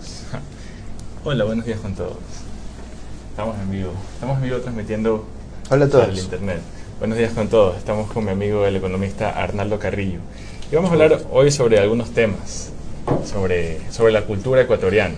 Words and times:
Hola, 1.24 1.44
buenos 1.44 1.64
días 1.64 1.80
con 1.80 1.94
todos. 1.94 2.16
Estamos 3.30 3.56
en 3.58 3.70
vivo. 3.70 3.92
Estamos 4.14 4.38
en 4.38 4.44
vivo 4.44 4.58
transmitiendo 4.58 5.24
Hola 5.70 5.84
a 5.84 5.88
todos. 5.88 6.08
al 6.08 6.18
internet. 6.18 6.60
Buenos 6.98 7.18
días 7.18 7.32
con 7.32 7.48
todos. 7.48 7.76
Estamos 7.76 8.10
con 8.10 8.24
mi 8.24 8.30
amigo 8.30 8.64
el 8.66 8.76
economista 8.76 9.30
Arnaldo 9.30 9.78
Carrillo. 9.78 10.20
Y 10.70 10.74
vamos 10.74 10.90
a 10.90 10.94
hablar 10.94 11.20
hoy 11.30 11.50
sobre 11.50 11.78
algunos 11.78 12.10
temas, 12.10 12.70
sobre, 13.24 13.80
sobre 13.90 14.12
la 14.12 14.22
cultura 14.22 14.62
ecuatoriana. 14.62 15.16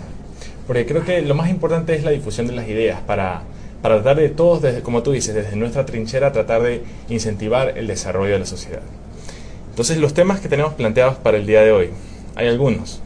Porque 0.66 0.86
creo 0.86 1.04
que 1.04 1.22
lo 1.22 1.34
más 1.34 1.50
importante 1.50 1.94
es 1.94 2.04
la 2.04 2.10
difusión 2.10 2.46
de 2.46 2.52
las 2.54 2.68
ideas 2.68 3.00
para, 3.00 3.42
para 3.82 3.96
tratar 3.96 4.16
de 4.16 4.28
todos, 4.30 4.62
desde, 4.62 4.82
como 4.82 5.02
tú 5.02 5.12
dices, 5.12 5.34
desde 5.34 5.56
nuestra 5.56 5.84
trinchera, 5.86 6.32
tratar 6.32 6.62
de 6.62 6.84
incentivar 7.08 7.76
el 7.76 7.86
desarrollo 7.86 8.32
de 8.32 8.38
la 8.40 8.46
sociedad. 8.46 8.82
Entonces, 9.70 9.98
los 9.98 10.14
temas 10.14 10.40
que 10.40 10.48
tenemos 10.48 10.74
planteados 10.74 11.16
para 11.16 11.38
el 11.38 11.46
día 11.46 11.62
de 11.62 11.72
hoy, 11.72 11.90
hay 12.34 12.48
algunos. 12.48 13.00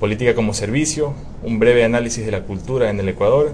Política 0.00 0.34
como 0.34 0.54
servicio, 0.54 1.14
un 1.42 1.58
breve 1.58 1.84
análisis 1.84 2.24
de 2.26 2.32
la 2.32 2.42
cultura 2.42 2.90
en 2.90 3.00
el 3.00 3.08
Ecuador. 3.08 3.52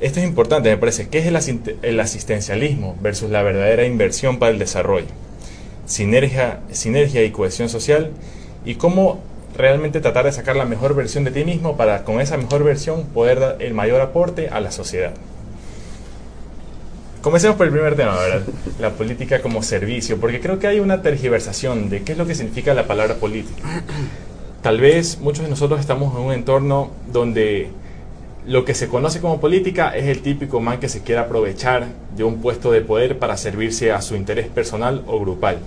Esto 0.00 0.20
es 0.20 0.26
importante, 0.26 0.68
me 0.68 0.76
parece. 0.76 1.08
¿Qué 1.08 1.18
es 1.18 1.26
el, 1.26 1.36
asist- 1.36 1.76
el 1.82 1.98
asistencialismo 2.00 2.96
versus 3.00 3.30
la 3.30 3.42
verdadera 3.42 3.86
inversión 3.86 4.38
para 4.38 4.52
el 4.52 4.58
desarrollo? 4.58 5.06
Sinergia, 5.86 6.60
sinergia 6.70 7.24
y 7.24 7.30
cohesión 7.30 7.68
social. 7.68 8.10
Y 8.64 8.74
cómo 8.74 9.20
realmente 9.56 10.00
tratar 10.00 10.26
de 10.26 10.32
sacar 10.32 10.56
la 10.56 10.66
mejor 10.66 10.94
versión 10.94 11.24
de 11.24 11.30
ti 11.30 11.44
mismo 11.44 11.76
para 11.78 12.04
con 12.04 12.20
esa 12.20 12.36
mejor 12.36 12.62
versión 12.64 13.04
poder 13.04 13.40
dar 13.40 13.56
el 13.62 13.72
mayor 13.72 14.00
aporte 14.02 14.48
a 14.48 14.60
la 14.60 14.70
sociedad. 14.70 15.14
Comencemos 17.22 17.56
por 17.56 17.66
el 17.66 17.72
primer 17.72 17.96
tema, 17.96 18.14
¿verdad? 18.16 18.42
La 18.78 18.90
política 18.90 19.40
como 19.40 19.62
servicio, 19.62 20.20
porque 20.20 20.40
creo 20.40 20.58
que 20.58 20.66
hay 20.66 20.78
una 20.80 21.00
tergiversación 21.00 21.88
de 21.88 22.02
qué 22.02 22.12
es 22.12 22.18
lo 22.18 22.26
que 22.26 22.34
significa 22.34 22.74
la 22.74 22.86
palabra 22.86 23.14
política. 23.14 23.82
Tal 24.66 24.80
vez 24.80 25.20
muchos 25.20 25.44
de 25.44 25.48
nosotros 25.48 25.78
estamos 25.78 26.12
en 26.16 26.22
un 26.22 26.32
entorno 26.32 26.90
donde 27.12 27.68
lo 28.48 28.64
que 28.64 28.74
se 28.74 28.88
conoce 28.88 29.20
como 29.20 29.38
política 29.38 29.96
es 29.96 30.06
el 30.06 30.22
típico 30.22 30.58
man 30.60 30.80
que 30.80 30.88
se 30.88 31.02
quiere 31.02 31.20
aprovechar 31.20 31.86
de 32.16 32.24
un 32.24 32.40
puesto 32.40 32.72
de 32.72 32.80
poder 32.80 33.20
para 33.20 33.36
servirse 33.36 33.92
a 33.92 34.02
su 34.02 34.16
interés 34.16 34.48
personal 34.48 35.04
o 35.06 35.20
grupal. 35.20 35.58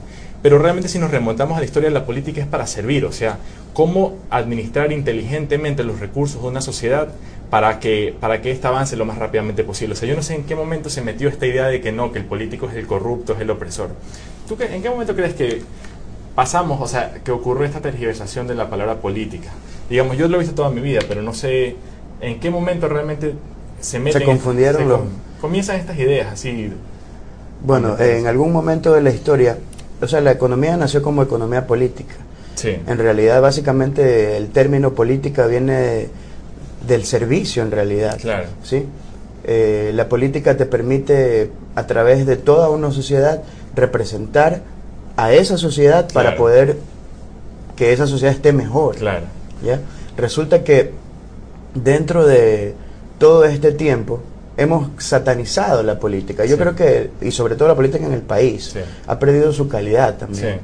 Pero 0.44 0.60
realmente 0.60 0.90
si 0.90 1.00
nos 1.00 1.12
remontamos 1.12 1.56
a 1.56 1.62
la 1.62 1.66
historia, 1.66 1.90
la 1.92 2.06
política 2.06 2.42
es 2.42 2.48
para 2.48 2.68
servir, 2.68 3.06
o 3.06 3.14
sea, 3.14 3.38
cómo 3.72 4.18
administrar 4.30 4.92
inteligentemente 4.92 5.86
los 5.86 6.02
recursos 6.02 6.42
de 6.42 6.50
una 6.50 6.60
sociedad 6.60 7.08
para 7.50 7.80
que, 7.80 8.14
para 8.20 8.42
que 8.42 8.52
ésta 8.52 8.68
avance 8.68 8.98
lo 8.98 9.06
más 9.06 9.18
rápidamente 9.18 9.64
posible. 9.64 9.94
O 9.94 9.96
sea, 9.96 10.10
yo 10.10 10.16
no 10.18 10.24
sé 10.24 10.36
en 10.36 10.44
qué 10.44 10.56
momento 10.56 10.90
se 10.90 11.02
metió 11.02 11.30
esta 11.30 11.48
idea 11.48 11.68
de 11.68 11.80
que 11.80 11.94
no, 11.94 12.12
que 12.12 12.20
el 12.20 12.26
político 12.26 12.68
es 12.70 12.76
el 12.76 12.86
corrupto, 12.86 13.32
es 13.32 13.40
el 13.40 13.50
opresor. 13.50 13.92
¿Tú 14.46 14.58
qué- 14.58 14.76
en 14.76 14.82
qué 14.82 14.90
momento 14.90 15.16
crees 15.16 15.36
que 15.36 15.62
pasamos, 16.40 16.80
o 16.80 16.88
sea, 16.88 17.16
que 17.22 17.32
ocurrió 17.32 17.66
esta 17.66 17.82
tergiversación 17.82 18.48
de 18.48 18.56
la 18.56 18.70
palabra 18.70 18.96
política? 18.96 19.50
Digamos, 19.90 20.16
yo 20.16 20.30
lo 20.30 20.38
he 20.38 20.40
visto 20.40 20.56
toda 20.56 20.70
mi 20.70 20.80
vida, 20.80 21.02
pero 21.06 21.22
no 21.22 21.34
sé 21.34 21.76
en 22.22 22.40
qué 22.40 22.50
momento 22.50 22.88
realmente 22.88 23.34
se 23.82 24.00
meten... 24.00 24.24
confundieron 24.24 24.82
se 24.84 24.88
los- 24.88 25.00
com- 25.00 25.10
Comienzan 25.42 25.76
estas 25.76 26.00
ideas 26.00 26.32
así... 26.32 26.72
Bueno, 27.62 28.00
en 28.00 28.26
algún 28.28 28.54
momento 28.54 28.94
de 28.94 29.02
la 29.02 29.10
historia, 29.10 29.58
o 30.02 30.08
sea, 30.08 30.22
la 30.22 30.32
economía 30.32 30.78
nació 30.78 31.02
como 31.02 31.22
economía 31.24 31.68
política. 31.68 32.16
Sí. 32.56 32.78
En 32.88 32.98
realidad, 32.98 33.42
básicamente, 33.42 34.38
el 34.38 34.48
término 34.48 34.94
política 34.94 35.46
viene 35.46 36.08
del 36.88 37.04
servicio, 37.04 37.64
en 37.64 37.72
realidad. 37.72 38.18
Claro. 38.22 38.48
¿sí? 38.64 38.86
Eh, 39.44 39.92
la 39.94 40.08
política 40.08 40.56
te 40.56 40.66
permite, 40.66 41.52
a 41.76 41.86
través 41.86 42.26
de 42.26 42.38
toda 42.38 42.70
una 42.70 42.92
sociedad, 42.92 43.44
representar 43.76 44.62
a 45.24 45.34
esa 45.34 45.58
sociedad 45.58 46.08
para 46.14 46.30
Claro. 46.30 46.38
poder 46.38 46.78
que 47.76 47.94
esa 47.94 48.08
sociedad 48.08 48.34
esté 48.34 48.54
mejor. 48.54 48.96
Claro. 48.96 49.26
¿ya? 49.64 49.80
Resulta 50.18 50.64
que 50.64 50.92
dentro 51.74 52.26
de 52.26 52.74
todo 53.18 53.46
este 53.46 53.72
tiempo 53.72 54.22
hemos 54.58 54.90
satanizado 54.98 55.84
la 55.84 56.00
política. 56.00 56.46
Yo 56.46 56.56
Sí. 56.56 56.62
creo 56.62 56.76
que, 56.76 57.12
y 57.22 57.32
sobre 57.32 57.56
todo 57.56 57.68
la 57.70 57.76
política 57.76 58.06
en 58.06 58.14
el 58.14 58.22
país, 58.22 58.72
Sí. 58.74 58.80
ha 59.08 59.20
perdido 59.20 59.52
su 59.54 59.68
calidad 59.68 60.18
también. 60.18 60.56
Sí. 60.56 60.60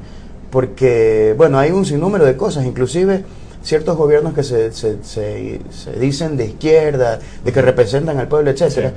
Porque, 0.50 1.34
bueno, 1.36 1.58
hay 1.58 1.70
un 1.70 1.84
sinnúmero 1.84 2.24
de 2.24 2.36
cosas, 2.36 2.64
inclusive 2.64 3.24
ciertos 3.62 3.96
gobiernos 3.96 4.32
que 4.34 4.42
se, 4.42 4.72
se, 4.72 5.02
se- 5.02 5.60
se 5.70 5.92
dicen 5.98 6.36
de 6.36 6.46
izquierda, 6.46 7.18
de 7.44 7.52
que 7.52 7.60
representan 7.62 8.18
al 8.18 8.28
pueblo, 8.28 8.50
etcétera. 8.50 8.92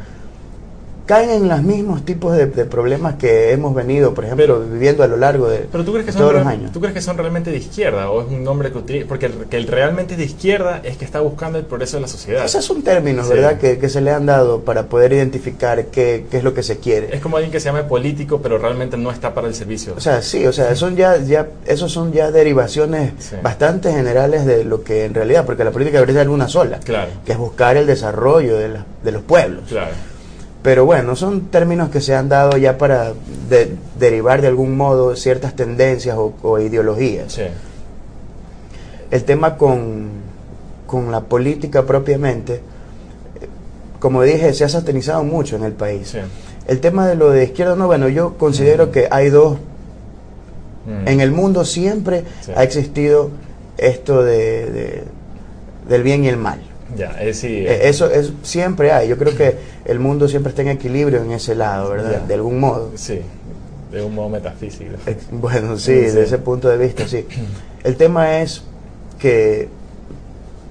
Caen 1.09 1.31
en 1.31 1.47
los 1.49 1.63
mismos 1.63 2.05
tipos 2.05 2.37
de, 2.37 2.45
de 2.45 2.65
problemas 2.65 3.15
que 3.15 3.51
hemos 3.51 3.73
venido, 3.73 4.13
por 4.13 4.25
ejemplo, 4.25 4.45
Pero- 4.45 4.59
viviendo 4.71 5.01
a 5.01 5.07
lo 5.07 5.17
largo 5.17 5.49
de, 5.49 5.65
Pero 5.71 5.83
tú 5.83 5.91
crees 5.93 6.05
que 6.05 6.11
de 6.11 6.17
son 6.19 6.21
todos 6.27 6.33
los 6.35 6.45
años. 6.45 6.71
¿Tú 6.71 6.79
crees 6.79 6.93
que 6.93 7.01
son 7.01 7.17
realmente 7.17 7.49
de 7.49 7.57
izquierda 7.57 8.11
o 8.11 8.21
es 8.21 8.27
un 8.27 8.43
nombre 8.43 8.71
que 8.71 8.77
utiliza? 8.77 9.07
Porque 9.07 9.25
el, 9.25 9.33
que 9.49 9.57
el 9.57 9.65
realmente 9.65 10.15
de 10.15 10.23
izquierda 10.23 10.81
es 10.83 10.97
que 10.97 11.05
está 11.05 11.19
buscando 11.21 11.57
el 11.57 11.65
progreso 11.65 11.97
de 11.97 12.01
la 12.01 12.07
sociedad. 12.07 12.45
Esos 12.45 12.63
son 12.63 12.83
términos, 12.83 13.25
Sí. 13.25 13.33
¿verdad?, 13.33 13.57
que, 13.57 13.79
que 13.79 13.89
se 13.89 14.01
le 14.01 14.11
han 14.11 14.27
dado 14.27 14.61
para 14.61 14.83
poder 14.83 15.11
identificar 15.13 15.85
qué, 15.87 16.27
qué 16.29 16.37
es 16.37 16.43
lo 16.43 16.53
que 16.53 16.61
se 16.61 16.77
quiere. 16.77 17.09
Es 17.15 17.21
como 17.21 17.37
alguien 17.37 17.51
que 17.51 17.59
se 17.59 17.65
llame 17.65 17.83
político, 17.85 18.39
pero 18.43 18.59
realmente 18.59 18.95
no 18.95 19.09
está 19.09 19.33
para 19.33 19.47
el 19.47 19.55
servicio. 19.55 19.95
O 19.97 19.99
sea, 19.99 20.21
sí, 20.21 20.45
o 20.45 20.53
sea, 20.53 20.75
son 20.75 20.95
ya, 20.95 21.17
ya, 21.17 21.47
esos 21.65 21.91
son 21.91 22.11
ya 22.13 22.29
derivaciones 22.29 23.13
Sí. 23.17 23.35
bastante 23.41 23.91
generales 23.91 24.45
de 24.45 24.63
lo 24.63 24.83
que 24.83 25.05
en 25.05 25.15
realidad, 25.15 25.43
porque 25.43 25.63
la 25.63 25.71
política 25.71 25.97
debería 25.99 26.21
ser 26.21 26.29
una 26.29 26.47
sola, 26.47 26.79
Claro. 26.83 27.09
que 27.25 27.31
es 27.31 27.37
buscar 27.39 27.77
el 27.77 27.87
desarrollo 27.87 28.57
de, 28.57 28.69
la- 28.69 28.85
de 29.03 29.11
los 29.11 29.23
pueblos. 29.23 29.63
Claro. 29.67 29.91
Pero 30.61 30.85
bueno, 30.85 31.15
son 31.15 31.47
términos 31.47 31.89
que 31.89 32.01
se 32.01 32.13
han 32.15 32.27
dado 32.27 32.57
ya 32.57 32.77
para 32.77 33.13
de- 33.49 33.75
derivar 33.97 34.41
de 34.41 34.47
algún 34.49 34.75
modo 34.75 35.15
ciertas 35.15 35.55
tendencias 35.55 36.17
o, 36.17 36.33
o 36.43 36.59
ideologías. 36.59 37.31
Sí. 37.33 37.43
El 39.09 39.23
tema 39.23 39.57
con, 39.57 40.09
con 40.85 41.11
la 41.11 41.21
política 41.21 41.83
propiamente, 41.85 42.61
como 43.99 44.21
dije, 44.23 44.53
se 44.53 44.65
ha 44.65 44.69
satanizado 44.69 45.23
mucho 45.23 45.55
en 45.55 45.63
el 45.63 45.73
país. 45.73 46.09
Sí. 46.09 46.19
El 46.67 46.79
tema 46.81 47.07
de 47.07 47.15
lo 47.15 47.31
de 47.31 47.45
izquierda, 47.45 47.75
no, 47.75 47.87
bueno, 47.87 48.09
yo 48.09 48.37
considero 48.37 48.87
Mm. 48.87 48.91
que 48.91 49.07
hay 49.09 49.29
dos. 49.29 49.57
Mm. 50.85 51.07
En 51.07 51.21
el 51.21 51.31
mundo 51.31 51.63
siempre 51.65 52.23
Sí. 52.41 52.51
ha 52.55 52.63
existido 52.63 53.29
esto 53.77 54.23
de, 54.23 54.65
de- 54.69 55.03
del 55.87 56.03
bien 56.03 56.23
y 56.25 56.27
el 56.27 56.37
mal. 56.37 56.59
Ya, 56.97 57.15
sí. 57.33 57.65
Eh, 57.67 57.87
Eso 57.89 58.09
es, 58.09 58.31
siempre 58.43 58.91
hay. 58.91 59.07
Yo 59.07 59.17
creo 59.17 59.35
que 59.35 59.55
el 59.85 59.99
mundo 59.99 60.27
siempre 60.27 60.49
está 60.49 60.61
en 60.63 60.69
equilibrio 60.69 61.21
en 61.21 61.31
ese 61.31 61.55
lado, 61.55 61.89
¿verdad? 61.91 62.21
De 62.21 62.33
algún 62.33 62.59
modo. 62.59 62.91
Sí. 62.95 63.21
De 63.91 64.03
un 64.03 64.13
modo 64.15 64.29
metafísico. 64.29 64.91
Eh, 65.05 65.17
Bueno, 65.31 65.77
sí, 65.77 65.93
Sí. 65.93 65.99
desde 66.01 66.23
ese 66.23 66.37
punto 66.37 66.67
de 66.69 66.77
vista, 66.77 67.07
sí. 67.07 67.25
El 67.83 67.95
tema 67.95 68.39
es 68.41 68.63
que 69.19 69.67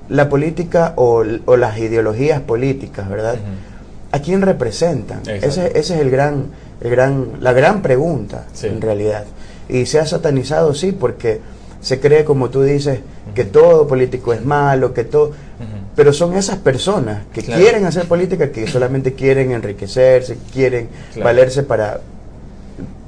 la 0.08 0.28
política 0.28 0.92
o, 0.96 1.22
o 1.44 1.56
las 1.56 1.78
ideologías 1.78 2.40
políticas, 2.40 3.08
¿verdad? 3.08 3.34
Ujú. 3.34 3.42
¿A 4.12 4.20
quién 4.20 4.40
representan? 4.42 5.20
Ese, 5.28 5.66
ese 5.66 5.78
es 5.78 5.90
el 5.90 6.10
gran, 6.10 6.46
el 6.80 6.90
gran, 6.90 7.32
la 7.40 7.52
gran 7.52 7.82
pregunta, 7.82 8.46
Sí. 8.54 8.68
en 8.68 8.80
realidad. 8.80 9.24
Y 9.68 9.84
se 9.86 9.98
ha 9.98 10.06
satanizado, 10.06 10.74
sí, 10.74 10.92
porque 10.92 11.40
se 11.82 12.00
cree, 12.00 12.24
como 12.24 12.48
tú 12.48 12.62
dices, 12.62 13.00
que 13.34 13.44
todo 13.44 13.87
político 13.87 14.33
es 14.33 14.44
malo, 14.44 14.93
que 14.94 15.05
todo... 15.05 15.33
Pero 15.97 16.12
son 16.12 16.34
esas 16.37 16.59
personas 16.59 17.25
que 17.33 17.43
Claro. 17.43 17.61
quieren 17.61 17.84
hacer 17.84 18.06
política, 18.06 18.53
que 18.53 18.69
solamente 18.69 19.15
quieren 19.15 19.50
enriquecerse, 19.50 20.39
quieren 20.53 20.89
Claro. 21.12 21.25
valerse 21.25 21.65
para 21.65 22.00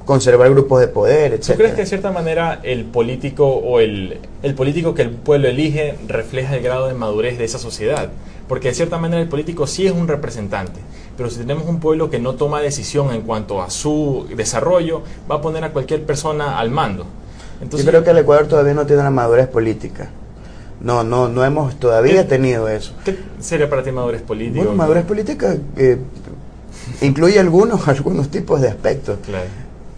conservar 0.04 0.50
grupos 0.50 0.80
de 0.80 0.88
poder, 0.88 1.34
etc. 1.34 1.46
¿Tú 1.52 1.54
crees 1.54 1.74
que 1.74 1.80
de 1.82 1.86
cierta 1.86 2.10
manera 2.10 2.58
el 2.64 2.84
político 2.84 3.46
o 3.46 3.78
el, 3.78 4.18
el 4.42 4.54
político 4.54 4.92
que 4.94 5.02
el 5.02 5.10
pueblo 5.10 5.46
elige 5.46 5.94
refleja 6.08 6.56
el 6.56 6.62
grado 6.64 6.88
de 6.88 6.94
madurez 6.94 7.38
de 7.38 7.44
esa 7.44 7.58
sociedad? 7.58 8.08
Porque 8.48 8.68
de 8.68 8.74
cierta 8.74 8.98
manera 8.98 9.22
el 9.22 9.28
político 9.28 9.68
sí 9.68 9.86
es 9.86 9.92
un 9.92 10.08
representante, 10.08 10.80
pero 11.16 11.30
si 11.30 11.38
tenemos 11.38 11.66
un 11.68 11.78
pueblo 11.78 12.10
que 12.10 12.18
no 12.18 12.34
toma 12.34 12.60
decisión 12.60 13.14
en 13.14 13.20
cuanto 13.22 13.62
a 13.62 13.70
su 13.70 14.26
desarrollo, 14.36 15.02
va 15.30 15.36
a 15.36 15.40
poner 15.40 15.62
a 15.62 15.70
cualquier 15.70 16.02
persona 16.02 16.58
al 16.58 16.70
mando. 16.70 17.06
Entonces, 17.60 17.84
Yo 17.84 17.90
creo 17.90 18.04
que 18.04 18.10
el 18.10 18.18
Ecuador 18.18 18.46
todavía 18.48 18.74
no 18.74 18.86
tiene 18.86 19.02
una 19.02 19.10
madurez 19.10 19.46
política. 19.48 20.08
No, 20.80 21.04
no, 21.04 21.28
no 21.28 21.44
hemos 21.44 21.78
todavía 21.78 22.22
¿Qué- 22.22 22.28
tenido 22.28 22.68
eso. 22.68 22.94
¿Qué 23.04 23.16
sería 23.38 23.68
para 23.68 23.82
ti 23.82 23.92
madurez 23.92 24.22
política? 24.22 24.56
Bueno, 24.62 24.74
madurez 24.74 25.04
política 25.04 25.54
eh, 25.76 25.98
incluye 27.02 27.38
algunos, 27.38 27.86
algunos 27.88 28.30
tipos 28.30 28.60
de 28.60 28.68
aspectos. 28.68 29.18
Claro. 29.26 29.44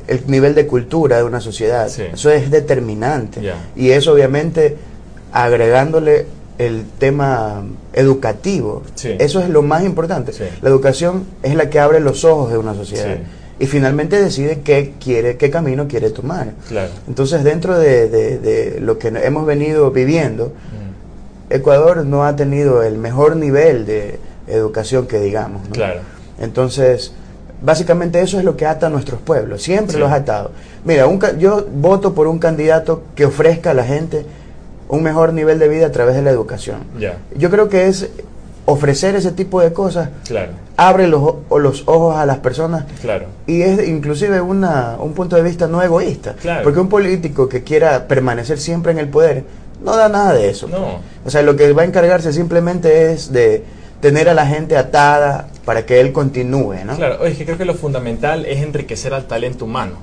El 0.08 0.24
nivel 0.26 0.54
de 0.56 0.66
cultura 0.66 1.18
de 1.18 1.22
una 1.22 1.40
sociedad, 1.40 1.88
Sí. 1.88 2.02
eso 2.12 2.30
es 2.30 2.50
determinante. 2.50 3.40
Y 3.76 3.90
eso 3.90 4.12
obviamente 4.12 4.76
agregándole 5.32 6.26
el 6.58 6.84
tema 6.98 7.62
educativo, 7.92 8.82
Sí. 8.96 9.14
eso 9.18 9.40
es 9.40 9.48
lo 9.48 9.62
más 9.62 9.84
importante. 9.84 10.32
Sí. 10.32 10.44
La 10.60 10.68
educación 10.68 11.24
es 11.42 11.54
la 11.54 11.70
que 11.70 11.78
abre 11.78 12.00
los 12.00 12.24
ojos 12.24 12.50
de 12.50 12.58
una 12.58 12.74
sociedad 12.74 13.16
Sí. 13.16 13.22
Y 13.62 13.66
finalmente 13.66 14.20
decide 14.20 14.60
qué 14.64 14.94
quiere, 14.98 15.36
qué 15.36 15.48
camino 15.48 15.86
quiere 15.86 16.10
tomar. 16.10 16.48
Claro. 16.68 16.90
Entonces, 17.06 17.44
dentro 17.44 17.78
de, 17.78 18.08
de- 18.08 18.38
de 18.38 18.80
lo 18.80 18.98
que 18.98 19.08
hemos 19.08 19.46
venido 19.46 19.90
viviendo, 19.92 20.46
Mm, 20.48 21.54
Ecuador 21.54 22.04
no 22.04 22.24
ha 22.24 22.34
tenido 22.34 22.82
el 22.82 22.98
mejor 22.98 23.36
nivel 23.36 23.86
de 23.86 24.18
educación 24.48 25.06
que 25.06 25.20
digamos. 25.20 25.62
¿no? 25.68 25.74
Claro. 25.74 26.00
Entonces, 26.40 27.12
básicamente 27.62 28.20
eso 28.20 28.38
es 28.38 28.44
lo 28.44 28.56
que 28.56 28.66
ata 28.66 28.88
a 28.88 28.90
nuestros 28.90 29.20
pueblos, 29.20 29.62
siempre 29.62 29.94
Sí. 29.94 30.00
los 30.00 30.10
ha 30.10 30.16
atado. 30.16 30.50
Mira, 30.84 31.06
un 31.06 31.20
yo 31.38 31.64
voto 31.72 32.14
por 32.14 32.26
un 32.26 32.40
candidato 32.40 33.02
que 33.14 33.26
ofrezca 33.26 33.70
a 33.70 33.74
la 33.74 33.84
gente 33.84 34.26
un 34.88 35.04
mejor 35.04 35.32
nivel 35.32 35.60
de 35.60 35.68
vida 35.68 35.86
a 35.86 35.92
través 35.92 36.16
de 36.16 36.22
la 36.22 36.30
educación. 36.32 36.78
Yo 37.36 37.48
creo 37.48 37.68
que 37.68 37.86
es 37.86 38.08
ofrecer 38.64 39.16
ese 39.16 39.32
tipo 39.32 39.60
de 39.60 39.72
cosas, 39.72 40.10
claro, 40.26 40.52
abre 40.76 41.08
los, 41.08 41.34
los 41.50 41.82
ojos 41.86 42.16
a 42.16 42.26
las 42.26 42.38
personas 42.38 42.84
claro. 43.00 43.26
y 43.46 43.62
es 43.62 43.88
inclusive 43.88 44.40
una, 44.40 44.96
un 44.98 45.12
punto 45.14 45.36
de 45.36 45.42
vista 45.42 45.66
no 45.66 45.82
egoísta. 45.82 46.34
Claro. 46.34 46.62
Porque 46.62 46.80
un 46.80 46.88
político 46.88 47.48
que 47.48 47.62
quiera 47.62 48.06
permanecer 48.06 48.58
siempre 48.58 48.92
en 48.92 48.98
el 48.98 49.08
poder 49.08 49.44
no 49.82 49.96
da 49.96 50.08
nada 50.08 50.32
de 50.32 50.48
eso. 50.48 50.68
No. 50.68 51.00
O 51.24 51.30
sea, 51.30 51.42
lo 51.42 51.56
que 51.56 51.72
va 51.72 51.82
a 51.82 51.84
encargarse 51.84 52.32
simplemente 52.32 53.12
es 53.12 53.32
de 53.32 53.64
tener 54.00 54.28
a 54.28 54.34
la 54.34 54.46
gente 54.46 54.76
atada 54.76 55.48
para 55.64 55.86
que 55.86 56.00
él 56.00 56.12
continúe, 56.12 56.84
¿no? 56.84 56.96
Claro, 56.96 57.18
oye, 57.20 57.32
es 57.32 57.38
que 57.38 57.44
creo 57.44 57.58
que 57.58 57.64
lo 57.64 57.74
fundamental 57.74 58.46
es 58.46 58.60
enriquecer 58.62 59.14
al 59.14 59.26
talento 59.26 59.64
humano, 59.64 59.94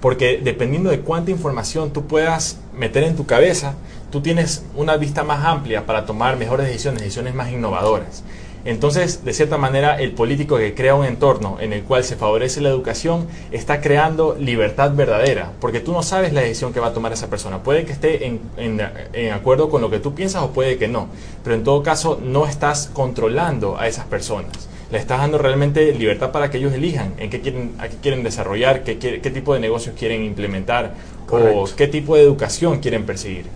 porque 0.00 0.40
dependiendo 0.42 0.90
de 0.90 1.00
cuánta 1.00 1.30
información 1.32 1.92
tú 1.92 2.06
puedas 2.06 2.58
meter 2.72 3.02
en 3.02 3.16
tu 3.16 3.26
cabeza, 3.26 3.74
tú 4.10 4.20
tienes 4.20 4.64
una 4.74 4.96
vista 4.96 5.24
más 5.24 5.44
amplia 5.44 5.86
para 5.86 6.06
tomar 6.06 6.36
mejores 6.36 6.66
decisiones, 6.66 7.02
decisiones 7.02 7.34
más 7.34 7.50
innovadoras. 7.52 8.22
Entonces, 8.64 9.24
de 9.24 9.32
cierta 9.32 9.56
manera, 9.56 9.98
el 10.00 10.12
político 10.12 10.58
que 10.58 10.74
crea 10.74 10.94
un 10.94 11.04
entorno 11.06 11.56
en 11.60 11.72
el 11.72 11.84
cual 11.84 12.02
se 12.04 12.16
favorece 12.16 12.60
la 12.60 12.68
educación 12.68 13.26
está 13.52 13.80
creando 13.80 14.36
libertad 14.38 14.92
verdadera, 14.94 15.52
porque 15.60 15.80
tú 15.80 15.92
no 15.92 16.02
sabes 16.02 16.32
la 16.32 16.40
decisión 16.40 16.72
que 16.72 16.80
va 16.80 16.88
a 16.88 16.92
tomar 16.92 17.12
esa 17.12 17.28
persona. 17.30 17.62
Puede 17.62 17.84
que 17.86 17.92
esté 17.92 18.26
en, 18.26 18.40
en- 18.56 18.80
en 19.12 19.32
acuerdo 19.32 19.70
con 19.70 19.80
lo 19.80 19.88
que 19.90 20.00
tú 20.00 20.12
piensas 20.14 20.42
o 20.42 20.50
puede 20.50 20.76
que 20.76 20.88
no, 20.88 21.06
pero 21.44 21.54
en 21.54 21.64
todo 21.64 21.82
caso 21.82 22.20
no 22.22 22.46
estás 22.46 22.90
controlando 22.92 23.78
a 23.78 23.86
esas 23.86 24.06
personas. 24.06 24.68
Le 24.90 24.98
estás 24.98 25.18
dando 25.20 25.38
realmente 25.38 25.92
libertad 25.94 26.32
para 26.32 26.50
que 26.50 26.58
ellos 26.58 26.72
elijan 26.72 27.14
en 27.18 27.30
qué 27.30 27.40
quieren, 27.40 27.72
a 27.78 27.88
qué 27.88 27.96
quieren 27.98 28.22
desarrollar, 28.22 28.82
qué, 28.82 28.96
tipo 28.96 29.54
de 29.54 29.60
negocios 29.60 29.94
quieren 29.98 30.24
implementar 30.24 30.94
Correcto. 31.26 31.60
o 31.60 31.76
qué 31.76 31.86
tipo 31.88 32.16
de 32.16 32.22
educación 32.22 32.80
quieren 32.80 33.06
perseguir. 33.06 33.46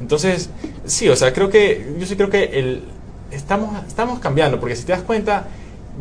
Entonces, 0.00 0.50
sí, 0.84 1.08
o 1.08 1.16
sea, 1.16 1.32
creo 1.32 1.48
que, 1.48 1.94
yo 1.98 2.06
sí 2.06 2.16
creo 2.16 2.30
que 2.30 2.44
el, 2.58 2.84
estamos, 3.30 3.84
estamos 3.86 4.18
cambiando, 4.18 4.60
porque 4.60 4.76
si 4.76 4.84
te 4.84 4.92
das 4.92 5.02
cuenta, 5.02 5.48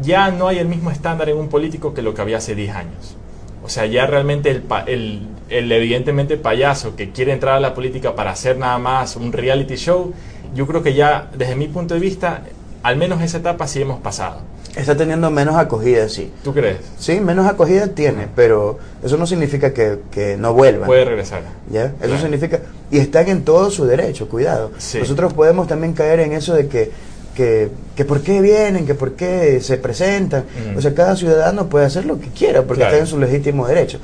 ya 0.02 0.32
no 0.32 0.48
hay 0.48 0.58
el 0.60 0.68
mismo 0.68 0.92
estándar 0.92 1.30
en 1.30 1.38
un 1.38 1.50
político 1.50 1.94
que 1.94 2.02
lo 2.02 2.14
que 2.14 2.22
había 2.22 2.38
hace 2.38 2.56
10 2.56 2.76
años. 2.76 3.16
O 3.64 3.70
sea, 3.70 3.86
ya 3.86 4.06
realmente 4.06 4.52
el, 4.52 4.64
el, 4.88 5.28
el 5.50 5.72
evidentemente 5.72 6.38
payaso 6.38 6.96
que 6.96 7.12
quiere 7.12 7.32
entrar 7.32 7.56
a 7.56 7.60
la 7.60 7.74
política 7.74 8.16
para 8.16 8.32
hacer 8.32 8.58
nada 8.58 8.78
más 8.78 9.16
un 9.16 9.32
reality 9.32 9.76
show, 9.76 10.14
yo 10.54 10.68
creo 10.68 10.84
que 10.84 10.94
ya, 10.94 11.30
desde 11.36 11.56
mi 11.56 11.68
punto 11.68 11.94
de 11.94 12.00
vista, 12.00 12.44
al 12.84 12.98
menos 12.98 13.22
esa 13.22 13.38
etapa 13.38 13.68
sí 13.68 13.82
hemos 13.82 14.00
pasado. 14.02 14.42
Está 14.76 14.96
teniendo 14.98 15.32
menos 15.32 15.56
acogida, 15.56 16.10
sí. 16.10 16.32
¿Tú 16.44 16.54
crees? 16.54 16.78
Sí, 17.00 17.20
menos 17.22 17.48
acogida 17.48 17.88
tiene, 17.88 18.28
pero 18.36 18.78
eso 19.04 19.16
no 19.18 19.26
significa 19.26 19.74
que, 19.74 20.00
que 20.12 20.36
no 20.38 20.54
vuelvan. 20.54 20.86
Puede 20.88 21.06
regresar. 21.06 21.42
¿Ya? 21.72 21.86
Eso 21.86 21.96
Claro. 22.02 22.22
significa, 22.22 22.60
y 22.92 22.98
están 23.00 23.30
en 23.30 23.44
todo 23.46 23.72
su 23.72 23.86
derecho, 23.86 24.28
cuidado. 24.28 24.72
Sí. 24.78 25.00
Nosotros 25.00 25.34
podemos 25.34 25.68
también 25.68 25.94
caer 25.94 26.20
en 26.20 26.34
eso 26.34 26.54
de 26.54 26.68
que, 26.68 26.92
que, 27.36 27.70
que 27.96 28.04
por 28.06 28.22
qué 28.22 28.42
vienen, 28.42 28.86
que 28.86 28.96
por 28.96 29.14
qué 29.14 29.62
se 29.62 29.78
presentan. 29.78 30.44
Ujú. 30.70 30.80
O 30.80 30.82
sea, 30.82 30.94
cada 30.94 31.16
ciudadano 31.16 31.68
puede 31.68 31.86
hacer 31.86 32.06
lo 32.06 32.20
que 32.20 32.28
quiera 32.28 32.64
porque 32.64 32.82
Claro. 32.82 32.96
está 32.96 33.02
en 33.06 33.08
su 33.08 33.18
legítimo 33.18 33.68
derecho. 33.68 34.00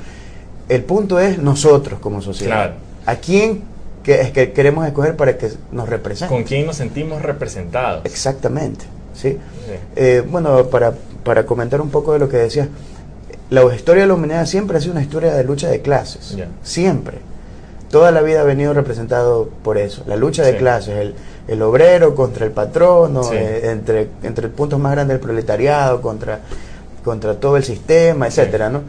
El 0.70 0.84
punto 0.84 1.20
es 1.20 1.38
nosotros 1.38 2.00
como 2.00 2.22
sociedad. 2.22 2.50
Claro. 2.54 2.72
¿A 3.04 3.16
quién 3.16 3.62
que, 4.02 4.20
es 4.22 4.30
que 4.30 4.52
queremos 4.52 4.86
escoger 4.86 5.16
para 5.16 5.36
que 5.36 5.48
nos 5.70 5.88
represente? 5.88 6.32
¿Con 6.34 6.44
quién 6.44 6.64
nos 6.66 6.76
sentimos 6.76 7.20
representados? 7.20 8.04
Exactamente. 8.06 8.84
¿Sí? 9.22 9.30
Sí. 9.66 9.72
Eh, 9.96 10.22
bueno, 10.28 10.66
para, 10.66 10.92
para 11.24 11.46
comentar 11.46 11.80
un 11.80 11.90
poco 11.90 12.12
de 12.12 12.18
lo 12.18 12.28
que 12.28 12.36
decías, 12.38 12.68
la 13.50 13.62
historia 13.74 14.02
de 14.02 14.08
la 14.08 14.14
humanidad 14.14 14.46
siempre 14.46 14.76
ha 14.78 14.80
sido 14.80 14.92
una 14.92 15.02
historia 15.02 15.34
de 15.34 15.44
lucha 15.44 15.68
de 15.68 15.80
clases. 15.82 16.36
Siempre. 16.62 17.18
Toda 17.90 18.10
la 18.10 18.22
vida 18.22 18.40
ha 18.40 18.44
venido 18.44 18.72
representado 18.72 19.48
por 19.62 19.76
eso. 19.78 20.02
La 20.06 20.16
lucha 20.16 20.42
de 20.42 20.52
Sí. 20.52 20.58
clases, 20.58 20.96
el, 20.96 21.14
el 21.48 21.60
obrero 21.62 22.14
contra 22.14 22.46
el 22.46 22.50
patrono, 22.52 23.22
Sí. 23.24 23.34
eh, 23.34 23.70
entre, 23.70 24.08
entre 24.22 24.48
puntos 24.48 24.80
más 24.80 24.92
grandes 24.92 25.16
del 25.16 25.20
proletariado, 25.20 26.00
contra, 26.00 26.40
contra 27.04 27.34
todo 27.34 27.56
el 27.58 27.64
sistema, 27.64 28.26
etcétera, 28.26 28.70
¿no? 28.70 28.80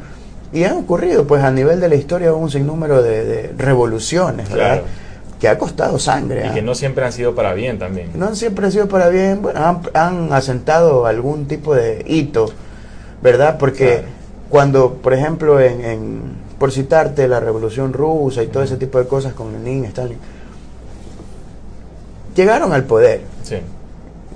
Y 0.54 0.64
han 0.64 0.78
ocurrido, 0.78 1.26
pues, 1.28 1.44
a 1.44 1.52
nivel 1.52 1.82
de 1.82 1.90
la 1.90 1.96
historia 1.96 2.32
un 2.34 2.50
sinnúmero 2.50 3.02
de, 3.04 3.26
de 3.26 3.54
revoluciones, 3.58 4.50
¿verdad? 4.50 4.84
Que 5.44 5.50
ha 5.50 5.58
costado 5.58 6.00
sangre. 6.00 6.46
Y 6.46 6.48
¿ah? 6.48 6.54
que 6.54 6.62
no 6.62 6.74
siempre 6.74 7.04
han 7.04 7.12
sido 7.12 7.36
para 7.36 7.54
bien 7.54 7.78
también. 7.78 8.12
no 8.16 8.34
siempre 8.34 8.66
ha 8.68 8.72
sido 8.72 8.88
para 8.88 9.10
bien, 9.10 9.42
bueno, 9.42 9.60
han, 9.62 9.82
han 9.94 10.32
asentado 10.32 11.06
algún 11.06 11.48
tipo 11.50 11.76
de 11.76 12.02
hito, 12.08 12.46
¿verdad? 13.22 13.58
Porque 13.58 13.88
Claro. 13.88 14.04
cuando, 14.50 14.94
por 14.94 15.14
ejemplo, 15.14 15.60
en, 15.60 15.84
en- 15.84 16.22
por 16.58 16.72
citarte 16.72 17.28
la 17.28 17.42
Revolución 17.42 17.92
Rusa 17.92 18.42
y 18.42 18.48
todo 18.48 18.64
ese 18.64 18.78
tipo 18.78 19.00
de 19.00 19.06
cosas 19.06 19.34
con 19.34 19.52
Lenin, 19.52 19.84
Stalin, 19.84 20.18
llegaron 22.36 22.72
al 22.72 22.86
poder, 22.86 23.20
Sí. 23.44 23.58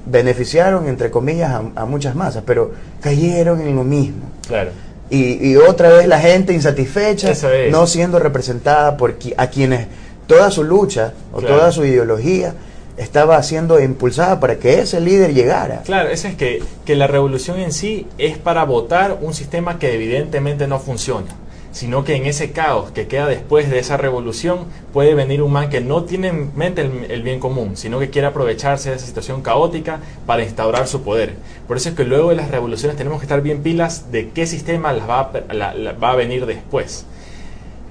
beneficiaron, 0.06 0.88
entre 0.90 1.10
comillas, 1.10 1.52
a, 1.52 1.64
a 1.84 1.86
muchas 1.86 2.16
masas, 2.16 2.44
pero 2.46 2.72
cayeron 3.00 3.62
en 3.62 3.78
lo 3.78 3.86
mismo. 3.86 4.26
Claro. 4.46 4.72
Y, 5.10 5.52
y 5.52 5.56
otra 5.56 5.88
vez 5.90 6.06
la 6.08 6.20
gente 6.20 6.52
insatisfecha, 6.54 7.32
es. 7.32 7.46
no 7.72 7.88
siendo 7.88 8.20
representada 8.20 8.98
por 8.98 9.18
qui- 9.18 9.34
a 9.38 9.48
quienes 9.48 9.88
toda 10.28 10.52
su 10.52 10.64
lucha 10.64 11.14
o 11.34 11.40
Claro. 11.40 11.56
toda 11.58 11.72
su 11.72 11.84
ideología 11.86 12.54
estaba 12.98 13.42
siendo 13.44 13.80
impulsada 13.80 14.40
para 14.40 14.58
que 14.58 14.80
ese 14.80 15.00
líder 15.00 15.34
llegara. 15.34 15.82
Claro, 15.86 16.10
eso 16.10 16.28
es 16.28 16.36
que, 16.36 16.64
que 16.86 16.96
la 16.96 17.08
revolución 17.08 17.60
en 17.60 17.72
sí 17.72 18.08
es 18.18 18.38
para 18.38 18.64
votar 18.66 19.20
un 19.22 19.34
sistema 19.34 19.78
que 19.78 19.94
evidentemente 19.94 20.66
no 20.68 20.80
funciona, 20.80 21.28
sino 21.72 22.04
que 22.04 22.16
en 22.16 22.26
ese 22.26 22.52
caos 22.52 22.90
que 22.90 23.06
queda 23.06 23.28
después 23.28 23.70
de 23.70 23.78
esa 23.78 23.98
revolución 23.98 24.62
puede 24.94 25.14
venir 25.14 25.44
un 25.44 25.52
man 25.52 25.70
que 25.70 25.80
no 25.80 26.06
tiene 26.06 26.30
en 26.30 26.58
mente 26.58 26.82
el, 26.82 27.12
el 27.12 27.22
bien 27.22 27.40
común, 27.40 27.78
sino 27.78 28.00
que 28.00 28.10
quiere 28.10 28.28
aprovecharse 28.30 28.90
de 28.90 28.96
esa 28.96 29.06
situación 29.06 29.44
caótica 29.44 30.00
para 30.26 30.42
instaurar 30.44 30.88
su 30.88 31.04
poder. 31.04 31.36
Por 31.68 31.78
eso 31.78 31.90
es 31.90 31.96
que 31.96 32.04
luego 32.04 32.30
de 32.32 32.36
las 32.38 32.50
revoluciones 32.50 32.98
tenemos 32.98 33.20
que 33.20 33.26
estar 33.26 33.42
bien 33.42 33.62
pilas 33.62 34.12
de 34.12 34.30
qué 34.32 34.48
sistema 34.48 34.92
las 34.92 35.08
va 35.08 35.32
la- 35.54 35.92
va 35.94 36.14
a 36.14 36.16
venir 36.16 36.48
después. 36.48 37.06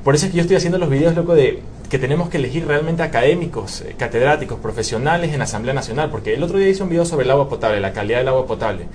Por 0.03 0.17
eso 0.17 0.27
es 0.27 0.31
que 0.33 0.37
yo 0.39 0.43
estoy 0.43 0.57
haciendo 0.57 0.79
los 0.79 0.89
videos, 0.91 1.15
loco, 1.17 1.35
de 1.35 1.63
que 1.87 1.99
tenemos 1.99 2.29
que 2.29 2.39
elegir 2.39 2.67
realmente 2.67 3.03
académicos, 3.03 3.81
eh, 3.83 3.95
catedráticos, 3.99 4.59
profesionales 4.59 5.33
en 5.33 5.39
la 5.39 5.45
Asamblea 5.45 5.75
Nacional, 5.75 6.11
porque 6.11 6.35
el 6.35 6.43
otro 6.43 6.59
día 6.59 6.69
hice 6.69 6.83
un 6.83 6.89
video 6.89 7.05
sobre 7.05 7.25
el 7.25 7.31
agua 7.31 7.49
potable, 7.49 7.81
la 7.81 7.93
calidad 7.93 8.19
del 8.19 8.29
agua 8.29 8.47
potable. 8.47 8.87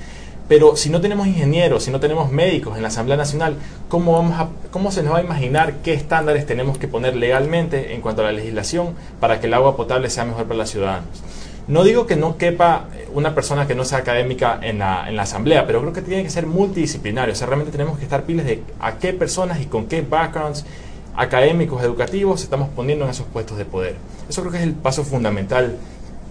Pero 0.47 0.75
si 0.75 0.89
no 0.89 0.99
tenemos 0.99 1.27
ingenieros, 1.27 1.83
si 1.83 1.91
no 1.91 1.99
tenemos 1.99 2.29
médicos 2.31 2.75
en 2.75 2.81
la 2.81 2.89
Asamblea 2.89 3.15
Nacional, 3.15 3.55
¿cómo, 3.88 4.13
vamos 4.13 4.39
a, 4.39 4.49
¿cómo 4.69 4.91
se 4.91 5.01
nos 5.01 5.13
va 5.13 5.19
a 5.19 5.23
imaginar 5.23 5.75
qué 5.83 5.94
estándares 5.94 6.45
tenemos 6.45 6.77
que 6.77 6.89
poner 6.89 7.16
legalmente 7.16 7.94
en 7.94 8.01
cuanto 8.01 8.21
a 8.21 8.25
la 8.25 8.31
legislación 8.33 8.95
para 9.21 9.39
que 9.39 9.47
el 9.47 9.54
agua 9.54 9.77
potable 9.77 10.09
sea 10.09 10.25
mejor 10.25 10.45
para 10.45 10.57
los 10.57 10.69
ciudadanos? 10.69 11.23
No 11.68 11.85
digo 11.85 12.06
que 12.06 12.18
no 12.18 12.37
quepa 12.37 12.87
una 13.13 13.33
persona 13.33 13.66
que 13.66 13.75
no 13.75 13.85
sea 13.85 13.99
académica 13.99 14.59
en 14.61 14.80
la, 14.80 15.07
en 15.07 15.16
la 15.16 15.21
asamblea, 15.21 15.66
pero 15.66 15.80
creo 15.80 15.94
que 15.94 16.01
tiene 16.01 16.23
que 16.23 16.30
ser 16.30 16.47
multidisciplinario. 16.47 17.31
O 17.31 17.35
sea, 17.37 17.47
realmente 17.47 17.71
tenemos 17.71 17.97
que 17.97 18.04
estar 18.04 18.23
piles 18.23 18.45
de 18.45 18.61
a 18.80 18.97
qué 18.97 19.13
personas 19.13 19.61
y 19.61 19.68
con 19.68 19.85
qué 19.85 20.01
backgrounds 20.01 20.66
académicos, 21.15 21.83
educativos 21.83 22.44
estamos 22.44 22.69
poniendo 22.75 23.06
en 23.06 23.11
esos 23.11 23.25
puestos 23.27 23.57
de 23.57 23.65
poder. 23.65 23.95
Eso 24.30 24.41
creo 24.41 24.51
que 24.51 24.57
es 24.59 24.63
el 24.63 24.73
paso 24.73 25.03
fundamental, 25.03 25.77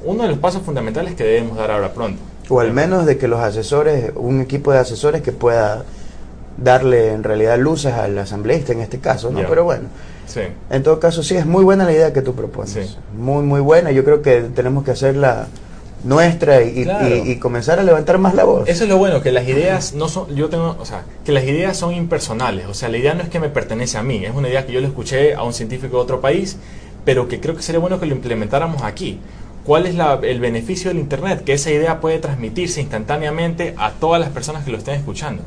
uno 0.05 0.23
de 0.23 0.29
los 0.31 0.39
pasos 0.39 0.63
fundamentales 0.63 1.15
que 1.15 1.25
debemos 1.25 1.57
dar 1.57 1.71
ahora 1.71 1.93
pronto. 1.93 2.21
O 2.49 2.61
al 2.61 2.73
menos 2.73 3.07
de 3.07 3.17
que 3.17 3.29
los 3.29 3.41
asesores, 3.41 4.13
un 4.17 4.41
equipo 4.41 4.73
de 4.73 4.79
asesores 4.79 5.23
que 5.23 5.33
pueda 5.33 5.85
darle 6.57 7.13
en 7.13 7.23
realidad 7.23 7.59
luces 7.59 7.93
al 7.93 8.19
asambleísta 8.19 8.73
en 8.73 8.81
este 8.81 8.99
caso, 8.99 9.31
¿no? 9.31 9.41
Pero 9.49 9.65
bueno, 9.65 9.89
Sí, 10.31 10.43
en 10.71 10.83
todo 10.85 11.01
caso 11.01 11.25
sí, 11.25 11.35
es 11.35 11.45
muy 11.45 11.65
buena 11.65 11.85
la 11.85 11.93
idea 11.93 12.13
que 12.13 12.23
tú 12.23 12.35
propones. 12.35 12.71
Sí. 12.71 12.97
Muy, 13.17 13.43
muy 13.43 13.61
buena. 13.61 13.91
Yo 13.91 14.05
creo 14.05 14.23
que 14.23 14.43
tenemos 14.43 14.85
que 14.85 14.93
hacerla 14.93 15.49
nuestra 16.05 16.63
y, 16.63 16.81
y- 16.81 16.85
Claro. 16.85 17.17
y- 17.17 17.31
y 17.33 17.37
comenzar 17.37 17.79
a 17.79 17.83
levantar 17.83 18.19
más 18.19 18.35
la 18.35 18.45
voz. 18.45 18.69
Eso 18.69 18.85
es 18.85 18.89
lo 18.91 18.97
bueno, 18.99 19.21
que 19.23 19.33
las 19.33 19.47
ideas 19.47 19.93
no 19.95 20.09
son, 20.09 20.35
yo 20.35 20.49
tengo, 20.49 20.77
o 20.81 20.85
sea, 20.85 21.05
que 21.25 21.33
las 21.33 21.45
ideas 21.45 21.77
son 21.77 21.95
impersonales, 21.95 22.67
o 22.67 22.75
sea, 22.75 22.89
la 22.89 22.99
idea 22.99 23.15
no 23.15 23.23
es 23.23 23.29
que 23.29 23.39
me 23.41 23.49
pertenece 23.49 23.99
a 23.99 24.03
mí, 24.03 24.25
es 24.25 24.35
una 24.35 24.49
idea 24.49 24.67
que 24.67 24.73
yo 24.73 24.81
le 24.81 24.87
escuché 24.87 25.35
a 25.35 25.43
un 25.43 25.53
científico 25.53 25.97
de 25.99 26.03
otro 26.03 26.21
país, 26.21 26.57
pero 27.05 27.29
que 27.29 27.41
creo 27.41 27.55
que 27.57 27.63
sería 27.63 27.79
bueno 27.81 27.99
que 28.01 28.07
lo 28.07 28.15
implementáramos 28.15 28.83
aquí. 28.83 29.19
¿Cuál 29.65 29.87
es 29.87 29.95
la- 29.95 30.19
el 30.23 30.41
beneficio 30.41 30.91
del 30.91 30.99
Internet? 30.99 31.45
Que 31.45 31.53
esa 31.53 31.71
idea 31.71 32.01
puede 32.01 32.19
transmitirse 32.19 32.81
instantáneamente 32.81 33.75
a 33.77 33.91
todas 33.93 34.21
las 34.21 34.31
personas 34.31 34.65
que 34.65 34.71
lo 34.71 34.79
estén 34.79 34.95
escuchando. 34.95 35.43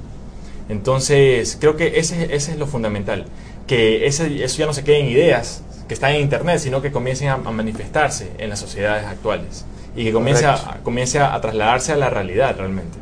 Entonces, 0.70 1.58
creo 1.60 1.76
que 1.76 2.00
ese, 2.00 2.34
ese 2.36 2.52
es 2.54 2.58
lo 2.58 2.68
fundamental, 2.68 3.26
que 3.68 4.06
ese, 4.08 4.44
eso 4.44 4.58
ya 4.58 4.66
no 4.66 4.74
se 4.74 4.84
quede 4.84 5.00
en 5.02 5.08
ideas 5.08 5.62
que 5.88 5.94
están 5.94 6.12
en 6.12 6.22
Internet, 6.22 6.60
sino 6.60 6.82
que 6.82 6.92
comiencen 6.92 7.28
a, 7.30 7.34
a 7.34 7.52
manifestarse 7.52 8.30
en 8.38 8.50
las 8.50 8.60
sociedades 8.60 9.06
actuales 9.06 9.66
y 9.96 10.04
que 10.06 10.12
comience, 10.14 10.46
a, 10.46 10.80
comience 10.84 11.20
a, 11.20 11.40
trasladarse 11.40 11.92
a 11.92 11.96
la 11.98 12.10
realidad 12.10 12.56
realmente. 12.58 12.98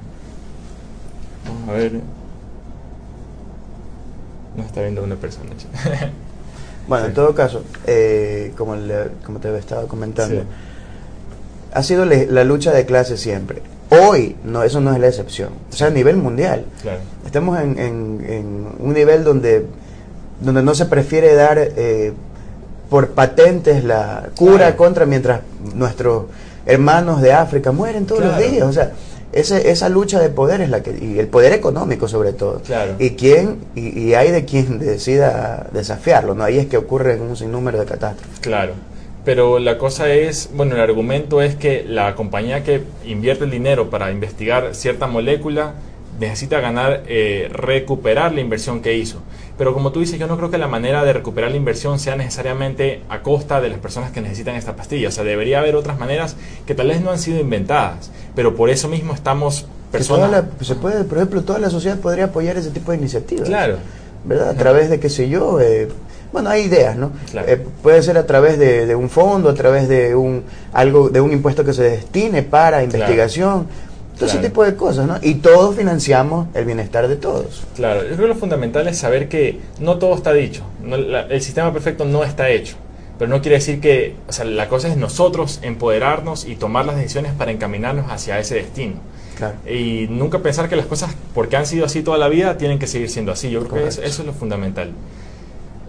Vamos 1.48 1.70
a 1.70 1.72
ver. 1.74 1.92
No 4.56 4.64
está 4.64 4.82
viendo 4.82 5.04
una 5.04 5.16
persona. 5.16 5.50
Bueno, 6.88 7.06
en 7.06 7.14
todo 7.14 7.34
caso, 7.36 7.64
eh, 7.86 8.54
como, 8.58 8.76
le- 8.76 9.10
como 9.24 9.40
te 9.40 9.56
estaba 9.56 9.84
comentando, 9.84 10.42
Sí. 10.42 10.48
ha 11.74 11.84
sido 11.84 12.06
le- 12.06 12.26
la 12.26 12.44
lucha 12.44 12.74
de 12.74 12.86
clases 12.88 13.22
siempre. 13.22 13.62
Hoy, 13.92 14.36
no, 14.44 14.64
eso 14.64 14.82
no 14.82 14.92
es 14.92 15.00
la 15.00 15.08
excepción. 15.08 15.50
O 15.72 15.74
sea, 15.74 15.88
a 15.88 15.90
nivel 15.92 16.18
mundial. 16.18 16.66
Claro. 16.82 17.00
Estamos 17.24 17.60
en, 17.62 17.78
en- 17.78 18.26
en 18.28 18.68
un 18.80 18.94
nivel 18.94 19.24
donde, 19.24 19.68
donde 20.42 20.64
no 20.64 20.74
se 20.74 20.88
prefiere 20.88 21.36
dar 21.36 21.60
eh, 21.60 22.14
por 22.90 23.12
patentes 23.12 23.84
la 23.84 24.30
cura 24.36 24.76
contra 24.76 25.06
mientras 25.06 25.42
nuestros 25.76 26.26
hermanos 26.66 27.22
de 27.22 27.34
África 27.34 27.72
mueren 27.72 28.06
todos 28.06 28.24
los 28.24 28.38
días. 28.38 28.64
O 28.64 28.74
sea, 28.74 28.92
esa 29.34 29.90
lucha 29.90 30.20
de 30.20 30.30
poder 30.30 30.62
es 30.62 30.70
la 30.70 30.84
que, 30.84 30.98
y 31.00 31.20
el 31.20 31.28
poder 31.28 31.54
económico 31.54 32.08
sobre 32.08 32.34
todo. 32.34 32.62
Claro. 32.62 32.96
Y 33.00 33.12
quién, 33.12 33.60
y, 33.76 34.14
hay 34.14 34.32
de 34.32 34.46
quien 34.46 34.80
decida 34.80 35.68
desafiarlo, 35.72 36.36
¿no? 36.36 36.44
Ahí 36.44 36.58
es 36.58 36.68
que 36.68 36.78
ocurre 36.78 37.20
un 37.20 37.36
sinnúmero 37.38 37.80
de 37.80 37.86
catástrofes. 37.86 38.40
Claro. 38.40 38.74
Pero 39.24 39.60
la 39.60 39.78
cosa 39.78 40.10
es, 40.10 40.50
bueno, 40.54 40.76
el 40.76 40.82
argumento 40.82 41.42
es 41.42 41.56
que 41.56 41.86
la 41.88 42.16
compañía 42.16 42.64
que 42.64 42.84
invierte 43.06 43.44
el 43.44 43.52
dinero 43.52 43.90
para 43.90 44.12
investigar 44.12 44.74
cierta 44.74 45.06
molécula 45.06 45.76
necesita 46.20 46.60
ganar, 46.60 47.04
eh, 47.08 47.48
recuperar 47.52 48.34
la 48.34 48.42
inversión 48.42 48.82
que 48.82 48.98
hizo. 48.98 49.22
Pero 49.62 49.76
como 49.76 49.92
tú 49.92 50.00
dices, 50.00 50.18
yo 50.18 50.26
no 50.26 50.38
creo 50.38 50.50
que 50.50 50.58
la 50.58 50.68
manera 50.68 51.04
de 51.04 51.14
recuperar 51.14 51.52
la 51.52 51.58
inversión 51.58 52.00
sea 52.00 52.16
necesariamente 52.16 53.04
a 53.10 53.22
costa 53.22 53.62
de 53.62 53.70
las 53.70 53.78
personas 53.78 54.10
que 54.10 54.20
necesitan 54.20 54.56
esta 54.56 54.76
pastilla. 54.76 55.10
O 55.10 55.12
sea, 55.12 55.24
debería 55.24 55.60
haber 55.60 55.76
otras 55.76 56.00
maneras 56.00 56.36
que 56.66 56.74
tal 56.74 56.88
vez 56.88 57.00
no 57.02 57.12
han 57.12 57.20
sido 57.20 57.40
inventadas, 57.40 58.10
pero 58.36 58.56
por 58.56 58.72
eso 58.72 58.88
mismo 58.88 59.14
estamos 59.14 59.68
personas... 59.92 60.46
se 60.62 60.74
puede, 60.74 61.04
por 61.04 61.20
ejemplo, 61.20 61.44
toda 61.44 61.60
la 61.60 61.70
sociedad 61.70 62.00
podría 62.00 62.26
apoyar 62.26 62.58
ese 62.58 62.72
tipo 62.72 62.92
de 62.92 62.98
iniciativas. 62.98 63.48
Claro. 63.48 63.78
¿Verdad? 64.26 64.50
A 64.50 64.54
través 64.56 64.90
de, 64.90 65.00
qué 65.00 65.12
sé 65.12 65.30
yo, 65.30 65.60
eh, 65.60 65.90
bueno, 66.32 66.50
hay 66.50 66.64
ideas, 66.64 66.96
¿no? 66.96 67.12
Eh, 67.46 67.64
puede 67.84 68.02
ser 68.02 68.18
a 68.18 68.26
través 68.26 68.58
de, 68.58 68.96
un 68.96 69.12
fondo, 69.12 69.48
a 69.48 69.54
través 69.54 69.88
de 69.88 70.16
un 70.16 70.44
algo 70.74 71.10
de 71.10 71.22
un 71.22 71.32
impuesto 71.34 71.64
que 71.64 71.74
se 71.74 71.84
destine 71.84 72.42
para 72.42 72.84
investigación, 72.84 73.68
todo 74.22 74.30
ese 74.30 74.48
tipo 74.48 74.64
de 74.64 74.76
cosas, 74.76 75.08
¿no? 75.08 75.18
Y 75.22 75.36
todos 75.36 75.76
financiamos 75.76 76.48
el 76.54 76.66
bienestar 76.66 77.08
de 77.08 77.16
todos. 77.16 77.64
Claro, 77.76 78.02
yo 78.02 78.10
creo 78.10 78.20
que 78.20 78.28
lo 78.28 78.36
fundamental 78.36 78.88
es 78.88 79.00
saber 79.00 79.28
que 79.28 79.60
no 79.80 79.98
todo 79.98 80.16
está 80.16 80.32
dicho, 80.32 80.64
el 80.84 81.42
sistema 81.42 81.74
perfecto 81.74 82.06
no 82.06 82.24
está 82.24 82.50
hecho, 82.50 82.76
pero 83.18 83.30
no 83.30 83.42
quiere 83.42 83.58
decir 83.58 83.82
que, 83.82 84.16
o 84.28 84.32
sea, 84.32 84.46
la 84.46 84.70
cosa 84.70 84.90
es 84.90 84.98
nosotros 84.98 85.60
empoderarnos 85.64 86.46
y 86.46 86.56
tomar 86.56 86.86
las 86.86 86.98
decisiones 86.98 87.34
para 87.34 87.52
encaminarnos 87.52 88.12
hacia 88.12 88.38
ese 88.40 88.56
destino. 88.56 88.96
Claro. 89.38 89.56
Y 89.68 90.08
nunca 90.10 90.40
pensar 90.40 90.70
que 90.70 90.76
las 90.76 90.86
cosas, 90.86 91.16
porque 91.34 91.58
han 91.58 91.66
sido 91.66 91.86
así 91.86 92.04
toda 92.04 92.20
la 92.20 92.28
vida, 92.28 92.58
tienen 92.58 92.78
que 92.78 92.86
seguir 92.86 93.10
siendo 93.10 93.32
así. 93.32 93.50
Yo 93.50 93.66
creo 93.66 93.84
que 93.84 93.90
eso, 93.90 94.04
eso 94.04 94.22
es 94.22 94.28
lo 94.28 94.34
fundamental. 94.34 94.92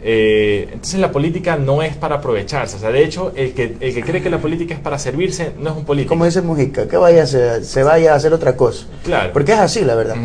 Eh, 0.05 0.69
entonces 0.73 0.99
la 0.99 1.13
política 1.13 1.57
no 1.57 1.83
es 1.83 1.97
para 1.97 2.17
aprovecharse. 2.17 2.77
O 2.77 2.79
sea, 2.79 2.91
de 2.91 3.05
hecho, 3.05 3.33
el 3.37 3.53
que, 3.53 3.77
el 3.79 3.95
que 3.95 4.03
cree 4.03 4.23
que 4.23 4.31
la 4.31 4.39
política 4.39 4.75
es 4.75 4.81
para 4.81 4.99
servirse 4.99 5.53
no 5.59 5.71
es 5.71 5.77
un 5.77 5.85
político. 5.85 6.11
Como 6.11 6.25
dice 6.25 6.43
Mujica, 6.43 6.89
que 6.89 6.97
vaya 6.97 7.27
se 7.27 7.83
vaya 7.83 8.13
a 8.13 8.17
hacer 8.17 8.33
otra 8.33 8.57
cosa. 8.57 8.87
Claro. 9.05 9.33
Porque 9.33 9.53
es 9.53 9.59
así, 9.59 9.83
la 9.85 9.95
verdad. 9.95 10.17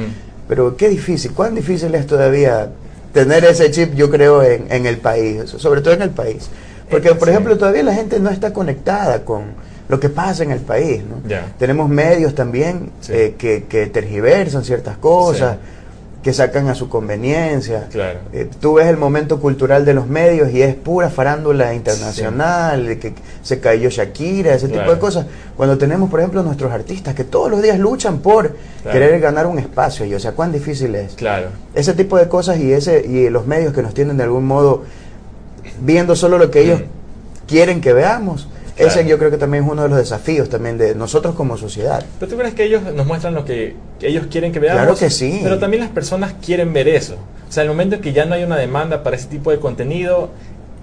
Pero 0.47 0.75
qué 0.75 0.89
difícil, 0.89 1.31
cuán 1.33 1.55
difícil 1.55 1.93
es 1.93 2.07
todavía 2.07 2.69
tener 3.13 3.43
ese 3.45 3.69
chip, 3.69 3.93
yo 3.93 4.09
creo, 4.09 4.41
en, 4.43 4.65
en 4.71 4.85
el 4.85 4.97
país, 4.97 5.49
sobre 5.49 5.81
todo 5.81 5.93
en 5.93 6.01
el 6.01 6.11
país. 6.11 6.49
Porque, 6.89 7.13
por 7.15 7.29
ejemplo, 7.29 7.57
todavía 7.57 7.83
la 7.83 7.93
gente 7.93 8.19
no 8.19 8.29
está 8.29 8.53
conectada 8.53 9.25
con 9.25 9.43
lo 9.89 9.99
que 9.99 10.09
pasa 10.09 10.43
en 10.43 10.51
el 10.51 10.59
país. 10.59 11.01
¿no? 11.03 11.21
Tenemos 11.57 11.89
medios 11.89 12.33
también 12.33 12.91
eh, 13.09 13.35
que, 13.37 13.65
que, 13.65 13.87
tergiversan 13.87 14.63
ciertas 14.63 14.97
cosas 14.97 15.57
que 16.27 16.33
sacan 16.33 16.67
a 16.67 16.75
su 16.75 16.89
conveniencia. 16.89 17.87
Claro. 17.89 18.19
Eh, 18.33 18.49
tú 18.59 18.73
ves 18.73 18.87
el 18.87 18.97
momento 18.97 19.39
cultural 19.39 19.85
de 19.85 19.93
los 19.93 20.07
medios 20.07 20.51
y 20.51 20.61
es 20.61 20.75
pura 20.75 21.09
farándula 21.09 21.73
internacional, 21.73 22.85
de 22.85 22.99
que 22.99 23.13
se 23.41 23.61
cayó 23.61 23.89
Shakira, 23.89 24.53
ese 24.53 24.67
tipo 24.67 24.91
de 24.91 24.99
cosas. 24.99 25.25
Cuando 25.55 25.77
tenemos, 25.77 26.09
por 26.09 26.19
ejemplo, 26.19 26.43
nuestros 26.43 26.69
artistas 26.69 27.15
que 27.15 27.23
todos 27.23 27.49
los 27.49 27.61
días 27.61 27.79
luchan 27.79 28.19
por 28.19 28.57
querer 28.83 29.21
ganar 29.21 29.47
un 29.47 29.57
espacio, 29.57 30.05
y 30.05 30.13
o 30.15 30.19
sea, 30.19 30.33
cuán 30.33 30.51
difícil 30.51 30.95
es. 30.95 31.13
Claro. 31.13 31.47
Ese 31.73 31.93
tipo 31.93 32.17
de 32.17 32.27
cosas 32.27 32.59
y 32.59 32.73
ese 32.73 33.07
y 33.07 33.29
los 33.29 33.47
medios 33.47 33.73
que 33.73 33.81
nos 33.81 33.93
tienen 33.93 34.17
de 34.17 34.23
algún 34.23 34.45
modo 34.45 34.83
viendo 35.79 36.13
solo 36.13 36.37
lo 36.37 36.51
que 36.51 36.59
ellos 36.59 36.81
mm. 36.81 37.47
quieren 37.47 37.79
que 37.79 37.93
veamos 37.93 38.49
ese 38.77 39.05
yo 39.07 39.17
creo 39.17 39.31
que 39.31 39.37
también 39.37 39.63
es 39.63 39.69
uno 39.69 39.83
de 39.83 39.89
los 39.89 39.97
desafíos 39.97 40.49
también 40.49 40.77
de 40.77 40.95
nosotros 40.95 41.35
como 41.35 41.57
sociedad. 41.57 42.05
Pero 42.19 42.31
tú 42.31 42.37
crees 42.37 42.53
que 42.53 42.63
ellos 42.63 42.83
nos 42.93 43.05
muestran 43.05 43.33
lo 43.33 43.45
que 43.45 43.75
ellos 44.01 44.27
quieren 44.29 44.51
que 44.51 44.59
veamos. 44.59 44.81
Claro 44.81 44.97
que 44.97 45.09
sí. 45.09 45.39
Pero 45.43 45.59
también 45.59 45.83
las 45.83 45.91
personas 45.91 46.33
quieren 46.43 46.73
ver 46.73 46.87
eso. 46.87 47.15
O 47.47 47.51
sea, 47.51 47.63
el 47.63 47.69
momento 47.69 47.95
en 47.95 48.01
que 48.01 48.13
ya 48.13 48.25
no 48.25 48.35
hay 48.35 48.43
una 48.43 48.57
demanda 48.57 49.03
para 49.03 49.15
ese 49.15 49.27
tipo 49.27 49.51
de 49.51 49.59
contenido, 49.59 50.29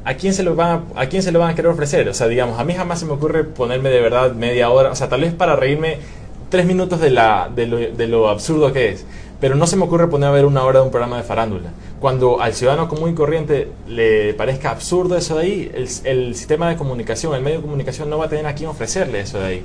¿a 0.05 0.15
quién 0.15 0.35
se 0.35 0.43
lo 0.43 0.55
van 0.55 0.85
a, 0.97 1.03
a 1.03 1.07
quién 1.07 1.23
se 1.23 1.31
lo 1.33 1.39
van 1.39 1.51
a 1.51 1.55
querer 1.55 1.71
ofrecer? 1.71 2.09
O 2.09 2.15
sea, 2.15 2.27
digamos, 2.27 2.59
a 2.59 2.65
mí 2.65 2.75
jamás 2.75 3.01
se 3.01 3.07
me 3.07 3.13
ocurre 3.13 3.45
ponerme 3.45 3.91
de 3.91 4.01
verdad 4.01 4.33
media 4.33 4.71
hora, 4.71 4.91
o 4.91 4.97
sea, 4.97 5.09
tal 5.09 5.21
vez 5.21 5.33
para 5.33 5.57
reírme 5.57 5.99
tres 6.49 6.67
minutos 6.67 7.01
de, 7.01 7.11
la, 7.11 7.51
de, 7.55 7.67
lo, 7.67 7.79
de 7.79 8.07
lo 8.07 8.29
absurdo 8.29 8.73
que 8.73 8.91
es. 8.91 9.05
Pero 9.45 9.57
no 9.57 9.67
se 9.67 9.77
me 9.77 9.85
ocurre 9.85 10.09
poner 10.09 10.31
a 10.31 10.33
ver 10.33 10.47
una 10.47 10.65
hora 10.65 10.79
de 10.79 10.87
un 10.87 10.91
programa 10.91 11.19
de 11.19 11.23
farándula 11.23 11.69
cuando 12.01 12.41
al 12.41 12.55
ciudadano 12.55 12.89
común 12.89 13.11
y 13.11 13.15
corriente 13.15 13.69
le 13.87 14.33
parezca 14.33 14.71
absurdo 14.71 15.19
eso 15.19 15.37
de 15.37 15.43
ahí, 15.43 15.73
el, 15.75 16.35
sistema 16.35 16.67
de 16.71 16.77
comunicación, 16.77 17.35
el 17.35 17.43
medio 17.43 17.59
de 17.59 17.63
comunicación 17.63 18.09
no 18.09 18.17
va 18.17 18.25
a 18.25 18.29
tener 18.31 18.47
a 18.47 18.55
quién 18.55 18.71
ofrecerle 18.71 19.21
eso 19.21 19.39
de 19.39 19.45
ahí. 19.45 19.65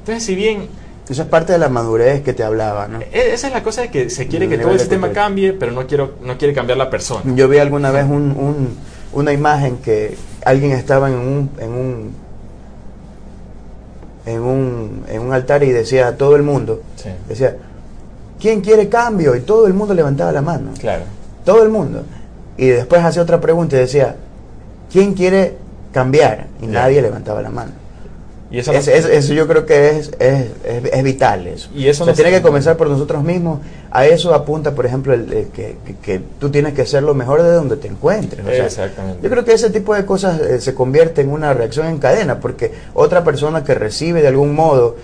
Entonces, 0.00 0.22
si 0.22 0.34
bien... 0.34 0.68
Eso 1.08 1.22
es 1.22 1.28
parte 1.28 1.54
de 1.54 1.58
la 1.58 1.70
madurez 1.70 2.20
que 2.20 2.34
te 2.34 2.44
hablaba, 2.44 2.88
¿no? 2.88 3.00
E, 3.00 3.32
esa 3.32 3.46
es 3.46 3.54
la 3.54 3.62
cosa 3.62 3.80
de 3.80 3.90
que 3.90 4.10
se 4.10 4.26
quiere 4.26 4.50
que 4.50 4.58
todo 4.58 4.72
el 4.72 4.80
sistema 4.80 5.10
cambie, 5.12 5.54
pero 5.54 5.72
no, 5.72 5.86
quiero, 5.86 6.16
no 6.22 6.36
quiere 6.36 6.52
cambiar 6.52 6.76
la 6.76 6.90
persona. 6.90 7.22
Yo 7.34 7.48
vi 7.48 7.56
alguna 7.56 7.90
vez 7.90 8.04
un, 8.04 8.76
una 9.14 9.32
imagen 9.32 9.78
que 9.78 10.14
alguien 10.44 10.72
estaba 10.72 11.08
en 11.08 11.16
un, 11.16 11.50
en 11.58 11.70
un 11.70 12.26
en 14.26 14.42
un, 14.42 15.04
en 15.08 15.22
un 15.22 15.32
altar 15.32 15.62
y 15.62 15.70
decía 15.70 16.08
a 16.08 16.16
todo 16.16 16.36
el 16.36 16.42
mundo, 16.42 16.82
decía, 17.28 17.56
¿quién 18.40 18.60
quiere 18.60 18.88
cambio? 18.88 19.34
Y 19.36 19.40
todo 19.40 19.66
el 19.66 19.74
mundo 19.74 19.94
levantaba 19.94 20.32
la 20.32 20.42
mano. 20.42 20.70
Claro 20.78 21.02
todo 21.46 21.62
el 21.62 21.70
mundo. 21.70 22.02
Y 22.58 22.66
después 22.66 23.02
hacía 23.02 23.22
otra 23.22 23.40
pregunta 23.40 23.76
y 23.76 23.78
decía, 23.78 24.16
¿quién 24.92 25.14
quiere 25.14 25.54
cambiar? 25.92 26.48
Y 26.60 26.66
nadie 26.66 27.00
levantaba 27.00 27.40
la 27.40 27.50
mano. 27.50 27.72
Y 28.48 28.60
eso, 28.60 28.72
eso, 28.72 29.34
yo 29.34 29.48
creo 29.48 29.66
que 29.66 29.90
es, 29.90 30.12
es, 30.20 30.46
es, 30.64 31.02
vital 31.02 31.48
eso. 31.48 31.68
Y 31.74 31.88
eso 31.88 32.04
se 32.04 32.12
tiene 32.12 32.30
que 32.30 32.42
comenzar 32.42 32.76
por 32.76 32.88
nosotros 32.88 33.24
mismos. 33.24 33.58
A 33.90 34.06
eso 34.06 34.32
apunta, 34.32 34.72
por 34.72 34.86
ejemplo, 34.86 35.14
el, 35.14 35.48
que, 35.52 35.76
que, 36.00 36.20
tú 36.38 36.48
tienes 36.50 36.72
que 36.72 36.86
ser 36.86 37.02
lo 37.02 37.12
mejor 37.12 37.42
de 37.42 37.50
donde 37.52 37.76
te 37.76 37.88
encuentres. 37.88 38.46
Exactamente. 38.46 39.18
Yo 39.20 39.30
creo 39.30 39.44
que 39.44 39.52
ese 39.52 39.70
tipo 39.70 39.96
de 39.96 40.06
cosas 40.06 40.40
eh, 40.40 40.60
se 40.60 40.74
convierte 40.74 41.22
en 41.22 41.30
una 41.30 41.54
reacción 41.54 41.88
en 41.88 41.98
cadena, 41.98 42.38
porque 42.38 42.72
otra 42.94 43.24
persona 43.24 43.64
que 43.64 43.74
recibe 43.74 44.22
de 44.22 44.28
algún 44.28 44.54
modo 44.54 44.96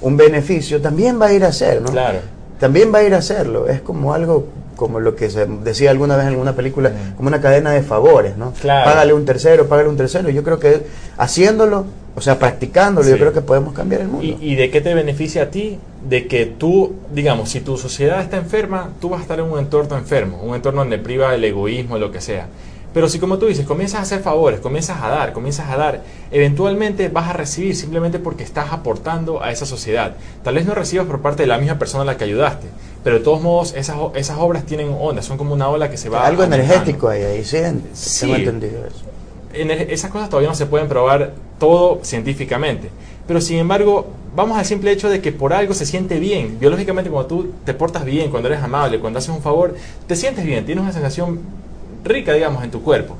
un 0.00 0.16
beneficio 0.16 0.80
también 0.82 1.20
va 1.20 1.26
a 1.26 1.32
ir 1.32 1.44
a 1.44 1.48
hacer, 1.48 1.80
¿no? 1.80 1.90
Claro. 1.92 2.18
También 2.58 2.92
va 2.92 2.98
a 2.98 3.02
ir 3.04 3.14
a 3.14 3.18
hacerlo. 3.18 3.68
Es 3.68 3.80
como 3.80 4.14
algo 4.14 4.46
como 4.78 5.00
lo 5.00 5.16
que 5.16 5.28
se 5.28 5.44
decía 5.44 5.90
alguna 5.90 6.16
vez 6.16 6.26
en 6.26 6.32
alguna 6.32 6.54
película, 6.54 6.92
como 7.16 7.28
una 7.28 7.40
cadena 7.40 7.72
de 7.72 7.82
favores, 7.82 8.36
¿no? 8.36 8.54
Págale 8.62 9.12
un 9.12 9.24
tercero, 9.24 9.66
págale 9.68 9.88
un 9.88 9.96
tercero. 9.96 10.30
Yo 10.30 10.44
creo 10.44 10.58
que 10.60 10.86
haciéndolo, 11.18 11.84
o 12.14 12.20
sea, 12.20 12.38
practicándolo, 12.38 13.06
yo 13.08 13.18
creo 13.18 13.32
que 13.32 13.40
podemos 13.40 13.74
cambiar 13.74 14.02
el 14.02 14.08
mundo. 14.08 14.38
¿Y, 14.40 14.54
de 14.54 14.70
qué 14.70 14.80
te 14.80 14.94
beneficia 14.94 15.42
a 15.42 15.46
ti? 15.50 15.78
De 16.08 16.28
que 16.28 16.46
tú, 16.46 16.94
digamos, 17.12 17.50
si 17.50 17.60
tu 17.60 17.76
sociedad 17.76 18.20
está 18.22 18.36
enferma, 18.38 18.90
tú 19.00 19.10
vas 19.10 19.18
a 19.18 19.22
estar 19.22 19.40
en 19.40 19.46
un 19.46 19.58
entorno 19.58 19.98
enfermo, 19.98 20.40
un 20.42 20.54
entorno 20.54 20.80
donde 20.80 20.98
priva 20.98 21.34
el 21.34 21.44
egoísmo, 21.44 21.98
lo 21.98 22.12
que 22.12 22.20
sea. 22.20 22.46
Pero 22.98 23.08
si 23.08 23.20
como 23.20 23.38
tú 23.38 23.46
dices, 23.46 23.64
comienzas 23.64 24.00
a 24.00 24.02
hacer 24.02 24.22
favores, 24.22 24.58
comienzas 24.58 25.00
a 25.00 25.08
dar, 25.08 25.32
comienzas 25.32 25.70
a 25.70 25.76
dar, 25.76 26.02
eventualmente 26.32 27.08
vas 27.08 27.28
a 27.28 27.32
recibir 27.32 27.76
simplemente 27.76 28.18
porque 28.18 28.42
estás 28.42 28.72
aportando 28.72 29.40
a 29.40 29.52
esa 29.52 29.66
sociedad. 29.66 30.16
Tal 30.42 30.56
vez 30.56 30.66
no 30.66 30.74
recibas 30.74 31.06
por 31.06 31.20
parte 31.20 31.44
de 31.44 31.46
la 31.46 31.58
misma 31.58 31.78
persona 31.78 32.02
a 32.02 32.06
la 32.06 32.16
que 32.16 32.24
ayudaste, 32.24 32.66
pero 33.04 33.18
de 33.18 33.24
todos 33.24 33.40
modos 33.40 33.72
esas, 33.76 33.96
esas 34.16 34.38
obras 34.38 34.66
tienen 34.66 34.92
ondas, 34.98 35.26
son 35.26 35.38
como 35.38 35.54
una 35.54 35.68
ola 35.68 35.88
que 35.88 35.96
se 35.96 36.08
va... 36.08 36.26
Algo 36.26 36.42
energético 36.42 37.08
ahí, 37.08 37.22
ahí 37.22 37.44
sí, 37.44 37.58
tengo 38.22 38.34
entendido 38.34 38.84
eso. 38.84 39.04
En 39.52 39.70
esas 39.70 40.10
cosas 40.10 40.28
todavía 40.28 40.48
no 40.48 40.56
se 40.56 40.66
pueden 40.66 40.88
probar 40.88 41.34
todo 41.60 42.00
científicamente. 42.02 42.90
Pero 43.28 43.40
sin 43.40 43.58
embargo, 43.58 44.08
vamos 44.34 44.58
al 44.58 44.64
simple 44.64 44.90
hecho 44.90 45.08
de 45.08 45.20
que 45.20 45.30
por 45.30 45.52
algo 45.52 45.72
se 45.72 45.86
siente 45.86 46.18
bien. 46.18 46.58
Biológicamente, 46.58 47.10
cuando 47.10 47.28
tú 47.28 47.52
te 47.64 47.74
portas 47.74 48.04
bien, 48.04 48.28
cuando 48.32 48.48
eres 48.48 48.60
amable, 48.60 48.98
cuando 48.98 49.20
haces 49.20 49.30
un 49.30 49.40
favor, 49.40 49.76
te 50.08 50.16
sientes 50.16 50.44
bien, 50.44 50.66
tienes 50.66 50.82
una 50.82 50.92
sensación 50.92 51.67
rica, 52.04 52.32
digamos, 52.32 52.64
en 52.64 52.70
tu 52.70 52.82
cuerpo. 52.82 53.16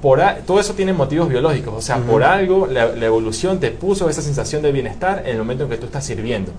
Por 0.00 0.20
todo 0.46 0.58
eso 0.58 0.74
tiene 0.74 0.92
motivos 0.92 1.28
biológicos, 1.28 1.74
o 1.74 1.80
sea, 1.80 1.98
por 1.98 2.24
algo 2.24 2.66
la, 2.66 2.86
evolución 2.86 3.60
te 3.60 3.70
puso 3.70 4.10
esa 4.10 4.20
sensación 4.20 4.60
de 4.60 4.72
bienestar 4.72 5.22
en 5.24 5.32
el 5.32 5.38
momento 5.38 5.64
en 5.64 5.70
que 5.70 5.76
tú 5.76 5.86
estás 5.86 6.04
sirviendo. 6.04 6.50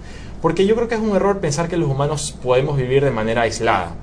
Porque 0.41 0.65
yo 0.65 0.75
creo 0.75 0.87
que 0.87 0.95
es 0.95 1.01
un 1.01 1.13
error 1.13 1.39
pensar 1.39 1.67
que 1.67 1.75
los 1.75 1.89
humanos 1.89 2.37
podemos 2.41 2.77
vivir 2.77 3.03
de 3.03 3.11
manera 3.11 3.41
aislada. 3.41 3.95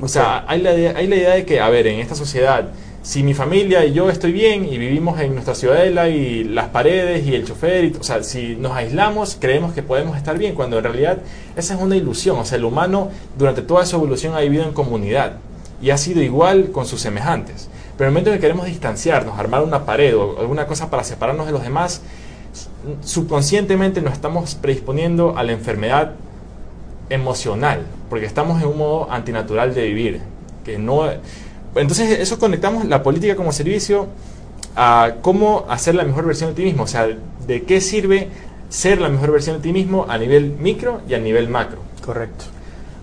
O 0.00 0.06
sea, 0.06 0.44
hay 0.46 0.60
la, 0.60 0.70
hay 0.70 1.08
la 1.08 1.16
idea 1.16 1.34
de 1.34 1.44
que, 1.44 1.60
a 1.60 1.68
ver, 1.70 1.88
en 1.88 1.98
esta 1.98 2.14
sociedad, 2.14 2.68
si 3.02 3.24
mi 3.24 3.34
familia 3.34 3.84
y 3.84 3.92
yo 3.92 4.10
estoy 4.10 4.30
bien 4.30 4.64
y 4.64 4.78
vivimos 4.78 5.20
en 5.20 5.34
nuestra 5.34 5.56
ciudadela 5.56 6.08
y 6.08 6.44
las 6.44 6.68
paredes 6.68 7.26
y 7.26 7.34
el 7.34 7.44
chofer, 7.44 7.84
y, 7.84 7.96
o 7.98 8.02
sea, 8.04 8.22
si 8.22 8.54
nos 8.54 8.72
aislamos 8.72 9.36
creemos 9.40 9.72
que 9.72 9.82
podemos 9.82 10.16
estar 10.16 10.38
bien, 10.38 10.54
cuando 10.54 10.78
en 10.78 10.84
realidad 10.84 11.18
esa 11.56 11.74
es 11.74 11.80
una 11.80 11.96
ilusión. 11.96 12.38
O 12.38 12.44
sea, 12.44 12.58
el 12.58 12.64
humano 12.64 13.10
durante 13.36 13.62
toda 13.62 13.84
su 13.86 13.96
evolución 13.96 14.34
ha 14.36 14.40
vivido 14.40 14.62
en 14.62 14.72
comunidad 14.72 15.38
y 15.84 15.90
ha 15.90 15.98
sido 15.98 16.22
igual 16.22 16.70
con 16.72 16.86
sus 16.86 17.02
semejantes. 17.02 17.68
Pero 17.98 18.08
en 18.08 18.08
el 18.08 18.12
momento 18.14 18.30
en 18.30 18.36
que 18.36 18.40
queremos 18.40 18.64
distanciarnos, 18.64 19.38
armar 19.38 19.62
una 19.62 19.84
pared 19.84 20.16
o 20.16 20.40
alguna 20.40 20.66
cosa 20.66 20.88
para 20.88 21.04
separarnos 21.04 21.44
de 21.44 21.52
los 21.52 21.62
demás, 21.62 22.00
subconscientemente 23.02 24.00
nos 24.00 24.14
estamos 24.14 24.54
predisponiendo 24.54 25.36
a 25.36 25.42
la 25.42 25.52
enfermedad 25.52 26.12
emocional, 27.10 27.82
porque 28.08 28.24
estamos 28.24 28.62
en 28.62 28.68
un 28.68 28.78
modo 28.78 29.12
antinatural 29.12 29.74
de 29.74 29.86
vivir, 29.86 30.20
que 30.64 30.78
no 30.78 31.04
entonces 31.76 32.18
eso 32.18 32.38
conectamos 32.38 32.86
la 32.86 33.02
política 33.02 33.36
como 33.36 33.52
servicio 33.52 34.06
a 34.76 35.16
cómo 35.20 35.66
hacer 35.68 35.94
la 35.94 36.04
mejor 36.04 36.24
versión 36.24 36.50
de 36.50 36.54
ti 36.54 36.62
mismo, 36.62 36.84
o 36.84 36.86
sea, 36.86 37.08
de 37.46 37.62
qué 37.64 37.82
sirve 37.82 38.28
ser 38.70 39.00
la 39.00 39.10
mejor 39.10 39.32
versión 39.32 39.56
de 39.56 39.62
ti 39.62 39.72
mismo 39.72 40.06
a 40.08 40.16
nivel 40.16 40.56
micro 40.58 41.02
y 41.08 41.14
a 41.14 41.18
nivel 41.18 41.48
macro. 41.48 41.80
Correcto. 42.02 42.46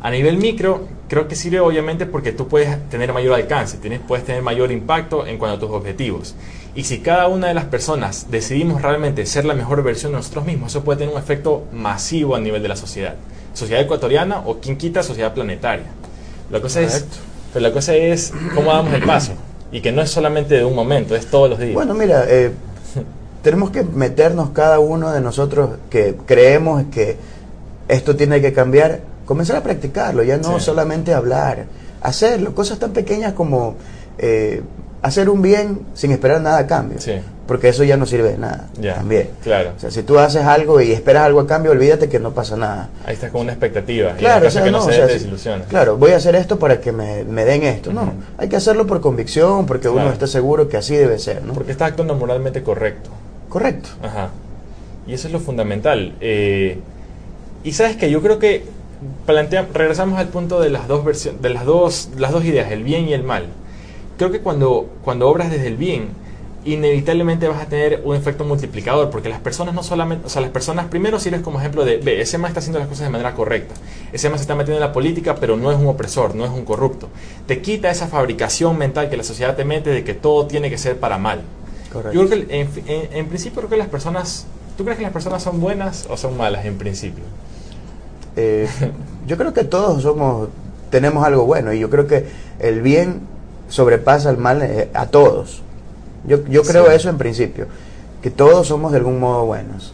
A 0.01 0.09
nivel 0.09 0.37
micro, 0.37 0.87
creo 1.11 1.27
que 1.27 1.35
sirve 1.35 1.59
obviamente 1.59 2.05
porque 2.05 2.31
tú 2.31 2.47
puedes 2.47 2.87
tener 2.87 3.11
mayor 3.11 3.33
alcance, 3.33 3.75
tienes, 3.79 3.99
puedes 3.99 4.23
tener 4.23 4.41
mayor 4.41 4.71
impacto 4.71 5.27
en 5.27 5.37
cuanto 5.37 5.57
a 5.57 5.59
tus 5.59 5.69
objetivos. 5.69 6.35
Y 6.73 6.85
si 6.85 6.99
cada 6.99 7.27
una 7.27 7.49
de 7.49 7.53
las 7.53 7.65
personas 7.65 8.27
decidimos 8.31 8.81
realmente 8.81 9.25
ser 9.25 9.43
la 9.43 9.53
mejor 9.53 9.83
versión 9.83 10.13
de 10.13 10.19
nosotros 10.19 10.45
mismos, 10.45 10.71
eso 10.71 10.85
puede 10.85 10.99
tener 10.99 11.13
un 11.13 11.19
efecto 11.19 11.65
masivo 11.73 12.33
a 12.33 12.39
nivel 12.39 12.63
de 12.63 12.69
la 12.69 12.77
sociedad. 12.77 13.15
Sociedad 13.53 13.81
ecuatoriana 13.83 14.41
o 14.45 14.61
quien 14.61 14.77
quita 14.77 15.03
sociedad 15.03 15.33
planetaria. 15.33 15.87
La 16.49 16.61
cosa 16.61 16.79
es, 16.79 17.05
pero 17.51 17.61
la 17.61 17.73
cosa 17.73 17.93
es 17.93 18.31
cómo 18.55 18.71
damos 18.71 18.93
el 18.93 19.03
paso. 19.03 19.33
Y 19.73 19.81
que 19.81 19.91
no 19.91 20.01
es 20.01 20.09
solamente 20.09 20.55
de 20.55 20.63
un 20.63 20.75
momento, 20.75 21.13
es 21.13 21.29
todos 21.29 21.49
los 21.49 21.59
días. 21.59 21.73
Bueno, 21.73 21.93
mira, 21.93 22.23
eh, 22.29 22.53
tenemos 23.43 23.71
que 23.71 23.83
meternos 23.83 24.51
cada 24.51 24.79
uno 24.79 25.11
de 25.11 25.19
nosotros 25.19 25.71
que 25.89 26.15
creemos 26.25 26.85
que 26.89 27.17
esto 27.89 28.15
tiene 28.15 28.39
que 28.39 28.53
cambiar 28.53 29.10
comenzar 29.31 29.55
a 29.55 29.63
practicarlo, 29.63 30.23
ya 30.23 30.35
no 30.35 30.59
solamente 30.59 31.13
hablar, 31.13 31.63
hacerlo, 32.01 32.53
cosas 32.53 32.79
tan 32.79 32.91
pequeñas 32.91 33.31
como 33.31 33.77
eh, 34.17 34.61
hacer 35.01 35.29
un 35.29 35.41
bien 35.41 35.83
sin 35.93 36.11
esperar 36.11 36.41
nada 36.41 36.57
a 36.57 36.67
cambio. 36.67 36.99
Porque 37.47 37.69
eso 37.69 37.85
ya 37.85 37.95
no 37.95 38.05
sirve 38.05 38.33
de 38.33 38.37
nada. 38.37 38.67
también. 38.93 39.29
Claro. 39.41 39.71
O 39.77 39.79
sea, 39.79 39.89
si 39.89 40.03
tú 40.03 40.19
haces 40.19 40.43
algo 40.43 40.81
y 40.81 40.91
esperas 40.91 41.23
algo 41.23 41.39
a 41.39 41.47
cambio, 41.47 41.71
olvídate 41.71 42.09
que 42.09 42.19
no 42.19 42.31
pasa 42.31 42.57
nada. 42.57 42.89
Ahí 43.05 43.13
estás 43.13 43.31
con 43.31 43.39
una 43.39 43.53
expectativa. 43.53 44.15
Claro, 44.17 44.49
o 44.49 44.51
sea, 44.51 44.65
que 44.65 44.71
no, 44.71 44.85
Claro, 45.69 45.95
voy 45.95 46.11
a 46.11 46.17
hacer 46.17 46.35
esto 46.35 46.59
para 46.59 46.81
que 46.81 46.91
me, 46.91 47.23
den 47.23 47.63
esto. 47.63 47.93
No, 47.93 48.15
hay 48.37 48.49
que 48.49 48.57
hacerlo 48.57 48.85
por 48.85 48.99
convicción, 48.99 49.65
porque 49.65 49.87
uno 49.87 50.09
está 50.09 50.27
seguro 50.27 50.67
que 50.67 50.75
así 50.75 50.93
debe 50.93 51.19
ser. 51.19 51.41
¿no? 51.45 51.53
Porque 51.53 51.71
está 51.71 51.85
actuando 51.85 52.15
moralmente 52.15 52.63
correcto. 52.63 53.11
Correcto. 53.47 53.91
Ajá. 54.03 54.31
Y 55.07 55.13
eso 55.13 55.27
es 55.27 55.33
lo 55.33 55.39
fundamental. 55.39 56.15
Eh, 56.19 56.79
y 57.63 57.71
sabes 57.71 57.95
que 57.95 58.09
yo 58.11 58.21
creo 58.21 58.37
que 58.37 58.80
plantea, 59.25 59.67
regresamos 59.73 60.19
al 60.19 60.29
punto 60.29 60.59
de 60.59 60.69
las 60.69 60.87
dos 60.87 61.03
versiones, 61.03 61.41
de 61.41 61.49
las 61.49 61.65
dos, 61.65 62.09
las 62.17 62.31
dos 62.31 62.45
ideas, 62.45 62.71
el 62.71 62.83
bien 62.83 63.07
y 63.07 63.13
el 63.13 63.23
mal. 63.23 63.47
Creo 64.17 64.31
que 64.31 64.41
cuando, 64.41 64.89
cuando 65.03 65.27
obras 65.27 65.49
desde 65.49 65.67
el 65.67 65.77
bien, 65.77 66.09
inevitablemente 66.63 67.47
vas 67.47 67.61
a 67.61 67.65
tener 67.65 68.01
un 68.03 68.15
efecto 68.15 68.43
multiplicador, 68.43 69.09
porque 69.09 69.29
las 69.29 69.39
personas 69.39 69.73
no 69.73 69.81
solamente, 69.81 70.27
o 70.27 70.29
sea, 70.29 70.41
las 70.41 70.51
personas 70.51 70.85
primero 70.87 71.19
sirves 71.19 71.41
como 71.41 71.59
ejemplo 71.59 71.85
de, 71.85 71.97
ve, 71.97 72.21
ese 72.21 72.37
más 72.37 72.49
está 72.49 72.59
haciendo 72.59 72.77
las 72.77 72.87
cosas 72.87 73.05
de 73.05 73.11
manera 73.11 73.33
correcta, 73.33 73.73
ese 74.13 74.29
más 74.29 74.39
se 74.39 74.43
está 74.43 74.53
metiendo 74.53 74.77
en 74.77 74.87
la 74.87 74.93
política, 74.93 75.35
pero 75.35 75.57
no 75.57 75.71
es 75.71 75.77
un 75.77 75.87
opresor, 75.87 76.35
no 76.35 76.45
es 76.45 76.51
un 76.51 76.63
corrupto. 76.63 77.09
Te 77.47 77.61
quita 77.61 77.89
esa 77.89 78.07
fabricación 78.07 78.77
mental 78.77 79.09
que 79.09 79.17
la 79.17 79.23
sociedad 79.23 79.55
te 79.55 79.65
mete 79.65 79.89
de 79.89 80.03
que 80.03 80.13
todo 80.13 80.45
tiene 80.45 80.69
que 80.69 80.77
ser 80.77 80.99
para 80.99 81.17
mal. 81.17 81.41
Yo 82.13 82.27
creo 82.27 82.29
que 82.29 82.61
en, 82.61 82.69
en 83.17 83.27
principio 83.27 83.61
creo 83.61 83.69
que 83.69 83.77
las 83.77 83.89
personas, 83.89 84.45
¿tú 84.77 84.83
crees 84.83 84.97
que 84.97 85.03
las 85.03 85.11
personas 85.11 85.41
son 85.41 85.59
buenas 85.59 86.07
o 86.09 86.15
son 86.15 86.37
malas 86.37 86.65
en 86.65 86.77
principio? 86.77 87.23
Eh, 88.35 88.67
yo 89.27 89.37
creo 89.37 89.53
que 89.53 89.63
todos 89.63 90.03
somos, 90.03 90.49
tenemos 90.89 91.25
algo 91.25 91.45
bueno 91.45 91.73
y 91.73 91.79
yo 91.79 91.89
creo 91.89 92.07
que 92.07 92.25
el 92.59 92.81
bien 92.81 93.21
sobrepasa 93.69 94.29
el 94.29 94.37
mal 94.37 94.61
eh, 94.61 94.89
a 94.93 95.07
todos. 95.07 95.61
Yo, 96.25 96.45
yo 96.47 96.61
creo 96.63 96.91
eso 96.91 97.09
en 97.09 97.17
principio, 97.17 97.65
que 98.21 98.29
todos 98.29 98.67
somos 98.67 98.91
de 98.91 98.99
algún 98.99 99.19
modo 99.19 99.45
buenos, 99.45 99.93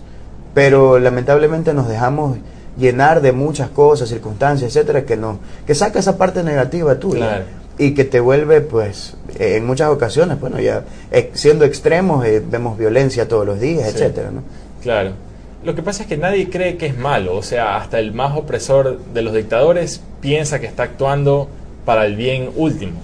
pero 0.53 0.99
lamentablemente 0.99 1.73
nos 1.73 1.87
dejamos 1.87 2.37
llenar 2.77 3.21
de 3.21 3.31
muchas 3.31 3.69
cosas, 3.69 4.09
circunstancias, 4.09 4.75
etcétera, 4.75 5.05
que 5.05 5.15
no, 5.15 5.39
que 5.65 5.73
saca 5.73 5.99
esa 5.99 6.17
parte 6.17 6.43
negativa 6.43 6.99
tuya 6.99 7.45
y 7.77 7.93
que 7.93 8.03
te 8.03 8.19
vuelve, 8.19 8.61
pues, 8.61 9.15
en 9.39 9.65
muchas 9.65 9.89
ocasiones, 9.89 10.39
bueno, 10.39 10.59
ya 10.59 10.83
eh, 11.11 11.31
siendo 11.33 11.63
extremos 11.63 12.25
vemos 12.49 12.77
violencia 12.77 13.27
todos 13.27 13.45
los 13.45 13.59
días, 13.59 13.87
etcétera, 13.93 14.31
¿no? 14.31 14.41
Claro. 14.81 15.26
Lo 15.63 15.73
que 15.73 15.81
pasa 15.81 16.03
es 16.03 16.07
que 16.07 16.17
nadie 16.17 16.49
cree 16.49 16.77
que 16.77 16.85
es 16.85 16.97
malo, 16.97 17.35
o 17.35 17.41
sea, 17.41 17.77
hasta 17.77 17.99
el 17.99 18.13
más 18.13 18.37
opresor 18.37 18.99
de 19.13 19.21
los 19.23 19.33
dictadores 19.33 20.01
piensa 20.21 20.59
que 20.59 20.67
está 20.67 20.83
actuando 20.83 21.49
para 21.83 22.05
el 22.05 22.15
bien 22.15 22.51
último. 22.55 22.99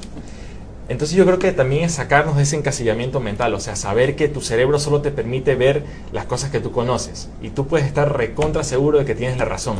Entonces 0.87 1.17
yo 1.17 1.25
creo 1.25 1.39
que 1.39 1.51
también 1.51 1.85
es 1.85 1.93
sacarnos 1.93 2.37
de 2.37 2.43
ese 2.43 2.55
encasillamiento 2.55 3.19
mental, 3.19 3.55
o 3.55 3.59
sea, 3.59 3.75
saber 3.75 4.15
que 4.15 4.27
tu 4.27 4.41
cerebro 4.41 4.77
solo 4.77 5.01
te 5.01 5.09
permite 5.09 5.55
ver 5.55 5.83
las 6.11 6.25
cosas 6.25 6.51
que 6.51 6.59
tú 6.59 6.71
conoces 6.71 7.27
y 7.41 7.49
tú 7.49 7.65
puedes 7.65 7.87
estar 7.87 8.15
recontra 8.15 8.63
seguro 8.63 8.99
de 8.99 9.05
que 9.05 9.15
tienes 9.15 9.37
la 9.37 9.45
razón. 9.45 9.77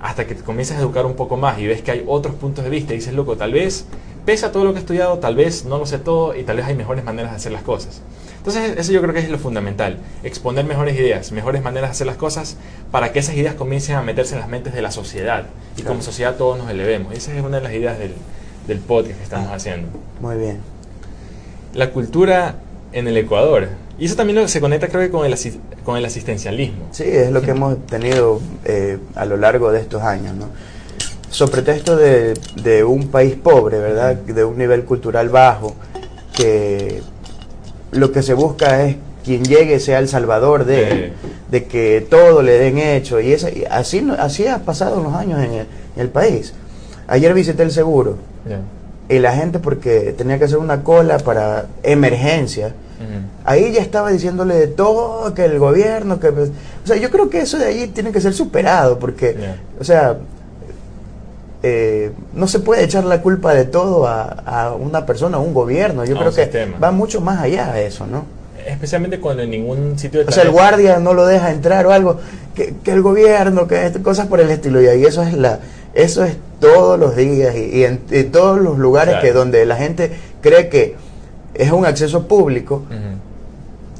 Hasta 0.00 0.26
que 0.26 0.34
comienzas 0.34 0.78
a 0.78 0.80
educar 0.80 1.06
un 1.06 1.14
poco 1.14 1.36
más 1.36 1.60
y 1.60 1.66
ves 1.68 1.82
que 1.82 1.92
hay 1.92 2.04
otros 2.06 2.34
puntos 2.34 2.64
de 2.64 2.70
vista 2.70 2.92
y 2.92 2.96
dices, 2.96 3.14
loco, 3.14 3.36
tal 3.36 3.52
vez, 3.52 3.86
pese 4.26 4.46
a 4.46 4.52
todo 4.52 4.64
lo 4.64 4.72
que 4.72 4.78
he 4.78 4.80
estudiado, 4.80 5.18
tal 5.20 5.36
vez 5.36 5.64
no 5.64 5.78
lo 5.78 5.86
sé 5.86 5.98
todo 5.98 6.34
y 6.34 6.42
tal 6.42 6.56
vez 6.56 6.66
hay 6.66 6.74
mejores 6.74 7.04
maneras 7.04 7.30
de 7.30 7.36
hacer 7.36 7.52
las 7.52 7.62
cosas. 7.62 8.02
Entonces, 8.46 8.76
eso 8.76 8.92
yo 8.92 9.00
creo 9.00 9.14
que 9.14 9.20
es 9.20 9.30
lo 9.30 9.38
fundamental, 9.38 9.96
exponer 10.22 10.66
mejores 10.66 10.94
ideas, 10.96 11.32
mejores 11.32 11.62
maneras 11.62 11.88
de 11.88 11.92
hacer 11.92 12.06
las 12.06 12.16
cosas 12.16 12.58
para 12.90 13.10
que 13.10 13.20
esas 13.20 13.36
ideas 13.36 13.54
comiencen 13.54 13.96
a 13.96 14.02
meterse 14.02 14.34
en 14.34 14.40
las 14.40 14.50
mentes 14.50 14.74
de 14.74 14.82
la 14.82 14.90
sociedad 14.90 15.46
y 15.78 15.82
como 15.82 16.02
sociedad 16.02 16.36
todos 16.36 16.58
nos 16.58 16.70
elevemos. 16.70 17.14
Esa 17.14 17.34
es 17.34 17.42
una 17.42 17.56
de 17.56 17.62
las 17.62 17.72
ideas 17.72 17.98
del, 17.98 18.12
del 18.66 18.80
podcast 18.80 19.16
que 19.16 19.24
estamos 19.24 19.50
haciendo. 19.50 19.88
Muy 20.20 20.36
bien. 20.36 20.58
La 21.72 21.90
cultura 21.90 22.56
en 22.92 23.08
el 23.08 23.16
Ecuador. 23.16 23.68
Y 23.98 24.04
eso 24.04 24.14
también 24.14 24.46
se 24.46 24.60
conecta 24.60 24.88
creo 24.88 25.00
que 25.00 25.10
con 25.10 25.24
el, 25.24 25.34
con 25.82 25.96
el 25.96 26.04
asistencialismo. 26.04 26.88
Sí, 26.90 27.04
es 27.06 27.30
lo 27.30 27.40
que 27.40 27.52
hemos 27.52 27.86
tenido 27.86 28.42
eh, 28.66 28.98
a 29.14 29.24
lo 29.24 29.38
largo 29.38 29.72
de 29.72 29.80
estos 29.80 30.02
años, 30.02 30.34
¿no? 30.34 30.48
Sobre 31.30 31.62
pretexto 31.62 31.96
de, 31.96 32.34
de 32.62 32.84
un 32.84 33.08
país 33.08 33.36
pobre, 33.36 33.78
¿verdad? 33.78 34.16
De 34.16 34.44
un 34.44 34.58
nivel 34.58 34.84
cultural 34.84 35.30
bajo, 35.30 35.74
que 36.36 37.02
lo 37.94 38.12
que 38.12 38.22
se 38.22 38.34
busca 38.34 38.84
es 38.84 38.96
quien 39.24 39.42
llegue 39.42 39.80
sea 39.80 39.98
el 39.98 40.08
salvador 40.08 40.64
de, 40.64 41.12
de 41.50 41.64
que 41.64 42.06
todo 42.08 42.42
le 42.42 42.58
den 42.58 42.78
hecho. 42.78 43.20
Y, 43.20 43.34
así, 43.70 44.06
así 44.18 44.46
ha 44.46 44.58
pasado 44.58 45.02
los 45.02 45.14
años 45.14 45.40
en 45.42 45.66
el, 45.96 46.08
país. 46.08 46.52
Ayer 47.06 47.32
visité 47.32 47.62
el 47.62 47.70
seguro 47.70 48.18
y 49.08 49.18
la 49.18 49.32
gente 49.32 49.58
porque 49.58 50.14
tenía 50.16 50.38
que 50.38 50.44
hacer 50.44 50.58
una 50.58 50.82
cola 50.82 51.18
para 51.18 51.66
emergencia. 51.82 52.74
Ahí 53.44 53.72
ya 53.72 53.82
estaba 53.82 54.10
diciéndole 54.10 54.54
de 54.54 54.66
todo, 54.68 55.34
que 55.34 55.44
el 55.44 55.58
gobierno, 55.58 56.18
que... 56.18 56.28
O 56.28 56.86
sea, 56.86 56.96
yo 56.96 57.10
creo 57.10 57.28
que 57.28 57.40
eso 57.40 57.58
de 57.58 57.66
ahí 57.66 57.88
tiene 57.88 58.10
que 58.12 58.20
ser 58.20 58.32
superado, 58.32 58.98
porque, 58.98 59.36
o 59.78 59.84
sea, 59.84 60.16
eh, 61.66 62.12
no 62.34 62.46
se 62.46 62.58
puede 62.58 62.84
echar 62.84 63.04
la 63.04 63.22
culpa 63.22 63.54
de 63.54 63.64
todo 63.64 64.06
a, 64.06 64.76
una 64.78 65.06
persona, 65.06 65.38
a 65.38 65.40
un 65.40 65.54
gobierno. 65.54 66.04
Yo 66.04 66.14
creo 66.14 66.30
que 66.30 66.68
va 66.82 66.90
mucho 66.90 67.22
más 67.22 67.40
allá 67.40 67.72
de 67.72 67.86
eso, 67.86 68.06
¿no? 68.06 68.26
Especialmente 68.66 69.18
cuando 69.18 69.44
en 69.44 69.50
ningún 69.50 69.98
sitio 69.98 70.20
de 70.20 70.26
O 70.28 70.30
sea, 70.30 70.42
el 70.42 70.50
guardia 70.50 70.98
no 70.98 71.14
lo 71.14 71.24
deja 71.24 71.50
entrar 71.50 71.86
o 71.86 71.92
algo, 71.92 72.20
que, 72.54 72.74
el 72.84 73.00
gobierno, 73.00 73.66
que 73.66 73.90
cosas 74.02 74.26
por 74.26 74.40
el 74.40 74.50
estilo. 74.50 74.82
Y 74.82 74.88
ahí 74.88 75.04
eso 75.06 75.22
es 75.22 75.32
la 75.32 75.60
eso 75.94 76.22
es 76.22 76.36
todos 76.60 77.00
los 77.00 77.16
días 77.16 77.56
y, 77.56 77.84
en, 77.84 77.98
todos 78.30 78.60
los 78.60 78.76
lugares 78.78 79.16
que 79.22 79.32
donde 79.32 79.64
la 79.64 79.76
gente 79.76 80.12
cree 80.42 80.68
que 80.68 80.96
es 81.54 81.72
un 81.72 81.86
acceso 81.86 82.28
público, 82.28 82.82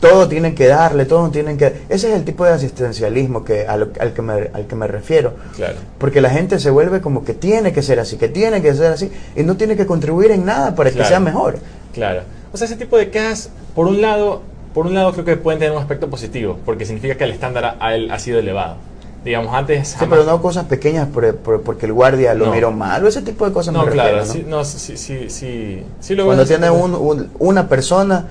todo 0.09 0.29
tienen 0.29 0.55
que 0.55 0.67
darle, 0.67 1.05
todo 1.07 1.31
tienen 1.31 1.57
que... 1.57 1.67
Ese 1.89 2.11
es 2.11 2.17
el 2.17 2.25
tipo 2.25 2.45
de 2.45 2.53
asistencialismo 2.53 3.45
que, 3.45 3.67
al, 3.67 3.91
que 4.15 4.23
me, 4.23 4.51
al 4.53 4.67
que 4.67 4.75
me 4.75 4.87
refiero. 4.87 5.35
Claro. 5.57 5.77
Porque 5.99 6.21
la 6.21 6.31
gente 6.31 6.59
se 6.59 6.71
vuelve 6.71 7.01
como 7.01 7.25
que 7.25 7.35
tiene 7.35 7.73
que 7.73 7.83
ser 7.83 8.01
así, 8.01 8.17
que 8.17 8.29
tiene 8.29 8.61
que 8.61 8.75
ser 8.75 8.93
así, 8.93 9.11
y 9.35 9.43
no 9.43 9.57
tiene 9.57 9.77
que 9.77 9.87
contribuir 9.87 10.31
en 10.31 10.45
nada 10.45 10.75
para 10.75 10.91
que 10.91 11.05
sea 11.05 11.21
mejor. 11.21 11.59
Claro. 11.93 12.23
O 12.53 12.57
sea, 12.57 12.67
ese 12.67 12.77
tipo 12.77 12.97
de 12.97 13.11
quejas, 13.11 13.51
por 13.75 13.87
un 13.87 14.01
lado, 14.01 14.43
por 14.75 14.87
un 14.87 14.95
lado 14.95 15.13
creo 15.13 15.25
que 15.25 15.37
pueden 15.37 15.59
tener 15.59 15.73
un 15.73 15.81
aspecto 15.81 16.09
positivo, 16.11 16.59
porque 16.65 16.85
significa 16.85 17.17
que 17.17 17.25
el 17.25 17.31
estándar 17.31 17.77
a 17.81 17.95
él 17.95 18.11
ha 18.11 18.19
sido 18.19 18.39
elevado. 18.39 18.77
Digamos, 19.25 19.55
antes... 19.55 19.97
Sí, 19.99 20.05
pero 20.09 20.25
no 20.25 20.43
cosas 20.43 20.67
pequeñas 20.67 21.09
porque 21.13 21.87
el 21.87 21.93
guardia 21.95 22.35
lo 22.35 22.53
miró 22.53 22.71
mal, 22.73 23.03
o 23.05 23.09
ese 23.09 23.23
tipo 23.23 23.47
de 23.47 23.53
cosas 23.53 23.73
no, 23.73 23.87
claro, 23.87 24.23
Sí, 24.27 24.45
no, 24.47 24.65
sí, 24.67 24.99
sí, 24.99 25.31
sí, 25.31 26.15
Cuando 26.23 26.45
tiene 26.45 26.69
un, 26.69 27.31
una 27.39 27.67
persona 27.67 28.27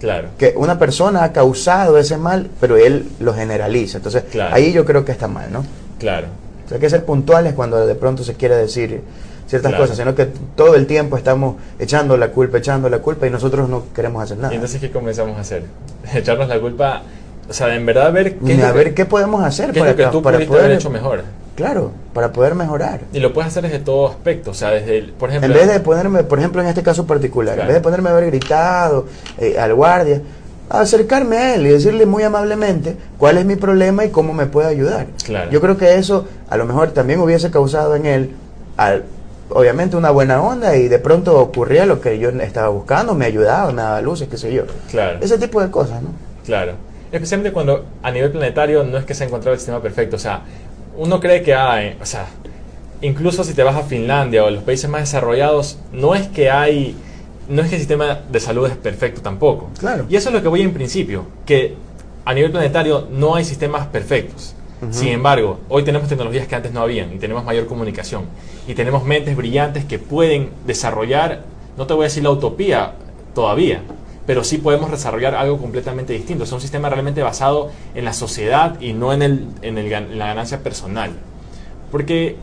Claro. 0.00 0.28
Que 0.38 0.54
una 0.56 0.78
persona 0.78 1.22
ha 1.22 1.32
causado 1.32 1.98
ese 1.98 2.16
mal, 2.16 2.48
pero 2.58 2.76
él 2.76 3.06
lo 3.20 3.34
generaliza. 3.34 3.98
Entonces, 3.98 4.24
ahí 4.50 4.72
yo 4.72 4.84
creo 4.84 5.04
que 5.04 5.12
está 5.12 5.28
mal, 5.28 5.52
¿no? 5.52 5.64
Claro. 5.98 6.26
O 6.64 6.68
sea, 6.68 6.76
hay 6.76 6.80
que 6.80 6.90
ser 6.90 7.04
puntuales 7.04 7.52
cuando 7.52 7.86
de 7.86 7.94
pronto 7.94 8.24
se 8.24 8.34
quiere 8.34 8.56
decir 8.56 9.02
ciertas 9.46 9.74
cosas, 9.74 9.96
sino 9.96 10.14
que 10.14 10.26
todo 10.56 10.74
el 10.74 10.86
tiempo 10.86 11.16
estamos 11.16 11.56
echando 11.78 12.16
la 12.16 12.28
culpa, 12.28 12.58
echando 12.58 12.88
la 12.88 13.00
culpa 13.00 13.26
y 13.26 13.30
nosotros 13.30 13.68
no 13.68 13.92
queremos 13.94 14.22
hacer 14.22 14.38
nada. 14.38 14.52
¿Y 14.52 14.56
entonces 14.56 14.80
qué 14.80 14.90
comenzamos 14.90 15.36
a 15.36 15.40
hacer? 15.40 15.64
Echarnos 16.14 16.48
la 16.48 16.60
culpa, 16.60 17.02
o 17.48 17.52
sea, 17.52 17.74
en 17.74 17.84
verdad 17.84 18.12
ver 18.12 18.36
qué, 18.36 18.62
a 18.62 18.72
ver 18.72 18.94
qué 18.94 19.04
podemos 19.04 19.44
hacer 19.44 19.76
para, 19.76 19.94
que 19.96 20.06
tú 20.06 20.22
para 20.22 20.38
poder 20.38 20.64
haber 20.64 20.76
hecho 20.76 20.88
mejor. 20.88 21.24
Claro, 21.54 21.92
para 22.14 22.32
poder 22.32 22.54
mejorar. 22.54 23.00
Y 23.12 23.20
lo 23.20 23.32
puedes 23.32 23.48
hacer 23.48 23.64
desde 23.64 23.80
todo 23.80 24.08
aspecto, 24.08 24.52
o 24.52 24.54
sea, 24.54 24.70
desde, 24.70 25.02
por 25.12 25.28
ejemplo... 25.28 25.48
En 25.48 25.54
vez 25.54 25.70
de 25.70 25.80
ponerme, 25.80 26.22
por 26.24 26.38
ejemplo, 26.38 26.62
en 26.62 26.68
este 26.68 26.82
caso 26.82 27.06
particular, 27.06 27.58
en 27.58 27.66
vez 27.66 27.74
de 27.74 27.80
ponerme 27.80 28.08
a 28.08 28.12
haber 28.12 28.26
gritado 28.26 29.06
eh, 29.38 29.58
al 29.58 29.74
guardia, 29.74 30.22
acercarme 30.70 31.36
a 31.36 31.54
él 31.56 31.66
y 31.66 31.70
decirle 31.70 32.06
muy 32.06 32.22
amablemente 32.22 32.96
cuál 33.18 33.38
es 33.38 33.44
mi 33.44 33.56
problema 33.56 34.04
y 34.04 34.10
cómo 34.10 34.32
me 34.32 34.46
puede 34.46 34.68
ayudar. 34.68 35.08
Claro. 35.24 35.50
Yo 35.50 35.60
creo 35.60 35.76
que 35.76 35.96
eso 35.96 36.26
a 36.48 36.56
lo 36.56 36.64
mejor 36.64 36.92
también 36.92 37.20
hubiese 37.20 37.50
causado 37.50 37.96
en 37.96 38.06
él, 38.06 38.30
al 38.76 39.04
obviamente 39.50 39.96
una 39.96 40.10
buena 40.10 40.40
onda 40.42 40.76
y 40.76 40.88
de 40.88 40.98
pronto 40.98 41.38
ocurría 41.38 41.86
lo 41.86 42.00
que 42.00 42.18
yo 42.18 42.30
estaba 42.30 42.68
buscando, 42.68 43.14
me 43.14 43.26
ayudaba, 43.26 43.72
me 43.72 43.82
daba 43.82 44.00
luces, 44.00 44.28
qué 44.28 44.36
sé 44.36 44.52
yo. 44.52 44.64
Claro. 44.90 45.18
Ese 45.20 45.38
tipo 45.38 45.60
de 45.60 45.70
cosas, 45.70 46.02
¿no? 46.02 46.10
Claro. 46.44 46.74
Especialmente 47.12 47.52
cuando 47.52 47.84
a 48.02 48.10
nivel 48.10 48.30
planetario 48.30 48.84
no 48.84 48.96
es 48.98 49.04
que 49.04 49.14
se 49.14 49.24
ha 49.24 49.26
encontrado 49.26 49.54
el 49.54 49.58
sistema 49.58 49.82
perfecto. 49.82 50.16
O 50.16 50.18
sea, 50.18 50.42
uno 51.00 51.18
cree 51.18 51.42
que 51.42 51.54
hay, 51.54 51.96
o 51.98 52.04
sea, 52.04 52.26
incluso 53.00 53.42
si 53.42 53.54
te 53.54 53.62
vas 53.62 53.74
a 53.74 53.82
Finlandia 53.84 54.44
o 54.44 54.50
los 54.50 54.62
países 54.62 54.90
más 54.90 55.00
desarrollados, 55.00 55.78
no 55.94 56.14
es 56.14 56.28
que 56.28 56.50
hay, 56.50 56.94
no 57.48 57.62
es 57.62 57.70
que 57.70 57.76
el 57.76 57.80
sistema 57.80 58.20
de 58.30 58.38
salud 58.38 58.66
es 58.66 58.76
perfecto 58.76 59.22
tampoco. 59.22 59.70
Claro. 59.78 60.04
Y 60.10 60.16
eso 60.16 60.28
es 60.28 60.34
lo 60.34 60.42
que 60.42 60.48
voy 60.48 60.60
en 60.60 60.74
principio, 60.74 61.24
que 61.46 61.74
a 62.26 62.34
nivel 62.34 62.50
planetario 62.50 63.08
no 63.10 63.34
hay 63.34 63.46
sistemas 63.46 63.86
perfectos. 63.86 64.54
Sin 64.90 65.08
embargo, 65.08 65.60
hoy 65.68 65.84
tenemos 65.84 66.08
tecnologías 66.08 66.46
que 66.46 66.54
antes 66.54 66.72
no 66.72 66.80
habían 66.80 67.12
y 67.12 67.18
tenemos 67.18 67.44
mayor 67.44 67.66
comunicación 67.66 68.24
y 68.66 68.74
tenemos 68.74 69.04
mentes 69.04 69.36
brillantes 69.36 69.84
que 69.84 69.98
pueden 69.98 70.50
desarrollar, 70.66 71.42
no 71.76 71.86
te 71.86 71.92
voy 71.92 72.04
a 72.04 72.08
decir 72.08 72.22
la 72.22 72.30
utopía 72.30 72.92
todavía, 73.34 73.82
pero 74.30 74.44
sí 74.44 74.58
podemos 74.58 74.92
desarrollar 74.92 75.34
algo 75.34 75.58
completamente 75.58 76.12
distinto. 76.12 76.44
Es 76.44 76.52
un 76.52 76.60
sistema 76.60 76.88
realmente 76.88 77.20
basado 77.20 77.72
en 77.96 78.04
la 78.04 78.12
sociedad 78.12 78.80
y 78.80 78.92
no 78.92 79.12
en, 79.12 79.22
el, 79.22 79.48
en, 79.60 79.76
el, 79.76 79.90
la 79.90 80.26
ganancia 80.28 80.62
personal. 80.62 81.10
Porque, 81.90 82.36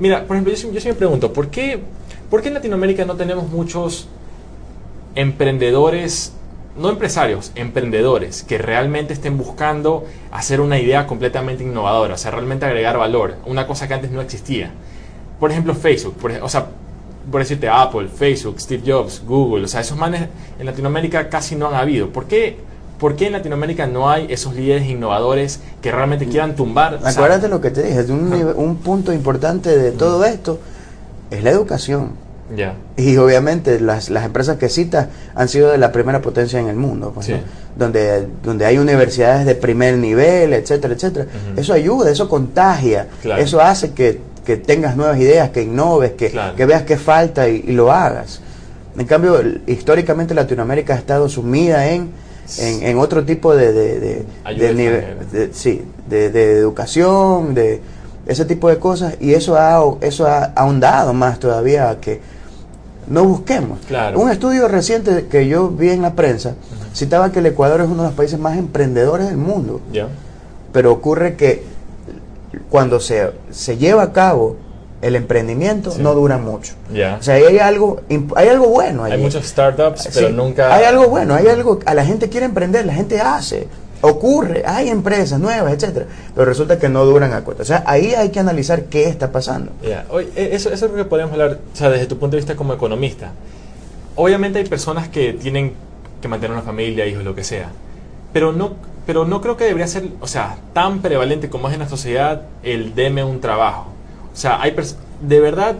mira, 0.00 0.26
por 0.26 0.34
ejemplo, 0.34 0.52
yo, 0.52 0.72
yo 0.72 0.80
me 0.84 0.94
pregunto, 0.94 1.32
¿por 1.32 1.46
qué, 1.46 1.78
¿por 2.28 2.42
qué 2.42 2.48
en 2.48 2.54
Latinoamérica 2.54 3.04
no 3.04 3.14
tenemos 3.14 3.48
muchos 3.50 4.08
emprendedores 5.14 6.32
no 6.76 6.90
empresarios, 6.90 7.52
emprendedores 7.54 8.42
que 8.42 8.58
realmente 8.58 9.12
estén 9.12 9.38
buscando 9.38 10.04
hacer 10.32 10.60
una 10.60 10.80
idea 10.80 11.06
completamente 11.06 11.62
innovadora, 11.62 12.14
o 12.14 12.18
sea, 12.18 12.32
realmente 12.32 12.66
agregar 12.66 12.98
valor, 12.98 13.36
una 13.46 13.68
cosa 13.68 13.86
que 13.86 13.94
antes 13.94 14.10
no 14.10 14.20
existía. 14.22 14.72
Por 15.38 15.52
ejemplo, 15.52 15.72
Facebook, 15.72 16.16
por, 16.16 16.32
o 16.32 16.48
sea, 16.48 16.66
por 17.30 17.40
decirte 17.40 17.68
Apple, 17.68 18.08
Facebook, 18.08 18.60
Steve 18.60 18.82
Jobs, 18.86 19.22
Google, 19.26 19.64
o 19.64 19.68
sea, 19.68 19.80
esos 19.80 19.96
manes 19.96 20.28
en 20.58 20.66
Latinoamérica 20.66 21.28
casi 21.28 21.54
no 21.54 21.68
han 21.68 21.74
habido. 21.74 22.08
¿Por 22.10 22.26
qué, 22.26 22.56
por 22.98 23.16
qué 23.16 23.26
en 23.26 23.32
Latinoamérica 23.32 23.86
no 23.86 24.10
hay 24.10 24.26
esos 24.30 24.54
líderes 24.54 24.88
innovadores 24.88 25.60
que 25.80 25.92
realmente 25.92 26.26
quieran 26.26 26.56
tumbar? 26.56 27.00
Acuérdate 27.04 27.48
lo 27.48 27.60
que 27.60 27.70
te 27.70 27.82
dije, 27.82 28.12
un, 28.12 28.32
un 28.56 28.76
punto 28.76 29.12
importante 29.12 29.76
de 29.76 29.92
todo 29.92 30.24
esto 30.24 30.58
es 31.30 31.42
la 31.42 31.50
educación. 31.50 32.22
Y 32.96 33.16
obviamente 33.16 33.80
las, 33.80 34.10
las, 34.10 34.24
empresas 34.24 34.58
que 34.58 34.68
citas 34.68 35.08
han 35.34 35.48
sido 35.48 35.70
de 35.70 35.78
la 35.78 35.90
primera 35.90 36.20
potencia 36.20 36.60
en 36.60 36.68
el 36.68 36.76
mundo, 36.76 37.12
pues, 37.14 37.30
donde, 37.76 38.26
donde 38.42 38.66
hay 38.66 38.78
universidades 38.78 39.46
de 39.46 39.54
primer 39.54 39.96
nivel, 39.96 40.52
etcétera, 40.52 40.94
etcétera. 40.94 41.26
Eso 41.56 41.72
ayuda, 41.72 42.10
eso 42.10 42.28
contagia, 42.28 43.08
eso 43.38 43.60
hace 43.60 43.92
que, 43.92 44.20
que, 44.44 44.56
tengas 44.56 44.96
nuevas 44.96 45.18
ideas, 45.18 45.50
que 45.50 45.62
innoves, 45.62 46.12
que, 46.12 46.32
que 46.56 46.66
veas 46.66 46.82
qué 46.82 46.96
falta 46.96 47.48
y, 47.48 47.62
lo 47.72 47.92
hagas. 47.92 48.40
En 48.96 49.06
cambio, 49.06 49.40
históricamente 49.66 50.34
Latinoamérica 50.34 50.94
ha 50.94 50.98
estado 50.98 51.28
sumida 51.28 51.88
en, 51.88 52.10
en, 52.58 52.98
otro 52.98 53.24
tipo 53.24 53.54
de, 53.54 53.72
de, 53.72 54.24
de, 54.56 54.74
nivel, 54.74 55.50
sí, 55.52 55.82
de, 56.08 56.58
educación, 56.58 57.54
de 57.54 57.80
ese 58.26 58.44
tipo 58.44 58.68
de 58.68 58.78
cosas, 58.78 59.16
y 59.20 59.34
eso 59.34 59.56
ha, 59.56 59.82
eso 60.00 60.26
ha 60.26 60.52
ahondado 60.54 61.12
más 61.14 61.38
todavía 61.38 61.98
que 62.00 62.20
no 63.08 63.24
busquemos. 63.24 63.78
Un 64.14 64.30
estudio 64.30 64.68
reciente 64.68 65.26
que 65.30 65.48
yo 65.48 65.68
vi 65.68 65.90
en 65.90 66.02
la 66.02 66.14
prensa 66.14 66.54
citaba 66.94 67.32
que 67.32 67.38
el 67.40 67.46
Ecuador 67.46 67.80
es 67.80 67.86
uno 67.86 68.02
de 68.02 68.08
los 68.08 68.16
países 68.16 68.38
más 68.38 68.56
emprendedores 68.58 69.28
del 69.28 69.36
mundo. 69.36 69.80
Pero 70.72 70.92
ocurre 70.92 71.36
que 71.36 71.64
cuando 72.68 73.00
se, 73.00 73.32
se 73.50 73.76
lleva 73.76 74.02
a 74.02 74.12
cabo 74.12 74.56
el 75.02 75.16
emprendimiento 75.16 75.92
no 75.98 76.14
dura 76.14 76.38
mucho. 76.38 76.74
O 76.90 77.22
sea, 77.22 77.34
hay 77.34 77.58
algo, 77.58 78.00
hay 78.36 78.48
algo 78.48 78.68
bueno. 78.68 79.04
Hay 79.04 79.20
muchos 79.20 79.44
startups, 79.44 80.08
pero 80.14 80.30
nunca... 80.30 80.72
Hay 80.72 80.84
algo 80.84 81.08
bueno, 81.08 81.34
hay 81.34 81.48
algo... 81.48 81.80
A 81.86 81.94
la 81.94 82.04
gente 82.04 82.28
quiere 82.28 82.46
emprender, 82.46 82.86
la 82.86 82.94
gente 82.94 83.20
hace 83.20 83.66
ocurre, 84.02 84.64
hay 84.66 84.88
empresas 84.88 85.38
nuevas, 85.38 85.72
etcétera, 85.72 86.06
pero 86.34 86.44
resulta 86.44 86.78
que 86.78 86.88
no 86.88 87.04
duran 87.04 87.32
a 87.32 87.42
cuenta. 87.42 87.62
O 87.62 87.66
sea, 87.66 87.84
ahí 87.86 88.14
hay 88.14 88.30
que 88.30 88.40
analizar 88.40 88.84
qué 88.84 89.04
está 89.08 89.30
pasando. 89.32 89.72
E, 89.82 90.50
eso, 90.52 90.72
eso, 90.72 90.86
es 90.86 90.90
lo 90.90 90.96
que 90.96 91.04
podemos 91.04 91.32
hablar, 91.32 91.58
o 91.72 91.76
sea, 91.76 91.88
desde 91.88 92.06
tu 92.06 92.18
punto 92.18 92.36
de 92.36 92.40
vista 92.40 92.56
como 92.56 92.74
economista. 92.74 93.30
Obviamente 94.16 94.58
hay 94.58 94.66
personas 94.66 95.08
que 95.08 95.32
tienen 95.32 95.72
que 96.20 96.28
mantener 96.28 96.52
una 96.52 96.62
familia, 96.62 97.06
hijos, 97.06 97.24
lo 97.24 97.34
que 97.34 97.44
sea, 97.44 97.70
pero 98.32 98.52
no, 98.52 98.72
pero 99.06 99.24
no 99.24 99.40
creo 99.40 99.56
que 99.56 99.64
debería 99.64 99.86
ser, 99.86 100.08
o 100.20 100.26
sea, 100.26 100.58
tan 100.72 101.00
prevalente 101.00 101.48
como 101.48 101.68
es 101.68 101.74
en 101.74 101.80
la 101.80 101.88
sociedad 101.88 102.42
el 102.62 102.94
deme 102.94 103.24
un 103.24 103.40
trabajo. 103.40 103.86
O 104.32 104.36
sea, 104.36 104.60
hay 104.62 104.74
de 105.20 105.40
verdad 105.40 105.76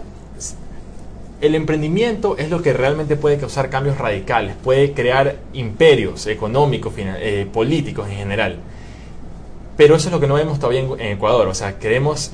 el 1.43 1.57
emprendimiento 1.57 2.37
es 2.39 2.51
lo 2.51 2.63
que 2.63 2.73
realmente 2.73 3.17
puede 3.17 3.37
causar 3.37 3.69
cambios 3.69 3.99
radicales, 3.99 4.55
puede 4.63 4.93
crear 4.93 5.37
imperios 5.53 6.29
económicos, 6.29 6.95
eh, 6.97 7.49
políticos 7.53 8.07
en 8.09 8.17
general. 8.17 8.59
Pero 9.77 9.97
eso 9.97 10.09
es 10.09 10.13
lo 10.13 10.21
que 10.21 10.29
no 10.29 10.35
vemos 10.35 10.61
todavía 10.61 10.81
en, 10.81 11.01
Ecuador. 11.01 11.49
O 11.49 11.55
sea, 11.55 11.81
queremos, 11.81 12.31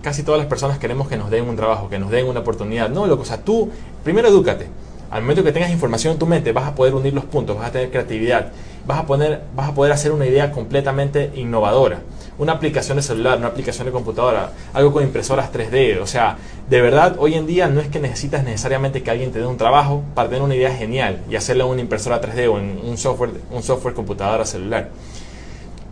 casi 0.00 0.22
todas 0.22 0.38
las 0.38 0.46
personas 0.46 0.78
queremos 0.78 1.08
que 1.08 1.16
nos 1.16 1.28
den 1.28 1.48
un 1.48 1.56
trabajo, 1.56 1.88
que 1.88 1.98
nos 1.98 2.10
den 2.12 2.26
una 2.26 2.40
oportunidad. 2.40 2.88
No, 2.88 3.06
loco, 3.06 3.22
o 3.22 3.24
sea, 3.24 3.38
tú 3.38 3.68
primero 4.04 4.28
edúcate. 4.28 4.68
Al 5.10 5.22
momento 5.22 5.42
que 5.42 5.50
tengas 5.50 5.70
información 5.70 6.12
en 6.12 6.18
tu 6.20 6.26
mente, 6.26 6.52
vas 6.52 6.68
a 6.68 6.74
poder 6.76 6.94
unir 6.94 7.12
los 7.12 7.24
puntos, 7.24 7.56
vas 7.56 7.68
a 7.68 7.72
tener 7.72 7.90
creatividad, 7.90 8.52
vas 8.86 8.98
a, 9.00 9.06
poner, 9.06 9.42
vas 9.54 9.70
a 9.70 9.74
poder 9.74 9.92
hacer 9.92 10.12
una 10.12 10.26
idea 10.26 10.50
completamente 10.50 11.30
innovadora 11.34 12.00
una 12.38 12.52
aplicación 12.52 12.96
de 12.96 13.02
celular, 13.02 13.38
una 13.38 13.48
aplicación 13.48 13.86
de 13.86 13.92
computadora, 13.92 14.52
algo 14.72 14.92
con 14.92 15.02
impresoras 15.02 15.52
3D. 15.52 16.00
O 16.00 16.06
sea, 16.06 16.38
de 16.68 16.80
verdad, 16.80 17.16
hoy 17.18 17.34
en 17.34 17.46
día 17.46 17.68
no 17.68 17.80
es 17.80 17.88
que 17.88 18.00
necesitas 18.00 18.44
necesariamente 18.44 19.02
que 19.02 19.10
alguien 19.10 19.32
te 19.32 19.38
dé 19.38 19.46
un 19.46 19.56
trabajo 19.56 20.02
para 20.14 20.28
tener 20.28 20.42
una 20.42 20.54
idea 20.54 20.74
genial 20.74 21.22
y 21.30 21.36
hacerla 21.36 21.66
una 21.66 21.80
impresora 21.80 22.20
3D 22.20 22.50
o 22.50 22.58
en 22.58 22.80
un 22.82 22.96
software, 22.96 23.30
un 23.50 23.62
software 23.62 23.94
computadora 23.94 24.44
celular. 24.44 24.88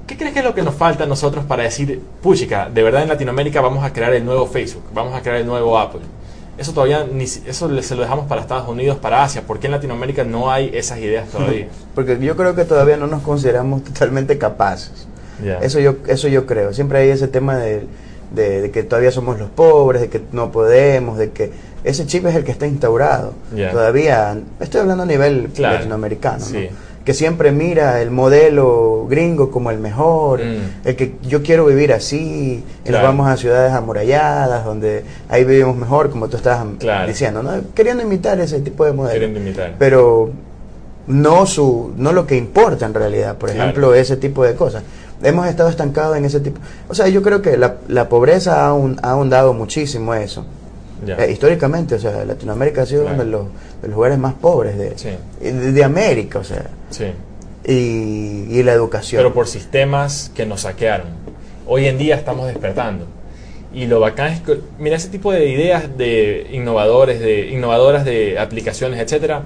¿Qué 0.06 0.16
crees 0.16 0.32
que 0.32 0.40
es 0.40 0.44
lo 0.44 0.54
que 0.54 0.62
nos 0.62 0.74
falta 0.74 1.04
a 1.04 1.06
nosotros 1.06 1.44
para 1.44 1.62
decir, 1.62 2.02
puchica, 2.20 2.68
de 2.68 2.82
verdad 2.82 3.02
en 3.02 3.08
Latinoamérica 3.08 3.60
vamos 3.60 3.84
a 3.84 3.92
crear 3.92 4.12
el 4.12 4.24
nuevo 4.24 4.46
Facebook, 4.46 4.82
vamos 4.92 5.14
a 5.14 5.22
crear 5.22 5.36
el 5.36 5.46
nuevo 5.46 5.78
Apple? 5.78 6.00
Eso 6.60 6.74
todavía 6.74 7.06
ni, 7.10 7.24
eso 7.24 7.82
se 7.82 7.94
lo 7.94 8.02
dejamos 8.02 8.26
para 8.26 8.42
Estados 8.42 8.68
Unidos, 8.68 8.98
para 8.98 9.24
Asia. 9.24 9.40
¿Por 9.46 9.58
qué 9.58 9.68
en 9.68 9.72
Latinoamérica 9.72 10.24
no 10.24 10.52
hay 10.52 10.70
esas 10.74 10.98
ideas 10.98 11.26
todavía? 11.32 11.68
Porque 11.94 12.18
yo 12.20 12.36
creo 12.36 12.54
que 12.54 12.66
todavía 12.66 12.98
no 12.98 13.06
nos 13.06 13.22
consideramos 13.22 13.82
totalmente 13.82 14.36
capaces. 14.36 15.06
Eso, 15.62 15.80
yo, 15.80 15.96
eso 16.06 16.28
yo 16.28 16.44
creo. 16.44 16.74
Siempre 16.74 16.98
hay 16.98 17.08
ese 17.08 17.26
tema 17.28 17.56
de, 17.56 17.86
de, 18.34 18.70
que 18.70 18.82
todavía 18.82 19.10
somos 19.10 19.38
los 19.38 19.48
pobres, 19.48 20.02
de 20.02 20.10
que 20.10 20.20
no 20.32 20.52
podemos, 20.52 21.16
de 21.16 21.30
que 21.30 21.50
ese 21.82 22.04
chip 22.04 22.26
es 22.26 22.34
el 22.34 22.44
que 22.44 22.52
está 22.52 22.66
instaurado. 22.66 23.32
Todavía, 23.72 24.38
estoy 24.60 24.82
hablando 24.82 25.04
a 25.04 25.06
nivel 25.06 25.48
latinoamericano, 25.56 26.44
que 27.04 27.14
siempre 27.14 27.50
mira 27.50 28.02
el 28.02 28.10
modelo 28.10 29.06
gringo 29.08 29.50
como 29.50 29.70
el 29.70 29.78
mejor, 29.78 30.40
mm. 30.44 30.86
el 30.86 30.96
que 30.96 31.14
yo 31.22 31.42
quiero 31.42 31.66
vivir 31.66 31.92
así, 31.92 32.62
y 32.84 32.90
nos 32.90 33.02
vamos 33.02 33.28
a 33.28 33.36
ciudades 33.36 33.72
amuralladas, 33.72 34.64
donde 34.64 35.04
ahí 35.28 35.44
vivimos 35.44 35.76
mejor, 35.76 36.10
como 36.10 36.28
tú 36.28 36.36
estabas 36.36 36.66
diciendo, 37.06 37.42
¿no? 37.42 37.52
queriendo 37.74 38.02
imitar 38.02 38.38
ese 38.40 38.60
tipo 38.60 38.84
de 38.84 38.92
modelo. 38.92 39.14
Queriendo 39.14 39.40
imitar. 39.40 39.74
Pero 39.78 40.30
no, 41.06 41.46
su, 41.46 41.92
no 41.96 42.12
lo 42.12 42.26
que 42.26 42.36
importa 42.36 42.86
en 42.86 42.94
realidad, 42.94 43.36
por 43.36 43.50
ejemplo, 43.50 43.94
ese 43.94 44.16
tipo 44.16 44.44
de 44.44 44.54
cosas 44.54 44.82
hemos 45.22 45.46
estado 45.46 45.68
estancados 45.68 46.16
en 46.16 46.24
ese 46.24 46.40
tipo. 46.40 46.60
O 46.88 46.94
sea, 46.94 47.08
yo 47.08 47.22
creo 47.22 47.42
que 47.42 47.56
la, 47.56 47.76
la 47.88 48.08
pobreza 48.08 48.66
ha, 48.66 48.68
ha 48.68 49.10
ahondado 49.10 49.52
muchísimo 49.52 50.14
eso. 50.14 50.44
Eh, 51.06 51.30
históricamente, 51.32 51.94
o 51.94 51.98
sea, 51.98 52.24
Latinoamérica 52.24 52.82
ha 52.82 52.86
sido 52.86 53.06
uno 53.06 53.24
de 53.24 53.30
los, 53.30 53.46
de 53.82 53.88
los, 53.88 53.96
lugares 53.96 54.18
más 54.18 54.34
pobres 54.34 54.76
de, 54.76 55.72
de, 55.72 55.84
América, 55.84 56.40
o 56.40 56.44
sea. 56.44 56.66
Sí. 56.90 57.06
Y, 57.64 58.58
y, 58.58 58.62
la 58.62 58.72
educación. 58.72 59.20
Pero 59.20 59.32
por 59.32 59.46
sistemas 59.46 60.30
que 60.34 60.46
nos 60.46 60.62
saquearon. 60.62 61.08
Hoy 61.66 61.86
en 61.86 61.98
día 61.98 62.16
estamos 62.16 62.46
despertando. 62.46 63.06
Y 63.72 63.86
lo 63.86 64.00
bacán 64.00 64.32
es 64.32 64.40
que, 64.40 64.60
mira, 64.78 64.96
ese 64.96 65.08
tipo 65.08 65.32
de 65.32 65.48
ideas 65.48 65.96
de 65.96 66.48
innovadores, 66.52 67.20
de 67.20 67.50
innovadoras 67.50 68.04
de 68.04 68.38
aplicaciones, 68.38 68.98
etcétera, 68.98 69.44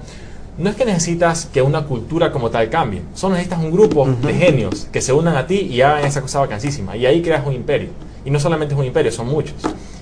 no 0.57 0.69
es 0.69 0.75
que 0.75 0.85
necesitas 0.85 1.45
que 1.45 1.61
una 1.61 1.85
cultura 1.85 2.31
como 2.31 2.49
tal 2.49 2.69
cambie, 2.69 3.01
solo 3.13 3.35
necesitas 3.35 3.59
un 3.59 3.71
grupo 3.71 4.07
de 4.07 4.33
genios 4.33 4.87
que 4.91 5.01
se 5.01 5.11
unan 5.13 5.35
a 5.35 5.45
ti 5.45 5.59
y 5.59 5.81
hagan 5.81 6.05
esa 6.05 6.21
cosa 6.21 6.39
vacancísima. 6.39 6.95
Y 6.95 7.05
ahí 7.05 7.21
creas 7.21 7.45
un 7.45 7.53
imperio. 7.53 7.89
Y 8.23 8.31
no 8.31 8.39
solamente 8.39 8.73
es 8.73 8.79
un 8.79 8.85
imperio, 8.85 9.11
son 9.11 9.27
muchos. 9.27 9.55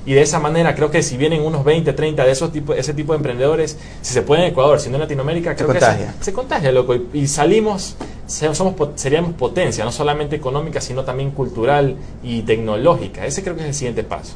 Y 0.05 0.13
de 0.13 0.21
esa 0.21 0.39
manera 0.39 0.75
creo 0.75 0.91
que 0.91 1.01
si 1.01 1.15
vienen 1.15 1.41
unos 1.41 1.63
20, 1.63 1.93
30 1.93 2.25
de 2.25 2.31
esos 2.31 2.51
tipo, 2.51 2.73
ese 2.73 2.93
tipo 2.93 3.13
de 3.13 3.17
emprendedores, 3.17 3.77
si 4.01 4.13
se 4.13 4.21
puede 4.21 4.43
en 4.43 4.51
Ecuador, 4.51 4.79
si 4.79 4.89
no 4.89 4.95
en 4.95 5.01
Latinoamérica, 5.01 5.55
creo 5.55 5.69
se 5.69 5.73
contagia. 5.73 6.07
que 6.07 6.17
se, 6.17 6.23
se, 6.25 6.33
contagia, 6.33 6.71
loco. 6.71 6.95
Y, 7.13 7.27
salimos, 7.27 7.95
somos, 8.27 8.75
seríamos 8.95 9.33
potencia, 9.33 9.85
no 9.85 9.91
solamente 9.91 10.35
económica, 10.35 10.81
sino 10.81 11.05
también 11.05 11.31
cultural 11.31 11.95
y 12.21 12.41
tecnológica. 12.41 13.25
Ese 13.25 13.43
creo 13.43 13.55
que 13.55 13.61
es 13.61 13.67
el 13.67 13.73
siguiente 13.73 14.03
paso, 14.03 14.33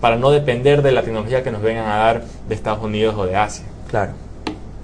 para 0.00 0.16
no 0.16 0.30
depender 0.30 0.82
de 0.82 0.90
la 0.90 1.02
tecnología 1.02 1.44
que 1.44 1.52
nos 1.52 1.62
vengan 1.62 1.86
a 1.86 1.96
dar 1.96 2.24
de 2.48 2.54
Estados 2.54 2.82
Unidos 2.82 3.14
o 3.16 3.24
de 3.24 3.36
Asia. 3.36 3.64
Claro. 3.88 4.12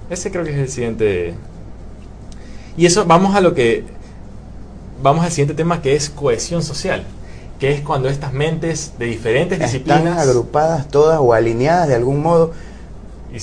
Ese 0.09 0.31
creo 0.31 0.45
que 0.45 0.51
es 0.51 0.57
el 0.57 0.69
siguiente. 0.69 1.33
Y 2.77 2.85
eso, 2.85 3.05
vamos 3.05 3.35
a 3.35 3.41
lo 3.41 3.53
que. 3.53 3.83
Vamos 5.01 5.25
al 5.25 5.31
siguiente 5.31 5.55
tema 5.55 5.81
que 5.81 5.95
es 5.95 6.09
cohesión 6.09 6.63
social. 6.63 7.03
Que 7.61 7.71
es 7.71 7.81
cuando 7.81 8.09
estas 8.09 8.33
mentes 8.33 8.93
de 8.97 9.05
diferentes 9.05 9.59
Están 9.61 9.71
disciplinas 9.71 10.17
agrupadas 10.17 10.87
todas 10.87 11.19
o 11.21 11.31
alineadas 11.31 11.87
de 11.89 11.93
algún 11.93 12.19
modo 12.19 12.53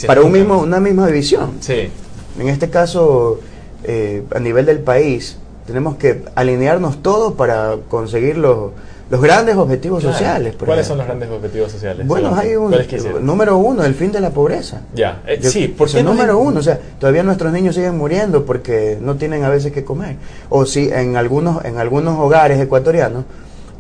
para 0.09 0.23
un 0.23 0.33
mismo, 0.33 0.59
una 0.59 0.81
misma 0.81 1.07
visión. 1.07 1.53
Sí, 1.61 1.89
En 2.37 2.49
este 2.49 2.69
caso, 2.69 3.39
eh, 3.85 4.25
a 4.35 4.41
nivel 4.41 4.67
del 4.67 4.81
país, 4.81 5.39
tenemos 5.69 5.95
que 5.99 6.25
alinearnos 6.35 7.01
todos 7.01 7.35
para 7.35 7.77
conseguir 7.89 8.39
los, 8.39 8.73
los 9.09 9.21
grandes 9.23 9.55
objetivos 9.55 10.01
claro. 10.01 10.17
sociales. 10.19 10.57
¿Cuáles 10.59 10.89
son 10.89 10.99
los 10.99 11.07
grandes 11.07 11.31
objetivos 11.31 11.71
sociales? 11.71 12.05
Bueno, 12.05 12.35
hay 12.35 12.57
un 12.57 12.75
número 13.23 13.57
uno, 13.57 13.85
el 13.85 13.95
fin 13.95 14.11
de 14.11 14.21
la 14.21 14.31
pobreza. 14.31 14.81
Ya, 14.97 15.23
eh, 15.29 15.39
Yo- 15.41 15.49
sí, 15.49 15.69
¿por 15.69 15.87
eso 15.87 15.95
qué 15.95 16.01
es 16.01 16.05
no 16.05 16.13
número 16.15 16.41
hay- 16.41 16.47
uno, 16.49 16.59
o 16.59 16.63
sea, 16.65 16.77
todavía 16.99 17.23
nuestros 17.23 17.53
niños 17.53 17.77
siguen 17.77 17.97
muriendo 17.97 18.45
porque 18.45 18.99
no 19.01 19.15
tienen 19.15 19.45
a 19.45 19.49
veces 19.49 19.71
que 19.71 19.85
comer. 19.85 20.17
O 20.51 20.67
si 20.67 20.91
en 20.91 21.17
algunos, 21.17 21.65
en 21.65 21.79
algunos 21.79 22.19
hogares 22.19 22.59
ecuatorianos 22.61 23.25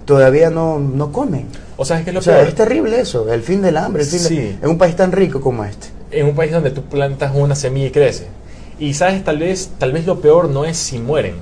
todavía 0.08 0.48
no, 0.50 0.78
no 0.80 1.12
comen. 1.12 1.46
O 1.76 1.84
sea, 1.84 1.98
es 1.98 2.04
que 2.04 2.10
es 2.10 2.14
lo 2.14 2.20
O 2.20 2.22
sea, 2.22 2.36
peor. 2.38 2.48
es 2.48 2.54
terrible 2.54 2.98
eso, 2.98 3.30
el 3.30 3.42
fin 3.42 3.60
del 3.62 3.76
hambre, 3.76 4.02
el 4.02 4.08
fin 4.08 4.22
de- 4.22 4.28
Sí. 4.28 4.58
en 4.60 4.68
un 4.70 4.78
país 4.78 4.96
tan 4.96 5.12
rico 5.12 5.40
como 5.40 5.64
este. 5.64 5.88
en 6.10 6.24
un 6.24 6.34
país 6.34 6.50
donde 6.50 6.70
tú 6.70 6.80
plantas 6.84 7.32
una 7.34 7.54
semilla 7.54 7.88
y 7.88 7.90
crece. 7.90 8.28
Y 8.78 8.94
sabes, 8.94 9.22
tal 9.22 9.36
vez, 9.38 9.72
tal 9.78 9.92
vez 9.92 10.06
lo 10.06 10.20
peor 10.22 10.48
no 10.48 10.64
es 10.64 10.78
si 10.78 10.98
mueren. 10.98 11.34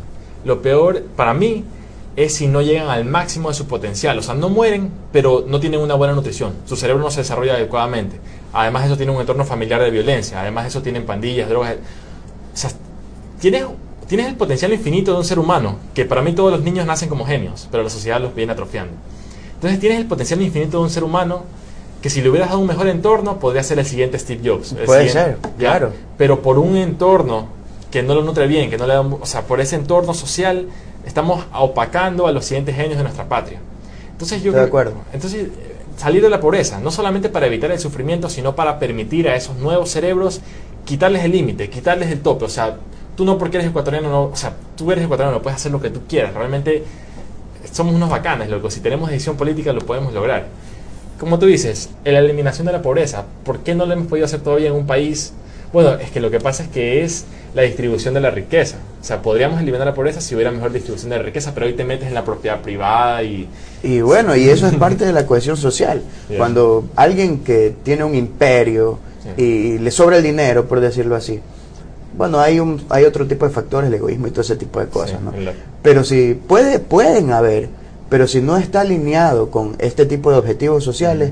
Lo 0.44 0.60
peor 0.60 1.02
para 1.14 1.32
mí 1.34 1.64
es 2.16 2.34
si 2.34 2.48
no 2.48 2.62
llegan 2.62 2.88
al 2.88 3.04
máximo 3.04 3.48
de 3.50 3.54
su 3.54 3.66
potencial. 3.68 4.18
O 4.18 4.22
sea, 4.22 4.34
no 4.34 4.48
mueren, 4.48 4.90
pero 5.12 5.44
no 5.46 5.60
tienen 5.60 5.78
una 5.80 5.94
buena 5.94 6.14
nutrición. 6.14 6.52
Su 6.64 6.74
cerebro 6.74 7.00
no 7.04 7.12
se 7.12 7.20
desarrolla 7.20 7.54
adecuadamente. 7.54 8.16
Además, 8.52 8.86
eso 8.86 8.96
tiene 8.96 9.12
un 9.12 9.20
entorno 9.20 9.44
familiar 9.44 9.80
de 9.80 9.90
violencia. 9.90 10.40
Además, 10.40 10.66
eso 10.66 10.82
tienen 10.82 11.06
pandillas, 11.06 11.48
drogas. 11.48 11.74
O 12.52 12.56
sea, 12.56 12.70
tienes, 13.38 13.66
tienes 14.08 14.26
el 14.28 14.36
potencial 14.36 14.72
infinito 14.72 15.12
de 15.12 15.18
un 15.18 15.24
ser 15.24 15.38
humano, 15.38 15.76
que 15.94 16.04
para 16.04 16.22
mí 16.22 16.32
todos 16.32 16.50
los 16.52 16.62
niños 16.62 16.86
nacen 16.86 17.08
como 17.08 17.24
genios, 17.26 17.68
pero 17.70 17.82
la 17.82 17.90
sociedad 17.90 18.20
los 18.20 18.34
viene 18.34 18.52
atrofiando. 18.52 18.92
Entonces 19.54 19.80
tienes 19.80 19.98
el 19.98 20.06
potencial 20.06 20.40
infinito 20.42 20.78
de 20.78 20.84
un 20.84 20.90
ser 20.90 21.02
humano 21.04 21.44
que 22.02 22.10
si 22.10 22.20
le 22.22 22.28
hubieras 22.28 22.50
dado 22.50 22.60
un 22.60 22.66
mejor 22.68 22.88
entorno 22.88 23.38
podría 23.40 23.62
ser 23.62 23.78
el 23.78 23.86
siguiente 23.86 24.18
Steve 24.18 24.40
Jobs. 24.48 24.74
Puede 24.84 25.08
siguiente- 25.08 25.38
ser, 25.42 25.52
¿ya? 25.58 25.70
claro. 25.70 25.92
Pero 26.18 26.42
por 26.42 26.58
un 26.58 26.76
entorno 26.76 27.48
que 27.90 28.02
no 28.02 28.14
lo 28.14 28.22
nutre 28.22 28.46
bien, 28.46 28.68
que 28.70 28.76
no 28.78 28.86
le 28.86 28.92
da, 28.94 29.00
o 29.00 29.26
sea, 29.26 29.42
por 29.42 29.60
ese 29.60 29.76
entorno 29.76 30.12
social 30.14 30.66
estamos 31.06 31.44
opacando 31.54 32.26
a 32.26 32.32
los 32.32 32.44
siguientes 32.44 32.76
genios 32.76 32.96
de 32.98 33.02
nuestra 33.02 33.24
patria. 33.28 33.58
Entonces 34.12 34.42
yo 34.42 34.50
Estoy 34.50 34.60
de 34.62 34.66
acuerdo. 34.68 34.94
entonces 35.12 35.48
salir 35.96 36.20
de 36.22 36.28
la 36.28 36.40
pobreza, 36.40 36.78
no 36.80 36.90
solamente 36.90 37.28
para 37.30 37.46
evitar 37.46 37.70
el 37.70 37.78
sufrimiento, 37.78 38.28
sino 38.28 38.54
para 38.54 38.78
permitir 38.78 39.28
a 39.28 39.34
esos 39.36 39.56
nuevos 39.56 39.90
cerebros 39.90 40.40
quitarles 40.84 41.24
el 41.24 41.32
límite, 41.32 41.70
quitarles 41.70 42.10
el 42.10 42.20
tope, 42.20 42.44
o 42.44 42.48
sea, 42.50 42.76
tú 43.16 43.24
no 43.24 43.38
porque 43.38 43.56
eres 43.56 43.68
ecuatoriano, 43.70 44.08
no, 44.08 44.24
o 44.24 44.36
sea, 44.36 44.52
tú 44.76 44.92
eres 44.92 45.04
ecuatoriano, 45.04 45.42
puedes 45.42 45.56
hacer 45.56 45.72
lo 45.72 45.80
que 45.80 45.90
tú 45.90 46.02
quieras, 46.08 46.34
realmente 46.34 46.84
somos 47.72 47.94
unos 47.94 48.08
bacanes, 48.08 48.48
loco. 48.48 48.70
Si 48.70 48.80
tenemos 48.80 49.10
decisión 49.10 49.36
política 49.36 49.72
lo 49.72 49.80
podemos 49.80 50.12
lograr. 50.12 50.46
Como 51.18 51.38
tú 51.38 51.46
dices, 51.46 51.90
en 52.04 52.14
la 52.14 52.20
eliminación 52.20 52.66
de 52.66 52.72
la 52.72 52.82
pobreza, 52.82 53.24
¿por 53.44 53.60
qué 53.60 53.74
no 53.74 53.86
lo 53.86 53.94
hemos 53.94 54.06
podido 54.06 54.26
hacer 54.26 54.40
todavía 54.40 54.68
en 54.68 54.74
un 54.74 54.86
país? 54.86 55.32
Bueno, 55.72 55.94
es 55.94 56.10
que 56.10 56.20
lo 56.20 56.30
que 56.30 56.40
pasa 56.40 56.62
es 56.62 56.68
que 56.68 57.04
es 57.04 57.24
la 57.54 57.62
distribución 57.62 58.14
de 58.14 58.20
la 58.20 58.30
riqueza. 58.30 58.76
O 59.00 59.04
sea, 59.04 59.22
podríamos 59.22 59.60
eliminar 59.60 59.86
la 59.86 59.94
pobreza 59.94 60.20
si 60.20 60.34
hubiera 60.34 60.50
mejor 60.50 60.72
distribución 60.72 61.10
de 61.10 61.16
la 61.16 61.22
riqueza, 61.22 61.52
pero 61.54 61.66
hoy 61.66 61.72
te 61.72 61.84
metes 61.84 62.08
en 62.08 62.14
la 62.14 62.24
propiedad 62.24 62.60
privada 62.60 63.22
y... 63.22 63.48
Y 63.82 64.00
bueno, 64.00 64.36
y 64.36 64.48
eso 64.48 64.66
es 64.66 64.74
parte 64.74 65.04
de 65.04 65.12
la 65.12 65.26
cohesión 65.26 65.56
social. 65.56 66.02
Yeah. 66.28 66.38
Cuando 66.38 66.86
alguien 66.96 67.44
que 67.44 67.74
tiene 67.84 68.02
un 68.02 68.16
imperio 68.16 68.98
y 69.36 69.78
le 69.78 69.90
sobra 69.92 70.16
el 70.16 70.24
dinero, 70.24 70.66
por 70.66 70.80
decirlo 70.80 71.14
así, 71.14 71.40
bueno, 72.16 72.38
hay 72.40 72.60
un 72.60 72.82
hay 72.88 73.04
otro 73.04 73.26
tipo 73.26 73.46
de 73.46 73.52
factores, 73.52 73.88
el 73.88 73.94
egoísmo 73.94 74.26
y 74.26 74.30
todo 74.30 74.40
ese 74.42 74.56
tipo 74.56 74.80
de 74.80 74.86
cosas, 74.86 75.18
Sí, 75.20 75.24
¿no? 75.24 75.32
Pero 75.82 76.04
si 76.04 76.34
puede 76.34 76.78
pueden 76.78 77.32
haber, 77.32 77.68
pero 78.08 78.26
si 78.26 78.40
no 78.40 78.56
está 78.56 78.80
alineado 78.82 79.50
con 79.50 79.76
este 79.78 80.06
tipo 80.06 80.30
de 80.30 80.38
objetivos 80.38 80.82
sociales, 80.84 81.30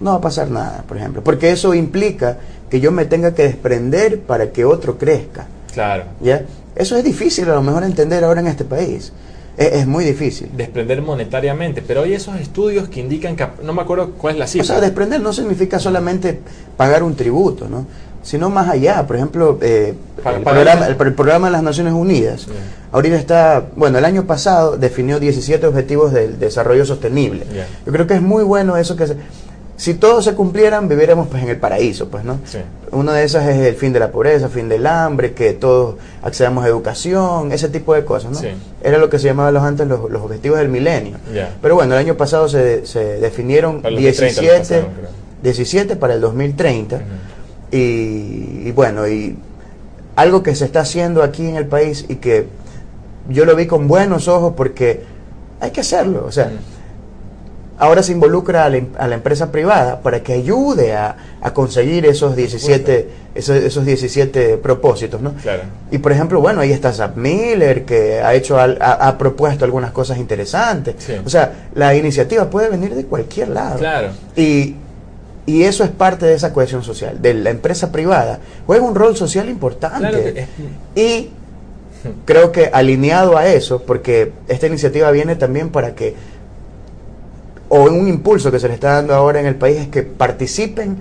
no 0.00 0.10
va 0.12 0.16
a 0.16 0.20
pasar 0.20 0.50
nada, 0.50 0.84
por 0.86 0.96
ejemplo, 0.96 1.22
porque 1.22 1.50
eso 1.50 1.74
implica 1.74 2.38
que 2.68 2.80
yo 2.80 2.90
me 2.90 3.04
tenga 3.04 3.34
que 3.34 3.44
desprender 3.44 4.20
para 4.20 4.50
que 4.50 4.64
otro 4.64 4.98
crezca. 4.98 5.46
Claro. 5.72 6.04
¿Ya? 6.20 6.42
Eso 6.76 6.96
es 6.96 7.04
difícil 7.04 7.48
a 7.48 7.54
lo 7.54 7.62
mejor 7.62 7.84
entender 7.84 8.24
ahora 8.24 8.40
en 8.40 8.48
este 8.48 8.64
país. 8.64 9.12
Es, 9.56 9.72
es 9.72 9.86
muy 9.86 10.04
difícil. 10.04 10.50
Desprender 10.56 11.00
monetariamente. 11.02 11.82
Pero 11.82 12.02
hay 12.02 12.14
esos 12.14 12.36
estudios 12.40 12.88
que 12.88 13.00
indican 13.00 13.36
que... 13.36 13.46
No 13.62 13.72
me 13.72 13.82
acuerdo 13.82 14.10
cuál 14.18 14.34
es 14.34 14.38
la 14.40 14.44
O 14.46 14.48
cifra. 14.48 14.66
sea, 14.66 14.80
desprender 14.80 15.20
no 15.20 15.32
significa 15.32 15.78
solamente 15.78 16.40
pagar 16.76 17.04
un 17.04 17.14
tributo, 17.14 17.68
¿no? 17.68 17.86
Sino 18.24 18.50
más 18.50 18.68
allá. 18.68 19.06
Por 19.06 19.14
ejemplo, 19.16 19.58
eh, 19.60 19.94
Para- 20.22 20.38
el, 20.38 20.42
programa, 20.42 20.86
el, 20.86 20.96
el 21.00 21.14
programa 21.14 21.46
de 21.48 21.52
las 21.52 21.62
Naciones 21.62 21.92
Unidas. 21.92 22.46
Ahorita 22.90 23.16
está, 23.16 23.64
bueno, 23.76 23.98
el 23.98 24.04
año 24.04 24.24
pasado 24.24 24.76
definió 24.76 25.20
17 25.20 25.64
objetivos 25.66 26.12
del 26.12 26.38
desarrollo 26.40 26.84
sostenible. 26.86 27.44
Yo 27.86 27.92
creo 27.92 28.06
que 28.06 28.14
es 28.14 28.22
muy 28.22 28.42
bueno 28.42 28.76
eso 28.76 28.96
que 28.96 29.06
se- 29.06 29.16
si 29.76 29.94
todos 29.94 30.24
se 30.24 30.34
cumplieran, 30.34 30.88
viviéramos 30.88 31.26
pues 31.26 31.42
en 31.42 31.48
el 31.48 31.56
paraíso, 31.56 32.08
pues, 32.08 32.24
¿no? 32.24 32.38
Sí. 32.44 32.58
Una 32.92 33.12
de 33.14 33.24
esas 33.24 33.48
es 33.48 33.56
el 33.56 33.74
fin 33.74 33.92
de 33.92 33.98
la 33.98 34.12
pobreza, 34.12 34.48
fin 34.48 34.68
del 34.68 34.86
hambre, 34.86 35.32
que 35.34 35.52
todos 35.52 35.96
accedamos 36.22 36.64
a 36.64 36.68
educación, 36.68 37.50
ese 37.50 37.68
tipo 37.68 37.92
de 37.92 38.04
cosas, 38.04 38.30
¿no? 38.30 38.38
Sí. 38.38 38.46
Era 38.84 38.98
lo 38.98 39.10
que 39.10 39.18
se 39.18 39.26
llamaba 39.26 39.50
los 39.50 39.64
antes 39.64 39.88
los, 39.88 40.08
los 40.08 40.22
objetivos 40.22 40.58
del 40.60 40.68
milenio. 40.68 41.16
Pero 41.60 41.74
bueno, 41.74 41.94
el 41.94 41.98
año 42.00 42.14
pasado 42.16 42.48
se, 42.48 42.86
se 42.86 43.00
definieron 43.18 43.82
Para 43.82 43.96
el 43.96 44.02
2030 44.04 44.40
los 44.40 44.40
17, 44.40 44.58
pasaron, 44.60 44.94
creo. 44.94 45.10
17 45.42 45.96
para 45.96 46.14
el 46.14 46.20
2030. 46.20 46.96
Ujú. 46.96 47.04
Y, 47.76 48.68
y 48.68 48.72
bueno, 48.72 49.06
y 49.08 49.36
algo 50.16 50.42
que 50.42 50.54
se 50.54 50.64
está 50.64 50.80
haciendo 50.80 51.22
aquí 51.22 51.46
en 51.48 51.56
el 51.56 51.66
país 51.66 52.04
y 52.08 52.16
que 52.16 52.46
yo 53.28 53.44
lo 53.44 53.56
vi 53.56 53.66
con 53.66 53.88
buenos 53.88 54.28
ojos 54.28 54.54
porque 54.56 55.02
hay 55.60 55.70
que 55.70 55.80
hacerlo. 55.80 56.24
O 56.26 56.30
sea, 56.32 56.46
Ujú. 56.46 56.54
ahora 57.78 58.02
se 58.02 58.12
involucra 58.12 58.64
a 58.64 58.68
la, 58.70 58.76
em- 58.76 58.88
a 58.98 59.08
la 59.08 59.16
empresa 59.16 59.50
privada 59.50 60.00
para 60.00 60.22
que 60.22 60.34
ayude 60.34 60.94
a, 60.94 61.16
a 61.40 61.52
conseguir 61.52 62.06
esos 62.06 62.36
17, 62.36 63.08
esos, 63.34 63.56
esos 63.56 63.84
17 63.84 64.58
propósitos, 64.58 65.20
¿no? 65.20 65.32
Claro. 65.42 65.62
Y 65.90 65.98
por 65.98 66.12
ejemplo, 66.12 66.40
bueno, 66.40 66.60
ahí 66.60 66.70
está 66.70 66.92
Zap 66.92 67.16
Miller, 67.16 67.84
que 67.84 68.20
ha 68.22 68.34
hecho 68.34 68.58
al- 68.60 68.78
ha, 68.80 69.08
ha 69.08 69.18
propuesto 69.18 69.64
algunas 69.64 69.90
cosas 69.90 70.18
interesantes. 70.18 70.94
Sí. 70.98 71.14
O 71.24 71.28
sea, 71.28 71.68
la 71.74 71.94
iniciativa 71.96 72.48
puede 72.48 72.68
venir 72.68 72.94
de 72.94 73.04
cualquier 73.06 73.48
lado. 73.48 73.78
Claro. 73.78 74.08
Y, 74.36 74.76
y 75.46 75.64
eso 75.64 75.84
es 75.84 75.90
parte 75.90 76.24
de 76.26 76.34
esa 76.34 76.52
cohesión 76.52 76.82
social, 76.82 77.20
de 77.20 77.34
la 77.34 77.50
empresa 77.50 77.92
privada. 77.92 78.38
Juega 78.66 78.82
un 78.84 78.94
rol 78.94 79.16
social 79.16 79.48
importante. 79.48 79.98
Claro 79.98 80.18
que 80.22 80.40
es- 80.40 80.48
Y 80.94 81.30
creo 82.24 82.50
que 82.52 82.70
alineado 82.72 83.36
a 83.36 83.46
eso, 83.46 83.82
porque 83.82 84.32
esta 84.48 84.66
iniciativa 84.66 85.10
viene 85.10 85.36
también 85.36 85.70
para 85.70 85.94
que, 85.94 86.14
o 87.68 87.82
un 87.84 88.08
impulso 88.08 88.50
que 88.50 88.60
se 88.60 88.68
le 88.68 88.74
está 88.74 88.94
dando 88.94 89.14
ahora 89.14 89.40
en 89.40 89.46
el 89.46 89.56
país, 89.56 89.78
es 89.78 89.88
que 89.88 90.02
participen 90.02 90.98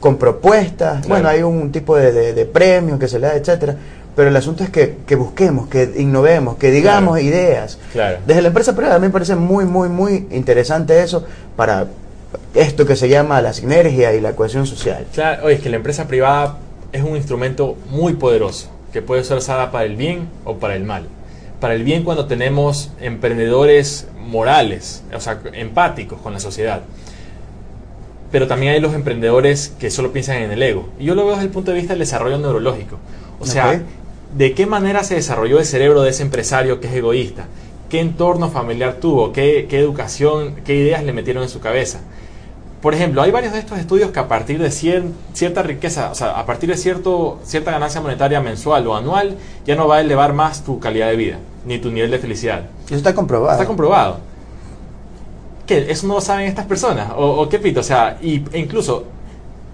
con 0.00 0.16
propuestas. 0.16 0.98
Claro. 1.04 1.08
Bueno, 1.08 1.28
hay 1.28 1.42
un 1.42 1.70
tipo 1.72 1.96
de, 1.96 2.12
de, 2.12 2.32
de 2.34 2.44
premios 2.46 2.98
que 2.98 3.08
se 3.08 3.18
le 3.18 3.26
da, 3.28 3.34
etcétera. 3.36 3.76
Pero 4.16 4.30
el 4.30 4.36
asunto 4.36 4.64
es 4.64 4.70
que, 4.70 4.96
que 5.06 5.14
busquemos, 5.14 5.68
que 5.68 5.92
innovemos, 5.98 6.56
que 6.56 6.70
digamos 6.72 7.14
Claro. 7.18 7.28
ideas. 7.28 7.78
Claro. 7.92 8.18
Desde 8.26 8.42
la 8.42 8.48
empresa 8.48 8.74
privada 8.74 8.96
a 8.96 8.98
mí 8.98 9.06
me 9.06 9.12
parece 9.12 9.36
muy, 9.36 9.64
muy, 9.64 9.88
muy 9.88 10.26
interesante 10.32 11.00
eso 11.02 11.24
para 11.56 11.86
esto 12.54 12.86
que 12.86 12.96
se 12.96 13.08
llama 13.08 13.40
la 13.42 13.52
sinergia 13.52 14.14
y 14.14 14.20
la 14.20 14.34
cohesión 14.36 14.66
social. 14.66 15.06
Claro, 15.12 15.46
oye, 15.46 15.56
es 15.56 15.60
que 15.60 15.70
la 15.70 15.76
empresa 15.76 16.08
privada 16.08 16.58
es 16.92 17.02
un 17.02 17.16
instrumento 17.16 17.76
muy 17.90 18.14
poderoso 18.14 18.70
que 18.92 19.02
puede 19.02 19.24
ser 19.24 19.38
usada 19.38 19.70
para 19.70 19.84
el 19.84 19.96
bien 19.96 20.28
o 20.44 20.56
para 20.56 20.74
el 20.74 20.84
mal. 20.84 21.06
Para 21.60 21.74
el 21.74 21.84
bien 21.84 22.04
cuando 22.04 22.26
tenemos 22.26 22.90
emprendedores 23.00 24.08
morales, 24.18 25.02
o 25.14 25.20
sea, 25.20 25.40
empáticos 25.52 26.20
con 26.20 26.32
la 26.32 26.40
sociedad. 26.40 26.82
Pero 28.30 28.46
también 28.46 28.72
hay 28.72 28.80
los 28.80 28.94
emprendedores 28.94 29.72
que 29.78 29.90
solo 29.90 30.12
piensan 30.12 30.36
en 30.36 30.50
el 30.50 30.62
ego. 30.62 30.88
Y 30.98 31.06
yo 31.06 31.14
lo 31.14 31.24
veo 31.24 31.32
desde 31.32 31.46
el 31.46 31.50
punto 31.50 31.70
de 31.70 31.78
vista 31.78 31.94
del 31.94 32.00
desarrollo 32.00 32.38
neurológico. 32.38 32.98
O 33.40 33.46
sea. 33.46 33.82
¿de 34.36 34.52
qué 34.52 34.66
manera 34.66 35.04
se 35.04 35.14
desarrolló 35.14 35.58
el 35.58 35.64
cerebro 35.64 36.02
de 36.02 36.10
ese 36.10 36.22
empresario 36.22 36.80
que 36.80 36.88
es 36.88 36.94
egoísta? 36.94 37.46
¿Qué 37.88 38.00
entorno 38.00 38.50
familiar 38.50 38.96
tuvo? 39.00 39.32
¿Qué, 39.32 39.66
qué 39.68 39.78
educación, 39.78 40.56
qué 40.64 40.74
ideas 40.74 41.02
le 41.02 41.12
metieron 41.12 41.42
en 41.42 41.48
su 41.48 41.60
cabeza? 41.60 42.00
Por 42.82 42.94
ejemplo, 42.94 43.22
hay 43.22 43.32
varios 43.32 43.52
de 43.52 43.58
estos 43.58 43.78
estudios 43.78 44.12
que 44.12 44.20
a 44.20 44.28
partir 44.28 44.60
de 44.60 44.68
cier- 44.68 45.10
cierta 45.32 45.62
riqueza, 45.62 46.10
o 46.12 46.14
sea, 46.14 46.38
a 46.38 46.46
partir 46.46 46.68
de 46.68 46.76
cierto, 46.76 47.40
cierta 47.42 47.72
ganancia 47.72 48.00
monetaria 48.00 48.40
mensual 48.40 48.86
o 48.86 48.94
anual, 48.94 49.36
ya 49.66 49.74
no 49.74 49.88
va 49.88 49.96
a 49.96 50.00
elevar 50.00 50.32
más 50.32 50.62
tu 50.64 50.78
calidad 50.78 51.08
de 51.08 51.16
vida, 51.16 51.38
ni 51.66 51.78
tu 51.78 51.90
nivel 51.90 52.10
de 52.12 52.18
felicidad. 52.20 52.66
Eso 52.86 52.94
está 52.94 53.14
comprobado. 53.14 53.52
Está 53.52 53.66
comprobado. 53.66 54.18
¿Qué? 55.66 55.90
¿Eso 55.90 56.06
no 56.06 56.14
lo 56.14 56.20
saben 56.20 56.46
estas 56.46 56.66
personas? 56.66 57.10
¿O, 57.16 57.42
o 57.42 57.48
qué 57.48 57.58
pito? 57.58 57.80
O 57.80 57.82
sea, 57.82 58.16
y, 58.22 58.44
e 58.52 58.58
incluso 58.60 59.04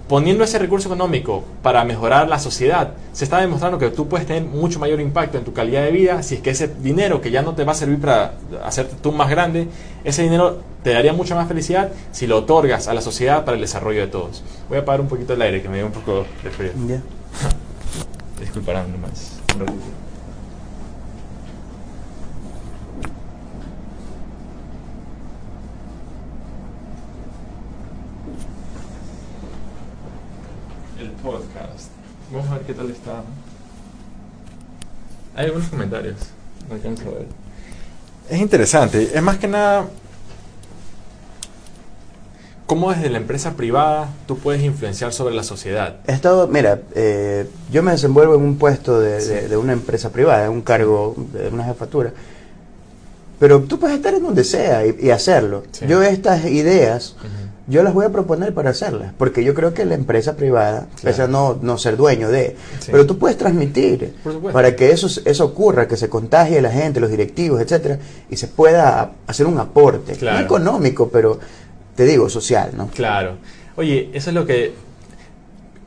poniendo 0.08 0.44
ese 0.44 0.58
recurso 0.58 0.88
económico 0.88 1.44
para 1.62 1.84
mejorar 1.84 2.28
la 2.28 2.38
sociedad, 2.38 2.92
se 3.12 3.24
está 3.24 3.40
demostrando 3.40 3.78
que 3.78 3.90
tú 3.90 4.08
puedes 4.08 4.26
tener 4.26 4.42
mucho 4.42 4.78
mayor 4.78 5.00
impacto 5.00 5.38
en 5.38 5.44
tu 5.44 5.52
calidad 5.52 5.84
de 5.84 5.90
vida 5.90 6.22
si 6.22 6.36
es 6.36 6.40
que 6.40 6.50
ese 6.50 6.68
dinero 6.68 7.20
que 7.20 7.30
ya 7.30 7.42
no 7.42 7.54
te 7.54 7.64
va 7.64 7.72
a 7.72 7.74
servir 7.74 8.00
para 8.00 8.34
hacerte 8.64 8.96
tú 9.02 9.12
más 9.12 9.30
grande, 9.30 9.68
ese 10.04 10.22
dinero 10.22 10.60
te 10.82 10.92
daría 10.92 11.12
mucha 11.12 11.34
más 11.34 11.48
felicidad 11.48 11.90
si 12.12 12.26
lo 12.26 12.38
otorgas 12.38 12.88
a 12.88 12.94
la 12.94 13.00
sociedad 13.00 13.44
para 13.44 13.56
el 13.56 13.62
desarrollo 13.62 14.00
de 14.00 14.08
todos. 14.08 14.42
Voy 14.68 14.78
a 14.78 14.82
apagar 14.82 15.00
un 15.00 15.08
poquito 15.08 15.32
el 15.32 15.42
aire 15.42 15.62
que 15.62 15.68
me 15.68 15.76
dio 15.76 15.86
un 15.86 15.92
poco 15.92 16.26
de 16.42 16.50
frío. 16.50 16.72
Disculparán 18.40 18.92
nomás. 18.92 19.40
Podcast. 31.24 31.90
Vamos 32.30 32.50
a 32.50 32.54
ver 32.58 32.62
qué 32.66 32.74
tal 32.74 32.90
está. 32.90 33.22
Hay 35.34 35.46
algunos 35.46 35.68
comentarios. 35.68 36.16
No 36.68 36.74
alcanzo 36.74 37.08
a 37.08 37.12
ver. 37.12 37.26
Es 38.30 38.40
interesante. 38.40 39.10
Es 39.14 39.22
más 39.22 39.38
que 39.38 39.48
nada 39.48 39.87
cómo 42.66 42.92
desde 42.92 43.10
la 43.10 43.18
empresa 43.18 43.52
privada 43.54 44.08
tú 44.26 44.38
puedes 44.38 44.62
influenciar 44.62 45.12
sobre 45.12 45.34
la 45.34 45.42
sociedad. 45.42 45.96
He 46.06 46.12
estado, 46.12 46.48
mira, 46.48 46.80
eh, 46.94 47.48
yo 47.70 47.82
me 47.82 47.92
desenvuelvo 47.92 48.34
en 48.34 48.42
un 48.42 48.56
puesto 48.56 49.00
de, 49.00 49.48
de, 49.48 49.56
una 49.56 49.72
empresa 49.72 50.10
privada, 50.10 50.46
en 50.46 50.52
un 50.52 50.62
cargo 50.62 51.14
de 51.32 51.48
una 51.48 51.64
jefatura. 51.64 52.12
Pero 53.38 53.62
tú 53.62 53.78
puedes 53.78 53.96
estar 53.96 54.14
en 54.14 54.22
donde 54.22 54.44
sea 54.44 54.87
y, 54.87 55.10
hacerlo. 55.10 55.64
Yo 55.87 56.02
estas 56.02 56.46
ideas, 56.46 57.16
yo 57.66 57.83
las 57.83 57.94
voy 57.94 58.05
a 58.05 58.11
proponer 58.11 58.53
para 58.53 58.70
hacerlas, 58.70 59.12
porque 59.16 59.42
yo 59.42 59.55
creo 59.55 59.72
que 59.72 59.85
la 59.85 59.94
empresa 59.94 60.37
privada, 60.37 60.87
pese 61.03 61.22
a 61.22 61.27
no, 61.27 61.59
no 61.62 61.79
ser 61.79 61.96
dueño 61.96 62.29
de, 62.29 62.57
pero 62.90 63.07
tú 63.07 63.18
puedes 63.18 63.38
transmitir 63.38 64.14
para 64.53 64.77
que 64.77 64.90
eso, 64.90 65.09
eso 65.24 65.44
ocurra, 65.44 65.88
que 65.88 65.96
se 65.96 66.09
contagie 66.09 66.61
la 66.61 66.70
gente, 66.70 67.00
los 67.00 67.11
directivos, 67.11 67.61
etcétera, 67.61 67.98
y 68.29 68.37
se 68.37 68.48
pueda 68.48 69.12
hacer 69.27 69.46
un 69.46 69.59
aporte, 69.59 70.16
no 70.20 70.38
económico, 70.38 71.09
pero 71.09 71.38
te 71.96 72.05
digo, 72.05 72.29
social, 72.29 72.70
¿no? 72.77 72.88
Claro. 72.88 73.37
Oye, 73.77 74.11
eso 74.12 74.31
es 74.31 74.35
lo 74.35 74.46
que... 74.46 74.72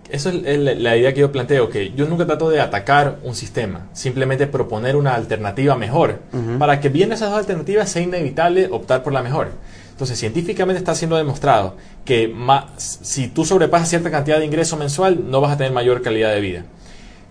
Eso 0.10 0.30
es 0.30 0.58
la 0.58 0.96
idea 0.96 1.13
que 1.13 1.20
yo 1.20 1.34
planteo, 1.34 1.70
que 1.70 1.92
yo 1.92 2.08
nunca 2.08 2.26
trato 2.26 2.50
de 2.50 2.62
atacar 2.62 3.20
un 3.24 3.36
sistema, 3.36 3.88
simplemente 3.92 4.48
proponer 4.48 4.96
una 4.96 5.13
alternativa 5.13 5.76
mejor, 5.76 6.20
para 6.58 6.80
que 6.80 6.88
bien 6.88 7.12
esas 7.12 7.30
dos 7.30 7.40
alternativas 7.40 7.90
sea 7.90 8.02
inevitable 8.02 8.70
optar 8.72 9.04
por 9.04 9.12
la 9.12 9.22
mejor. 9.22 9.50
Entonces, 9.98 10.20
científicamente 10.20 10.78
está 10.78 10.94
siendo 10.94 11.16
demostrado 11.16 11.76
que 12.06 12.32
si 12.78 13.30
tú 13.30 13.46
sobrepasas 13.46 13.90
cierta 13.90 14.12
cantidad 14.12 14.38
de 14.38 14.46
ingreso 14.46 14.78
mensual, 14.78 15.32
no 15.32 15.42
vas 15.42 15.54
a 15.54 15.58
tener 15.58 15.74
mayor 15.74 16.04
calidad 16.04 16.32
de 16.32 16.40
vida. 16.40 16.66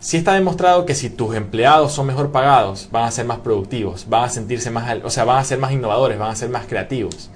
Sí 0.01 0.17
está 0.17 0.35
demostrado 0.35 0.85
que 0.85 0.97
si 0.97 1.09
tus 1.09 1.37
empleados 1.37 1.93
son 1.93 2.07
mejor 2.07 2.33
pagados, 2.33 2.89
van 2.91 3.05
a 3.05 3.11
ser 3.13 3.25
más 3.25 3.39
productivos, 3.39 4.07
van 4.09 4.25
a 4.25 4.29
sentirse 4.29 4.71
más, 4.71 4.99
o 5.05 5.11
sea, 5.11 5.25
van 5.25 5.39
a 5.39 5.45
ser 5.45 5.59
más 5.59 5.71
innovadores, 5.73 6.19
van 6.19 6.31
a 6.31 6.37
ser 6.37 6.49
más 6.49 6.67
creativos 6.67 7.31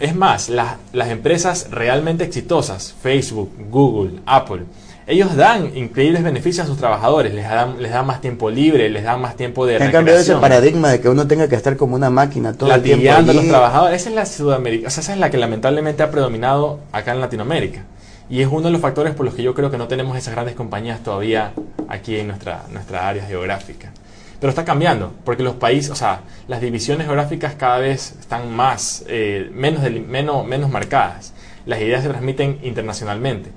es 0.00 0.14
más, 0.14 0.48
las 0.48 1.08
empresas 1.08 1.68
realmente 1.70 2.24
exitosas, 2.24 2.94
Facebook, 3.02 3.50
Google, 3.70 4.20
Apple, 4.26 4.64
ellos 5.08 5.34
dan 5.36 5.74
increíbles 5.74 6.22
beneficios 6.22 6.66
a 6.66 6.68
sus 6.68 6.76
trabajadores, 6.76 7.32
les 7.32 7.48
dan, 7.48 7.82
les 7.82 7.90
dan 7.90 8.06
más 8.06 8.20
tiempo 8.20 8.50
libre, 8.50 8.90
les 8.90 9.04
dan 9.04 9.18
más 9.22 9.36
tiempo 9.36 9.64
de 9.64 9.82
Han 9.82 9.90
cambiado 9.90 10.20
ese 10.20 10.36
paradigma 10.36 10.90
de 10.90 11.00
que 11.00 11.08
uno 11.08 11.26
tenga 11.26 11.48
que 11.48 11.54
estar 11.54 11.78
como 11.78 11.96
una 11.96 12.10
máquina 12.10 12.52
todo 12.52 12.74
el 12.74 12.82
tiempo. 12.82 13.10
a 13.10 13.22
los 13.22 13.48
trabajadores. 13.48 14.02
Esa 14.02 14.10
es 14.10 14.14
la 14.14 14.26
Sudamérica, 14.26 14.88
esa 14.88 15.00
es 15.00 15.18
la 15.18 15.30
que 15.30 15.38
lamentablemente 15.38 16.02
ha 16.02 16.10
predominado 16.10 16.80
acá 16.92 17.12
en 17.12 17.22
Latinoamérica. 17.22 17.84
Y 18.28 18.42
es 18.42 18.48
uno 18.48 18.66
de 18.66 18.70
los 18.70 18.82
factores 18.82 19.14
por 19.14 19.24
los 19.24 19.34
que 19.34 19.42
yo 19.42 19.54
creo 19.54 19.70
que 19.70 19.78
no 19.78 19.88
tenemos 19.88 20.14
esas 20.18 20.34
grandes 20.34 20.54
compañías 20.54 21.02
todavía 21.02 21.52
aquí 21.88 22.18
en 22.18 22.26
nuestra, 22.26 22.64
nuestra 22.70 23.08
área 23.08 23.24
geográfica. 23.24 23.90
Pero 24.38 24.50
está 24.50 24.66
cambiando, 24.66 25.14
porque 25.24 25.42
los 25.42 25.54
países, 25.54 25.90
o 25.90 25.96
sea, 25.96 26.20
las 26.48 26.60
divisiones 26.60 27.06
geográficas 27.06 27.54
cada 27.54 27.78
vez 27.78 28.14
están 28.20 28.54
más, 28.54 29.04
eh, 29.08 29.50
menos, 29.54 29.90
menos, 30.06 30.46
menos 30.46 30.70
marcadas. 30.70 31.32
Las 31.64 31.80
ideas 31.80 32.02
se 32.02 32.10
transmiten 32.10 32.58
internacionalmente. 32.62 33.50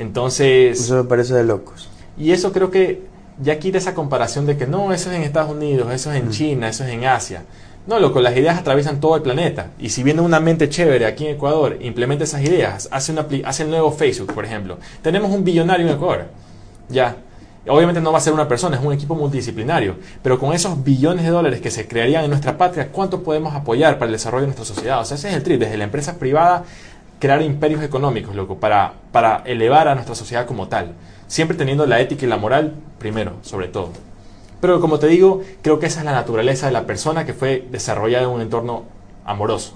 Entonces... 0.00 0.80
Eso 0.80 0.96
me 0.96 1.04
parece 1.04 1.34
de 1.34 1.44
locos. 1.44 1.88
Y 2.16 2.32
eso 2.32 2.52
creo 2.52 2.70
que 2.70 3.02
ya 3.42 3.58
quita 3.58 3.76
esa 3.76 3.94
comparación 3.94 4.46
de 4.46 4.56
que 4.56 4.66
no, 4.66 4.94
eso 4.94 5.10
es 5.10 5.16
en 5.16 5.22
Estados 5.22 5.52
Unidos, 5.52 5.92
eso 5.92 6.10
es 6.10 6.20
en 6.20 6.28
mm. 6.28 6.30
China, 6.30 6.68
eso 6.68 6.84
es 6.84 6.90
en 6.90 7.04
Asia. 7.04 7.42
No, 7.86 7.98
loco, 7.98 8.20
las 8.20 8.34
ideas 8.34 8.58
atraviesan 8.58 8.98
todo 8.98 9.16
el 9.16 9.22
planeta. 9.22 9.72
Y 9.78 9.90
si 9.90 10.02
viene 10.02 10.22
una 10.22 10.40
mente 10.40 10.70
chévere 10.70 11.04
aquí 11.04 11.26
en 11.26 11.34
Ecuador, 11.34 11.76
implementa 11.82 12.24
esas 12.24 12.42
ideas, 12.42 12.88
hace, 12.90 13.12
una, 13.12 13.26
hace 13.44 13.64
el 13.64 13.70
nuevo 13.70 13.92
Facebook, 13.92 14.32
por 14.32 14.46
ejemplo. 14.46 14.78
Tenemos 15.02 15.30
un 15.30 15.44
billonario 15.44 15.86
en 15.86 15.92
Ecuador. 15.94 16.28
Ya, 16.88 17.16
Obviamente 17.68 18.00
no 18.00 18.10
va 18.10 18.18
a 18.18 18.22
ser 18.22 18.32
una 18.32 18.48
persona, 18.48 18.78
es 18.78 18.82
un 18.82 18.92
equipo 18.92 19.14
multidisciplinario, 19.14 19.96
pero 20.22 20.38
con 20.38 20.54
esos 20.54 20.82
billones 20.82 21.24
de 21.26 21.30
dólares 21.30 21.60
que 21.60 21.70
se 21.70 21.86
crearían 21.86 22.24
en 22.24 22.30
nuestra 22.30 22.56
patria, 22.56 22.88
¿cuánto 22.90 23.22
podemos 23.22 23.54
apoyar 23.54 23.98
para 23.98 24.06
el 24.06 24.12
desarrollo 24.12 24.42
de 24.42 24.46
nuestra 24.46 24.64
sociedad? 24.64 25.00
O 25.00 25.04
sea, 25.04 25.16
ese 25.16 25.28
es 25.28 25.34
el 25.34 25.42
trip, 25.42 25.60
desde 25.60 25.76
la 25.76 25.84
empresa 25.84 26.18
privada, 26.18 26.64
crear 27.20 27.42
imperios 27.42 27.82
económicos, 27.84 28.34
loco, 28.34 28.58
para, 28.58 28.94
para 29.12 29.42
elevar 29.44 29.86
a 29.86 29.94
nuestra 29.94 30.16
sociedad 30.16 30.46
como 30.46 30.66
tal, 30.66 30.94
siempre 31.28 31.56
teniendo 31.56 31.86
la 31.86 32.00
ética 32.00 32.26
y 32.26 32.28
la 32.28 32.38
moral 32.38 32.74
primero, 32.98 33.34
sobre 33.42 33.68
todo. 33.68 33.90
Pero 34.60 34.80
como 34.80 34.98
te 34.98 35.06
digo, 35.06 35.42
creo 35.62 35.78
que 35.78 35.86
esa 35.86 36.00
es 36.00 36.06
la 36.06 36.12
naturaleza 36.12 36.66
de 36.66 36.72
la 36.72 36.86
persona 36.86 37.24
que 37.24 37.34
fue 37.34 37.66
desarrollada 37.70 38.24
en 38.24 38.30
un 38.30 38.40
entorno 38.40 38.84
amoroso. 39.24 39.74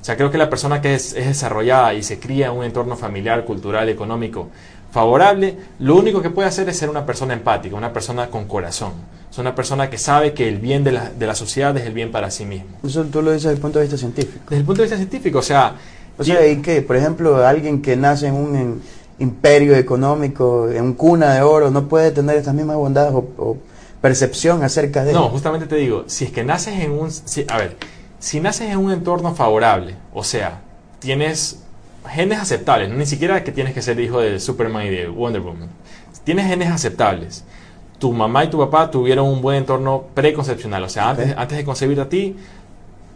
O 0.00 0.04
sea, 0.04 0.16
creo 0.16 0.30
que 0.30 0.38
la 0.38 0.50
persona 0.50 0.80
que 0.80 0.94
es, 0.94 1.14
es 1.14 1.26
desarrollada 1.26 1.94
y 1.94 2.02
se 2.02 2.18
cría 2.18 2.46
en 2.46 2.52
un 2.52 2.64
entorno 2.64 2.96
familiar, 2.96 3.44
cultural, 3.44 3.88
económico, 3.88 4.48
favorable, 4.90 5.56
lo 5.78 5.96
único 5.96 6.20
que 6.22 6.30
puede 6.30 6.48
hacer 6.48 6.68
es 6.68 6.78
ser 6.78 6.90
una 6.90 7.06
persona 7.06 7.34
empática, 7.34 7.76
una 7.76 7.92
persona 7.92 8.28
con 8.28 8.46
corazón. 8.46 8.92
Es 9.30 9.38
una 9.38 9.54
persona 9.54 9.88
que 9.88 9.98
sabe 9.98 10.32
que 10.32 10.48
el 10.48 10.58
bien 10.58 10.82
de 10.82 10.92
la, 10.92 11.10
de 11.10 11.26
la 11.26 11.36
sociedad 11.36 11.76
es 11.76 11.86
el 11.86 11.92
bien 11.92 12.10
para 12.10 12.30
sí 12.30 12.44
mismo. 12.44 12.78
Eso 12.84 13.04
tú 13.04 13.22
lo 13.22 13.30
dices 13.30 13.44
desde 13.44 13.56
el 13.56 13.60
punto 13.60 13.78
de 13.78 13.84
vista 13.84 13.98
científico. 13.98 14.44
Desde 14.48 14.60
el 14.60 14.64
punto 14.64 14.82
de 14.82 14.86
vista 14.86 14.96
científico, 14.96 15.38
o 15.38 15.42
sea... 15.42 15.74
O 16.20 16.24
sea, 16.24 16.46
y 16.46 16.60
que, 16.60 16.82
por 16.82 16.96
ejemplo, 16.96 17.46
alguien 17.46 17.80
que 17.80 17.96
nace 17.96 18.26
en 18.26 18.34
un 18.34 18.82
imperio 19.18 19.74
económico, 19.74 20.68
en 20.68 20.84
un 20.84 20.92
cuna 20.92 21.32
de 21.32 21.40
oro, 21.40 21.70
no 21.70 21.88
puede 21.88 22.10
tener 22.10 22.36
estas 22.36 22.52
mismas 22.52 22.76
bondades 22.76 23.14
o, 23.14 23.56
percepción 24.02 24.62
acerca 24.62 25.02
de... 25.02 25.14
No, 25.14 25.30
justamente 25.30 25.66
te 25.66 25.76
digo, 25.76 26.04
si 26.08 26.26
es 26.26 26.30
que 26.30 26.44
naces 26.44 26.78
en 26.80 26.90
un... 26.90 27.10
a 27.48 27.56
ver, 27.56 27.76
si 28.18 28.38
naces 28.38 28.68
en 28.68 28.76
un 28.76 28.92
entorno 28.92 29.34
favorable, 29.34 29.96
o 30.12 30.22
sea, 30.22 30.60
tienes 30.98 31.60
genes 32.06 32.38
aceptables, 32.38 32.90
ni 32.90 33.06
siquiera 33.06 33.42
que 33.42 33.52
tienes 33.52 33.72
que 33.72 33.80
ser 33.80 33.98
hijo 33.98 34.20
de 34.20 34.40
Superman 34.40 34.86
y 34.86 34.90
de 34.90 35.08
Wonder 35.08 35.40
Woman. 35.40 35.70
Tienes 36.24 36.46
genes 36.46 36.70
aceptables. 36.70 37.44
Tu 37.98 38.12
mamá 38.12 38.44
y 38.44 38.48
tu 38.48 38.58
papá 38.58 38.90
tuvieron 38.90 39.26
un 39.26 39.40
buen 39.40 39.56
entorno 39.56 40.04
preconcepcional, 40.12 40.84
o 40.84 40.88
sea, 40.90 41.10
antes, 41.10 41.34
antes 41.36 41.56
de 41.56 41.64
concebir 41.64 41.98
a 41.98 42.10
ti, 42.10 42.36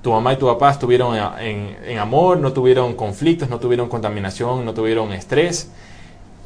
tu 0.05 0.13
mamá 0.13 0.35
y 0.35 0.37
tu 0.37 0.45
papá 0.45 0.71
estuvieron 0.71 1.17
en, 1.41 1.99
amor, 1.99 2.37
no 2.37 2.53
tuvieron 2.53 2.95
conflictos, 2.95 3.49
no 3.49 3.59
tuvieron 3.59 3.89
contaminación, 3.89 4.63
no 4.63 4.75
tuvieron 4.75 5.15
estrés. 5.15 5.71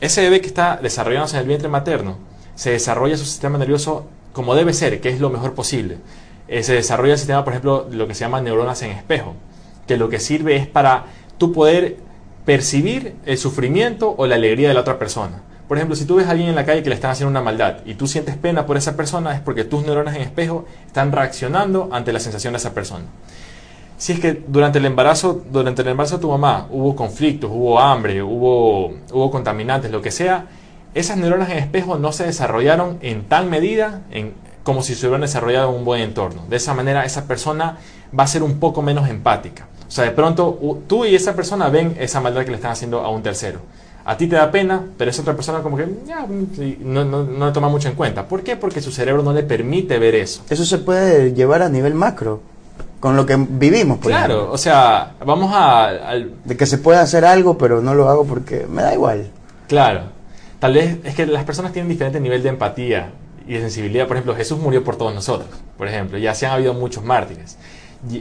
Ese 0.01 0.23
bebé 0.23 0.41
que 0.41 0.47
está 0.47 0.79
desarrollándose 0.81 1.35
en 1.35 1.43
el 1.43 1.49
vientre 1.49 1.69
materno, 1.69 2.19
se 2.55 2.71
desarrolla 2.71 3.17
su 3.17 3.25
sistema 3.25 3.59
nervioso 3.59 4.07
como 4.33 4.55
debe 4.55 4.73
ser, 4.73 5.01
que 5.01 5.09
es 5.09 5.19
lo 5.19 5.29
mejor 5.29 5.55
posible. 5.55 5.97
Eh, 6.47 6.63
se 6.63 6.75
desarrolla 6.75 7.15
el 7.15 7.19
sistema, 7.19 7.43
por 7.43 7.53
ejemplo, 7.53 7.89
lo 7.91 8.07
que 8.07 8.15
se 8.15 8.21
llama 8.21 8.41
neuronas 8.41 8.81
en 8.83 8.93
espejo, 8.93 9.35
que 9.89 9.97
lo 9.97 10.09
que 10.09 10.21
sirve 10.21 10.55
es 10.55 10.69
para 10.69 11.07
tu 11.37 11.53
poder 11.53 11.97
percibir 12.45 13.17
el 13.27 13.39
sufrimiento 13.39 14.15
o 14.17 14.29
la 14.29 14.37
alegría 14.37 14.69
de 14.69 14.75
la 14.75 14.83
otra 14.83 15.01
persona. 15.01 15.43
Por 15.67 15.79
ejemplo, 15.79 15.97
si 15.97 16.05
tú 16.05 16.15
ves 16.15 16.29
a 16.29 16.31
alguien 16.31 16.49
en 16.49 16.55
la 16.55 16.65
calle 16.65 16.85
que 16.85 16.91
le 16.91 16.95
están 16.95 17.11
haciendo 17.11 17.31
una 17.31 17.43
maldad 17.43 17.79
y 17.85 17.95
tú 17.95 18.07
sientes 18.07 18.37
pena 18.37 18.67
por 18.67 18.77
esa 18.77 18.97
persona, 18.97 19.35
es 19.35 19.41
porque 19.41 19.65
tus 19.65 19.85
neuronas 19.85 20.15
en 20.15 20.23
espejo 20.23 20.65
están 20.87 21.11
reaccionando 21.11 21.89
ante 21.91 22.13
la 22.13 22.21
sensación 22.21 22.53
de 22.53 22.59
esa 22.59 22.73
persona. 22.73 23.07
Si 23.99 24.13
es 24.13 24.21
que 24.21 24.45
durante 24.47 24.79
el 24.79 24.87
embarazo, 24.87 25.43
durante 25.51 25.83
el 25.83 25.89
embarazo 25.89 26.17
de 26.17 26.23
tu 26.23 26.31
mamá 26.31 26.69
hubo 26.71 26.95
conflictos, 26.95 27.51
hubo 27.53 27.81
hambre, 27.81 28.23
hubo, 28.23 28.93
hubo 29.13 29.31
contaminantes, 29.31 29.91
lo 29.91 30.01
que 30.01 30.13
sea, 30.13 30.47
esas 30.95 31.17
neuronas 31.17 31.51
en 31.51 31.59
espejo 31.59 31.99
no 31.99 32.13
se 32.13 32.25
desarrollaron 32.25 32.99
en 33.03 33.25
tal 33.25 33.47
medida 33.47 34.03
en, 34.13 34.35
como 34.63 34.83
si 34.83 34.95
se 34.95 35.07
hubieran 35.07 35.23
desarrollado 35.23 35.71
en 35.71 35.77
un 35.77 35.85
buen 35.85 36.01
entorno. 36.01 36.45
De 36.49 36.57
esa 36.57 36.75
manera, 36.75 37.05
esa 37.05 37.27
persona 37.27 37.79
va 38.17 38.23
a 38.23 38.27
ser 38.29 38.45
un 38.45 38.61
poco 38.61 38.83
menos 38.83 39.09
empática. 39.09 39.67
O 39.89 39.91
sea, 39.91 40.05
de 40.05 40.13
pronto 40.13 40.81
tú 40.87 41.05
y 41.05 41.15
esa 41.15 41.35
persona 41.35 41.69
ven 41.69 41.97
esa 41.99 42.21
maldad 42.21 42.45
que 42.45 42.51
le 42.51 42.57
están 42.57 42.73
haciendo 42.73 43.01
a 43.01 43.11
un 43.11 43.23
tercero. 43.23 43.61
A 44.05 44.17
ti 44.17 44.27
te 44.27 44.37
da 44.37 44.51
pena, 44.51 44.85
pero 44.97 45.11
esa 45.11 45.23
otra 45.23 45.35
persona 45.35 45.61
como 45.61 45.77
que 45.77 45.87
no, 46.81 47.05
no, 47.05 47.25
no 47.25 47.47
le 47.47 47.53
toma 47.53 47.69
mucho 47.69 47.89
en 47.89 47.95
cuenta. 47.95 48.29
¿Por 48.29 48.43
qué? 48.43 48.57
Porque 48.57 48.81
su 48.81 48.93
cerebro 48.93 49.23
no 49.23 49.33
le 49.33 49.43
permite 49.43 49.99
ver 49.99 50.15
eso. 50.15 50.43
Eso 50.49 50.65
se 50.65 50.79
puede 50.79 51.35
llevar 51.35 51.63
a 51.63 51.69
nivel 51.69 51.95
macro, 51.95 52.41
con 53.01 53.17
lo 53.17 53.27
que 53.27 53.37
vivimos. 53.37 53.99
Por 53.99 54.11
claro, 54.11 54.51
o 54.51 54.59
sea, 54.59 55.15
vamos 55.25 55.53
a... 55.55 55.87
Al... 55.87 56.33
De 56.45 56.57
que 56.57 56.67
se 56.67 56.79
puede 56.79 56.99
hacer 56.99 57.25
algo, 57.25 57.59
pero 57.59 57.81
no 57.81 57.95
lo 57.95 58.09
hago 58.09 58.25
porque 58.25 58.67
me 58.69 58.83
da 58.83 58.95
igual. 58.95 59.31
Claro. 59.69 60.03
Tal 60.59 60.75
vez 60.75 60.99
es 61.05 61.15
que 61.15 61.27
las 61.27 61.45
personas 61.45 61.73
tienen 61.73 61.89
diferente 61.89 62.21
nivel 62.21 62.43
de 62.43 62.49
empatía 62.49 63.11
y 63.47 63.55
de 63.55 63.61
sensibilidad. 63.61 64.07
Por 64.07 64.17
ejemplo, 64.17 64.35
Jesús 64.35 64.59
murió 64.59 64.83
por 64.83 64.97
todos 64.97 65.15
nosotros, 65.15 65.49
por 65.77 65.87
ejemplo. 65.89 66.19
Ya 66.19 66.35
se 66.35 66.47
han 66.47 66.53
habido 66.53 66.75
muchos 66.75 67.05
mártires 67.05 67.57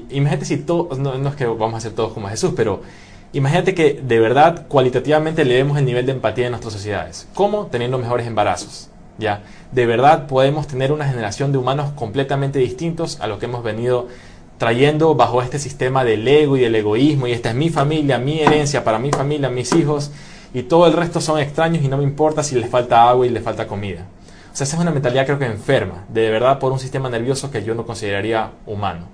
imagínate 0.10 0.46
si 0.46 0.58
todos, 0.58 0.98
no, 0.98 1.14
es 1.14 1.36
que 1.36 1.46
vamos 1.46 1.76
a 1.76 1.80
ser 1.82 1.94
todos 1.94 2.14
como 2.14 2.30
Jesús, 2.30 2.54
pero 2.56 2.82
imagínate 3.34 3.76
que 3.76 4.02
de 4.02 4.20
verdad 4.20 4.66
cualitativamente 4.68 5.46
le 5.46 5.56
demos 5.56 5.78
el 5.78 5.86
nivel 5.86 6.06
de 6.06 6.14
empatía 6.14 6.46
en 6.46 6.52
nuestras 6.52 6.74
sociedades. 6.74 7.28
¿Cómo? 7.34 7.68
Teniendo 7.68 7.98
mejores 7.98 8.28
embarazos. 8.28 8.90
¿ya? 9.18 9.42
De 9.72 9.86
verdad 9.86 10.28
podemos 10.28 10.68
tener 10.68 10.92
una 10.92 11.08
generación 11.08 11.52
de 11.52 11.58
humanos 11.58 11.92
completamente 11.96 12.60
distintos 12.60 13.20
a 13.20 13.28
lo 13.28 13.40
que 13.40 13.46
hemos 13.46 13.64
venido 13.64 14.08
trayendo 14.58 15.16
bajo 15.16 15.42
este 15.42 15.60
sistema 15.60 16.04
del 16.04 16.28
ego 16.28 16.58
y 16.58 16.62
del 16.62 16.76
egoísmo 16.76 17.28
y 17.28 17.32
esta 17.32 17.50
es 17.50 17.56
mi 17.56 17.70
familia, 17.70 18.18
mi 18.18 18.40
herencia 18.40 18.84
para 18.84 19.00
mi 19.00 19.12
familia, 19.12 19.50
mis 19.50 19.74
hijos 19.74 20.12
y 20.54 20.64
todo 20.64 20.88
el 20.88 20.94
resto 20.94 21.22
son 21.22 21.40
extraños 21.40 21.84
y 21.84 21.88
no 21.88 21.98
me 21.98 22.04
importa 22.04 22.44
si 22.44 22.56
les 22.56 22.70
falta 22.70 23.10
agua 23.10 23.26
y 23.26 23.30
les 23.30 23.44
falta 23.44 23.68
comida. 23.68 24.06
O 24.52 24.56
sea, 24.56 24.66
esa 24.66 24.76
es 24.78 24.82
una 24.82 24.92
mentalidad 24.92 25.26
creo 25.26 25.38
que 25.38 25.46
enferma, 25.46 26.06
de 26.10 26.30
verdad 26.32 26.58
por 26.58 26.72
un 26.72 26.80
sistema 26.80 27.10
nervioso 27.10 27.52
que 27.52 27.64
yo 27.64 27.76
no 27.76 27.86
consideraría 27.86 28.52
humano. 28.66 29.06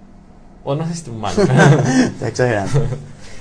O 0.63 0.75
no 0.75 0.85
es 0.85 1.05
humano. 1.07 1.35
Está 1.41 2.27
exagerando. 2.29 2.81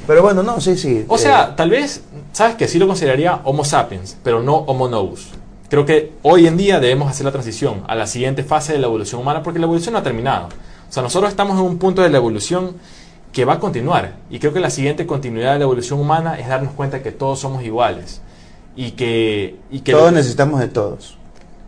Pero 0.06 0.22
bueno, 0.22 0.42
no, 0.42 0.60
sí, 0.60 0.76
sí. 0.76 1.04
O 1.06 1.16
sea, 1.16 1.44
eh, 1.44 1.52
tal 1.56 1.70
vez, 1.70 2.02
sabes 2.32 2.56
que 2.56 2.66
sí 2.66 2.78
lo 2.80 2.88
consideraría 2.88 3.40
Homo 3.44 3.64
sapiens, 3.64 4.16
pero 4.24 4.42
no 4.42 4.56
Homo 4.56 4.88
novus. 4.88 5.28
Creo 5.68 5.86
que 5.86 6.12
hoy 6.22 6.46
en 6.46 6.56
día 6.56 6.80
debemos 6.80 7.08
hacer 7.08 7.24
la 7.24 7.32
transición 7.32 7.84
a 7.86 7.94
la 7.94 8.06
siguiente 8.06 8.42
fase 8.42 8.72
de 8.72 8.78
la 8.78 8.88
evolución 8.88 9.20
humana 9.20 9.42
porque 9.42 9.58
la 9.58 9.66
evolución 9.66 9.92
no 9.92 10.00
ha 10.00 10.02
terminado. 10.02 10.48
O 10.92 10.94
sea, 10.94 11.02
nosotros 11.02 11.30
estamos 11.30 11.58
en 11.58 11.64
un 11.64 11.78
punto 11.78 12.02
de 12.02 12.10
la 12.10 12.18
evolución 12.18 12.76
que 13.32 13.46
va 13.46 13.54
a 13.54 13.60
continuar. 13.60 14.16
Y 14.28 14.40
creo 14.40 14.52
que 14.52 14.60
la 14.60 14.68
siguiente 14.68 15.06
continuidad 15.06 15.54
de 15.54 15.60
la 15.60 15.64
evolución 15.64 15.98
humana 15.98 16.38
es 16.38 16.48
darnos 16.48 16.74
cuenta 16.74 17.02
que 17.02 17.12
todos 17.12 17.40
somos 17.40 17.64
iguales. 17.64 18.20
Y 18.76 18.90
que... 18.90 19.56
Y 19.70 19.80
que 19.80 19.92
todos 19.92 20.12
necesitamos 20.12 20.60
de 20.60 20.68
todos 20.68 21.16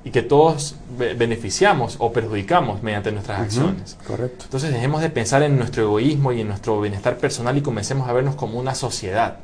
y 0.04 0.10
que 0.10 0.20
todos 0.20 0.74
beneficiamos 1.16 1.96
o 2.00 2.12
perjudicamos 2.12 2.82
mediante 2.82 3.10
nuestras 3.12 3.40
acciones. 3.40 3.96
Correcto. 4.06 4.44
Entonces 4.44 4.70
dejemos 4.70 5.00
de 5.00 5.08
pensar 5.08 5.42
en 5.42 5.56
nuestro 5.56 5.84
egoísmo 5.84 6.30
y 6.32 6.42
en 6.42 6.48
nuestro 6.48 6.78
bienestar 6.82 7.16
personal 7.16 7.56
y 7.56 7.62
comencemos 7.62 8.06
a 8.06 8.12
vernos 8.12 8.34
como 8.34 8.58
una 8.58 8.74
sociedad. 8.74 9.38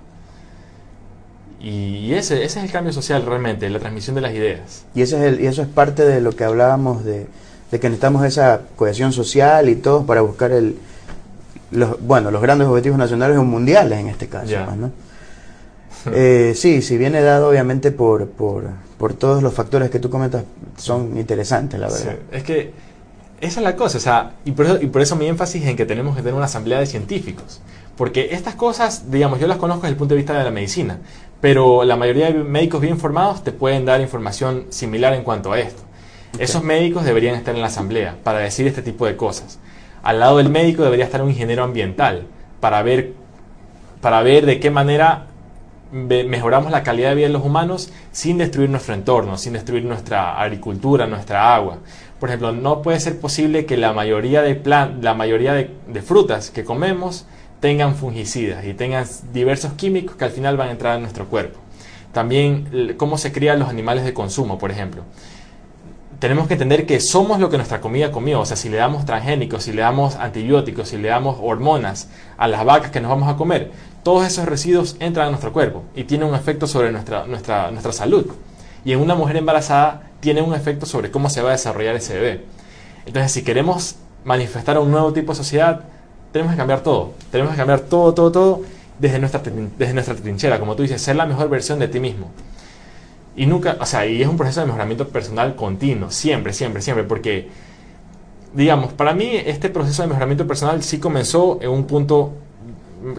Y 1.59 2.13
ese, 2.13 2.45
ese 2.45 2.59
es 2.59 2.65
el 2.67 2.71
cambio 2.71 2.93
social 2.93 3.25
realmente, 3.25 3.71
la 3.71 3.79
transmisión 3.79 4.15
de 4.15 4.21
las 4.21 4.35
ideas. 4.35 4.85
Y, 4.95 5.01
ese 5.01 5.17
es 5.17 5.23
el, 5.33 5.41
y 5.41 5.47
eso 5.47 5.63
es 5.63 5.69
parte 5.69 6.05
de 6.05 6.21
lo 6.21 6.33
que 6.33 6.45
hablábamos 6.45 7.07
de, 7.07 7.27
de 7.71 7.81
que 7.81 7.89
necesitamos 7.89 8.25
esa 8.25 8.63
cohesión 8.77 9.13
social 9.13 9.69
y 9.69 9.77
todos 9.77 10.05
para 10.05 10.21
buscar 10.21 10.53
el, 10.53 10.77
los, 11.71 12.01
bueno, 12.01 12.31
los 12.31 12.43
grandes 12.43 12.69
objetivos 12.69 12.99
nacionales 12.99 13.39
o 13.39 13.45
mundiales 13.45 13.99
en 13.99 14.09
este 14.09 14.29
caso. 14.29 14.55
¿no? 14.77 14.91
Eh, 16.07 16.55
sí, 16.57 16.81
sí, 16.81 16.97
viene 16.97 17.21
dado 17.21 17.51
obviamente 17.51 17.93
por, 17.93 18.27
por, 18.27 18.71
por, 18.97 19.13
todos 19.13 19.43
los 19.43 19.53
factores 19.53 19.91
que 19.91 19.99
tú 19.99 20.09
comentas, 20.09 20.45
son 20.79 21.19
interesantes, 21.19 21.79
la 21.79 21.89
verdad. 21.89 22.17
es 22.33 22.43
que 22.43 22.73
esa 23.41 23.61
es 23.61 23.65
la 23.65 23.77
cosa, 23.77 23.99
o 23.99 24.01
sea, 24.01 24.33
y 24.47 24.53
por, 24.53 24.65
eso, 24.65 24.79
y 24.81 24.87
por 24.87 25.03
eso 25.03 25.15
mi 25.17 25.27
énfasis 25.27 25.63
en 25.67 25.77
que 25.77 25.85
tenemos 25.85 26.17
que 26.17 26.23
tener 26.23 26.35
una 26.35 26.47
asamblea 26.47 26.81
de 26.81 26.87
científicos. 26.87 27.61
Porque 27.99 28.31
estas 28.33 28.55
cosas, 28.55 29.11
digamos, 29.11 29.41
yo 29.41 29.47
las 29.47 29.59
conozco 29.59 29.83
desde 29.83 29.93
el 29.93 29.99
punto 29.99 30.15
de 30.15 30.19
vista 30.19 30.39
de 30.39 30.43
la 30.43 30.51
medicina, 30.51 30.99
pero 31.43 31.85
la 31.85 31.97
mayoría 31.97 32.33
de 32.33 32.35
médicos 32.45 32.81
bien 32.81 32.99
formados 32.99 33.45
te 33.45 33.53
pueden 33.53 33.85
dar 33.85 34.01
información 34.01 34.65
similar 34.71 35.13
en 35.13 35.23
cuanto 35.23 35.53
a 35.53 35.61
esto. 35.61 35.83
Esos 36.39 36.63
médicos 36.63 37.05
deberían 37.05 37.35
estar 37.35 37.55
en 37.55 37.61
la 37.61 37.67
asamblea 37.67 38.17
para 38.23 38.39
decir 38.39 38.67
este 38.67 38.83
tipo 38.83 39.07
de 39.07 39.17
cosas. 39.17 39.59
Al 40.03 40.21
lado 40.21 40.39
del 40.39 40.49
médico 40.49 40.83
debería 40.83 41.05
estar 41.05 41.23
un 41.23 41.31
ingeniero 41.31 41.65
ambiental 41.65 42.27
para 42.61 42.83
ver, 42.83 43.13
para 44.01 44.23
ver 44.23 44.47
de 44.47 44.61
qué 44.61 44.71
manera 44.71 45.27
mejoramos 45.93 46.71
la 46.71 46.83
calidad 46.83 47.11
de 47.11 47.15
vida 47.17 47.27
de 47.27 47.33
los 47.33 47.45
humanos 47.45 47.93
sin 48.13 48.39
destruir 48.39 48.71
nuestro 48.71 48.95
entorno, 48.95 49.37
sin 49.37 49.55
destruir 49.55 49.85
nuestra 49.85 50.41
agricultura, 50.41 51.07
nuestra 51.07 51.55
agua. 51.55 51.79
Por 52.19 52.29
ejemplo, 52.29 52.53
no 52.53 52.83
puede 52.83 53.01
ser 53.01 53.19
posible 53.19 53.67
que 53.67 53.77
la 53.77 53.93
mayoría 53.93 54.43
de, 54.43 54.61
la 54.65 55.15
mayoría 55.15 55.55
de, 55.55 56.03
frutas 56.03 56.51
que 56.51 56.65
comemos 56.65 57.27
tengan 57.61 57.95
fungicidas 57.95 58.65
y 58.65 58.75
tengan 58.75 59.05
diversos 59.33 59.73
químicos 59.73 60.17
que 60.17 60.25
al 60.25 60.31
final 60.31 60.57
van 60.57 60.69
a 60.69 60.73
entrar 60.73 60.97
en 60.97 61.03
nuestro 61.03 61.27
cuerpo. 61.27 61.59
También 62.13 62.95
cómo 62.97 63.19
se 63.19 63.33
crían 63.33 63.59
los 63.59 63.69
animales 63.69 64.05
de 64.05 64.15
consumo, 64.15 64.59
por 64.59 64.71
ejemplo. 64.71 65.03
Tenemos 66.21 66.49
que 66.49 66.53
entender 66.53 66.85
que 66.85 67.01
somos 67.01 67.41
lo 67.41 67.49
que 67.49 67.57
nuestra 67.57 67.81
comida 67.81 68.13
comió. 68.13 68.41
O 68.41 68.45
sea, 68.45 68.55
si 68.55 68.69
le 68.69 68.77
damos 68.77 69.07
transgénicos, 69.07 69.65
si 69.65 69.73
le 69.73 69.81
damos 69.81 70.17
antibióticos, 70.17 70.89
si 70.89 70.99
le 70.99 71.09
damos 71.09 71.39
hormonas 71.41 72.09
a 72.37 72.47
las 72.47 72.63
vacas 72.63 72.91
que 72.91 73.01
nos 73.01 73.09
vamos 73.09 73.33
a 73.33 73.39
comer, 73.39 73.71
todos 74.03 74.27
esos 74.27 74.45
residuos 74.45 74.97
entran 75.01 75.29
a 75.29 75.31
nuestro 75.31 75.51
cuerpo 75.55 75.83
y 75.97 76.05
tienen 76.05 76.29
un 76.29 76.35
efecto 76.35 76.67
sobre 76.67 76.93
nuestra, 76.93 77.25
nuestra, 77.25 77.71
nuestra 77.71 77.93
salud. 77.93 78.27
Y 78.85 78.93
en 78.93 79.01
una 79.01 79.15
mujer 79.15 79.37
embarazada 79.37 80.11
tiene 80.21 80.43
un 80.43 80.55
efecto 80.55 80.85
sobre 80.85 81.11
cómo 81.11 81.31
se 81.31 81.41
va 81.41 81.49
a 81.49 81.53
desarrollar 81.53 81.97
ese 81.97 82.15
bebé. 82.15 82.45
Entonces, 83.07 83.33
si 83.33 83.43
queremos 83.43 83.97
manifestar 84.23 84.79
un 84.79 84.91
nuevo 84.91 85.15
tipo 85.15 85.33
de 85.33 85.37
sociedad, 85.37 85.81
tenemos 86.33 86.53
que 86.53 86.59
cambiar 86.59 86.83
todo. 86.83 87.15
Tenemos 87.31 87.53
que 87.53 87.57
cambiar 87.57 87.81
todo, 87.81 88.13
todo, 88.13 88.31
todo 88.31 88.63
desde 88.99 89.19
nuestra, 89.19 89.41
desde 89.79 89.95
nuestra 89.95 90.15
trinchera. 90.15 90.59
Como 90.61 90.77
tú 90.77 90.83
dices, 90.83 91.01
ser 91.01 91.17
la 91.17 91.25
mejor 91.25 91.49
versión 91.49 91.79
de 91.79 91.89
ti 91.89 91.99
mismo. 91.99 92.31
Y 93.41 93.47
nunca, 93.47 93.79
o 93.81 93.87
sea, 93.87 94.05
y 94.05 94.21
es 94.21 94.29
un 94.29 94.37
proceso 94.37 94.61
de 94.61 94.67
mejoramiento 94.67 95.09
personal 95.09 95.57
continuo, 95.57 96.11
siempre, 96.11 96.53
siempre, 96.53 96.83
siempre, 96.83 97.05
porque, 97.05 97.49
digamos, 98.53 98.93
para 98.93 99.15
mí 99.15 99.31
este 99.35 99.71
proceso 99.71 100.03
de 100.03 100.09
mejoramiento 100.09 100.47
personal 100.47 100.83
sí 100.83 100.99
comenzó 100.99 101.59
en 101.63 101.71
un 101.71 101.85
punto 101.85 102.35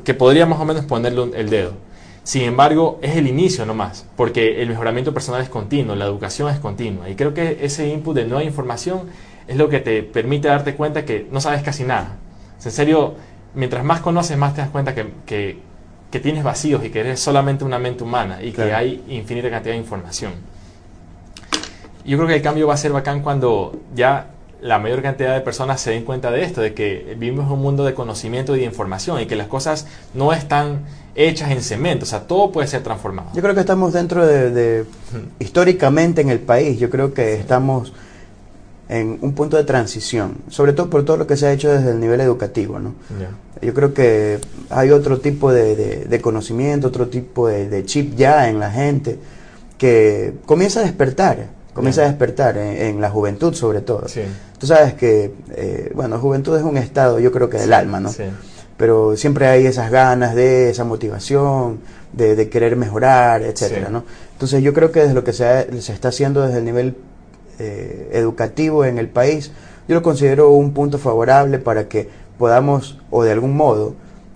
que 0.04 0.14
podría 0.14 0.46
más 0.46 0.60
o 0.60 0.66
menos 0.66 0.86
ponerle 0.86 1.32
el 1.36 1.50
dedo. 1.50 1.74
Sin 2.22 2.44
embargo, 2.44 3.00
es 3.02 3.18
el 3.18 3.26
inicio 3.26 3.66
nomás, 3.66 4.06
porque 4.16 4.62
el 4.62 4.70
mejoramiento 4.70 5.12
personal 5.12 5.42
es 5.42 5.50
continuo, 5.50 5.96
la 5.96 6.06
educación 6.06 6.54
es 6.54 6.60
continua. 6.60 7.10
Y 7.10 7.16
creo 7.16 7.34
que 7.34 7.58
ese 7.64 7.88
input 7.88 8.16
de 8.16 8.26
nueva 8.26 8.44
información 8.44 9.08
es 9.48 9.58
lo 9.58 9.70
que 9.70 9.80
te 9.80 10.04
permite 10.04 10.50
darte 10.50 10.76
cuenta 10.76 11.04
que 11.04 11.26
no 11.32 11.42
sabes 11.42 11.64
casi 11.64 11.84
nada. 11.84 12.18
en 12.64 12.72
serio, 12.72 13.16
mientras 13.56 13.84
más 13.84 14.02
conoces, 14.02 14.38
más 14.38 14.54
te 14.54 14.62
das 14.62 14.70
cuenta 14.70 14.94
que, 14.94 15.08
que, 15.26 15.71
tienes 16.20 16.44
vacíos 16.44 16.84
y 16.84 16.90
que 16.90 17.00
eres 17.00 17.20
solamente 17.20 17.64
una 17.64 17.80
mente 17.80 18.04
humana 18.04 18.42
y 18.44 18.52
que 18.52 18.74
hay 18.74 19.04
infinita 19.08 19.50
cantidad 19.50 19.74
de 19.74 19.80
información. 19.80 20.34
Yo 22.06 22.18
creo 22.18 22.28
que 22.28 22.36
el 22.36 22.42
cambio 22.42 22.68
va 22.68 22.74
a 22.74 22.78
ser 22.78 22.92
bacán 22.92 23.22
cuando 23.22 23.80
ya 23.96 24.28
la 24.62 24.78
mayor 24.78 25.02
cantidad 25.02 25.34
de 25.34 25.42
personas 25.42 25.82
se 25.82 25.92
den 25.92 26.04
cuenta 26.04 26.30
de 26.32 26.44
esto, 26.44 26.62
de 26.62 26.74
que 26.74 27.16
vivimos 27.18 27.48
en 27.48 27.54
un 27.54 27.62
mundo 27.62 27.84
de 27.84 27.94
conocimiento 27.94 28.56
y 28.56 28.60
de 28.60 28.66
información 28.66 29.20
y 29.20 29.26
que 29.26 29.36
las 29.36 29.48
cosas 29.48 29.88
no 30.14 30.34
están 30.34 30.82
hechas 31.16 31.52
en 31.52 31.62
cemento, 31.62 32.04
o 32.04 32.08
sea, 32.08 32.22
todo 32.22 32.52
puede 32.52 32.68
ser 32.68 32.84
transformado. 32.84 33.30
Yo 33.34 33.42
creo 33.42 33.54
que 33.54 33.60
estamos 33.62 33.94
dentro 33.94 34.26
de, 34.26 34.86
históricamente 35.40 36.22
en 36.22 36.30
el 36.30 36.40
país, 36.40 36.80
yo 36.80 36.90
creo 36.90 37.14
que 37.14 37.36
estamos 37.36 37.92
en 38.92 39.20
un 39.22 39.34
punto 39.34 39.56
de 39.56 39.64
transición, 39.64 40.40
sobre 40.50 40.74
todo 40.74 40.90
por 40.90 41.06
todo 41.06 41.16
lo 41.16 41.26
que 41.26 41.38
se 41.38 41.48
ha 41.48 41.54
hecho 41.54 41.72
desde 41.72 41.92
el 41.92 42.02
nivel 42.02 42.20
educativo, 42.20 42.78
¿no? 42.78 42.94
Yo 43.62 43.74
creo 43.74 43.94
que 43.94 44.40
hay 44.70 44.92
otro 44.92 45.22
tipo 45.22 45.54
de, 45.54 46.20
conocimiento, 46.22 46.90
otro 46.90 47.08
tipo 47.08 47.48
de, 47.48 47.86
chip 47.86 48.16
ya 48.18 48.50
en 48.50 48.60
la 48.60 48.70
gente 48.70 49.18
que 49.78 50.34
comienza 50.46 50.82
a 50.82 50.84
despertar 50.84 51.48
comienza 51.74 52.02
a 52.02 52.08
despertar 52.08 52.58
en, 52.58 53.00
la 53.00 53.10
juventud 53.10 53.54
sobre 53.54 53.80
todo. 53.80 54.08
Tú 54.60 54.68
sabes 54.68 54.94
que, 54.96 55.32
eh, 55.56 55.90
bueno, 55.96 56.20
juventud 56.20 56.58
es 56.58 56.64
un 56.64 56.76
estado, 56.76 57.18
yo 57.18 57.32
creo 57.32 57.50
que 57.50 57.60
del 57.60 57.72
alma, 57.72 58.02
¿no? 58.02 58.12
Pero 58.76 59.16
siempre 59.16 59.48
hay 59.48 59.68
esas 59.68 59.90
ganas 59.90 60.36
de, 60.36 60.70
esa 60.70 60.84
motivación, 60.84 61.80
de, 62.12 62.50
querer 62.50 62.76
mejorar, 62.76 63.42
etcétera, 63.42 63.88
¿no? 63.90 64.04
Entonces 64.34 64.62
yo 64.62 64.74
creo 64.74 64.92
que 64.92 65.00
desde 65.00 65.14
lo 65.14 65.24
que 65.24 65.32
se, 65.32 65.82
se 65.82 65.94
está 65.94 66.10
haciendo 66.10 66.42
desde 66.42 66.58
el 66.58 66.66
nivel 66.66 66.98
eh, 67.62 68.10
educativo 68.14 68.86
en 68.86 68.98
el 68.98 69.08
país, 69.08 69.52
yo 69.88 69.96
lo 69.96 70.02
considero 70.02 70.52
un 70.52 70.74
punto 70.74 70.98
favorable 70.98 71.60
para 71.60 71.88
que 71.88 72.10
podamos, 72.38 72.98
o 73.12 73.24
de 73.24 73.32
algún 73.32 73.56
modo, 73.56 73.96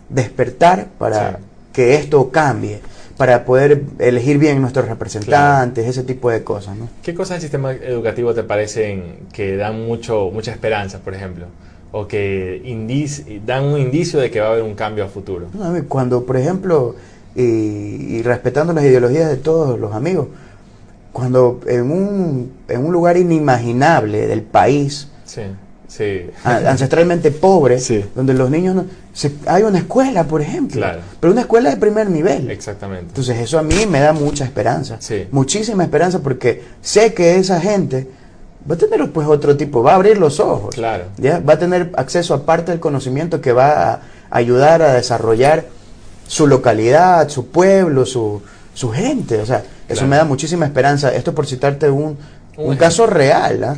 despertar 0.09 0.87
para 0.99 1.39
que 1.73 1.95
esto 1.95 2.29
cambie 2.29 2.81
para 3.17 3.45
poder 3.45 3.83
elegir 3.99 4.37
bien 4.37 4.61
nuestros 4.61 4.87
representantes, 4.87 5.87
ese 5.87 6.03
tipo 6.03 6.29
de 6.29 6.43
cosas. 6.43 6.77
¿no? 6.77 6.89
¿Qué 7.01 7.15
cosas 7.15 7.35
del 7.35 7.41
sistema 7.41 7.71
educativo 7.71 8.33
te 8.33 8.43
parecen 8.43 9.27
que 9.31 9.55
dan 9.55 9.85
mucho, 9.85 10.29
mucha 10.33 10.51
esperanza, 10.51 10.99
por 10.99 11.13
ejemplo? 11.13 11.45
O 11.91 12.07
que 12.07 12.61
dan 13.45 13.63
un 13.63 13.79
indicio 13.79 14.19
de 14.19 14.29
que 14.29 14.41
va 14.41 14.47
a 14.47 14.51
haber 14.51 14.63
un 14.63 14.75
cambio 14.75 15.05
a 15.05 15.07
futuro. 15.07 15.47
cuando, 15.87 16.25
por 16.25 16.35
ejemplo, 16.35 16.95
y, 17.35 18.21
respetando 18.21 18.73
las 18.73 18.83
ideologías 18.83 19.29
de 19.29 19.37
todos 19.37 19.79
los 19.79 19.93
amigos, 19.93 20.27
cuando 21.15 21.61
en 21.65 21.89
un, 21.89 22.51
en 22.67 22.85
un 22.85 22.91
lugar 22.91 23.15
inimaginable 23.15 24.27
del 24.27 24.41
país, 24.41 25.07
sí 25.23 25.43
sí. 25.95 26.29
ancestralmente 26.43 27.31
pobre, 27.31 27.79
donde 28.15 28.33
los 28.33 28.49
niños 28.49 28.75
no... 28.75 28.85
hay 29.45 29.63
una 29.63 29.79
escuela, 29.79 30.25
por 30.25 30.41
ejemplo, 30.41 30.85
pero 31.19 31.31
una 31.31 31.41
escuela 31.41 31.69
de 31.69 31.77
primer 31.77 32.09
nivel. 32.09 32.51
Exactamente. 32.51 33.07
Entonces 33.07 33.37
eso 33.39 33.57
a 33.57 33.63
mí 33.63 33.85
me 33.85 33.99
da 33.99 34.13
mucha 34.13 34.43
esperanza, 34.43 34.99
muchísima 35.31 35.83
esperanza, 35.83 36.19
porque 36.19 36.63
sé 36.81 37.13
que 37.13 37.37
esa 37.37 37.59
gente 37.59 38.07
va 38.69 38.75
a 38.75 38.77
tener 38.77 39.11
pues 39.11 39.27
otro 39.27 39.55
tipo, 39.55 39.83
va 39.83 39.93
a 39.93 39.95
abrir 39.95 40.17
los 40.17 40.39
ojos, 40.39 40.75
claro. 40.75 41.05
¿ya? 41.17 41.39
va 41.39 41.53
a 41.53 41.59
tener 41.59 41.91
acceso 41.95 42.33
a 42.33 42.45
parte 42.45 42.71
del 42.71 42.79
conocimiento 42.79 43.39
que 43.39 43.53
va 43.53 43.93
a 43.93 44.01
ayudar 44.31 44.81
a 44.81 44.93
desarrollar 44.93 45.65
su 46.27 46.47
localidad, 46.47 47.29
su 47.29 47.47
pueblo, 47.47 48.05
su, 48.05 48.41
su 48.73 48.91
gente, 48.91 49.39
o 49.39 49.45
sea, 49.45 49.63
eso 49.87 50.07
me 50.07 50.15
da 50.15 50.25
muchísima 50.25 50.65
esperanza. 50.65 51.13
Esto 51.13 51.33
por 51.33 51.45
citarte 51.45 51.89
un, 51.89 52.17
un, 52.57 52.75
caso 52.77 53.05
real, 53.05 53.63
¿ah? 53.63 53.75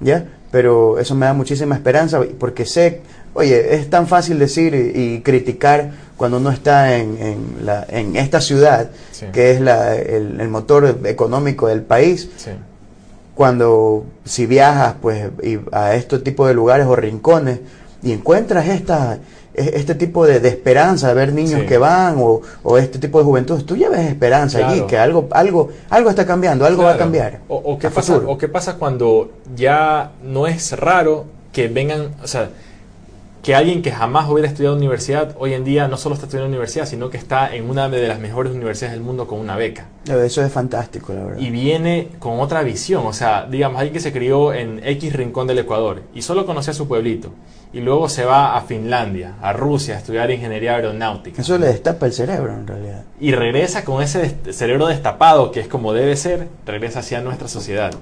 ¿ya? 0.00 0.24
pero 0.50 0.98
eso 0.98 1.14
me 1.14 1.26
da 1.26 1.32
muchísima 1.32 1.74
esperanza 1.74 2.20
porque 2.38 2.66
sé, 2.66 3.00
oye, 3.34 3.74
es 3.74 3.88
tan 3.88 4.06
fácil 4.06 4.38
decir 4.38 4.74
y, 4.74 5.20
criticar 5.20 5.92
cuando 6.16 6.38
uno 6.38 6.50
está 6.50 6.96
en, 6.96 7.16
en, 7.18 7.66
la, 7.66 7.86
en 7.88 8.16
esta 8.16 8.40
ciudad, 8.40 8.90
que 9.32 9.52
es 9.52 9.60
la, 9.60 9.94
el, 9.96 10.48
motor 10.48 11.00
económico 11.04 11.68
del 11.68 11.82
país. 11.82 12.28
Cuando 13.34 14.04
si 14.24 14.44
viajas 14.44 14.96
pues 15.00 15.30
a 15.72 15.94
este 15.94 16.18
tipo 16.18 16.46
de 16.46 16.52
lugares 16.52 16.86
o 16.86 16.94
rincones 16.94 17.60
y 18.02 18.12
encuentras 18.12 18.68
esta 18.68 19.18
este 19.54 19.94
tipo 19.94 20.26
de, 20.26 20.36
esperanza 20.48 21.08
de 21.08 21.14
ver 21.14 21.32
niños 21.32 21.62
que 21.64 21.78
van 21.78 22.16
o, 22.18 22.40
o, 22.62 22.78
este 22.78 22.98
tipo 22.98 23.18
de 23.18 23.24
juventud, 23.24 23.62
tú 23.64 23.76
ya 23.76 23.88
ves 23.88 24.08
esperanza 24.08 24.66
allí, 24.66 24.82
que 24.82 24.96
algo, 24.96 25.28
algo, 25.32 25.70
algo 25.88 26.10
está 26.10 26.26
cambiando, 26.26 26.64
algo 26.64 26.84
va 26.84 26.94
a 26.94 26.96
cambiar. 26.96 27.40
O, 27.48 27.78
qué 27.78 27.90
pasa, 27.90 28.16
o 28.16 28.38
qué 28.38 28.48
pasa 28.48 28.76
cuando 28.76 29.32
ya 29.54 30.12
no 30.22 30.46
es 30.46 30.72
raro 30.78 31.26
que 31.52 31.68
vengan, 31.68 32.14
o 32.22 32.26
sea, 32.26 32.50
que 33.42 33.54
alguien 33.54 33.80
que 33.80 33.90
jamás 33.90 34.28
hubiera 34.28 34.48
estudiado 34.48 34.76
universidad, 34.76 35.34
hoy 35.38 35.54
en 35.54 35.64
día 35.64 35.88
no 35.88 35.96
solo 35.96 36.14
está 36.14 36.26
estudiando 36.26 36.48
universidad, 36.48 36.86
sino 36.86 37.08
que 37.08 37.16
está 37.16 37.54
en 37.54 37.70
una 37.70 37.88
de 37.88 38.06
las 38.06 38.18
mejores 38.18 38.52
universidades 38.52 38.94
del 38.94 39.02
mundo 39.02 39.26
con 39.26 39.40
una 39.40 39.56
beca. 39.56 39.86
Eso 40.04 40.44
es 40.44 40.52
fantástico, 40.52 41.14
la 41.14 41.24
verdad. 41.24 41.40
Y 41.40 41.50
viene 41.50 42.08
con 42.18 42.40
otra 42.40 42.62
visión, 42.62 43.06
o 43.06 43.12
sea, 43.12 43.46
digamos, 43.50 43.78
alguien 43.78 43.94
que 43.94 44.00
se 44.00 44.12
crió 44.12 44.52
en 44.52 44.80
X 44.84 45.14
rincón 45.14 45.46
del 45.46 45.58
Ecuador 45.58 46.02
y 46.14 46.20
solo 46.22 46.44
conocía 46.44 46.74
su 46.74 46.86
pueblito, 46.86 47.32
y 47.72 47.80
luego 47.80 48.08
se 48.08 48.24
va 48.24 48.56
a 48.56 48.62
Finlandia, 48.62 49.36
a 49.40 49.52
Rusia, 49.54 49.94
a 49.94 49.98
estudiar 49.98 50.30
ingeniería 50.30 50.74
aeronáutica. 50.74 51.40
Eso 51.40 51.56
le 51.56 51.68
destapa 51.68 52.06
el 52.06 52.12
cerebro, 52.12 52.52
en 52.52 52.66
realidad. 52.66 53.04
Y 53.20 53.32
regresa 53.32 53.84
con 53.84 54.02
ese 54.02 54.36
cerebro 54.52 54.86
destapado, 54.88 55.50
que 55.50 55.60
es 55.60 55.68
como 55.68 55.94
debe 55.94 56.16
ser, 56.16 56.48
regresa 56.66 56.98
hacia 56.98 57.22
nuestra 57.22 57.48
sociedad. 57.48 57.92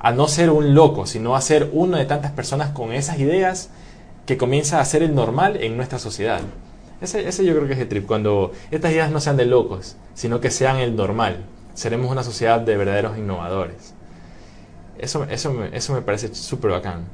A 0.00 0.12
no 0.12 0.28
ser 0.28 0.50
un 0.50 0.74
loco, 0.74 1.06
sino 1.06 1.36
a 1.36 1.40
ser 1.40 1.70
uno 1.72 1.98
de 1.98 2.04
tantas 2.04 2.32
personas 2.32 2.70
con 2.70 2.92
esas 2.92 3.18
ideas 3.18 3.70
que 4.28 4.36
comienza 4.36 4.78
a 4.78 4.84
ser 4.84 5.02
el 5.02 5.14
normal 5.14 5.56
en 5.56 5.78
nuestra 5.78 5.98
sociedad. 5.98 6.42
Ese, 7.00 7.26
ese 7.26 7.46
yo 7.46 7.54
creo 7.54 7.66
que 7.66 7.72
es 7.72 7.78
el 7.78 7.88
trip, 7.88 8.06
cuando 8.06 8.52
estas 8.70 8.92
ideas 8.92 9.10
no 9.10 9.22
sean 9.22 9.38
de 9.38 9.46
locos, 9.46 9.96
sino 10.14 10.38
que 10.38 10.50
sean 10.50 10.76
el 10.76 10.94
normal. 10.94 11.46
Seremos 11.72 12.12
una 12.12 12.22
sociedad 12.22 12.60
de 12.60 12.76
verdaderos 12.76 13.16
innovadores. 13.16 13.94
Eso, 14.98 15.24
eso, 15.30 15.64
eso 15.72 15.94
me 15.94 16.02
parece 16.02 16.34
súper 16.34 16.72
bacán. 16.72 17.06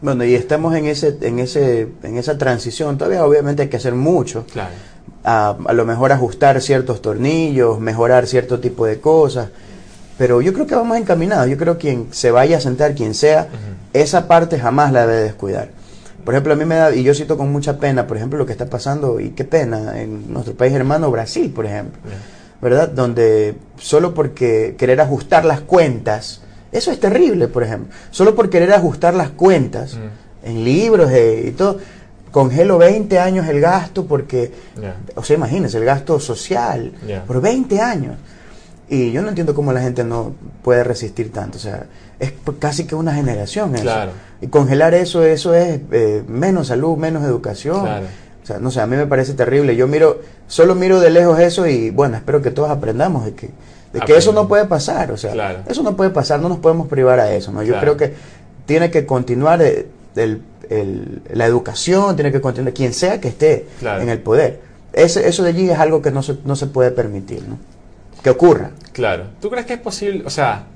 Bueno, 0.00 0.24
y 0.24 0.34
estamos 0.34 0.74
en 0.74 0.86
ese, 0.86 1.18
en 1.20 1.38
ese, 1.38 1.88
en 2.02 2.16
esa 2.16 2.38
transición. 2.38 2.96
Todavía 2.96 3.26
obviamente 3.26 3.60
hay 3.60 3.68
que 3.68 3.76
hacer 3.76 3.92
mucho. 3.92 4.46
Claro. 4.50 4.72
A, 5.22 5.58
a, 5.66 5.72
lo 5.74 5.84
mejor 5.84 6.12
ajustar 6.12 6.62
ciertos 6.62 7.02
tornillos, 7.02 7.78
mejorar 7.78 8.26
cierto 8.26 8.58
tipo 8.58 8.86
de 8.86 9.00
cosas. 9.00 9.50
Pero 10.16 10.40
yo 10.40 10.54
creo 10.54 10.66
que 10.66 10.76
vamos 10.76 10.96
encaminados. 10.96 11.46
Yo 11.50 11.58
creo 11.58 11.74
que 11.76 11.88
quien 11.88 12.08
se 12.14 12.30
vaya 12.30 12.56
a 12.56 12.60
sentar, 12.60 12.94
quien 12.94 13.12
sea, 13.12 13.48
esa 13.92 14.26
parte 14.28 14.58
jamás 14.58 14.92
la 14.92 15.06
debe 15.06 15.24
descuidar. 15.24 15.83
Por 16.24 16.34
ejemplo, 16.34 16.52
a 16.52 16.56
mí 16.56 16.64
me 16.64 16.76
da, 16.76 16.94
y 16.94 17.02
yo 17.02 17.12
siento 17.14 17.36
con 17.36 17.52
mucha 17.52 17.78
pena, 17.78 18.06
por 18.06 18.16
ejemplo, 18.16 18.38
lo 18.38 18.46
que 18.46 18.52
está 18.52 18.66
pasando, 18.66 19.20
y 19.20 19.30
qué 19.30 19.44
pena, 19.44 20.00
en 20.00 20.32
nuestro 20.32 20.54
país 20.54 20.72
hermano 20.72 21.10
Brasil, 21.10 21.50
por 21.50 21.66
ejemplo, 21.66 22.00
yeah. 22.04 22.18
¿verdad? 22.62 22.88
Donde 22.88 23.56
solo 23.78 24.14
porque 24.14 24.74
querer 24.78 25.00
ajustar 25.00 25.44
las 25.44 25.60
cuentas, 25.60 26.40
eso 26.72 26.90
es 26.90 26.98
terrible, 26.98 27.48
por 27.48 27.62
ejemplo, 27.62 27.94
solo 28.10 28.34
por 28.34 28.48
querer 28.48 28.72
ajustar 28.72 29.14
las 29.14 29.30
cuentas 29.30 29.94
mm. 29.94 30.48
en 30.48 30.64
libros 30.64 31.10
eh, 31.12 31.44
y 31.48 31.50
todo, 31.52 31.78
congelo 32.30 32.78
20 32.78 33.18
años 33.18 33.46
el 33.46 33.60
gasto 33.60 34.06
porque, 34.06 34.50
yeah. 34.80 34.96
o 35.14 35.22
sea, 35.22 35.36
imagínense, 35.36 35.78
el 35.78 35.84
gasto 35.84 36.18
social, 36.18 36.92
Yeah. 37.06 37.24
por 37.24 37.40
20 37.40 37.80
años. 37.80 38.16
Y 38.88 39.12
yo 39.12 39.22
no 39.22 39.28
entiendo 39.28 39.54
cómo 39.54 39.72
la 39.72 39.80
gente 39.80 40.04
no 40.04 40.34
puede 40.62 40.84
resistir 40.84 41.32
tanto. 41.32 41.58
O 41.58 41.60
sea, 41.60 41.86
es 42.18 42.32
casi 42.58 42.86
que 42.86 42.94
una 42.94 43.14
generación 43.14 43.74
eso. 43.74 43.82
Claro. 43.84 44.12
Y 44.40 44.48
congelar 44.48 44.94
eso, 44.94 45.24
eso 45.24 45.54
es 45.54 45.80
eh, 45.92 46.22
menos 46.28 46.68
salud, 46.68 46.96
menos 46.96 47.24
educación. 47.24 47.80
Claro. 47.82 48.06
O 48.42 48.46
sea, 48.46 48.58
no 48.58 48.70
sé, 48.70 48.80
a 48.80 48.86
mí 48.86 48.96
me 48.96 49.06
parece 49.06 49.32
terrible. 49.34 49.74
Yo 49.74 49.86
miro, 49.88 50.20
solo 50.48 50.74
miro 50.74 51.00
de 51.00 51.10
lejos 51.10 51.38
eso 51.40 51.66
y 51.66 51.90
bueno, 51.90 52.16
espero 52.16 52.42
que 52.42 52.50
todos 52.50 52.70
aprendamos 52.70 53.24
de 53.24 53.34
que, 53.34 53.50
de 53.92 54.00
que 54.00 54.16
eso 54.16 54.32
no 54.32 54.46
puede 54.48 54.66
pasar. 54.66 55.10
O 55.12 55.16
sea, 55.16 55.32
Claro. 55.32 55.60
eso 55.66 55.82
no 55.82 55.96
puede 55.96 56.10
pasar, 56.10 56.40
no 56.40 56.48
nos 56.50 56.58
podemos 56.58 56.86
privar 56.88 57.20
a 57.20 57.32
eso. 57.34 57.52
¿no? 57.52 57.62
Yo 57.62 57.78
creo 57.80 57.96
que 57.96 58.12
tiene 58.66 58.90
que 58.90 59.06
continuar 59.06 59.62
eh, 59.62 59.86
el- 60.16 60.42
el- 60.70 61.22
la 61.32 61.46
educación, 61.46 62.16
tiene 62.16 62.32
que 62.32 62.40
continuar 62.40 62.74
quien 62.74 62.92
sea 62.92 63.20
que 63.20 63.28
esté 63.28 63.66
en 64.02 64.08
el 64.10 64.18
poder. 64.20 64.60
Ese, 64.92 65.26
eso 65.26 65.42
de 65.42 65.48
allí 65.50 65.68
es 65.70 65.78
algo 65.78 66.00
que 66.02 66.10
no 66.10 66.22
se, 66.22 66.36
no 66.44 66.54
se 66.54 66.66
puede 66.66 66.90
permitir, 66.90 67.42
¿no? 67.48 67.58
Que 68.22 68.30
ocurra. 68.30 68.70
Claro. 68.92 69.24
¿Tú 69.40 69.50
crees 69.50 69.66
que 69.66 69.72
es 69.74 69.80
posible? 69.80 70.22
O 70.26 70.30
sea, 70.30 70.66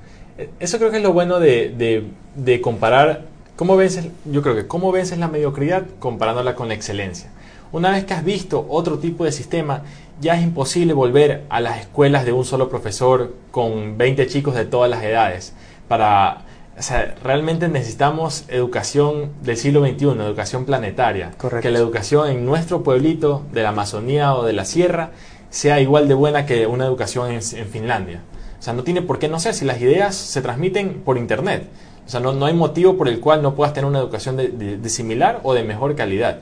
eso 0.59 0.77
creo 0.77 0.91
que 0.91 0.97
es 0.97 1.03
lo 1.03 1.13
bueno 1.13 1.39
de, 1.39 1.69
de- 1.77 2.05
de 2.35 2.61
comparar. 2.61 3.25
¿Cómo 3.55 3.75
vences? 3.75 4.07
Yo 4.25 4.41
creo 4.41 4.55
que 4.55 4.67
cómo 4.67 4.91
vences 4.91 5.17
la 5.17 5.27
mediocridad 5.27 5.83
comparándola 5.99 6.55
con 6.55 6.67
la 6.69 6.73
excelencia. 6.75 7.29
Una 7.71 7.91
vez 7.91 8.05
que 8.05 8.13
has 8.13 8.23
visto 8.23 8.65
otro 8.69 8.97
tipo 8.99 9.25
de 9.25 9.31
sistema, 9.31 9.83
ya 10.21 10.35
es 10.35 10.43
imposible 10.43 10.93
volver 10.93 11.43
a 11.49 11.59
las 11.59 11.79
escuelas 11.81 12.25
de 12.25 12.31
un 12.31 12.45
solo 12.45 12.69
profesor 12.69 13.33
con 13.51 13.97
20 13.97 14.27
chicos 14.27 14.55
de 14.55 14.65
todas 14.65 14.89
las 14.89 15.03
edades. 15.03 15.53
Para, 15.87 16.45
o 16.77 16.81
sea, 16.81 17.15
realmente 17.23 17.67
necesitamos 17.67 18.45
educación 18.47 19.31
del 19.43 19.57
siglo 19.57 19.81
XXI, 19.85 20.05
educación 20.21 20.65
planetaria. 20.65 21.31
Correcto. 21.37 21.61
Que 21.61 21.71
la 21.71 21.79
educación 21.79 22.29
en 22.29 22.45
nuestro 22.45 22.81
pueblito 22.83 23.43
de 23.51 23.61
la 23.63 23.69
Amazonía 23.69 24.33
o 24.35 24.45
de 24.45 24.53
la 24.53 24.65
Sierra 24.65 25.11
sea 25.49 25.79
igual 25.81 26.07
de 26.07 26.13
buena 26.13 26.45
que 26.45 26.65
una 26.65 26.85
educación 26.85 27.29
en, 27.31 27.39
en 27.53 27.67
Finlandia. 27.67 28.21
O 28.59 28.61
sea, 28.61 28.73
no 28.73 28.83
tiene 28.83 29.01
por 29.01 29.19
qué 29.19 29.27
no 29.29 29.39
ser 29.39 29.53
si 29.53 29.63
las 29.65 29.79
ideas 29.81 30.15
se 30.15 30.41
transmiten 30.41 31.01
por 31.05 31.17
Internet. 31.17 31.67
O 32.05 32.09
sea, 32.09 32.19
no, 32.19 32.33
no 32.33 32.45
hay 32.45 32.53
motivo 32.53 32.97
por 32.97 33.07
el 33.07 33.19
cual 33.19 33.41
no 33.41 33.55
puedas 33.55 33.73
tener 33.73 33.87
una 33.87 33.99
educación 33.99 34.35
de, 34.35 34.49
de- 34.49 34.89
similar 34.89 35.39
o 35.43 35.53
de 35.53 35.63
mejor 35.63 35.95
calidad. 35.95 36.39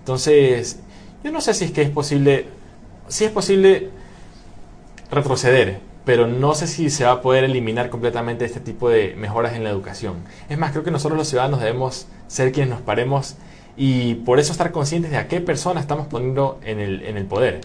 Entonces, 0.00 0.80
yo 1.22 1.30
no 1.32 1.40
sé 1.40 1.54
si 1.54 1.66
es 1.66 1.70
que 1.72 1.82
es 1.82 1.90
posible, 1.90 2.46
si 3.08 3.24
es 3.24 3.30
posible 3.30 3.90
retroceder, 5.10 5.80
pero 6.04 6.26
no 6.26 6.54
sé 6.54 6.66
si 6.66 6.90
se 6.90 7.04
va 7.04 7.12
a 7.12 7.20
poder 7.22 7.44
eliminar 7.44 7.90
completamente 7.90 8.44
este 8.44 8.60
tipo 8.60 8.88
de 8.88 9.14
mejoras 9.16 9.54
en 9.54 9.64
la 9.64 9.70
educación. 9.70 10.14
Es 10.48 10.56
más, 10.58 10.72
creo 10.72 10.84
que 10.84 10.90
nosotros 10.90 11.18
los 11.18 11.28
ciudadanos 11.28 11.60
debemos 11.60 12.06
ser 12.28 12.52
quienes 12.52 12.70
nos 12.70 12.80
paremos 12.80 13.36
y 13.76 14.14
por 14.14 14.38
eso 14.38 14.52
estar 14.52 14.72
conscientes 14.72 15.10
de 15.10 15.16
a 15.18 15.28
qué 15.28 15.40
persona 15.40 15.80
estamos 15.80 16.06
poniendo 16.06 16.58
en 16.64 16.80
el, 16.80 17.02
en 17.02 17.16
el 17.16 17.26
poder. 17.26 17.60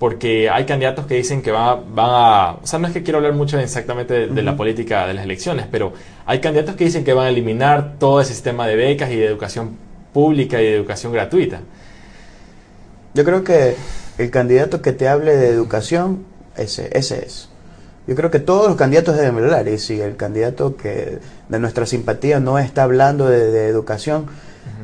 Porque 0.00 0.48
hay 0.50 0.64
candidatos 0.64 1.06
que 1.06 1.14
dicen 1.14 1.42
que 1.42 1.52
va- 1.52 1.74
van 1.76 2.08
a... 2.10 2.52
O 2.62 2.66
sea, 2.66 2.78
no 2.80 2.88
es 2.88 2.92
que 2.92 3.02
quiero 3.04 3.18
hablar 3.18 3.34
mucho 3.34 3.58
exactamente 3.60 4.14
de, 4.14 4.26
de 4.28 4.42
la 4.42 4.56
política 4.56 5.06
de 5.06 5.14
las 5.14 5.24
elecciones, 5.24 5.66
pero 5.70 5.92
hay 6.26 6.40
candidatos 6.40 6.74
que 6.74 6.84
dicen 6.84 7.04
que 7.04 7.12
van 7.12 7.26
a 7.26 7.28
eliminar 7.28 7.96
todo 7.98 8.20
ese 8.20 8.32
sistema 8.32 8.66
de 8.66 8.74
becas 8.76 9.10
y 9.12 9.16
de 9.16 9.26
educación 9.26 9.76
pública 10.12 10.60
y 10.60 10.64
de 10.64 10.74
educación 10.76 11.12
gratuita. 11.12 11.60
Yo 13.14 13.24
creo 13.24 13.44
que 13.44 13.76
el 14.18 14.30
candidato 14.30 14.82
que 14.82 14.92
te 14.92 15.08
hable 15.08 15.36
de 15.36 15.48
educación, 15.48 16.24
ese, 16.56 16.88
ese 16.96 17.24
es. 17.26 17.48
Yo 18.06 18.14
creo 18.16 18.30
que 18.30 18.40
todos 18.40 18.68
los 18.68 18.76
candidatos 18.76 19.16
deben 19.16 19.36
hablar. 19.36 19.68
Y 19.68 19.78
si 19.78 20.00
el 20.00 20.16
candidato 20.16 20.76
que 20.76 21.18
de 21.48 21.58
nuestra 21.58 21.86
simpatía 21.86 22.40
no 22.40 22.58
está 22.58 22.84
hablando 22.84 23.28
de, 23.28 23.50
de 23.50 23.68
educación, 23.68 24.26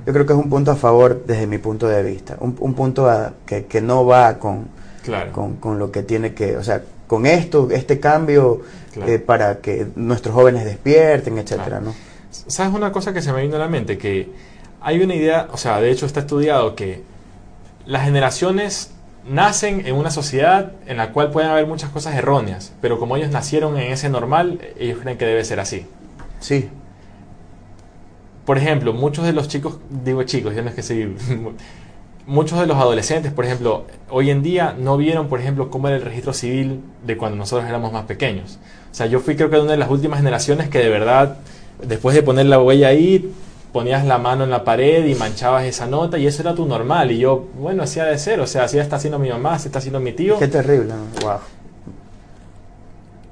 yo 0.06 0.12
creo 0.12 0.26
que 0.26 0.32
es 0.32 0.38
un 0.38 0.50
punto 0.50 0.70
a 0.72 0.76
favor 0.76 1.24
desde 1.26 1.46
mi 1.46 1.58
punto 1.58 1.88
de 1.88 2.02
vista. 2.02 2.36
Un, 2.40 2.56
un 2.60 2.74
punto 2.74 3.08
a- 3.08 3.32
que, 3.46 3.64
que 3.66 3.80
no 3.80 4.04
va 4.06 4.38
con, 4.38 4.68
Claro. 5.06 5.32
con, 5.32 5.56
con 5.56 5.78
lo 5.78 5.90
que 5.90 6.02
tiene 6.02 6.34
que, 6.34 6.56
o 6.56 6.62
sea, 6.62 6.82
con 7.06 7.24
esto, 7.26 7.68
este 7.70 7.98
cambio 8.00 8.60
Claro. 8.92 9.12
eh, 9.12 9.18
para 9.18 9.58
que 9.58 9.86
nuestros 9.94 10.34
jóvenes 10.34 10.64
despierten, 10.64 11.38
etcétera. 11.38 11.80
¿no? 11.80 11.94
¿Sabes 12.30 12.74
una 12.74 12.92
cosa 12.92 13.12
que 13.12 13.22
se 13.22 13.32
me 13.32 13.42
vino 13.42 13.56
a 13.56 13.58
la 13.58 13.68
mente? 13.68 13.98
Que 13.98 14.28
hay 14.80 15.00
una 15.02 15.14
idea, 15.14 15.48
o 15.52 15.56
sea, 15.56 15.80
de 15.80 15.90
hecho 15.90 16.06
está 16.06 16.20
estudiado 16.20 16.74
que 16.74 17.02
las 17.84 18.04
generaciones 18.04 18.90
nacen 19.28 19.86
en 19.86 19.94
una 19.96 20.10
sociedad 20.10 20.72
en 20.86 20.96
la 20.96 21.12
cual 21.12 21.30
pueden 21.30 21.50
haber 21.50 21.66
muchas 21.66 21.90
cosas 21.90 22.14
erróneas, 22.14 22.72
pero 22.80 22.98
como 22.98 23.16
ellos 23.16 23.30
nacieron 23.30 23.76
en 23.78 23.92
ese 23.92 24.08
normal, 24.08 24.60
ellos 24.78 24.98
creen 25.02 25.18
que 25.18 25.26
debe 25.26 25.44
ser 25.44 25.60
así. 25.60 25.86
Sí, 26.40 26.68
Por 28.44 28.58
ejemplo, 28.58 28.92
muchos 28.92 29.24
de 29.26 29.32
los 29.32 29.48
chicos, 29.48 29.78
digo 29.90 30.22
chicos, 30.22 30.54
ya 30.54 30.62
no 30.62 30.68
es 30.70 30.74
que 30.74 30.82
soy... 30.82 31.16
Muchos 32.26 32.58
de 32.58 32.66
los 32.66 32.76
adolescentes, 32.76 33.32
por 33.32 33.44
ejemplo, 33.44 33.86
hoy 34.10 34.30
en 34.30 34.42
día 34.42 34.74
no 34.76 34.96
vieron, 34.96 35.28
por 35.28 35.40
ejemplo, 35.40 35.70
cómo 35.70 35.86
era 35.86 35.96
el 35.96 36.02
registro 36.02 36.32
civil 36.32 36.80
de 37.04 37.16
cuando 37.16 37.36
nosotros 37.36 37.68
éramos 37.68 37.92
más 37.92 38.04
pequeños. 38.04 38.58
O 38.90 38.94
sea, 38.94 39.06
yo 39.06 39.20
fui 39.20 39.36
creo 39.36 39.48
que 39.48 39.58
una 39.58 39.72
de 39.72 39.78
las 39.78 39.90
últimas 39.90 40.18
generaciones 40.18 40.68
que 40.68 40.78
de 40.78 40.88
verdad, 40.88 41.38
después 41.82 42.16
de 42.16 42.22
poner 42.22 42.46
la 42.46 42.60
huella 42.60 42.88
ahí, 42.88 43.32
ponías 43.72 44.04
la 44.06 44.18
mano 44.18 44.44
en 44.44 44.50
la 44.50 44.64
pared 44.64 45.04
y 45.06 45.14
manchabas 45.14 45.64
esa 45.64 45.86
nota 45.86 46.18
y 46.18 46.26
eso 46.26 46.42
era 46.42 46.54
tu 46.54 46.66
normal. 46.66 47.12
Y 47.12 47.18
yo, 47.18 47.46
bueno, 47.60 47.82
así 47.82 48.00
ha 48.00 48.06
de 48.06 48.18
ser, 48.18 48.40
o 48.40 48.46
sea, 48.46 48.64
así 48.64 48.78
está 48.78 48.96
haciendo 48.96 49.18
mi 49.18 49.28
mamá, 49.28 49.54
así 49.54 49.68
está 49.68 49.78
haciendo 49.78 50.00
mi 50.00 50.12
tío. 50.12 50.38
qué 50.38 50.48
terrible, 50.48 50.86
¿no? 50.86 51.26
Wow. 51.26 51.38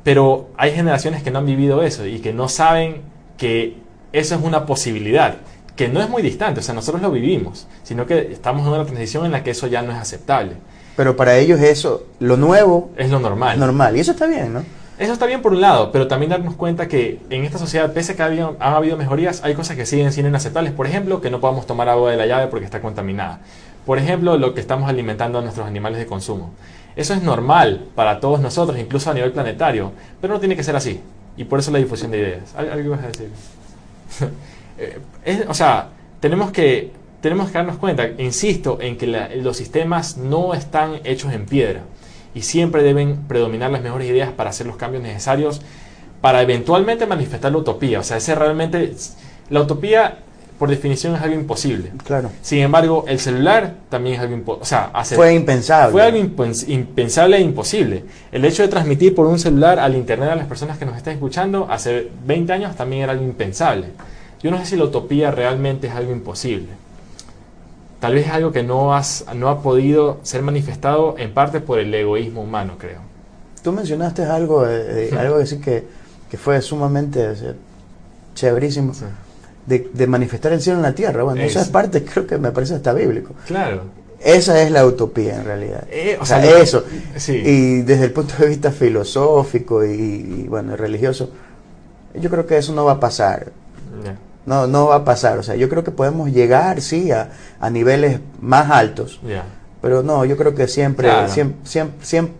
Pero 0.04 0.50
hay 0.56 0.72
generaciones 0.72 1.22
que 1.22 1.30
no 1.30 1.38
han 1.38 1.46
vivido 1.46 1.82
eso 1.82 2.06
y 2.06 2.18
que 2.18 2.32
no 2.34 2.48
saben 2.48 3.00
que 3.38 3.78
eso 4.12 4.34
es 4.34 4.42
una 4.42 4.66
posibilidad, 4.66 5.38
que 5.76 5.88
no 5.88 6.00
es 6.00 6.08
muy 6.08 6.22
distante, 6.22 6.60
o 6.60 6.62
sea, 6.62 6.74
nosotros 6.74 7.02
lo 7.02 7.10
vivimos, 7.10 7.66
sino 7.82 8.06
que 8.06 8.32
estamos 8.32 8.66
en 8.66 8.72
una 8.72 8.84
transición 8.84 9.26
en 9.26 9.32
la 9.32 9.42
que 9.42 9.50
eso 9.50 9.66
ya 9.66 9.82
no 9.82 9.92
es 9.92 9.98
aceptable, 9.98 10.52
Pero 10.96 11.16
para 11.16 11.36
ellos 11.36 11.60
eso, 11.60 12.04
lo 12.20 12.36
nuevo, 12.36 12.90
es 12.96 13.10
lo 13.10 13.18
normal. 13.18 13.54
es 13.54 13.58
normal. 13.58 13.96
Y 13.96 14.00
eso 14.00 14.12
está 14.12 14.26
bien, 14.26 14.52
¿no? 14.54 14.62
Eso 14.96 15.12
está 15.12 15.26
bien 15.26 15.42
por 15.42 15.52
un 15.52 15.60
lado, 15.60 15.90
pero 15.90 16.06
también 16.06 16.30
darnos 16.30 16.54
cuenta 16.54 16.86
que 16.86 17.18
en 17.28 17.44
esta 17.44 17.58
sociedad, 17.58 17.92
pese 17.92 18.12
a 18.12 18.14
que 18.16 18.22
ha 18.22 18.26
habido- 18.26 18.56
han 18.60 18.74
habido 18.74 18.96
mejorías, 18.96 19.42
hay 19.42 19.54
cosas 19.54 19.76
que 19.76 19.86
siguen 19.86 20.12
siendo 20.12 20.28
inaceptables. 20.28 20.72
Por 20.72 20.86
ejemplo, 20.86 21.20
que 21.20 21.30
no 21.30 21.40
podamos 21.40 21.66
tomar 21.66 21.88
agua 21.88 22.12
de 22.12 22.16
la 22.16 22.26
llave 22.26 22.46
porque 22.46 22.64
está 22.64 22.80
contaminada. 22.80 23.40
Por 23.84 23.98
ejemplo, 23.98 24.38
lo 24.38 24.54
que 24.54 24.60
estamos 24.60 24.88
alimentando 24.88 25.40
a 25.40 25.42
nuestros 25.42 25.66
animales 25.66 25.98
de 25.98 26.06
consumo. 26.06 26.52
Eso 26.94 27.12
es 27.12 27.22
normal 27.24 27.86
para 27.96 28.20
todos 28.20 28.38
nosotros, 28.38 28.78
incluso 28.78 29.10
a 29.10 29.14
nivel 29.14 29.32
planetario, 29.32 29.90
pero 30.20 30.34
no 30.34 30.38
tiene 30.38 30.54
que 30.54 30.62
ser 30.62 30.76
así. 30.76 31.00
Y 31.36 31.42
por 31.42 31.58
eso 31.58 31.72
la 31.72 31.78
difusión 31.78 32.12
de 32.12 32.18
ideas. 32.18 32.54
¿Al- 32.56 32.70
¿Algo 32.70 32.84
ibas 32.94 33.02
a 33.02 33.08
decir? 33.08 33.30
Eh, 34.78 34.98
es- 35.24 35.44
o 35.48 35.54
sea, 35.54 35.88
tenemos 36.20 36.50
que, 36.52 36.90
tenemos 37.20 37.48
que 37.48 37.54
darnos 37.58 37.76
cuenta, 37.76 38.08
insisto, 38.18 38.78
en 38.80 38.96
que 38.96 39.06
la- 39.06 39.28
los 39.36 39.56
sistemas 39.56 40.16
no 40.16 40.54
están 40.54 41.00
hechos 41.04 41.32
en 41.32 41.46
piedra 41.46 41.80
y 42.34 42.42
siempre 42.42 42.82
deben 42.82 43.16
predominar 43.28 43.70
las 43.70 43.82
mejores 43.82 44.08
ideas 44.08 44.30
para 44.32 44.50
hacer 44.50 44.66
los 44.66 44.76
cambios 44.76 45.02
necesarios 45.02 45.62
para 46.20 46.42
eventualmente 46.42 47.06
manifestar 47.06 47.52
la 47.52 47.58
utopía. 47.58 48.00
O 48.00 48.02
sea, 48.02 48.16
ese 48.16 48.34
realmente, 48.34 48.94
la 49.50 49.60
utopía 49.60 50.18
por 50.58 50.70
definición 50.70 51.14
es 51.16 51.20
algo 51.22 51.34
imposible. 51.34 51.90
Claro. 52.04 52.30
Sin 52.40 52.60
embargo, 52.60 53.04
el 53.08 53.18
celular 53.18 53.74
también 53.90 54.14
es 54.16 54.20
algo 54.22 54.34
imposible. 54.34 54.62
O 54.62 54.66
sea, 54.66 54.90
fue 55.16 55.34
impensable. 55.34 55.92
Fue 55.92 56.02
algo 56.02 56.18
impensable 56.68 57.36
e 57.36 57.40
imposible. 57.40 58.04
El 58.32 58.44
hecho 58.44 58.62
de 58.62 58.68
transmitir 58.68 59.14
por 59.14 59.26
un 59.26 59.38
celular 59.38 59.78
al 59.78 59.94
Internet 59.96 60.30
a 60.30 60.36
las 60.36 60.46
personas 60.46 60.78
que 60.78 60.86
nos 60.86 60.96
están 60.96 61.14
escuchando 61.14 61.66
hace 61.70 62.08
20 62.24 62.52
años 62.52 62.74
también 62.76 63.02
era 63.02 63.12
algo 63.12 63.24
impensable. 63.24 63.88
Yo 64.44 64.50
no 64.50 64.58
sé 64.58 64.66
si 64.66 64.76
la 64.76 64.84
utopía 64.84 65.30
realmente 65.30 65.86
es 65.86 65.94
algo 65.94 66.12
imposible. 66.12 66.68
Tal 67.98 68.12
vez 68.12 68.26
es 68.26 68.32
algo 68.32 68.52
que 68.52 68.62
no, 68.62 68.94
has, 68.94 69.24
no 69.34 69.48
ha 69.48 69.62
podido 69.62 70.18
ser 70.22 70.42
manifestado 70.42 71.14
en 71.16 71.32
parte 71.32 71.60
por 71.60 71.78
el 71.78 71.94
egoísmo 71.94 72.42
humano, 72.42 72.74
creo. 72.78 72.98
Tú 73.62 73.72
mencionaste 73.72 74.22
algo, 74.24 74.66
eh, 74.68 75.08
algo 75.18 75.38
que 75.38 75.46
sí 75.46 75.60
que, 75.60 75.84
que 76.30 76.36
fue 76.36 76.60
sumamente 76.60 77.26
chéverísimo 78.34 78.92
de, 79.64 80.06
manifestar 80.06 80.52
el 80.52 80.60
cielo 80.60 80.80
en 80.80 80.82
la 80.82 80.94
tierra. 80.94 81.22
Bueno, 81.22 81.40
esa 81.40 81.62
es 81.62 81.70
parte, 81.70 82.04
creo 82.04 82.26
que 82.26 82.36
me 82.36 82.52
parece 82.52 82.74
hasta 82.74 82.92
bíblico. 82.92 83.32
Claro. 83.46 83.84
Esa 84.20 84.60
es 84.60 84.70
la 84.70 84.84
utopía 84.84 85.36
en 85.36 85.44
realidad. 85.46 85.84
Eh, 85.90 86.18
o, 86.20 86.26
sea, 86.26 86.44
eso. 86.44 86.84
Y 87.28 87.80
desde 87.80 88.04
el 88.04 88.12
punto 88.12 88.34
de 88.38 88.48
vista 88.48 88.70
filosófico 88.70 89.82
y, 89.82 90.46
bueno, 90.50 90.76
religioso, 90.76 91.30
yo 92.14 92.28
creo 92.28 92.46
que 92.46 92.58
eso 92.58 92.74
no 92.74 92.84
va 92.84 92.92
a 92.92 93.00
pasar. 93.00 93.50
No, 94.04 94.33
no 94.46 94.86
va 94.88 94.96
a 94.96 95.04
pasar. 95.04 95.38
O 95.38 95.42
sea, 95.42 95.56
yo 95.56 95.68
creo 95.68 95.84
que 95.84 95.90
podemos 95.90 96.30
llegar, 96.30 96.80
sí, 96.80 97.10
a, 97.10 97.30
a 97.60 97.70
niveles 97.70 98.20
más 98.40 98.70
altos. 98.70 99.20
Pero 99.80 100.02
no, 100.02 100.24
yo 100.24 100.36
creo 100.36 100.54
que 100.54 100.66
siempre, 100.66 101.10
siempre, 101.28 101.58
siempre, 101.64 102.06
siempre, 102.06 102.34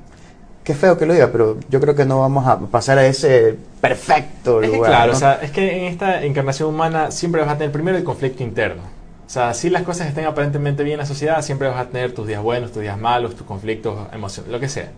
qué 0.65 0.75
feo 0.75 0.97
que 0.97 1.07
lo 1.07 1.13
diga, 1.13 1.31
pero 1.31 1.59
yo 1.69 1.81
creo 1.81 1.95
que 1.95 2.07
no 2.07 2.21
vamos 2.21 2.47
a 2.47 2.59
pasar 2.59 2.99
a 2.99 3.07
ese 3.07 3.57
perfecto 3.81 4.63
es 4.63 4.71
lugar. 4.71 4.91
claro, 4.91 5.13
o 5.13 5.15
sea, 5.15 5.35
es 5.43 5.51
que 5.51 5.79
en 5.79 5.85
esta 5.93 6.25
encarnación 6.25 6.71
humana 6.71 7.11
siempre 7.11 7.43
vas 7.43 7.51
a 7.51 7.59
tener 7.59 7.71
primero 7.71 7.99
el 7.99 8.05
conflicto 8.05 8.43
interno. 8.43 8.83
O 9.27 9.31
sea, 9.31 9.53
si 9.53 9.69
las 9.69 9.83
cosas 9.83 10.09
estén 10.09 10.27
aparentemente 10.27 10.83
bien 10.83 10.95
en 10.95 11.01
la 11.01 11.07
sociedad, 11.07 11.43
siempre 11.43 11.69
vas 11.69 11.79
a 11.79 11.89
tener 11.89 12.13
tus 12.13 12.27
días 12.27 12.43
buenos, 12.43 12.73
tus 12.73 12.83
días 12.83 12.99
malos, 12.99 13.35
tus 13.35 13.47
conflictos, 13.47 13.99
emociones, 14.13 14.51
lo 14.51 14.61
que 14.61 14.69
sea. 14.69 14.91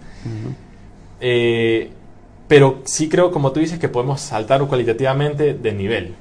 Eh, 1.21 1.91
pero 2.47 2.81
sí 2.85 3.09
creo, 3.09 3.33
como 3.33 3.53
tú 3.53 3.61
dices, 3.61 3.79
que 3.79 3.89
podemos 3.89 4.21
saltar 4.21 4.65
cualitativamente 4.67 5.55
de 5.55 5.73
nivel. 5.73 6.15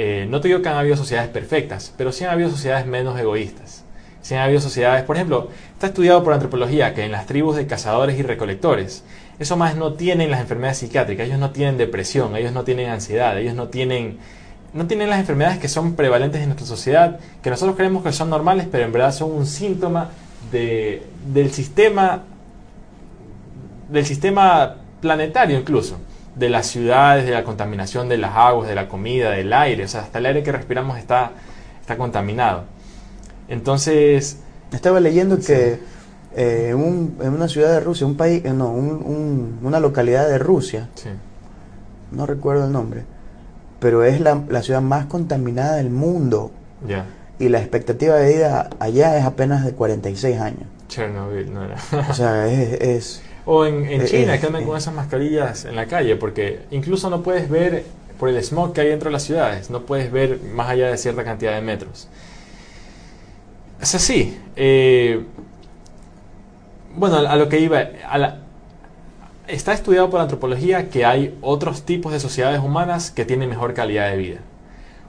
Eh, 0.00 0.28
no 0.30 0.40
te 0.40 0.46
digo 0.46 0.62
que 0.62 0.68
han 0.68 0.76
habido 0.76 0.96
sociedades 0.96 1.28
perfectas, 1.28 1.92
pero 1.96 2.12
sí 2.12 2.22
han 2.22 2.30
habido 2.30 2.50
sociedades 2.50 2.86
menos 2.86 3.18
egoístas. 3.18 3.82
Sí 4.22 4.32
han 4.36 4.42
habido 4.42 4.60
sociedades, 4.60 5.02
por 5.02 5.16
ejemplo, 5.16 5.48
está 5.72 5.88
estudiado 5.88 6.22
por 6.22 6.32
antropología 6.32 6.94
que 6.94 7.04
en 7.04 7.10
las 7.10 7.26
tribus 7.26 7.56
de 7.56 7.66
cazadores 7.66 8.16
y 8.16 8.22
recolectores, 8.22 9.02
esos 9.40 9.58
más 9.58 9.74
no 9.74 9.94
tienen 9.94 10.30
las 10.30 10.40
enfermedades 10.40 10.78
psiquiátricas, 10.78 11.26
ellos 11.26 11.40
no 11.40 11.50
tienen 11.50 11.78
depresión, 11.78 12.36
ellos 12.36 12.52
no 12.52 12.62
tienen 12.62 12.90
ansiedad, 12.90 13.36
ellos 13.40 13.56
no 13.56 13.70
tienen, 13.70 14.18
no 14.72 14.86
tienen 14.86 15.10
las 15.10 15.18
enfermedades 15.18 15.58
que 15.58 15.66
son 15.66 15.94
prevalentes 15.96 16.42
en 16.42 16.46
nuestra 16.46 16.68
sociedad, 16.68 17.18
que 17.42 17.50
nosotros 17.50 17.76
creemos 17.76 18.04
que 18.04 18.12
son 18.12 18.30
normales, 18.30 18.68
pero 18.70 18.84
en 18.84 18.92
verdad 18.92 19.12
son 19.12 19.32
un 19.32 19.46
síntoma 19.46 20.10
de, 20.52 21.02
del 21.26 21.50
sistema 21.50 22.22
del 23.88 24.06
sistema 24.06 24.76
planetario 25.00 25.58
incluso, 25.58 25.98
de 26.38 26.48
las 26.48 26.66
ciudades, 26.66 27.26
de 27.26 27.32
la 27.32 27.44
contaminación 27.44 28.08
de 28.08 28.18
las 28.18 28.36
aguas, 28.36 28.68
de 28.68 28.74
la 28.74 28.88
comida, 28.88 29.30
del 29.30 29.52
aire, 29.52 29.84
o 29.84 29.88
sea, 29.88 30.02
hasta 30.02 30.18
el 30.18 30.26
aire 30.26 30.42
que 30.42 30.52
respiramos 30.52 30.98
está, 30.98 31.32
está 31.80 31.96
contaminado. 31.96 32.64
Entonces... 33.48 34.38
Estaba 34.72 35.00
leyendo 35.00 35.38
que 35.38 35.78
eh, 36.36 36.68
en 36.70 37.32
una 37.32 37.48
ciudad 37.48 37.72
de 37.72 37.80
Rusia, 37.80 38.06
un 38.06 38.16
país, 38.16 38.44
eh, 38.44 38.52
no, 38.52 38.70
una 38.70 39.80
localidad 39.80 40.28
de 40.28 40.38
Rusia, 40.38 40.88
no 42.12 42.26
recuerdo 42.26 42.66
el 42.66 42.72
nombre, 42.72 43.04
pero 43.80 44.04
es 44.04 44.20
la, 44.20 44.62
ciudad 44.62 44.82
más 44.82 45.06
contaminada 45.06 45.76
del 45.76 45.90
mundo. 45.90 46.50
Y 47.38 47.48
la 47.48 47.60
expectativa 47.60 48.16
de 48.16 48.34
vida 48.34 48.68
allá 48.78 49.16
es 49.16 49.24
apenas 49.24 49.64
de 49.64 49.72
46 49.72 50.38
años. 50.40 50.64
Chernobyl, 50.88 51.52
no 51.52 51.64
era. 51.64 51.76
o 52.10 52.14
sea, 52.14 52.46
es... 52.46 53.22
o 53.50 53.64
en, 53.64 54.04
China, 54.04 54.38
que 54.38 54.46
andan 54.46 54.66
con 54.66 54.76
esas 54.76 54.92
mascarillas 54.92 55.64
en 55.64 55.74
la 55.74 55.86
calle, 55.86 56.16
porque 56.16 56.66
incluso 56.70 57.08
no 57.08 57.22
puedes 57.22 57.48
ver, 57.48 57.82
por 58.20 58.28
el 58.28 58.36
smog 58.44 58.74
que 58.74 58.82
hay 58.82 58.88
dentro 58.88 59.08
de 59.08 59.14
las 59.14 59.22
ciudades, 59.22 59.70
no 59.70 59.86
puedes 59.86 60.12
ver 60.12 60.38
más 60.52 60.68
allá 60.68 60.90
de 60.90 60.98
cierta 60.98 61.24
cantidad 61.24 61.54
de 61.54 61.62
metros. 61.62 62.08
Es 63.80 63.94
así. 63.94 64.38
Eh, 64.54 65.24
bueno, 66.94 67.16
a 67.16 67.36
lo 67.36 67.48
que 67.48 67.58
iba, 67.58 67.88
está 69.46 69.72
estudiado 69.72 70.10
por 70.10 70.18
la 70.18 70.24
antropología 70.24 70.90
que 70.90 71.06
hay 71.06 71.34
otros 71.40 71.84
tipos 71.84 72.12
de 72.12 72.20
sociedades 72.20 72.60
humanas 72.60 73.10
que 73.10 73.24
tienen 73.24 73.48
mejor 73.48 73.72
calidad 73.72 74.10
de 74.10 74.18
vida. 74.18 74.38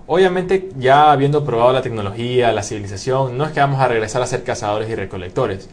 Obviamente, 0.08 0.70
ya 0.78 1.12
habiendo 1.12 1.44
probado 1.44 1.74
la 1.74 1.82
tecnología, 1.82 2.54
la 2.54 2.64
civilización, 2.64 3.38
no 3.38 3.44
es 3.44 3.52
que 3.52 3.60
vamos 3.60 3.82
a 3.82 3.90
regresar 3.90 4.22
a 4.22 4.28
ser 4.28 4.44
cazadores 4.46 4.90
y 4.90 4.96
recolectores, 4.96 5.68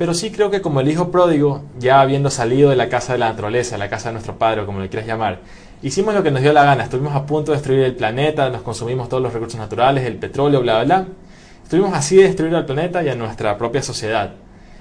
pero 0.00 0.14
sí 0.14 0.30
creo 0.30 0.50
que 0.50 0.62
como 0.62 0.80
el 0.80 0.88
hijo 0.88 1.10
pródigo, 1.10 1.60
ya 1.78 2.00
habiendo 2.00 2.30
salido 2.30 2.70
de 2.70 2.76
la 2.76 2.88
casa 2.88 3.12
de 3.12 3.18
la 3.18 3.28
naturaleza, 3.28 3.76
la 3.76 3.90
casa 3.90 4.08
de 4.08 4.14
nuestro 4.14 4.38
padre, 4.38 4.62
o 4.62 4.66
como 4.66 4.80
le 4.80 4.88
quieras 4.88 5.06
llamar, 5.06 5.40
hicimos 5.82 6.14
lo 6.14 6.22
que 6.22 6.30
nos 6.30 6.40
dio 6.40 6.54
la 6.54 6.64
gana, 6.64 6.84
estuvimos 6.84 7.14
a 7.14 7.26
punto 7.26 7.52
de 7.52 7.58
destruir 7.58 7.80
el 7.80 7.94
planeta, 7.94 8.48
nos 8.48 8.62
consumimos 8.62 9.10
todos 9.10 9.22
los 9.22 9.30
recursos 9.30 9.60
naturales, 9.60 10.06
el 10.06 10.16
petróleo, 10.16 10.62
bla, 10.62 10.82
bla, 10.82 10.84
bla. 10.84 11.06
Estuvimos 11.62 11.92
así 11.92 12.16
de 12.16 12.22
destruir 12.22 12.54
al 12.54 12.64
planeta 12.64 13.02
y 13.02 13.10
a 13.10 13.14
nuestra 13.14 13.58
propia 13.58 13.82
sociedad. 13.82 14.32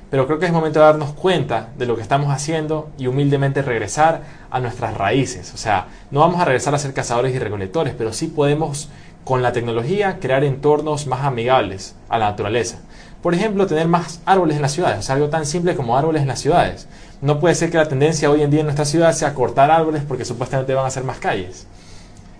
Pero 0.09 0.25
creo 0.25 0.39
que 0.39 0.45
es 0.45 0.53
momento 0.53 0.79
de 0.79 0.85
darnos 0.85 1.11
cuenta 1.11 1.67
de 1.77 1.85
lo 1.85 1.97
que 1.97 2.01
estamos 2.01 2.31
haciendo 2.31 2.89
y 2.97 3.07
humildemente 3.07 3.61
regresar 3.61 4.21
a 4.49 4.61
nuestras 4.61 4.95
raíces. 4.95 5.53
O 5.53 5.57
sea, 5.57 5.87
no 6.11 6.21
vamos 6.21 6.39
a 6.39 6.45
regresar 6.45 6.73
a 6.75 6.79
ser 6.79 6.93
cazadores 6.93 7.35
y 7.35 7.39
recolectores, 7.39 7.93
pero 7.93 8.13
sí 8.13 8.27
podemos 8.27 8.87
con 9.25 9.41
la 9.41 9.51
tecnología 9.51 10.17
crear 10.21 10.45
entornos 10.45 11.07
más 11.07 11.25
amigables 11.25 11.97
a 12.07 12.19
la 12.19 12.29
naturaleza. 12.29 12.79
Por 13.21 13.33
ejemplo, 13.33 13.67
tener 13.67 13.87
más 13.87 14.21
árboles 14.25 14.55
en 14.55 14.61
las 14.61 14.71
ciudades, 14.71 14.99
o 14.99 15.01
sea, 15.01 15.15
algo 15.15 15.29
tan 15.29 15.45
simple 15.45 15.75
como 15.75 15.97
árboles 15.97 16.21
en 16.21 16.27
las 16.29 16.39
ciudades. 16.39 16.87
No 17.21 17.39
puede 17.39 17.55
ser 17.55 17.69
que 17.69 17.77
la 17.77 17.87
tendencia 17.87 18.31
hoy 18.31 18.43
en 18.43 18.49
día 18.49 18.61
en 18.61 18.67
nuestra 18.67 18.85
ciudad 18.85 19.11
sea 19.11 19.33
cortar 19.33 19.71
árboles 19.71 20.03
porque 20.07 20.23
supuestamente 20.23 20.73
van 20.73 20.85
a 20.85 20.89
ser 20.89 21.03
más 21.03 21.19
calles. 21.19 21.67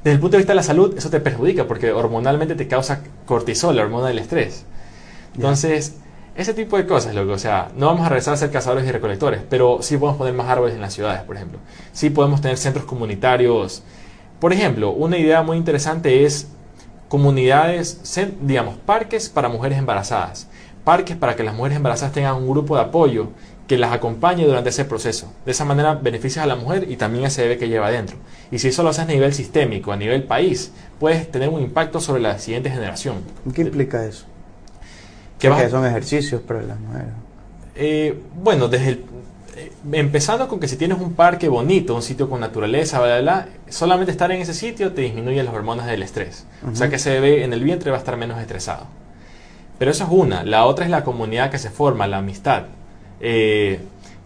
Desde 0.04 0.14
el 0.14 0.20
punto 0.22 0.38
de 0.38 0.40
vista 0.40 0.54
de 0.54 0.58
la 0.58 0.64
salud, 0.64 0.98
eso 0.98 1.10
te 1.10 1.20
perjudica 1.20 1.68
porque 1.68 1.92
hormonalmente 1.92 2.56
te 2.56 2.68
causa 2.70 3.02
cortisol, 3.26 3.76
la 3.76 3.84
hormona 3.84 4.08
del 4.08 4.20
estrés. 4.20 4.64
Entonces, 5.36 5.96
ese 6.36 6.54
tipo 6.54 6.78
de 6.78 6.88
cosas, 6.88 7.14
loco. 7.14 7.34
O 7.34 7.38
sea, 7.38 7.70
no 7.76 7.88
vamos 7.88 8.06
a 8.06 8.10
regresar 8.10 8.34
a 8.34 8.38
ser 8.38 8.50
cazadores 8.50 8.88
y 8.88 8.92
recolectores, 8.92 9.42
pero 9.50 9.80
sí 9.82 9.98
podemos 9.98 10.18
poner 10.18 10.34
más 10.34 10.48
árboles 10.48 10.76
en 10.76 10.82
las 10.82 10.94
ciudades, 10.94 11.24
por 11.24 11.36
ejemplo. 11.36 11.60
Sí 11.92 12.10
podemos 12.10 12.40
tener 12.40 12.58
centros 12.58 12.86
comunitarios. 12.86 13.84
Por 14.40 14.54
ejemplo, 14.54 14.92
una 14.92 15.18
idea 15.18 15.42
muy 15.42 15.58
interesante 15.58 16.24
es 16.24 16.48
comunidades, 17.10 18.00
digamos, 18.40 18.78
parques 18.78 19.28
para 19.28 19.50
mujeres 19.50 19.78
embarazadas. 19.78 20.48
Parques 20.90 21.16
para 21.16 21.36
que 21.36 21.44
las 21.44 21.54
mujeres 21.54 21.78
embarazadas 21.78 22.16
tengan 22.16 22.34
un 22.34 22.50
grupo 22.50 22.76
de 22.76 22.82
apoyo 22.82 23.28
que 23.68 23.78
las 23.78 23.94
acompañe 23.94 24.44
durante 24.44 24.70
ese 24.70 24.86
proceso. 24.86 25.32
De 25.46 25.52
esa 25.52 25.64
manera 25.64 25.94
beneficias 25.94 26.44
a 26.44 26.48
la 26.48 26.56
mujer 26.56 26.90
y 26.90 26.96
también 26.96 27.26
a 27.26 27.28
ese 27.28 27.44
bebé 27.44 27.60
que 27.60 27.70
lleva 27.70 27.86
adentro. 27.86 28.18
Y 28.50 28.58
si 28.58 28.70
eso 28.70 28.82
lo 28.82 28.90
haces 28.90 29.04
a 29.04 29.06
nivel 29.06 29.32
sistémico, 29.36 29.92
a 29.92 29.98
nivel 29.98 30.24
país, 30.24 30.72
puedes 31.00 31.30
tener 31.30 31.50
un 31.50 31.62
impacto 31.62 32.02
sobre 32.02 32.24
la 32.24 32.40
siguiente 32.40 32.72
generación. 32.72 33.18
¿Qué 33.54 33.62
implica 33.62 34.04
eso? 34.04 34.26
que 35.38 35.70
son 35.70 35.86
ejercicios 35.86 36.42
para 36.42 36.64
las 36.64 36.80
mujeres. 36.80 37.14
Eh, 37.76 38.20
bueno, 38.42 38.68
desde 38.68 38.90
el, 38.90 39.06
eh, 39.58 39.72
empezando 39.92 40.48
con 40.48 40.60
que 40.60 40.68
si 40.68 40.76
tienes 40.76 41.00
un 41.00 41.14
parque 41.14 41.50
bonito, 41.50 41.94
un 41.94 42.02
sitio 42.02 42.28
con 42.28 42.40
naturaleza, 42.40 43.00
bla, 43.00 43.22
bla, 43.22 43.48
solamente 43.70 44.12
estar 44.12 44.32
en 44.32 44.42
ese 44.42 44.56
sitio 44.56 44.92
te 44.94 45.04
disminuye 45.04 45.44
las 45.44 45.54
hormonas 45.54 45.86
del 45.86 46.02
estrés. 46.02 46.48
O 46.66 46.76
sea 46.76 46.90
que 46.90 46.96
ese 46.96 47.12
bebé 47.12 47.44
en 47.44 47.54
el 47.54 47.64
vientre 47.64 47.92
va 47.92 47.98
a 47.98 48.00
estar 48.00 48.18
menos 48.18 48.42
estresado. 48.42 48.88
Pero 49.80 49.92
eso 49.92 50.04
es 50.04 50.10
una. 50.12 50.44
La 50.44 50.66
otra 50.66 50.86
es 50.86 50.92
la 50.92 51.04
comunidad 51.04 51.50
que 51.50 51.58
se 51.58 51.72
forma, 51.72 52.06
la 52.06 52.18
amistad. 52.18 52.64
Eh, 53.22 53.80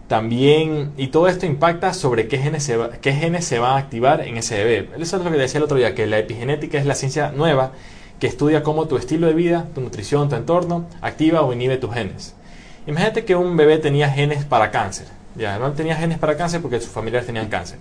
también, 0.08 0.92
y 0.98 1.06
todo 1.06 1.28
esto 1.28 1.46
impacta 1.46 1.94
sobre 1.94 2.28
qué 2.28 2.38
genes, 2.38 2.64
se 2.64 2.78
qué 3.00 3.12
genes 3.12 3.46
se 3.46 3.58
van 3.58 3.72
a 3.72 3.76
activar 3.76 4.20
en 4.20 4.36
ese 4.36 4.62
bebé. 4.62 4.90
Eso 4.98 5.16
es 5.16 5.24
lo 5.24 5.30
que 5.30 5.38
decía 5.38 5.58
el 5.58 5.64
otro 5.64 5.78
día, 5.78 5.94
que 5.94 6.06
la 6.06 6.18
epigenética 6.18 6.78
es 6.78 6.84
la 6.84 6.94
ciencia 6.94 7.32
nueva 7.32 7.72
que 8.20 8.26
estudia 8.26 8.62
cómo 8.62 8.86
tu 8.86 8.96
estilo 8.96 9.26
de 9.26 9.34
vida, 9.34 9.66
tu 9.74 9.80
nutrición, 9.80 10.28
tu 10.28 10.36
entorno 10.36 10.86
activa 11.00 11.42
o 11.42 11.52
inhibe 11.52 11.78
tus 11.78 11.94
genes. 11.94 12.34
Imagínate 12.86 13.24
que 13.24 13.34
un 13.34 13.56
bebé 13.56 13.78
tenía 13.78 14.10
genes 14.10 14.44
para 14.44 14.70
cáncer. 14.70 15.06
Ya, 15.36 15.58
no 15.58 15.72
tenía 15.72 15.96
genes 15.96 16.18
para 16.18 16.36
cáncer 16.36 16.60
porque 16.60 16.80
sus 16.80 16.90
familiares 16.90 17.26
tenían 17.26 17.48
cáncer. 17.48 17.78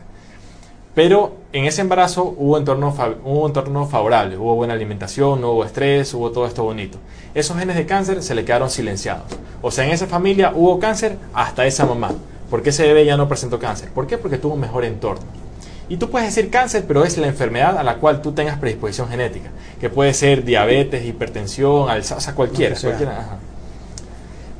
Pero 0.96 1.34
en 1.54 1.66
ese 1.66 1.82
embarazo 1.82 2.36
hubo 2.38 2.58
entorno, 2.58 2.96
hubo 3.26 3.48
entorno 3.48 3.88
favorable, 3.88 4.38
hubo 4.38 4.56
buena 4.56 4.74
alimentación, 4.74 5.42
no 5.42 5.52
hubo 5.52 5.66
estrés, 5.66 6.14
hubo 6.14 6.32
todo 6.32 6.46
esto 6.46 6.64
bonito. 6.64 7.00
Esos 7.34 7.58
genes 7.58 7.76
de 7.76 7.86
cáncer 7.86 8.22
se 8.22 8.36
le 8.36 8.46
quedaron 8.46 8.70
silenciados. 8.70 9.26
O 9.64 9.72
sea, 9.72 9.86
en 9.86 9.92
esa 9.92 10.06
familia 10.06 10.52
hubo 10.56 10.80
cáncer 10.80 11.18
hasta 11.34 11.66
esa 11.66 11.86
mamá. 11.86 12.12
porque 12.50 12.70
ese 12.70 12.86
bebé 12.86 13.04
ya 13.04 13.18
no 13.18 13.28
presentó 13.28 13.58
cáncer? 13.58 13.90
¿Por 13.90 14.06
qué? 14.06 14.20
Porque 14.20 14.38
tuvo 14.38 14.54
un 14.54 14.60
mejor 14.60 14.86
entorno. 14.86 15.24
Y 15.90 15.98
tú 15.98 16.12
puedes 16.12 16.28
decir 16.34 16.52
cáncer, 16.52 16.86
pero 16.88 17.04
es 17.04 17.18
la 17.18 17.26
enfermedad 17.26 17.80
a 17.80 17.84
la 17.84 17.96
cual 17.96 18.22
tú 18.22 18.34
tengas 18.34 18.60
predisposición 18.60 19.10
genética, 19.10 19.50
que 19.82 19.90
puede 19.90 20.14
ser 20.14 20.44
diabetes, 20.44 21.04
hipertensión, 21.04 21.90
Alzheimer, 21.90 22.36
cualquiera. 22.36 22.76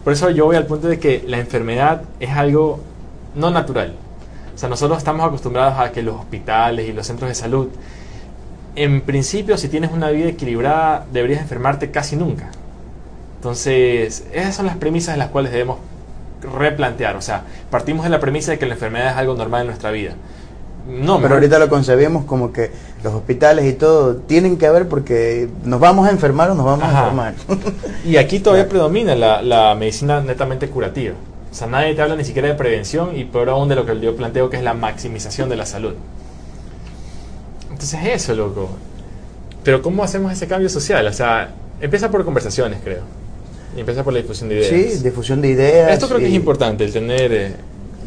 Por 0.04 0.14
eso 0.14 0.30
yo 0.32 0.46
voy 0.46 0.56
al 0.56 0.66
punto 0.66 0.88
de 0.88 0.98
que 1.00 1.24
la 1.28 1.38
enfermedad 1.38 2.02
es 2.20 2.32
algo 2.32 2.80
no 3.36 3.52
natural. 3.52 3.94
O 4.56 4.58
sea, 4.58 4.70
nosotros 4.70 4.98
estamos 4.98 5.26
acostumbrados 5.26 5.80
a 5.80 5.92
que 5.92 6.04
los 6.04 6.16
hospitales 6.16 6.88
y 6.88 6.94
los 6.94 7.08
centros 7.08 7.30
de 7.30 7.36
salud 7.36 7.70
en 8.76 9.02
principio, 9.02 9.58
si 9.58 9.68
tienes 9.68 9.92
una 9.92 10.10
vida 10.10 10.30
equilibrada, 10.30 11.06
deberías 11.12 11.42
enfermarte 11.42 11.92
casi 11.92 12.16
nunca. 12.16 12.50
Entonces, 13.38 14.26
esas 14.32 14.56
son 14.56 14.66
las 14.66 14.78
premisas 14.78 15.14
de 15.16 15.20
las 15.20 15.30
cuales 15.30 15.52
debemos 15.52 15.78
replantear. 16.42 17.16
O 17.16 17.22
sea, 17.22 17.44
partimos 17.70 18.04
de 18.04 18.10
la 18.10 18.20
premisa 18.20 18.52
de 18.52 18.60
que 18.60 18.66
la 18.66 18.74
enfermedad 18.74 19.12
es 19.12 19.18
algo 19.18 19.36
normal 19.36 19.62
en 19.62 19.68
nuestra 19.68 19.92
vida. 19.92 20.14
No, 20.88 21.22
pero 21.22 21.36
ahorita 21.36 21.60
lo 21.60 21.70
concebimos 21.70 22.26
como 22.26 22.52
que 22.52 22.72
los 23.04 23.14
hospitales 23.14 23.66
y 23.66 23.74
todo 23.74 24.18
tienen 24.18 24.58
que 24.58 24.68
haber 24.68 24.90
porque 24.90 25.48
nos 25.64 25.80
vamos 25.80 26.08
a 26.08 26.12
enfermar 26.12 26.52
o 26.52 26.56
nos 26.56 26.66
vamos 26.66 26.84
a 26.84 27.00
enfermar. 27.00 27.34
y 28.04 28.18
aquí 28.18 28.40
todavía 28.40 28.68
predomina 28.70 29.16
la, 29.16 29.42
la, 29.42 29.76
medicina 29.76 30.20
netamente 30.20 30.68
curativa. 30.68 31.14
O 31.54 31.56
sea, 31.56 31.68
nadie 31.68 31.94
te 31.94 32.02
habla 32.02 32.16
ni 32.16 32.26
siquiera 32.26 32.48
de 32.48 32.56
prevención 32.56 33.16
y 33.16 33.26
peor 33.26 33.50
aún 33.50 33.70
de 33.70 33.76
lo 33.76 33.86
que 33.86 34.00
yo 34.00 34.16
planteo 34.16 34.50
que 34.50 34.58
es 34.58 34.64
la 34.64 34.74
maximización 34.74 35.50
de 35.50 35.56
la 35.56 35.68
salud. 35.68 35.94
Entonces 37.70 38.00
eso, 38.06 38.34
loco. 38.34 38.72
Pero 39.64 39.84
¿cómo 39.84 40.04
hacemos 40.04 40.34
ese 40.34 40.48
cambio 40.48 40.68
social? 40.68 41.06
O 41.06 41.14
sea, 41.14 41.52
empieza 41.80 42.10
por 42.10 42.26
conversaciones, 42.26 42.80
creo. 42.84 43.04
Y 43.78 43.82
empieza 43.82 44.04
por 44.04 44.14
la 44.14 44.20
difusión 44.20 44.50
de 44.50 44.56
ideas. 44.56 44.94
Sí, 44.94 45.04
difusión 45.04 45.42
de 45.42 45.50
ideas. 45.50 45.92
Esto 45.92 46.08
creo 46.08 46.20
que 46.20 46.28
es 46.28 46.34
importante, 46.34 46.86
el 46.86 46.92
tener... 46.92 47.32
Eh, 47.32 47.52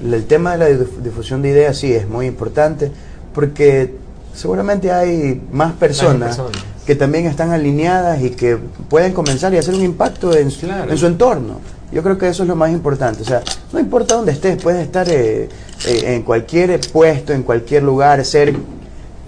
el 0.03 0.26
tema 0.26 0.57
de 0.57 0.59
la 0.59 0.86
difusión 1.05 1.40
de 1.40 1.51
ideas 1.51 1.78
sí 1.78 1.92
es 1.92 2.09
muy 2.09 2.26
importante 2.26 2.90
porque 3.32 3.94
seguramente 4.34 4.90
hay 4.90 5.40
más 5.53 5.72
personas, 5.74 6.40
que 6.84 6.97
también 6.97 7.26
están 7.26 7.53
alineadas 7.53 8.20
y 8.22 8.30
que 8.30 8.57
pueden 8.90 9.12
comenzar 9.12 9.55
y 9.55 9.59
hacer 9.59 9.74
un 9.74 9.82
impacto 9.82 10.36
en, 10.36 10.49
en, 10.49 10.99
su 10.99 11.07
entorno. 11.07 11.61
Yo 11.93 12.03
creo 12.03 12.18
que 12.18 12.28
eso 12.28 12.43
es 12.43 12.49
lo 12.49 12.57
más 12.57 12.70
importante. 12.72 13.22
O 13.22 13.24
sea, 13.24 13.43
no 13.72 13.78
importa 13.78 14.16
dónde 14.16 14.32
estés, 14.32 14.61
puedes 14.62 14.82
estar 14.82 15.09
eh, 15.09 15.49
eh, 15.87 16.14
en 16.14 16.22
cualquier 16.22 16.80
puesto, 16.93 17.32
en 17.32 17.43
cualquier 17.43 17.82
lugar, 17.82 18.24
ser 18.24 18.55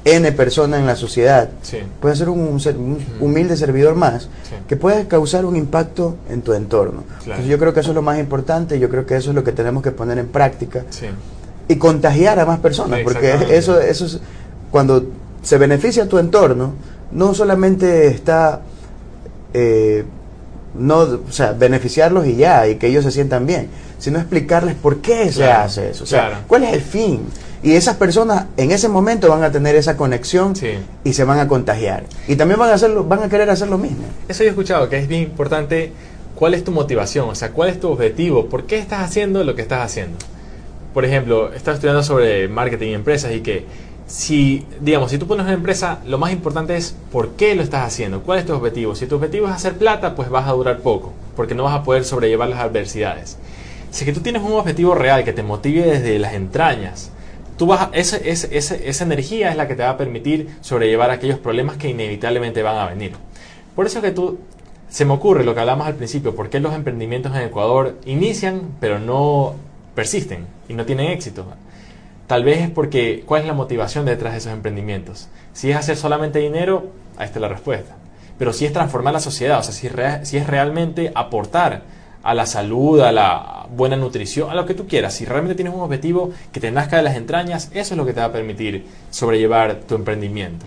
N 0.04 0.32
persona 0.32 0.78
en 0.78 0.86
la 0.86 0.96
sociedad. 0.96 1.50
Puedes 2.00 2.18
ser 2.18 2.28
un, 2.28 2.58
humilde 3.20 3.56
servidor 3.56 3.94
más 3.94 4.28
que 4.66 4.76
puede 4.76 5.06
causar 5.06 5.44
un 5.44 5.56
impacto 5.56 6.16
en 6.30 6.42
tu 6.42 6.52
entorno. 6.52 7.04
yo 7.46 7.58
creo 7.58 7.74
que 7.74 7.80
eso 7.80 7.90
es 7.90 7.94
lo 7.94 8.02
más 8.02 8.18
importante, 8.18 8.78
yo 8.78 8.88
creo 8.88 9.06
que 9.06 9.16
eso 9.16 9.30
es 9.30 9.34
lo 9.34 9.44
que 9.44 9.52
tenemos 9.52 9.82
que 9.82 9.90
poner 9.90 10.18
en 10.18 10.28
práctica 10.28 10.84
y 11.68 11.76
contagiar 11.76 12.38
a 12.38 12.46
más 12.46 12.60
personas, 12.60 13.00
porque 13.04 13.36
eso, 13.50 13.78
eso 13.80 14.06
es 14.06 14.20
cuando 14.70 15.04
se 15.42 15.58
beneficia 15.58 16.08
tu 16.08 16.18
entorno, 16.18 16.72
no 17.12 17.34
solamente 17.34 18.08
está 18.08 18.60
eh, 19.54 20.04
no, 20.74 20.98
o 20.98 21.32
sea, 21.32 21.52
beneficiarlos 21.52 22.26
y 22.26 22.36
ya, 22.36 22.66
y 22.68 22.76
que 22.76 22.88
ellos 22.88 23.04
se 23.04 23.10
sientan 23.10 23.46
bien, 23.46 23.68
sino 23.98 24.18
explicarles 24.18 24.74
por 24.74 25.00
qué 25.00 25.32
se 25.32 25.50
hace 25.50 25.90
eso, 25.90 26.04
o 26.04 26.06
sea, 26.06 26.44
cuál 26.46 26.64
es 26.64 26.72
el 26.72 26.82
fin. 26.82 27.22
Y 27.60 27.72
esas 27.72 27.96
personas 27.96 28.46
en 28.56 28.70
ese 28.70 28.88
momento 28.88 29.28
van 29.28 29.42
a 29.42 29.50
tener 29.50 29.74
esa 29.74 29.96
conexión 29.96 30.54
y 31.02 31.12
se 31.12 31.24
van 31.24 31.40
a 31.40 31.48
contagiar. 31.48 32.04
Y 32.28 32.36
también 32.36 32.60
van 32.60 32.70
a, 32.70 32.74
hacerlo, 32.74 33.02
van 33.02 33.24
a 33.24 33.28
querer 33.28 33.50
hacer 33.50 33.68
lo 33.68 33.78
mismo. 33.78 34.04
Eso 34.28 34.44
yo 34.44 34.48
he 34.48 34.50
escuchado, 34.50 34.88
que 34.88 34.96
es 34.98 35.08
bien 35.08 35.22
importante 35.22 35.92
cuál 36.36 36.54
es 36.54 36.62
tu 36.62 36.70
motivación, 36.70 37.28
o 37.28 37.34
sea, 37.34 37.50
cuál 37.50 37.70
es 37.70 37.80
tu 37.80 37.88
objetivo, 37.88 38.46
por 38.46 38.64
qué 38.66 38.78
estás 38.78 39.02
haciendo 39.02 39.42
lo 39.42 39.56
que 39.56 39.62
estás 39.62 39.84
haciendo. 39.84 40.16
Por 40.94 41.04
ejemplo, 41.04 41.52
estás 41.52 41.74
estudiando 41.74 42.04
sobre 42.04 42.46
marketing 42.48 42.90
y 42.90 42.94
empresas 42.94 43.32
y 43.34 43.40
que 43.40 43.64
si, 44.08 44.66
digamos, 44.80 45.10
si 45.10 45.18
tú 45.18 45.26
pones 45.26 45.44
una 45.44 45.52
empresa, 45.52 46.00
lo 46.06 46.16
más 46.16 46.32
importante 46.32 46.74
es 46.76 46.96
por 47.12 47.32
qué 47.32 47.54
lo 47.54 47.62
estás 47.62 47.86
haciendo, 47.86 48.22
cuál 48.22 48.38
es 48.38 48.46
tu 48.46 48.54
objetivo. 48.54 48.94
Si 48.94 49.06
tu 49.06 49.16
objetivo 49.16 49.46
es 49.46 49.52
hacer 49.52 49.76
plata, 49.76 50.16
pues 50.16 50.30
vas 50.30 50.48
a 50.48 50.52
durar 50.52 50.80
poco, 50.80 51.12
porque 51.36 51.54
no 51.54 51.64
vas 51.64 51.74
a 51.74 51.84
poder 51.84 52.04
sobrellevar 52.04 52.48
las 52.48 52.60
adversidades. 52.60 53.36
Si 53.90 54.06
que 54.06 54.14
tú 54.14 54.20
tienes 54.20 54.42
un 54.42 54.52
objetivo 54.52 54.94
real 54.94 55.24
que 55.24 55.34
te 55.34 55.42
motive 55.42 55.82
desde 55.82 56.18
las 56.18 56.32
entrañas, 56.32 57.10
tú 57.58 57.66
vas 57.66 57.90
esa 57.92 59.04
energía 59.04 59.50
es 59.50 59.56
la 59.56 59.68
que 59.68 59.74
te 59.74 59.82
va 59.82 59.90
a 59.90 59.96
permitir 59.98 60.56
sobrellevar 60.62 61.10
aquellos 61.10 61.38
problemas 61.38 61.76
que 61.76 61.90
inevitablemente 61.90 62.62
van 62.62 62.76
a 62.76 62.86
venir. 62.86 63.12
Por 63.76 63.86
eso 63.86 64.00
que 64.00 64.10
tú, 64.10 64.38
se 64.88 65.04
me 65.04 65.12
ocurre 65.12 65.44
lo 65.44 65.54
que 65.54 65.60
hablamos 65.60 65.86
al 65.86 65.96
principio, 65.96 66.34
por 66.34 66.48
qué 66.48 66.60
los 66.60 66.72
emprendimientos 66.74 67.36
en 67.36 67.42
Ecuador 67.42 67.98
inician 68.06 68.62
pero 68.80 68.98
no 68.98 69.54
persisten 69.94 70.46
y 70.66 70.72
no 70.72 70.86
tienen 70.86 71.10
éxito. 71.10 71.44
Tal 72.28 72.44
vez 72.44 72.60
es 72.60 72.70
porque, 72.70 73.24
¿cuál 73.26 73.40
es 73.40 73.46
la 73.48 73.54
motivación 73.54 74.04
detrás 74.04 74.34
de 74.34 74.38
esos 74.38 74.52
emprendimientos? 74.52 75.28
Si 75.54 75.70
es 75.70 75.76
hacer 75.76 75.96
solamente 75.96 76.38
dinero, 76.38 76.92
ahí 77.16 77.24
está 77.26 77.40
la 77.40 77.48
respuesta. 77.48 77.96
Pero 78.38 78.52
si 78.52 78.66
es 78.66 78.72
transformar 78.72 79.14
la 79.14 79.20
sociedad, 79.20 79.58
o 79.58 79.62
sea, 79.62 79.72
si, 79.72 79.88
si 80.26 80.36
es 80.36 80.46
realmente 80.46 81.10
aportar 81.14 81.82
a 82.22 82.34
la 82.34 82.44
salud, 82.44 83.00
a 83.00 83.12
la 83.12 83.66
buena 83.74 83.96
nutrición, 83.96 84.50
a 84.50 84.54
lo 84.54 84.66
que 84.66 84.74
tú 84.74 84.86
quieras. 84.86 85.14
Si 85.14 85.24
realmente 85.24 85.54
tienes 85.54 85.72
un 85.72 85.80
objetivo 85.80 86.30
que 86.52 86.60
te 86.60 86.70
nazca 86.70 86.98
de 86.98 87.02
las 87.02 87.16
entrañas, 87.16 87.70
eso 87.72 87.94
es 87.94 87.98
lo 87.98 88.04
que 88.04 88.12
te 88.12 88.20
va 88.20 88.26
a 88.26 88.32
permitir 88.32 88.84
sobrellevar 89.10 89.80
tu 89.80 89.94
emprendimiento. 89.94 90.66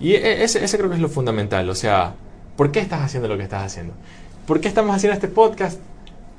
Y 0.00 0.14
e, 0.14 0.42
ese, 0.42 0.64
ese 0.64 0.76
creo 0.76 0.90
que 0.90 0.96
es 0.96 1.02
lo 1.02 1.08
fundamental. 1.08 1.70
O 1.70 1.76
sea, 1.76 2.14
¿por 2.56 2.72
qué 2.72 2.80
estás 2.80 3.02
haciendo 3.02 3.28
lo 3.28 3.36
que 3.36 3.44
estás 3.44 3.62
haciendo? 3.62 3.94
¿Por 4.48 4.60
qué 4.60 4.66
estamos 4.66 4.96
haciendo 4.96 5.14
este 5.14 5.28
podcast? 5.28 5.78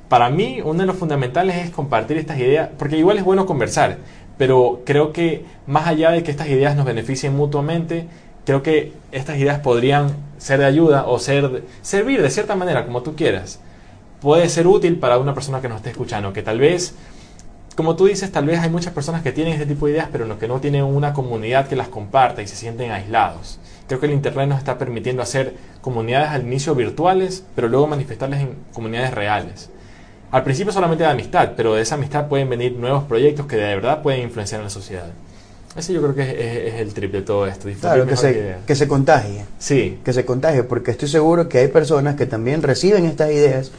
Para 0.08 0.30
mí, 0.30 0.60
uno 0.64 0.80
de 0.80 0.86
los 0.86 0.96
fundamentales 0.96 1.56
es 1.56 1.70
compartir 1.70 2.16
estas 2.16 2.38
ideas, 2.38 2.70
porque 2.78 2.96
igual 2.96 3.18
es 3.18 3.24
bueno 3.24 3.44
conversar, 3.44 3.98
pero 4.38 4.82
creo 4.86 5.12
que 5.12 5.44
más 5.66 5.86
allá 5.86 6.10
de 6.10 6.22
que 6.22 6.30
estas 6.30 6.48
ideas 6.48 6.76
nos 6.76 6.86
beneficien 6.86 7.36
mutuamente, 7.36 8.06
creo 8.46 8.62
que 8.62 8.92
estas 9.12 9.36
ideas 9.36 9.60
podrían 9.60 10.16
ser 10.38 10.60
de 10.60 10.64
ayuda 10.64 11.06
o 11.06 11.18
ser 11.18 11.64
servir 11.82 12.22
de 12.22 12.30
cierta 12.30 12.54
manera, 12.54 12.86
como 12.86 13.02
tú 13.02 13.14
quieras 13.14 13.60
puede 14.20 14.48
ser 14.48 14.66
útil 14.66 14.98
para 14.98 15.18
una 15.18 15.34
persona 15.34 15.60
que 15.60 15.68
nos 15.68 15.78
esté 15.78 15.90
escuchando, 15.90 16.32
que 16.32 16.42
tal 16.42 16.58
vez, 16.58 16.94
como 17.76 17.96
tú 17.96 18.06
dices, 18.06 18.32
tal 18.32 18.46
vez 18.46 18.60
hay 18.60 18.70
muchas 18.70 18.92
personas 18.92 19.22
que 19.22 19.32
tienen 19.32 19.54
este 19.54 19.66
tipo 19.66 19.86
de 19.86 19.92
ideas, 19.92 20.08
pero 20.10 20.38
que 20.38 20.48
no 20.48 20.60
tienen 20.60 20.84
una 20.84 21.12
comunidad 21.12 21.68
que 21.68 21.76
las 21.76 21.88
comparta 21.88 22.42
y 22.42 22.46
se 22.46 22.56
sienten 22.56 22.90
aislados. 22.90 23.60
Creo 23.86 24.00
que 24.00 24.06
el 24.06 24.12
Internet 24.12 24.48
nos 24.48 24.58
está 24.58 24.76
permitiendo 24.76 25.22
hacer 25.22 25.54
comunidades 25.80 26.30
al 26.30 26.42
inicio 26.42 26.74
virtuales, 26.74 27.44
pero 27.54 27.68
luego 27.68 27.86
manifestarlas 27.86 28.40
en 28.40 28.56
comunidades 28.72 29.14
reales. 29.14 29.70
Al 30.30 30.44
principio 30.44 30.72
solamente 30.72 31.04
de 31.04 31.10
amistad, 31.10 31.52
pero 31.56 31.74
de 31.74 31.82
esa 31.82 31.94
amistad 31.94 32.28
pueden 32.28 32.50
venir 32.50 32.72
nuevos 32.72 33.04
proyectos 33.04 33.46
que 33.46 33.56
de 33.56 33.74
verdad 33.76 34.02
pueden 34.02 34.22
influenciar 34.22 34.60
en 34.60 34.64
la 34.64 34.70
sociedad. 34.70 35.06
Ese 35.76 35.92
yo 35.92 36.02
creo 36.02 36.14
que 36.14 36.68
es, 36.68 36.74
el 36.74 36.92
trip 36.92 37.12
de 37.12 37.22
todo 37.22 37.46
esto. 37.46 37.68
Claro, 37.80 38.06
que 38.06 38.16
se, 38.16 38.56
que 38.66 38.74
se 38.74 38.88
contagie. 38.88 39.44
Sí. 39.58 39.98
Que 40.04 40.12
se 40.12 40.24
contagie, 40.24 40.64
porque 40.64 40.90
estoy 40.90 41.08
seguro 41.08 41.48
que 41.48 41.58
hay 41.58 41.68
personas 41.68 42.16
que 42.16 42.26
también 42.26 42.62
reciben 42.62 43.04
estas 43.04 43.30
ideas 43.30 43.70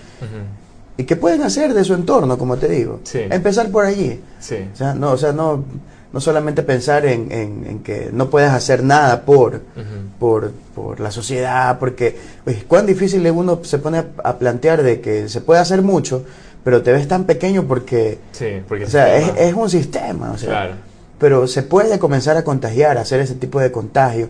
y 0.98 1.04
que 1.04 1.16
pueden 1.16 1.44
hacer 1.44 1.74
de 1.74 1.84
su 1.84 1.94
entorno, 1.94 2.38
como 2.38 2.58
te 2.58 2.68
digo. 2.68 3.00
Sí. 3.04 3.20
Empezar 3.30 3.70
por 3.70 3.86
allí. 3.86 4.22
Sí. 4.40 4.58
O 4.74 4.76
sea, 4.76 4.94
no, 4.94 5.12
o 5.12 5.18
sea, 5.18 5.34
no, 5.34 5.64
no 6.12 6.20
solamente 6.20 6.64
pensar 6.64 7.06
en, 7.06 7.32
en, 7.32 7.80
que 7.80 8.10
no 8.12 8.30
puedes 8.30 8.50
hacer 8.50 8.84
nada 8.84 9.22
por, 9.22 9.62
por, 10.20 10.52
por, 10.74 11.00
la 11.00 11.12
sociedad, 11.12 11.78
porque 11.80 12.18
pues, 12.44 12.64
cuán 12.64 12.86
difícil 12.86 13.30
uno 13.30 13.60
se 13.64 13.78
pone 13.78 14.04
a, 14.24 14.38
plantear 14.38 14.82
de 14.82 15.02
que 15.02 15.30
se 15.30 15.42
puede 15.42 15.60
hacer 15.60 15.82
mucho, 15.82 16.24
pero 16.64 16.82
te 16.82 16.92
ves 16.92 17.08
tan 17.08 17.26
pequeño 17.26 17.66
porque, 17.66 18.20
sí, 18.32 18.62
porque 18.68 18.86
o 18.86 18.90
sea, 18.90 19.16
es, 19.18 19.32
es, 19.38 19.54
un 19.54 19.70
sistema. 19.70 20.32
O 20.32 20.38
sea, 20.38 20.50
claro 20.50 20.90
pero 21.20 21.48
se 21.48 21.64
puede 21.64 22.00
comenzar 22.00 22.38
a 22.38 22.44
contagiar, 22.44 22.98
a 22.98 23.02
hacer 23.02 23.20
ese 23.20 23.36
tipo 23.36 23.60
de 23.60 23.72
contagio, 23.72 24.30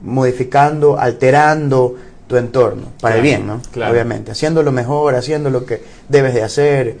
modificando, 0.00 0.98
alterando 0.98 1.96
tu 2.28 2.36
entorno, 2.36 2.92
para 3.00 3.16
el 3.16 3.22
bien, 3.22 3.46
¿no? 3.46 3.60
Obviamente, 3.90 4.30
haciendo 4.30 4.62
lo 4.62 4.70
mejor, 4.70 5.16
haciendo 5.16 5.50
lo 5.50 5.66
que 5.66 5.82
debes 6.08 6.32
de 6.32 6.44
hacer 6.44 6.98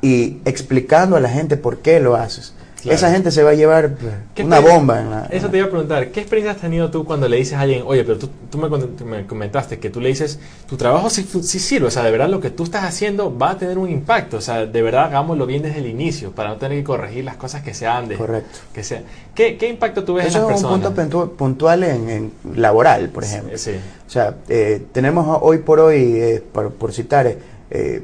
y 0.00 0.38
explicando 0.44 1.16
a 1.16 1.20
la 1.20 1.28
gente 1.28 1.56
por 1.56 1.78
qué 1.78 1.98
lo 1.98 2.14
haces. 2.14 2.54
Esa 2.84 3.10
gente 3.10 3.30
se 3.30 3.42
va 3.42 3.50
a 3.50 3.54
llevar 3.54 3.96
una 4.42 4.60
bomba. 4.60 5.00
En 5.00 5.10
la, 5.10 5.26
eso 5.30 5.48
te 5.48 5.58
iba 5.58 5.66
a 5.66 5.70
preguntar, 5.70 6.10
¿qué 6.10 6.20
experiencia 6.20 6.52
has 6.52 6.60
tenido 6.60 6.90
tú 6.90 7.04
cuando 7.04 7.28
le 7.28 7.36
dices 7.36 7.54
a 7.54 7.62
alguien, 7.62 7.82
oye, 7.84 8.04
pero 8.04 8.18
tú, 8.18 8.30
tú 8.50 8.58
me, 8.58 9.26
comentaste 9.26 9.78
que 9.78 9.90
tú 9.90 10.00
le 10.00 10.08
dices, 10.08 10.38
tu 10.68 10.76
trabajo 10.76 11.10
sí, 11.10 11.24
sirve, 11.42 11.88
o 11.88 11.90
sea, 11.90 12.04
de 12.04 12.10
verdad 12.10 12.28
lo 12.28 12.40
que 12.40 12.50
tú 12.50 12.62
estás 12.62 12.84
haciendo 12.84 13.36
va 13.36 13.50
a 13.50 13.58
tener 13.58 13.78
un 13.78 13.90
impacto, 13.90 14.36
o 14.36 14.40
sea, 14.40 14.66
de 14.66 14.82
verdad 14.82 15.06
hagámoslo 15.06 15.46
bien 15.46 15.62
desde 15.62 15.78
el 15.78 15.86
inicio, 15.86 16.30
para 16.30 16.50
no 16.50 16.56
tener 16.56 16.78
que 16.78 16.84
corregir 16.84 17.24
las 17.24 17.36
cosas 17.36 17.62
que 17.62 17.74
se 17.74 17.86
han 17.86 18.08
de... 18.08 18.16
Correcto. 18.16 18.60
Que 18.72 18.84
sea, 18.84 19.02
¿qué, 19.34 19.56
¿Qué 19.56 19.68
impacto 19.68 20.04
tú 20.04 20.14
ves 20.14 20.26
en 20.26 20.32
las 20.34 20.42
personas? 20.42 20.60
Eso 20.60 20.68
es 20.68 20.86
un 20.86 20.94
punto 20.94 21.32
puntual 21.32 21.82
en, 21.82 22.32
laboral, 22.54 23.08
por 23.08 23.24
ejemplo. 23.24 23.58
Sí. 23.58 23.72
O 24.06 24.10
sea, 24.10 24.36
eh, 24.48 24.86
tenemos 24.92 25.38
hoy 25.42 25.58
por 25.58 25.80
hoy, 25.80 26.16
eh, 26.16 26.42
por, 26.52 26.92
citar, 26.92 27.36
eh, 27.70 28.02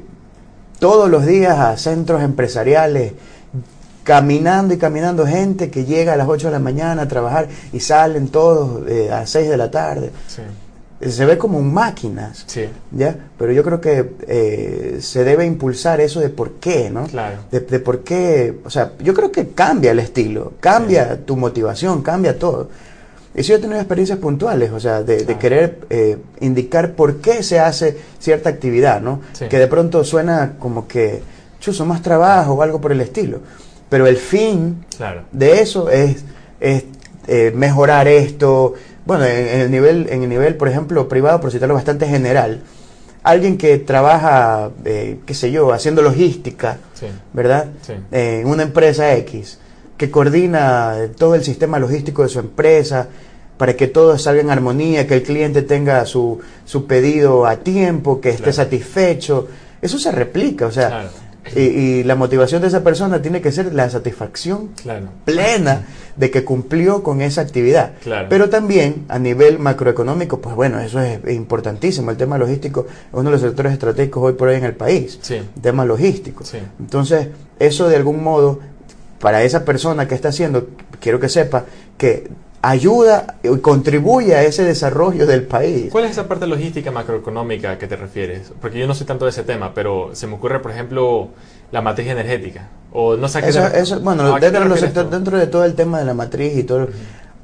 todos 0.79 1.09
los 1.09 1.25
días 1.25 1.57
a 1.57 1.77
centros 1.77 2.21
empresariales, 2.21 3.13
caminando 4.05 4.73
y 4.73 4.77
caminando 4.77 5.25
gente 5.25 5.71
que 5.71 5.83
llega 5.83 6.13
a 6.13 6.15
las 6.15 6.27
8 6.29 6.47
de 6.47 6.53
la 6.53 6.59
mañana 6.59 7.01
a 7.01 7.07
trabajar 7.07 7.49
y 7.73 7.79
salen 7.79 8.29
todos 8.29 8.87
eh, 8.87 9.09
a 9.11 9.21
las 9.21 9.31
6 9.31 9.49
de 9.49 9.57
la 9.57 9.71
tarde. 9.71 10.11
Se 11.01 11.25
ve 11.25 11.37
como 11.37 11.61
máquinas, 11.61 12.45
¿ya? 12.91 13.15
Pero 13.37 13.51
yo 13.51 13.63
creo 13.63 13.81
que 13.81 14.11
eh, 14.27 14.99
se 15.01 15.23
debe 15.23 15.45
impulsar 15.45 15.99
eso 16.01 16.19
de 16.19 16.29
por 16.29 16.53
qué, 16.53 16.89
¿no? 16.89 17.05
Claro. 17.07 17.37
De, 17.51 17.79
por 17.79 18.03
qué, 18.03 18.59
o 18.63 18.69
sea, 18.69 18.93
yo 18.99 19.13
creo 19.13 19.31
que 19.31 19.49
cambia 19.49 19.91
el 19.91 19.99
estilo, 19.99 20.53
cambia 20.59 21.19
tu 21.25 21.35
motivación, 21.35 22.01
cambia 22.01 22.39
todo. 22.39 22.69
Y 23.33 23.41
si 23.41 23.49
yo 23.49 23.55
he 23.55 23.59
tenido 23.59 23.79
experiencias 23.79 24.19
puntuales, 24.19 24.71
o 24.71 24.79
sea, 24.79 25.03
de, 25.03 25.25
querer 25.37 25.79
eh, 25.89 26.17
indicar 26.41 26.93
por 26.93 27.17
qué 27.17 27.43
se 27.43 27.59
hace 27.59 27.97
cierta 28.19 28.49
actividad, 28.49 29.01
¿no? 29.01 29.19
Que 29.49 29.57
de 29.57 29.67
pronto 29.67 30.03
suena 30.03 30.53
como 30.59 30.87
que, 30.87 31.21
chuzo, 31.59 31.85
más 31.85 32.03
trabajo 32.03 32.53
o 32.53 32.61
algo 32.61 32.79
por 32.79 32.91
el 32.91 33.01
estilo 33.01 33.41
pero 33.89 34.07
el 34.07 34.17
fin 34.17 34.85
de 35.31 35.61
eso 35.61 35.89
es, 35.89 36.23
eh, 36.59 37.51
mejorar 37.55 38.07
esto. 38.07 38.73
Bueno, 39.05 39.25
en, 39.25 39.61
el 39.61 39.71
nivel, 39.71 40.07
en 40.09 40.23
el 40.23 40.29
nivel, 40.29 40.55
por 40.55 40.67
ejemplo, 40.67 41.07
privado, 41.07 41.41
por 41.41 41.51
citarlo 41.51 41.75
bastante 41.75 42.07
general, 42.07 42.61
alguien 43.23 43.57
que 43.57 43.77
trabaja, 43.77 44.71
eh, 44.83 45.19
qué 45.25 45.33
sé 45.33 45.51
yo, 45.51 45.71
haciendo 45.73 46.01
logística, 46.01 46.77
¿verdad? 47.33 47.67
en 48.11 48.47
una 48.47 48.63
empresa 48.63 49.15
X, 49.15 49.59
que 49.97 50.11
coordina 50.11 50.95
todo 51.17 51.35
el 51.35 51.43
sistema 51.43 51.79
logístico 51.79 52.23
de 52.23 52.29
su 52.29 52.39
empresa 52.39 53.07
para 53.57 53.75
que 53.75 53.87
todo 53.87 54.17
salga 54.17 54.41
en 54.41 54.49
armonía, 54.49 55.07
que 55.07 55.15
el 55.15 55.23
cliente 55.23 55.61
tenga 55.61 56.05
su, 56.05 56.39
su 56.65 56.85
pedido 56.85 57.45
a 57.45 57.57
tiempo, 57.57 58.19
que 58.19 58.29
esté 58.29 58.51
satisfecho. 58.51 59.47
Eso 59.81 59.97
se 59.97 60.11
replica, 60.11 60.65
o 60.65 60.71
sea, 60.71 61.09
y, 61.53 62.03
la 62.03 62.15
motivación 62.15 62.61
de 62.61 62.67
esa 62.67 62.83
persona 62.83 63.21
tiene 63.21 63.41
que 63.41 63.51
ser 63.51 63.73
la 63.73 63.89
satisfacción 63.89 64.69
plena 65.25 65.85
de 66.15 66.31
que 66.31 66.43
cumplió 66.43 67.03
con 67.03 67.21
esa 67.21 67.41
actividad. 67.41 67.93
Pero 68.29 68.49
también 68.49 69.05
a 69.09 69.19
nivel 69.19 69.59
macroeconómico, 69.59 70.39
pues 70.39 70.55
bueno, 70.55 70.79
eso 70.79 70.99
es 71.01 71.19
importantísimo. 71.29 72.11
El 72.11 72.17
tema 72.17 72.37
logístico 72.37 72.85
es 72.87 73.13
uno 73.13 73.25
de 73.25 73.31
los 73.31 73.41
sectores 73.41 73.73
estratégicos 73.73 74.23
hoy 74.23 74.33
por 74.33 74.47
hoy 74.47 74.55
en 74.55 74.65
el 74.65 74.75
país. 74.75 75.19
El 75.29 75.61
tema 75.61 75.85
logístico. 75.85 76.43
Entonces, 76.79 77.27
eso 77.59 77.87
de 77.87 77.95
algún 77.95 78.23
modo, 78.23 78.59
para 79.19 79.43
esa 79.43 79.65
persona 79.65 80.07
que 80.07 80.15
está 80.15 80.29
haciendo, 80.29 80.67
quiero 80.99 81.19
que 81.19 81.29
sepa 81.29 81.65
que 81.97 82.29
ayuda 82.69 83.35
y 83.43 83.57
contribuye 83.59 84.35
a 84.35 84.43
ese 84.43 84.63
desarrollo 84.63 85.25
del 85.25 85.43
país. 85.43 85.91
¿Cuál 85.91 86.05
es 86.05 86.11
esa 86.11 86.27
parte 86.27 86.47
logística 86.47 86.91
macroeconómica 86.91 87.77
que 87.77 87.87
te 87.87 87.95
refieres? 87.95 88.51
Porque 88.59 88.79
yo 88.79 88.87
no 88.87 88.95
sé 88.95 89.05
tanto 89.05 89.25
de 89.25 89.31
ese 89.31 89.43
tema, 89.43 89.73
pero 89.73 90.09
se 90.13 90.27
me 90.27 90.33
ocurre, 90.33 90.59
por 90.59 90.71
ejemplo, 90.71 91.29
la 91.71 91.81
matriz 91.81 92.07
energética. 92.07 92.67
O 92.91 93.17
no 93.17 93.27
sé 93.27 93.47
eso, 93.47 93.99
bueno, 94.01 94.39
dentro, 94.39 94.73
de 94.73 95.03
dentro 95.09 95.37
de 95.37 95.47
todo 95.47 95.65
el 95.65 95.75
tema 95.75 95.99
de 95.99 96.05
la 96.05 96.13
matriz 96.13 96.57
y 96.57 96.63
todo, 96.63 96.87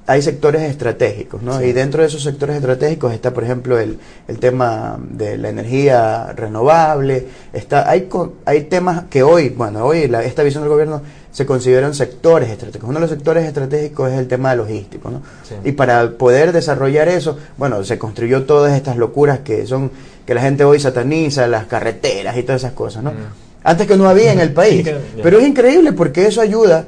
hay 0.07 0.21
sectores 0.21 0.63
estratégicos, 0.63 1.41
¿no? 1.41 1.61
Y 1.61 1.73
dentro 1.73 2.01
de 2.01 2.07
esos 2.07 2.23
sectores 2.23 2.55
estratégicos 2.55 3.13
está, 3.13 3.31
por 3.33 3.43
ejemplo, 3.43 3.77
el, 3.79 3.99
el 4.27 4.39
tema 4.39 4.97
de 4.99 5.37
la 5.37 5.49
energía 5.49 6.33
renovable. 6.33 7.27
Está, 7.53 7.89
hay, 7.89 8.09
hay 8.45 8.61
temas 8.63 9.03
que 9.09 9.23
hoy, 9.23 9.49
bueno, 9.49 9.85
hoy 9.85 10.07
la, 10.07 10.23
esta 10.23 10.41
visión 10.41 10.63
del 10.63 10.71
gobierno 10.71 11.01
se 11.31 11.45
consideran 11.45 11.93
sectores 11.93 12.49
estratégicos. 12.49 12.89
Uno 12.89 12.99
de 12.99 13.01
los 13.01 13.09
sectores 13.09 13.45
estratégicos 13.45 14.11
es 14.11 14.19
el 14.19 14.27
tema 14.27 14.53
logístico, 14.53 15.09
¿no? 15.09 15.21
Y 15.63 15.71
para 15.71 16.11
poder 16.11 16.51
desarrollar 16.51 17.07
eso, 17.07 17.37
bueno, 17.57 17.83
se 17.83 17.97
construyó 17.97 18.43
todas 18.43 18.75
estas 18.75 18.97
locuras 18.97 19.39
que 19.39 19.65
son, 19.65 19.91
que 20.25 20.33
la 20.33 20.41
gente 20.41 20.65
hoy 20.65 20.79
sataniza, 20.79 21.47
las 21.47 21.65
carreteras 21.65 22.35
y 22.37 22.43
todas 22.43 22.61
esas 22.61 22.73
cosas, 22.73 23.03
¿no? 23.03 23.13
Antes 23.63 23.87
que 23.87 23.95
no 23.95 24.09
había 24.09 24.33
en 24.33 24.39
el 24.39 24.51
país. 24.51 24.89
Pero 25.23 25.39
es 25.39 25.47
increíble 25.47 25.93
porque 25.93 26.27
eso 26.27 26.41
ayuda, 26.41 26.85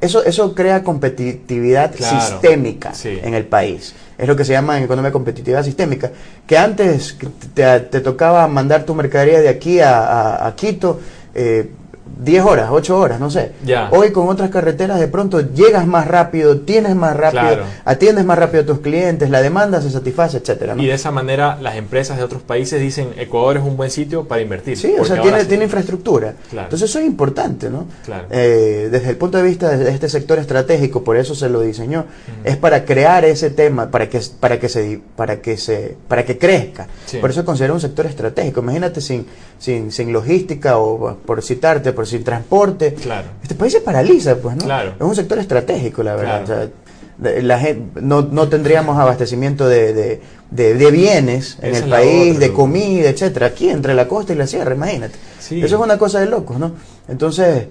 eso, 0.00 0.24
eso 0.24 0.54
crea 0.54 0.82
competitividad 0.82 1.94
sistémica 1.94 2.92
en 3.04 3.34
el 3.34 3.46
país. 3.46 3.94
Es 4.16 4.26
lo 4.26 4.34
que 4.34 4.44
se 4.44 4.52
llama 4.52 4.76
en 4.76 4.84
economía 4.84 5.12
competitiva 5.12 5.62
sistémica. 5.62 6.10
Que 6.44 6.58
antes 6.58 7.16
te, 7.54 8.00
tocaba 8.00 8.48
mandar 8.48 8.84
tu 8.84 8.94
mercadería 8.94 9.38
de 9.38 9.48
aquí 9.48 9.78
a, 9.78 10.44
a, 10.44 10.56
Quito, 10.56 10.98
eh, 11.34 11.70
10 12.18 12.44
horas, 12.44 12.68
8 12.70 12.98
horas, 12.98 13.20
no 13.20 13.30
sé. 13.30 13.52
Hoy 13.90 14.12
con 14.12 14.28
otras 14.28 14.50
carreteras 14.50 14.98
de 14.98 15.08
pronto 15.08 15.40
llegas 15.40 15.86
más 15.86 16.06
rápido, 16.06 16.60
tienes 16.60 16.96
más 16.96 17.16
rápido, 17.16 17.64
atiendes 17.84 18.24
más 18.24 18.38
rápido 18.38 18.62
a 18.62 18.66
tus 18.66 18.80
clientes, 18.80 19.30
la 19.30 19.40
demanda 19.40 19.80
se 19.80 19.90
satisface, 19.90 20.38
etcétera. 20.38 20.74
Y 20.76 20.86
de 20.86 20.94
esa 20.94 21.10
manera 21.10 21.58
las 21.60 21.76
empresas 21.76 22.16
de 22.16 22.24
otros 22.24 22.42
países 22.42 22.80
dicen 22.80 23.10
Ecuador 23.16 23.58
es 23.58 23.62
un 23.62 23.76
buen 23.76 23.90
sitio 23.90 24.24
para 24.26 24.42
invertir. 24.42 24.76
Sí, 24.76 24.94
o 24.98 25.04
sea, 25.04 25.20
tiene, 25.20 25.44
tiene 25.44 25.64
infraestructura. 25.64 26.34
Entonces 26.50 26.90
eso 26.90 26.98
es 26.98 27.06
importante, 27.06 27.70
¿no? 27.70 27.86
Eh, 28.30 28.88
desde 28.90 29.10
el 29.10 29.16
punto 29.16 29.38
de 29.38 29.44
vista 29.44 29.76
de 29.76 29.90
este 29.90 30.08
sector 30.08 30.38
estratégico, 30.38 31.04
por 31.04 31.16
eso 31.16 31.34
se 31.34 31.48
lo 31.48 31.60
diseñó, 31.60 32.06
es 32.44 32.56
para 32.56 32.84
crear 32.84 33.24
ese 33.24 33.50
tema, 33.50 33.90
para 33.90 34.08
que, 34.08 34.20
para 34.40 34.58
que 34.58 34.68
se, 34.68 35.00
para 35.16 35.40
que 35.40 35.56
se, 35.56 35.96
para 36.08 36.24
que 36.24 36.38
crezca. 36.38 36.86
Por 37.20 37.30
eso 37.30 37.44
considera 37.44 37.72
un 37.72 37.80
sector 37.80 38.06
estratégico. 38.06 38.60
Imagínate 38.60 39.00
sin, 39.00 39.26
sin, 39.58 39.90
sin 39.92 40.12
logística 40.12 40.78
o 40.78 41.16
por 41.16 41.42
citarte, 41.42 41.92
por 41.92 42.06
sin 42.06 42.24
transporte. 42.24 42.94
Claro. 42.94 43.28
Este 43.42 43.54
país 43.54 43.72
se 43.72 43.80
paraliza, 43.80 44.36
pues, 44.36 44.56
¿no? 44.56 44.64
Claro. 44.64 44.94
Es 44.98 45.02
un 45.02 45.14
sector 45.14 45.38
estratégico, 45.38 46.02
la 46.02 46.14
verdad. 46.14 46.70
la 47.18 47.58
gente, 47.58 48.00
no, 48.00 48.22
no, 48.22 48.48
tendríamos 48.48 48.96
abastecimiento 48.96 49.68
de, 49.68 50.20
de, 50.50 50.90
bienes 50.90 51.58
en 51.60 51.74
el 51.74 51.88
país, 51.88 52.38
de 52.38 52.52
comida, 52.52 53.08
etcétera, 53.10 53.46
aquí 53.46 53.68
entre 53.68 53.94
la 53.94 54.06
costa 54.06 54.32
y 54.32 54.36
la 54.36 54.46
sierra, 54.46 54.74
imagínate. 54.74 55.18
Eso 55.38 55.64
es 55.64 55.72
una 55.72 55.98
cosa 55.98 56.20
de 56.20 56.26
locos, 56.26 56.58
¿no? 56.58 56.72
Entonces, 57.08 57.66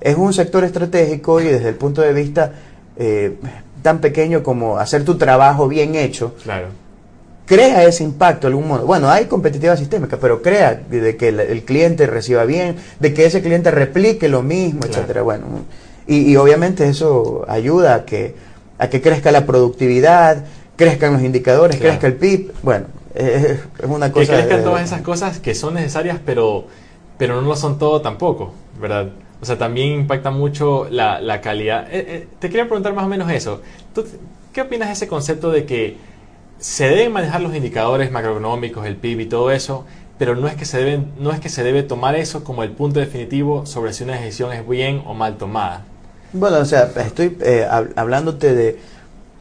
es 0.00 0.16
un 0.16 0.32
sector 0.32 0.64
estratégico 0.64 1.40
y 1.40 1.44
desde 1.44 1.70
el 1.70 1.74
punto 1.74 2.02
de 2.02 2.12
vista 2.12 2.52
eh, 2.96 3.36
tan 3.82 4.00
pequeño 4.00 4.42
como 4.42 4.78
hacer 4.78 5.04
tu 5.04 5.16
trabajo 5.16 5.66
bien 5.66 5.94
hecho, 5.94 6.34
claro 6.42 6.81
crea 7.46 7.84
ese 7.84 8.04
impacto 8.04 8.46
de 8.46 8.52
algún 8.52 8.68
modo. 8.68 8.86
Bueno, 8.86 9.10
hay 9.10 9.26
competitiva 9.26 9.76
sistémica, 9.76 10.16
pero 10.16 10.42
crea 10.42 10.82
de 10.88 11.16
que 11.16 11.28
el, 11.28 11.64
cliente 11.64 12.06
reciba 12.06 12.44
bien, 12.44 12.76
de 13.00 13.14
que 13.14 13.26
ese 13.26 13.42
cliente 13.42 13.70
replique 13.70 14.28
lo 14.28 14.42
mismo, 14.42 14.80
etcétera. 14.84 15.22
Bueno, 15.22 15.44
y, 16.06 16.34
obviamente 16.36 16.88
eso 16.88 17.44
ayuda 17.48 17.94
a 17.94 18.04
que, 18.04 18.34
a 18.78 18.88
que 18.88 19.00
crezca 19.00 19.30
la 19.32 19.46
productividad, 19.46 20.44
crezcan 20.76 21.12
los 21.12 21.22
indicadores, 21.22 21.78
crezca 21.78 22.06
el 22.06 22.14
PIB. 22.14 22.52
Bueno, 22.62 22.86
es, 23.14 23.60
una 23.84 24.10
cosa. 24.10 24.32
Que 24.32 24.38
crezcan 24.38 24.64
todas 24.64 24.84
esas 24.84 25.02
cosas 25.02 25.38
que 25.38 25.54
son 25.54 25.74
necesarias, 25.74 26.18
pero, 26.24 26.66
pero 27.18 27.40
no 27.40 27.48
lo 27.48 27.56
son 27.56 27.78
todo 27.78 28.00
tampoco, 28.00 28.52
¿verdad? 28.80 29.08
O 29.40 29.44
sea, 29.44 29.58
también 29.58 29.88
impacta 29.88 30.30
mucho 30.30 30.86
la, 30.90 31.20
la 31.20 31.40
calidad. 31.40 31.86
Eh, 31.90 32.04
eh, 32.08 32.28
te 32.38 32.48
quería 32.48 32.66
preguntar 32.66 32.94
más 32.94 33.04
o 33.04 33.08
menos 33.08 33.30
eso. 33.30 33.60
¿Qué 34.52 34.60
opinas 34.60 34.88
de 34.88 34.94
ese 34.94 35.08
concepto 35.08 35.50
de 35.50 35.64
que 35.64 35.96
se 36.62 36.88
deben 36.88 37.12
manejar 37.12 37.40
los 37.40 37.54
indicadores 37.54 38.12
macroeconómicos, 38.12 38.86
el 38.86 38.94
PIB 38.94 39.20
y 39.20 39.26
todo 39.26 39.50
eso, 39.50 39.84
pero 40.16 40.36
no 40.36 40.46
es 40.46 40.54
que 40.54 40.64
se 40.64 40.78
deben, 40.78 41.08
no 41.18 41.32
es 41.32 41.40
que 41.40 41.48
se 41.48 41.64
debe 41.64 41.82
tomar 41.82 42.14
eso 42.14 42.44
como 42.44 42.62
el 42.62 42.70
punto 42.70 43.00
definitivo 43.00 43.66
sobre 43.66 43.92
si 43.92 44.04
una 44.04 44.14
decisión 44.14 44.52
es 44.52 44.66
bien 44.66 45.02
o 45.04 45.12
mal 45.12 45.36
tomada. 45.38 45.84
Bueno, 46.32 46.58
o 46.58 46.64
sea, 46.64 46.88
estoy 47.04 47.36
eh, 47.42 47.66
hablándote 47.96 48.54
de 48.54 48.78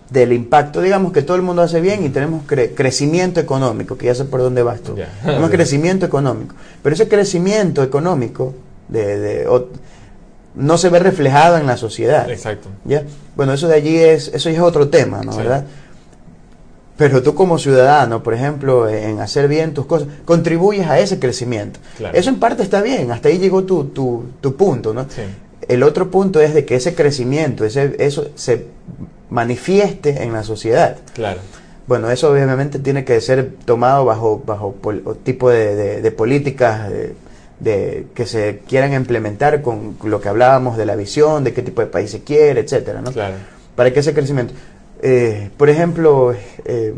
del 0.10 0.34
impacto, 0.34 0.82
digamos 0.82 1.14
que 1.14 1.22
todo 1.22 1.38
el 1.38 1.42
mundo 1.42 1.62
hace 1.62 1.80
bien 1.80 2.04
y 2.04 2.10
tenemos 2.10 2.44
crecimiento 2.46 3.40
económico, 3.40 3.98
que 3.98 4.08
ya 4.08 4.16
sé 4.16 4.26
por 4.26 4.42
dónde 4.42 4.62
vas 4.62 4.82
tú. 4.82 4.96
Tenemos 5.24 5.50
crecimiento 5.50 6.06
económico, 6.06 6.54
pero 6.84 6.94
ese 6.94 7.08
crecimiento 7.08 7.82
económico 7.82 8.54
de, 8.90 9.48
no 10.54 10.78
se 10.78 10.90
ve 10.90 11.00
reflejado 11.00 11.58
en 11.58 11.66
la 11.66 11.78
sociedad. 11.78 12.30
Exacto. 12.30 12.68
¿ya? 12.84 13.04
Bueno, 13.38 13.54
eso 13.54 13.70
de 13.70 13.76
allí 13.76 13.96
es, 13.96 14.28
eso 14.34 14.50
es 14.50 14.60
otro 14.60 14.90
tema, 14.90 15.22
¿no? 15.24 15.34
¿verdad? 15.34 15.64
Pero 17.02 17.24
tú 17.24 17.34
como 17.34 17.58
ciudadano, 17.58 18.22
por 18.22 18.36
ejemplo, 18.36 18.88
en 18.88 19.22
hacer 19.22 19.48
bien 19.48 19.74
tus 19.74 19.88
cosas, 19.88 20.08
contribuyes 20.24 20.86
a 20.86 21.00
ese 21.00 21.18
crecimiento. 21.18 21.80
Eso 22.14 22.30
en 22.30 22.40
parte 22.40 22.62
está 22.62 22.80
bien, 22.84 23.12
hasta 23.12 23.30
ahí 23.30 23.40
llegó 23.40 23.64
tu, 23.64 23.86
tu, 23.86 24.26
tu 24.40 24.56
punto, 24.56 24.94
¿no? 24.94 25.08
El 25.68 25.82
otro 25.82 26.12
punto 26.12 26.40
es 26.40 26.54
de 26.54 26.64
que 26.64 26.76
ese 26.76 26.94
crecimiento, 26.94 27.66
ese, 27.66 27.96
eso 27.98 28.30
se 28.36 28.68
manifieste 29.32 30.22
en 30.22 30.32
la 30.32 30.44
sociedad. 30.44 30.98
Claro. 31.16 31.40
Bueno, 31.88 32.12
eso 32.12 32.32
obviamente 32.32 32.78
tiene 32.78 33.04
que 33.04 33.20
ser 33.20 33.50
tomado 33.66 34.06
bajo, 34.06 34.44
bajo 34.46 34.76
tipo 35.24 35.50
de, 35.50 36.04
de, 36.04 36.12
políticas 36.12 36.88
de, 37.60 38.06
que 38.14 38.28
se 38.28 38.60
quieran 38.68 38.94
implementar 38.94 39.64
con 39.64 39.96
lo 40.04 40.22
que 40.22 40.30
hablábamos 40.30 40.78
de 40.78 40.86
la 40.86 40.96
visión, 40.96 41.44
de 41.44 41.52
qué 41.52 41.64
tipo 41.64 41.82
de 41.82 41.88
país 41.88 42.12
se 42.12 42.22
quiere, 42.22 42.60
etcétera, 42.60 43.02
¿no? 43.02 43.12
Claro. 43.12 43.38
Para 43.76 43.92
que 43.92 44.02
ese 44.02 44.14
crecimiento. 44.14 44.54
Eh, 45.02 45.50
por 45.58 45.70
ejemplo, 45.70 46.34
eh, 46.66 46.94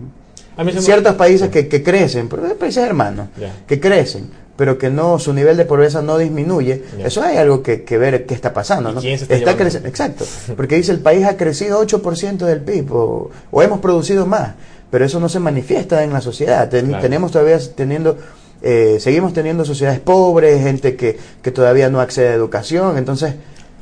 ciertos 0.79 1.15
países 1.15 1.49
que, 1.49 1.67
que, 1.67 1.81
crecen, 1.81 2.27
países 2.27 2.83
hermanos, 2.83 3.27
que 3.65 3.79
crecen, 3.79 4.29
pero 4.57 4.77
que 4.77 4.89
no 4.89 5.17
su 5.19 5.33
nivel 5.33 5.57
de 5.57 5.65
pobreza 5.65 6.01
no 6.01 6.17
disminuye, 6.17 6.83
eso 6.99 7.23
hay 7.23 7.37
algo 7.37 7.63
que, 7.63 7.83
que, 7.83 7.97
ver 7.97 8.25
qué 8.25 8.33
está 8.33 8.53
pasando. 8.53 8.91
¿no? 8.91 8.99
está, 8.99 9.55
creciendo, 9.55 9.87
exacto, 9.87 10.25
porque 10.55 10.75
dice 10.75 10.91
el 10.91 10.99
país 10.99 11.25
ha 11.25 11.37
crecido 11.37 11.81
8% 11.81 12.37
del 12.37 12.61
PIB 12.61 12.91
o, 12.91 13.31
hemos 13.61 13.79
producido 13.79 14.25
más, 14.25 14.53
pero 14.91 15.05
eso 15.05 15.19
no 15.19 15.29
se 15.29 15.39
manifiesta 15.39 16.03
en 16.03 16.11
la 16.11 16.21
sociedad. 16.21 16.69
Tenemos 16.69 17.31
todavía 17.31 17.57
teniendo... 17.75 18.17
Eh, 18.65 18.97
seguimos 19.01 19.33
teniendo 19.33 19.65
sociedades 19.65 19.99
pobres, 19.99 20.63
gente 20.63 20.95
que, 20.95 21.17
que 21.41 21.51
todavía 21.51 21.89
no 21.89 21.99
accede 21.99 22.29
a 22.29 22.33
educación, 22.33 22.97
entonces 22.97 23.33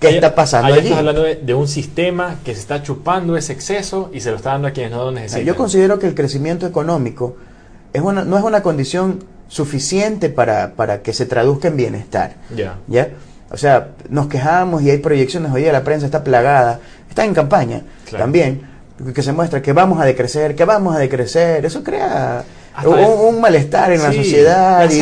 ¿Qué 0.01 0.15
está 0.15 0.33
pasando 0.33 0.73
ahí 0.73 0.79
estás 0.79 0.97
hablando 0.97 1.21
de, 1.21 1.53
un 1.53 1.67
sistema 1.67 2.37
que 2.43 2.55
se 2.55 2.59
está 2.59 2.81
chupando 2.81 3.37
ese 3.37 3.53
exceso 3.53 4.09
y 4.11 4.19
se 4.19 4.31
lo 4.31 4.37
está 4.37 4.51
dando 4.51 4.67
a 4.67 4.71
quienes 4.71 4.91
no 4.91 5.05
lo 5.05 5.11
necesitan. 5.11 5.45
Yo 5.45 5.55
considero 5.55 5.99
que 5.99 6.07
el 6.07 6.15
crecimiento 6.15 6.65
económico 6.65 7.37
es 7.93 8.01
una, 8.01 8.23
no 8.23 8.37
es 8.37 8.43
una 8.43 8.63
condición 8.63 9.23
suficiente 9.47 10.29
para, 10.29 10.73
para 10.73 11.03
que 11.03 11.13
se 11.13 11.27
traduzca 11.27 11.67
en 11.67 11.77
bienestar. 11.77 12.35
Ya. 12.55 12.79
¿Ya? 12.87 13.09
O 13.51 13.57
sea, 13.57 13.89
nos 14.09 14.27
quejamos 14.27 14.81
y 14.81 14.89
hay 14.89 14.97
proyecciones, 14.97 15.51
hoy 15.51 15.61
día 15.61 15.71
la 15.71 15.83
prensa 15.83 16.07
está 16.07 16.23
plagada, 16.23 16.79
está 17.07 17.23
en 17.23 17.33
campaña 17.33 17.83
también, 18.09 18.61
que 19.13 19.21
se 19.21 19.33
muestra 19.33 19.61
que 19.61 19.73
vamos 19.73 19.99
a 20.01 20.05
decrecer, 20.05 20.55
que 20.55 20.65
vamos 20.65 20.95
a 20.95 20.99
decrecer, 20.99 21.65
eso 21.65 21.83
crea 21.83 22.43
un, 22.85 23.41
malestar 23.41 23.91
en 23.91 24.01
la 24.01 24.13
sociedad 24.13 24.89
y, 24.89 25.01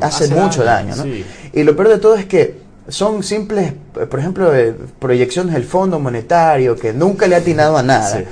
hace, 0.00 0.28
mucho 0.28 0.64
daño. 0.64 0.96
¿no? 0.96 1.04
Y 1.52 1.62
lo 1.62 1.76
peor 1.76 1.90
de 1.90 1.98
todo 1.98 2.16
es 2.16 2.24
que 2.24 2.62
son 2.88 3.22
simples, 3.22 3.72
por 4.10 4.18
ejemplo, 4.18 4.54
eh, 4.54 4.74
proyecciones 4.98 5.54
del 5.54 5.64
Fondo 5.64 5.98
Monetario 5.98 6.76
que 6.76 6.92
nunca 6.92 7.26
le 7.26 7.36
ha 7.36 7.38
atinado 7.38 7.76
a 7.76 7.82
nada. 7.82 8.18
Sí. 8.18 8.24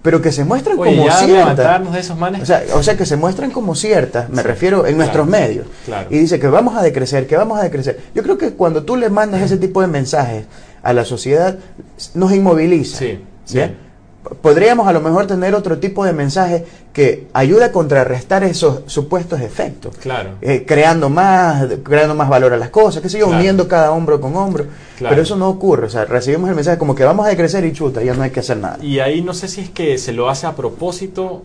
Pero 0.00 0.22
que 0.22 0.30
se 0.30 0.44
muestran 0.44 0.78
Oye, 0.78 0.96
como 0.96 1.10
ciertas. 1.10 1.92
de 1.92 2.00
esos 2.00 2.16
manes. 2.16 2.42
O 2.42 2.46
sea, 2.46 2.62
o 2.74 2.82
sea, 2.82 2.96
que 2.96 3.04
se 3.04 3.16
muestran 3.16 3.50
como 3.50 3.74
ciertas, 3.74 4.30
me 4.30 4.42
Sí, 4.42 4.46
refiero, 4.48 4.78
en 4.78 4.82
claro, 4.94 4.96
nuestros 4.98 5.26
medios. 5.26 5.66
claro. 5.84 6.06
Y 6.10 6.18
dice 6.18 6.38
que 6.38 6.46
vamos 6.46 6.76
a 6.76 6.82
decrecer, 6.82 7.26
que 7.26 7.36
vamos 7.36 7.58
a 7.58 7.64
decrecer. 7.64 8.00
Yo 8.14 8.22
creo 8.22 8.38
que 8.38 8.52
cuando 8.52 8.84
tú 8.84 8.96
le 8.96 9.10
mandas 9.10 9.42
ese 9.42 9.56
tipo 9.58 9.80
de 9.80 9.88
mensajes 9.88 10.44
a 10.82 10.92
la 10.92 11.04
sociedad, 11.04 11.58
nos 12.14 12.32
inmoviliza. 12.32 12.98
Sí, 12.98 13.20
sí. 13.44 13.60
Podríamos 14.42 14.86
a 14.88 14.92
lo 14.92 15.00
mejor 15.00 15.26
tener 15.26 15.54
otro 15.54 15.78
tipo 15.78 16.04
de 16.04 16.12
mensaje 16.12 16.64
que 16.92 17.26
ayude 17.32 17.64
a 17.64 17.72
contrarrestar 17.72 18.44
esos 18.44 18.80
supuestos 18.86 19.40
efectos. 19.40 19.96
Claro. 19.98 20.30
Eh, 20.40 20.64
creando 20.66 21.08
más, 21.08 21.66
creando 21.82 22.14
más 22.14 22.28
valor 22.28 22.52
a 22.52 22.56
las 22.56 22.70
cosas, 22.70 23.02
qué 23.02 23.08
sé 23.08 23.18
yo, 23.18 23.26
Claro. 23.26 23.40
uniendo 23.40 23.68
cada 23.68 23.92
hombro 23.92 24.20
con 24.20 24.36
hombro. 24.36 24.66
Claro. 24.96 25.10
Pero 25.14 25.22
eso 25.22 25.36
no 25.36 25.48
ocurre, 25.48 25.86
o 25.86 25.90
sea, 25.90 26.04
recibimos 26.04 26.48
el 26.50 26.56
mensaje 26.56 26.78
como 26.78 26.94
que 26.94 27.04
vamos 27.04 27.26
a 27.26 27.28
decrecer 27.28 27.64
y 27.64 27.72
chuta, 27.72 28.02
ya 28.02 28.14
no 28.14 28.22
hay 28.22 28.30
que 28.30 28.40
hacer 28.40 28.56
nada. 28.56 28.78
Y 28.82 28.98
ahí 28.98 29.22
no 29.22 29.34
sé 29.34 29.48
si 29.48 29.60
es 29.60 29.70
que 29.70 29.96
se 29.98 30.12
lo 30.12 30.28
hace 30.28 30.46
a 30.46 30.56
propósito 30.56 31.42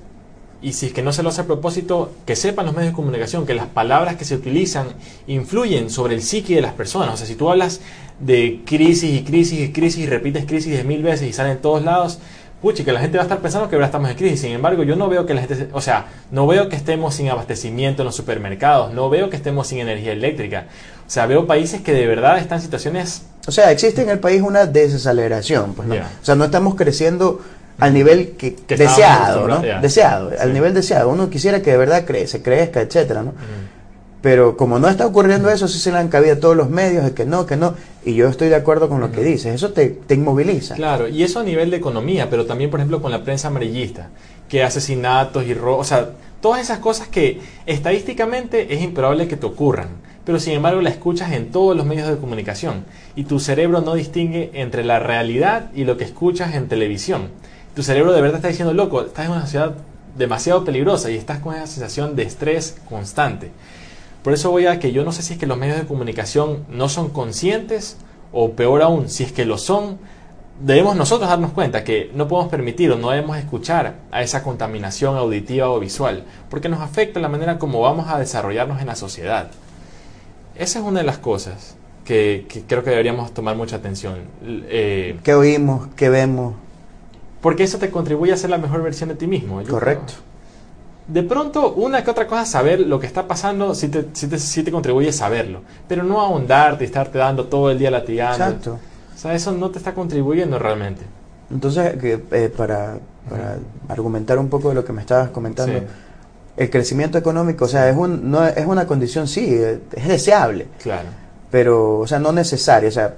y 0.61 0.71
si 0.73 0.85
es 0.87 0.93
que 0.93 1.01
no 1.03 1.11
se 1.11 1.23
lo 1.23 1.29
hace 1.29 1.41
a 1.41 1.45
propósito, 1.45 2.11
que 2.25 2.37
sepan 2.37 2.65
los 2.65 2.73
medios 2.73 2.93
de 2.93 2.95
comunicación 2.95 3.45
que 3.45 3.53
las 3.53 3.67
palabras 3.67 4.15
que 4.15 4.23
se 4.23 4.33
utilizan 4.35 4.87
influyen 5.27 5.89
sobre 5.89 6.15
el 6.15 6.21
psique 6.21 6.55
de 6.55 6.61
las 6.61 6.71
personas. 6.73 7.13
O 7.15 7.17
sea, 7.17 7.27
si 7.27 7.35
tú 7.35 7.49
hablas 7.49 7.81
de 8.21 8.61
crisis 8.65 9.13
y 9.13 9.23
crisis 9.25 9.59
y 9.59 9.73
crisis 9.73 10.05
y 10.05 10.07
repites 10.07 10.45
crisis 10.45 10.77
de 10.77 10.85
mil 10.85 11.03
veces 11.03 11.27
y 11.27 11.33
sale 11.33 11.51
en 11.51 11.57
todos 11.57 11.83
lados, 11.83 12.19
puchi, 12.63 12.83
que 12.85 12.93
la 12.93 13.01
gente 13.01 13.17
va 13.17 13.23
a 13.23 13.25
estar 13.25 13.39
pensando 13.39 13.69
que 13.69 13.75
ahora 13.75 13.87
estamos 13.87 14.09
en 14.09 14.15
crisis. 14.15 14.39
Sin 14.41 14.53
embargo, 14.53 14.83
yo 14.83 14.95
no 14.95 15.09
veo 15.09 15.25
que 15.25 15.33
la 15.33 15.41
gente, 15.41 15.67
o 15.73 15.81
sea, 15.81 16.05
no 16.31 16.47
veo 16.47 16.69
que 16.69 16.77
estemos 16.77 17.13
sin 17.13 17.29
abastecimiento 17.29 18.01
en 18.01 18.05
los 18.05 18.15
supermercados, 18.15 18.93
no 18.93 19.09
veo 19.09 19.29
que 19.29 19.35
estemos 19.35 19.67
sin 19.67 19.79
energía 19.79 20.13
eléctrica. 20.13 20.67
O 21.05 21.09
sea, 21.09 21.25
veo 21.27 21.45
países 21.45 21.81
que 21.81 21.91
de 21.93 22.07
verdad 22.07 22.39
están 22.39 22.59
en 22.59 22.63
situaciones 22.63 23.23
O 23.45 23.51
sea, 23.51 23.69
existe 23.71 24.01
en 24.01 24.09
el 24.09 24.19
país 24.19 24.41
una 24.41 24.65
desaceleración, 24.65 25.73
pues, 25.73 25.87
¿no? 25.89 25.95
O 25.95 26.25
sea, 26.25 26.35
no 26.35 26.45
estamos 26.45 26.75
creciendo 26.75 27.41
al 27.77 27.93
nivel 27.93 28.31
que, 28.37 28.55
Que 28.55 28.77
deseado, 28.77 29.47
¿no? 29.47 29.59
Deseado, 29.81 30.29
Sí. 30.31 30.37
al 30.39 30.53
nivel 30.53 30.73
deseado. 30.73 31.09
Uno 31.09 31.29
quisiera 31.29 31.61
que 31.61 31.71
de 31.71 31.77
verdad 31.77 32.05
crece, 32.05 32.41
crezca, 32.41 32.79
etcétera, 32.79 33.21
¿no? 33.23 33.31
mm, 33.31 33.82
Pero 34.23 34.55
como 34.55 34.79
no 34.79 34.87
está 34.87 35.05
ocurriendo 35.05 35.49
eso, 35.49 35.67
sí 35.67 35.79
se 35.79 35.91
le 35.91 35.97
han 35.97 36.07
cabido 36.07 36.35
a 36.35 36.39
todos 36.39 36.55
los 36.55 36.69
medios 36.69 37.03
de 37.03 37.13
que 37.13 37.25
no, 37.25 37.45
que 37.45 37.57
no. 37.57 37.75
Y 38.05 38.15
yo 38.15 38.29
estoy 38.29 38.47
de 38.47 38.55
acuerdo 38.55 38.87
con 38.87 39.01
lo 39.01 39.11
que 39.11 39.21
dices. 39.21 39.53
Eso 39.53 39.73
te, 39.73 39.89
te 39.89 40.15
inmoviliza. 40.15 40.75
Claro, 40.75 41.09
y 41.09 41.23
eso 41.23 41.41
a 41.41 41.43
nivel 41.43 41.69
de 41.69 41.75
economía, 41.75 42.29
pero 42.29 42.45
también, 42.45 42.69
por 42.69 42.79
ejemplo, 42.79 43.01
con 43.01 43.11
la 43.11 43.25
prensa 43.25 43.49
amarillista, 43.49 44.11
que 44.47 44.63
asesinatos 44.63 45.45
y 45.45 45.53
robos, 45.53 45.81
o 45.81 45.89
sea, 45.89 46.09
todas 46.39 46.61
esas 46.61 46.79
cosas 46.79 47.09
que 47.09 47.41
estadísticamente 47.65 48.73
es 48.73 48.81
improbable 48.81 49.27
que 49.27 49.35
te 49.35 49.45
ocurran, 49.45 49.89
pero 50.23 50.39
sin 50.39 50.53
embargo 50.53 50.79
la 50.79 50.89
escuchas 50.89 51.33
en 51.33 51.51
todos 51.51 51.75
los 51.75 51.85
medios 51.85 52.07
de 52.07 52.15
comunicación 52.15 52.85
y 53.17 53.25
tu 53.25 53.41
cerebro 53.41 53.81
no 53.81 53.93
distingue 53.93 54.51
entre 54.53 54.85
la 54.85 54.99
realidad 54.99 55.69
y 55.75 55.83
lo 55.83 55.97
que 55.97 56.05
escuchas 56.05 56.55
en 56.55 56.69
televisión. 56.69 57.27
Tu 57.75 57.83
cerebro 57.83 58.13
de 58.13 58.21
verdad 58.21 58.37
está 58.37 58.47
diciendo, 58.47 58.73
loco, 58.73 59.01
estás 59.01 59.25
en 59.25 59.31
una 59.31 59.47
ciudad 59.47 59.73
demasiado 60.17 60.63
peligrosa 60.63 61.11
y 61.11 61.17
estás 61.17 61.39
con 61.39 61.55
esa 61.55 61.67
sensación 61.67 62.15
de 62.15 62.23
estrés 62.23 62.77
constante. 62.87 63.51
Por 64.23 64.33
eso 64.33 64.51
voy 64.51 64.67
a 64.67 64.79
que 64.79 64.91
yo 64.91 65.03
no 65.03 65.11
sé 65.11 65.21
si 65.21 65.33
es 65.33 65.39
que 65.39 65.47
los 65.47 65.57
medios 65.57 65.77
de 65.77 65.85
comunicación 65.85 66.65
no 66.69 66.89
son 66.89 67.09
conscientes 67.09 67.97
o 68.31 68.51
peor 68.51 68.81
aún, 68.81 69.09
si 69.09 69.23
es 69.23 69.31
que 69.31 69.45
lo 69.45 69.57
son, 69.57 69.99
debemos 70.59 70.95
nosotros 70.95 71.29
darnos 71.29 71.51
cuenta 71.51 71.83
que 71.83 72.09
no 72.15 72.27
podemos 72.27 72.49
permitir 72.49 72.91
o 72.91 72.97
no 72.97 73.11
debemos 73.11 73.37
escuchar 73.37 73.95
a 74.11 74.23
esa 74.23 74.43
contaminación 74.43 75.17
auditiva 75.17 75.69
o 75.69 75.79
visual, 75.79 76.23
porque 76.49 76.69
nos 76.69 76.79
afecta 76.79 77.19
la 77.19 77.29
manera 77.29 77.59
como 77.59 77.81
vamos 77.81 78.07
a 78.09 78.17
desarrollarnos 78.17 78.79
en 78.81 78.87
la 78.87 78.95
sociedad. 78.95 79.51
Esa 80.55 80.79
es 80.79 80.85
una 80.85 81.01
de 81.01 81.05
las 81.05 81.17
cosas 81.17 81.75
que, 82.05 82.45
que 82.47 82.61
creo 82.61 82.83
que 82.83 82.91
deberíamos 82.91 83.33
tomar 83.33 83.55
mucha 83.55 83.75
atención, 83.75 84.19
eh, 84.45 85.19
¿Qué 85.23 85.33
oímos? 85.33 85.87
¿Qué 85.95 86.09
vemos? 86.09 86.55
porque 87.43 87.63
eso 87.63 87.77
te 87.77 87.91
contribuye 87.91 88.31
a 88.31 88.37
ser 88.37 88.49
la 88.49 88.57
mejor 88.57 88.81
versión 88.81 89.09
de 89.09 89.15
ti 89.15 89.27
mismo. 89.27 89.61
Correcto. 89.69 90.13
De 91.07 91.23
pronto, 91.23 91.73
una 91.73 92.03
que 92.03 92.11
otra 92.11 92.27
cosa, 92.27 92.45
saber 92.45 92.79
lo 92.81 92.99
que 92.99 93.07
está 93.07 93.27
pasando, 93.27 93.75
sí 93.75 93.89
te, 93.89 94.07
sí 94.13 94.27
te, 94.27 94.39
sí 94.39 94.63
te 94.63 94.71
contribuye 94.71 95.09
a 95.09 95.13
saberlo. 95.13 95.61
Pero 95.87 96.03
no 96.03 96.21
ahondarte 96.21 96.83
y 96.83 96.87
estarte 96.87 97.17
dando 97.17 97.45
todo 97.45 97.69
el 97.71 97.77
día 97.79 97.91
latigando. 97.91 98.45
Exacto. 98.45 98.79
O 99.13 99.17
sea, 99.17 99.33
eso 99.33 99.51
no 99.51 99.69
te 99.69 99.77
está 99.79 99.93
contribuyendo 99.93 100.57
realmente. 100.59 101.01
Entonces, 101.51 101.95
eh, 102.01 102.53
para, 102.55 102.97
para 103.29 103.57
argumentar 103.89 104.39
un 104.39 104.49
poco 104.49 104.69
de 104.69 104.75
lo 104.75 104.85
que 104.85 104.93
me 104.93 105.01
estabas 105.01 105.29
comentando, 105.29 105.77
Sí. 105.79 105.85
el 106.57 106.69
crecimiento 106.69 107.17
económico, 107.17 107.65
o 107.65 107.67
sea, 107.67 107.89
es, 107.89 107.95
un, 107.97 108.29
no, 108.31 108.45
es 108.45 108.65
una 108.65 108.85
condición, 108.87 109.27
sí, 109.27 109.55
es 109.95 110.07
deseable. 110.07 110.67
Claro. 110.81 111.09
pero, 111.51 111.99
o 111.99 112.07
sea, 112.07 112.17
no 112.19 112.31
necesario. 112.31 112.89
O 112.89 112.91
sea, 112.91 113.13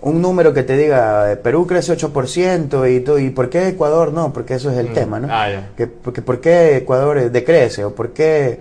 un 0.00 0.22
número 0.22 0.52
que 0.54 0.62
te 0.62 0.76
diga, 0.76 1.32
eh, 1.32 1.36
Perú 1.36 1.66
crece 1.66 1.92
8% 1.96 2.86
y, 2.94 3.00
tú, 3.00 3.18
¿y 3.18 3.30
por 3.30 3.50
qué 3.50 3.68
Ecuador 3.68 4.12
no? 4.12 4.32
Porque 4.32 4.54
eso 4.54 4.70
es 4.70 4.78
el 4.78 4.90
Mm. 4.90 4.94
tema, 4.94 5.20
¿no? 5.20 5.28
Ah. 5.30 5.48
Que, 5.76 5.86
porque, 5.86 6.22
¿Por 6.22 6.40
qué 6.40 6.76
Ecuador 6.76 7.18
eh, 7.18 7.30
decrece? 7.30 7.84
¿O 7.84 7.94
por 7.94 8.10
qué 8.12 8.60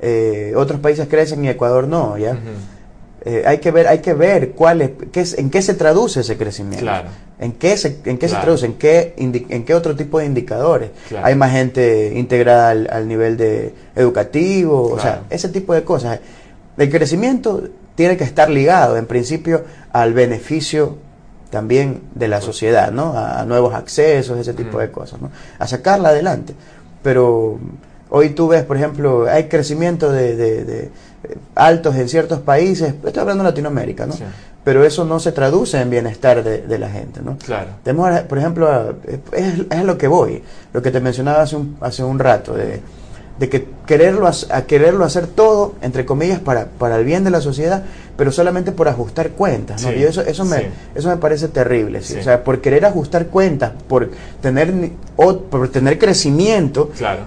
eh, 0.00 0.52
otros 0.56 0.80
países 0.80 1.08
crecen 1.08 1.42
y 1.44 1.48
Ecuador 1.48 1.88
no? 1.88 2.18
¿ya? 2.18 2.36
Eh, 3.24 3.42
hay 3.46 3.56
que 3.58 3.70
ver, 3.70 3.88
hay 3.88 4.00
que 4.00 4.12
ver 4.12 4.50
cuál 4.50 4.82
es, 4.82 4.90
qué 5.10 5.20
es- 5.22 5.38
en 5.38 5.48
qué 5.48 5.62
se 5.62 5.72
traduce 5.74 6.20
ese 6.20 6.36
crecimiento. 6.36 6.84
Claro. 6.84 7.08
¿En 7.38 7.52
qué 7.52 7.76
se, 7.78 7.98
en 8.04 8.18
qué 8.18 8.28
se 8.28 8.36
traduce? 8.36 8.66
¿En 8.66 8.74
qué, 8.74 9.14
¿En 9.16 9.64
qué 9.64 9.74
otro 9.74 9.96
tipo 9.96 10.18
de 10.18 10.26
indicadores? 10.26 10.90
Claro. 11.08 11.26
Hay 11.26 11.34
más 11.34 11.50
gente 11.52 12.12
integrada 12.14 12.68
al, 12.70 12.88
al 12.92 13.08
nivel 13.08 13.36
de 13.38 13.72
educativo, 13.96 14.90
o 14.92 14.98
sea, 15.00 15.22
ese 15.30 15.48
tipo 15.48 15.72
de 15.72 15.82
cosas. 15.82 16.20
El 16.76 16.90
crecimiento 16.90 17.62
tiene 17.94 18.16
que 18.16 18.24
estar 18.24 18.50
ligado, 18.50 18.96
en 18.96 19.06
principio, 19.06 19.64
al 19.92 20.12
beneficio 20.14 20.98
también 21.50 22.02
de 22.14 22.26
la 22.28 22.40
sociedad, 22.40 22.90
¿no? 22.90 23.16
A, 23.16 23.44
nuevos 23.44 23.74
accesos, 23.74 24.38
ese 24.38 24.54
tipo 24.54 24.78
de 24.80 24.90
cosas, 24.90 25.20
¿no? 25.20 25.30
A 25.58 25.66
sacarla 25.68 26.08
adelante. 26.08 26.54
Pero 27.02 27.58
hoy 28.10 28.30
tú 28.30 28.48
ves, 28.48 28.64
por 28.64 28.76
ejemplo, 28.76 29.26
hay 29.30 29.44
crecimiento 29.48 30.10
de, 30.10 30.34
de- 30.36 30.64
de, 30.64 30.80
eh, 31.24 31.36
altos 31.54 31.94
en 31.96 32.08
ciertos 32.08 32.40
países, 32.40 32.94
estoy 33.04 33.20
hablando 33.20 33.44
de 33.44 33.50
Latinoamérica, 33.50 34.06
¿no? 34.06 34.14
Sí. 34.14 34.24
Pero 34.64 34.82
eso 34.84 35.04
no 35.04 35.20
se 35.20 35.30
traduce 35.30 35.78
en 35.80 35.90
bienestar 35.90 36.42
de, 36.42 36.62
de 36.62 36.78
la 36.78 36.88
gente, 36.88 37.20
¿no? 37.22 37.36
Claro. 37.36 37.68
Tenemos, 37.84 38.10
por 38.22 38.38
ejemplo, 38.38 38.96
es, 39.06 39.18
es 39.70 39.78
a 39.78 39.84
lo 39.84 39.98
que 39.98 40.08
voy, 40.08 40.42
lo 40.72 40.80
que 40.82 40.90
te 40.90 41.00
mencionaba 41.00 41.42
hace 41.42 41.54
un, 41.56 41.76
hace 41.82 42.02
un 42.02 42.18
rato, 42.18 42.54
de, 42.54 42.80
de 43.38 43.48
que 43.48 43.66
quererlo, 43.86 44.28
a 44.28 44.62
quererlo 44.62 45.04
hacer 45.04 45.26
todo, 45.26 45.74
entre 45.82 46.06
comillas, 46.06 46.38
para, 46.38 46.66
para 46.66 46.96
el 46.96 47.04
bien 47.04 47.24
de 47.24 47.30
la 47.30 47.40
sociedad, 47.40 47.82
pero 48.16 48.30
solamente 48.30 48.70
por 48.70 48.88
ajustar 48.88 49.30
cuentas, 49.30 49.82
¿no? 49.82 49.90
Sí, 49.90 49.96
Y 49.98 50.02
eso, 50.04 50.22
eso, 50.22 50.44
me, 50.44 50.58
sí. 50.58 50.66
eso 50.94 51.08
me 51.08 51.16
parece 51.16 51.48
terrible, 51.48 52.00
¿sí? 52.02 52.16
O 52.16 52.22
sea, 52.22 52.44
por 52.44 52.60
querer 52.60 52.84
ajustar 52.84 53.26
cuentas, 53.26 53.72
por 53.88 54.10
tener, 54.40 54.72
o 55.16 55.38
por 55.38 55.68
tener 55.68 55.98
crecimiento, 55.98 56.90
Claro. 56.96 57.22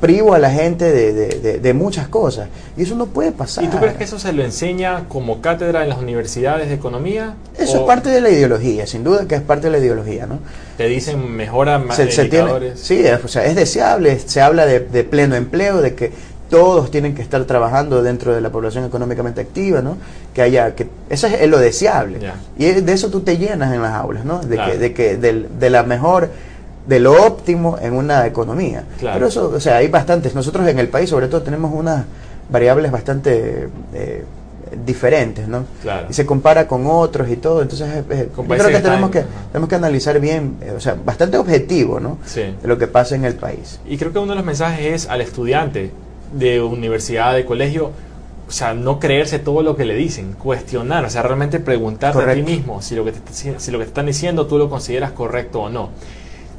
Privo 0.00 0.34
a 0.34 0.38
la 0.38 0.50
gente 0.50 0.84
de, 0.92 1.12
de- 1.14 1.28
de- 1.40 1.58
de 1.58 1.74
muchas 1.74 2.08
cosas. 2.08 2.48
Y 2.76 2.82
eso 2.82 2.94
no 2.96 3.06
puede 3.06 3.32
pasar. 3.32 3.64
¿Y 3.64 3.68
tú 3.68 3.78
crees 3.78 3.94
que 3.94 4.04
eso 4.04 4.18
se 4.18 4.32
lo 4.32 4.42
enseña 4.44 5.04
como 5.08 5.40
cátedra 5.40 5.82
en 5.82 5.88
las 5.88 5.98
universidades 5.98 6.68
de 6.68 6.74
economía? 6.74 7.34
Eso 7.58 7.78
¿O 7.78 7.80
es 7.80 7.86
parte 7.86 8.10
de 8.10 8.20
la 8.20 8.28
ideología, 8.28 8.86
sin 8.86 9.02
duda 9.04 9.26
que 9.26 9.36
es 9.36 9.40
parte 9.40 9.68
de 9.68 9.72
la 9.72 9.78
ideología, 9.78 10.26
¿no? 10.26 10.38
Te 10.76 10.86
dicen 10.88 11.34
mejora 11.34 11.78
ma- 11.78 11.94
se, 11.94 12.10
se 12.10 12.26
tiene, 12.26 12.76
sí, 12.76 13.00
es, 13.06 13.24
o 13.24 13.28
sea, 13.28 13.46
es 13.46 13.56
deseable, 13.56 14.18
se 14.18 14.40
habla 14.42 14.66
de, 14.66 14.80
de 14.80 15.04
pleno 15.04 15.34
empleo, 15.34 15.80
de 15.80 15.94
que 15.94 16.12
todos 16.50 16.90
tienen 16.92 17.14
que 17.14 17.22
estar 17.22 17.42
trabajando 17.44 18.02
dentro 18.02 18.34
de 18.34 18.40
la 18.40 18.50
población 18.50 18.84
económicamente 18.84 19.40
activa, 19.40 19.80
¿no? 19.80 19.96
Que 20.34 20.42
haya, 20.42 20.74
que 20.76 20.86
eso 21.10 21.26
es 21.26 21.48
lo 21.48 21.58
deseable. 21.58 22.20
Ya. 22.20 22.34
Y 22.58 22.66
de 22.82 22.92
eso 22.92 23.08
tú 23.10 23.20
te 23.20 23.36
llenas 23.38 23.74
en 23.74 23.82
las 23.82 23.94
aulas, 23.94 24.24
¿no? 24.24 24.38
De 24.40 24.54
Claro. 24.56 24.72
que, 24.72 24.78
de 24.78 24.92
que 24.92 25.16
de 25.16 25.70
la 25.70 25.82
mejor, 25.82 26.28
de 26.86 27.00
lo 27.00 27.26
óptimo 27.26 27.78
en 27.80 27.94
una 27.94 28.26
economía. 28.26 28.84
Claro. 28.98 29.14
Pero 29.14 29.26
eso, 29.28 29.52
o 29.54 29.60
sea, 29.60 29.76
hay 29.76 29.88
bastantes. 29.88 30.34
Nosotros 30.34 30.66
en 30.68 30.78
el 30.78 30.88
país, 30.88 31.10
sobre 31.10 31.28
todo, 31.28 31.42
tenemos 31.42 31.72
unas 31.74 32.04
variables 32.48 32.92
bastante 32.92 33.68
eh, 33.92 34.24
diferentes, 34.84 35.46
¿no? 35.46 35.64
Claro. 35.82 36.06
Y 36.10 36.12
se 36.12 36.26
compara 36.26 36.66
con 36.66 36.86
otros 36.86 37.28
y 37.28 37.36
todo. 37.36 37.62
Entonces, 37.62 37.88
eh, 37.88 38.04
eh, 38.10 38.28
yo 38.36 38.44
creo 38.44 38.68
que 38.68 38.80
tenemos 38.80 39.10
que, 39.10 39.24
tenemos 39.52 39.68
que 39.68 39.74
analizar 39.74 40.18
bien, 40.20 40.56
eh, 40.60 40.72
o 40.76 40.80
sea, 40.80 40.94
bastante 40.94 41.38
objetivo, 41.38 42.00
¿no? 42.00 42.18
Sí. 42.24 42.42
De 42.60 42.68
lo 42.68 42.78
que 42.78 42.86
pasa 42.86 43.14
en 43.14 43.24
el 43.24 43.34
país. 43.34 43.80
Y 43.86 43.96
creo 43.96 44.12
que 44.12 44.18
uno 44.18 44.32
de 44.32 44.36
los 44.36 44.44
mensajes 44.44 45.04
es 45.04 45.08
al 45.08 45.20
estudiante 45.20 45.92
de 46.32 46.60
universidad, 46.60 47.34
de 47.34 47.44
colegio, 47.44 47.92
o 48.48 48.52
sea, 48.52 48.74
no 48.74 49.00
creerse 49.00 49.38
todo 49.38 49.62
lo 49.62 49.76
que 49.76 49.84
le 49.84 49.94
dicen, 49.94 50.32
cuestionar, 50.32 51.04
o 51.04 51.10
sea, 51.10 51.22
realmente 51.22 51.58
preguntarte 51.60 52.18
a 52.18 52.20
Correcto. 52.20 52.44
ti 52.44 52.52
mismo 52.52 52.82
si 52.82 52.94
lo, 52.94 53.04
que 53.04 53.12
te, 53.12 53.32
si 53.32 53.70
lo 53.70 53.78
que 53.78 53.84
te 53.84 53.90
están 53.90 54.06
diciendo 54.06 54.46
tú 54.46 54.58
lo 54.58 54.70
consideras 54.70 55.12
correcto 55.12 55.62
o 55.62 55.68
no. 55.68 55.90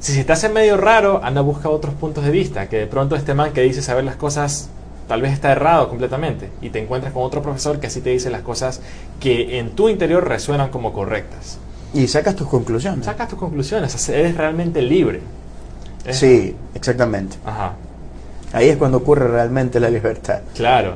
Si 0.08 0.14
se 0.14 0.24
te 0.24 0.32
hace 0.32 0.48
medio 0.48 0.78
raro, 0.78 1.20
anda 1.22 1.42
a 1.42 1.44
buscar 1.44 1.70
otros 1.70 1.94
puntos 1.94 2.24
de 2.24 2.32
vista, 2.32 2.70
que 2.70 2.78
de 2.78 2.88
pronto 2.88 3.18
este 3.18 3.34
man 3.34 3.52
que 3.52 3.60
dice 3.60 3.82
saber 3.82 4.06
las 4.06 4.16
cosas 4.16 4.70
tal 5.06 5.22
vez 5.22 5.34
está 5.34 5.52
errado 5.52 5.90
completamente 5.90 6.50
y 6.62 6.70
te 6.70 6.80
encuentras 6.80 7.12
con 7.12 7.24
otro 7.24 7.42
profesor 7.42 7.82
que 7.82 7.88
así 7.88 8.00
te 8.00 8.12
dice 8.12 8.30
las 8.30 8.40
cosas 8.40 8.80
que 9.20 9.60
en 9.60 9.72
tu 9.72 9.90
interior 9.90 10.26
resuenan 10.26 10.70
como 10.70 10.94
correctas. 10.94 11.58
Y 11.94 12.08
sacas 12.08 12.38
tus 12.38 12.48
conclusiones. 12.48 13.04
Sacas 13.04 13.28
tus 13.28 13.38
conclusiones, 13.38 13.94
o 13.96 13.98
sea, 13.98 14.16
eres 14.18 14.38
realmente 14.38 14.82
libre. 14.82 15.20
Es- 16.06 16.20
Sí, 16.20 16.56
exactamente. 16.74 17.36
Ajá. 17.46 17.74
Ahí 18.54 18.70
es 18.70 18.78
cuando 18.78 19.00
ocurre 19.00 19.28
realmente 19.28 19.78
la 19.82 19.90
libertad. 19.90 20.40
Claro. 20.56 20.94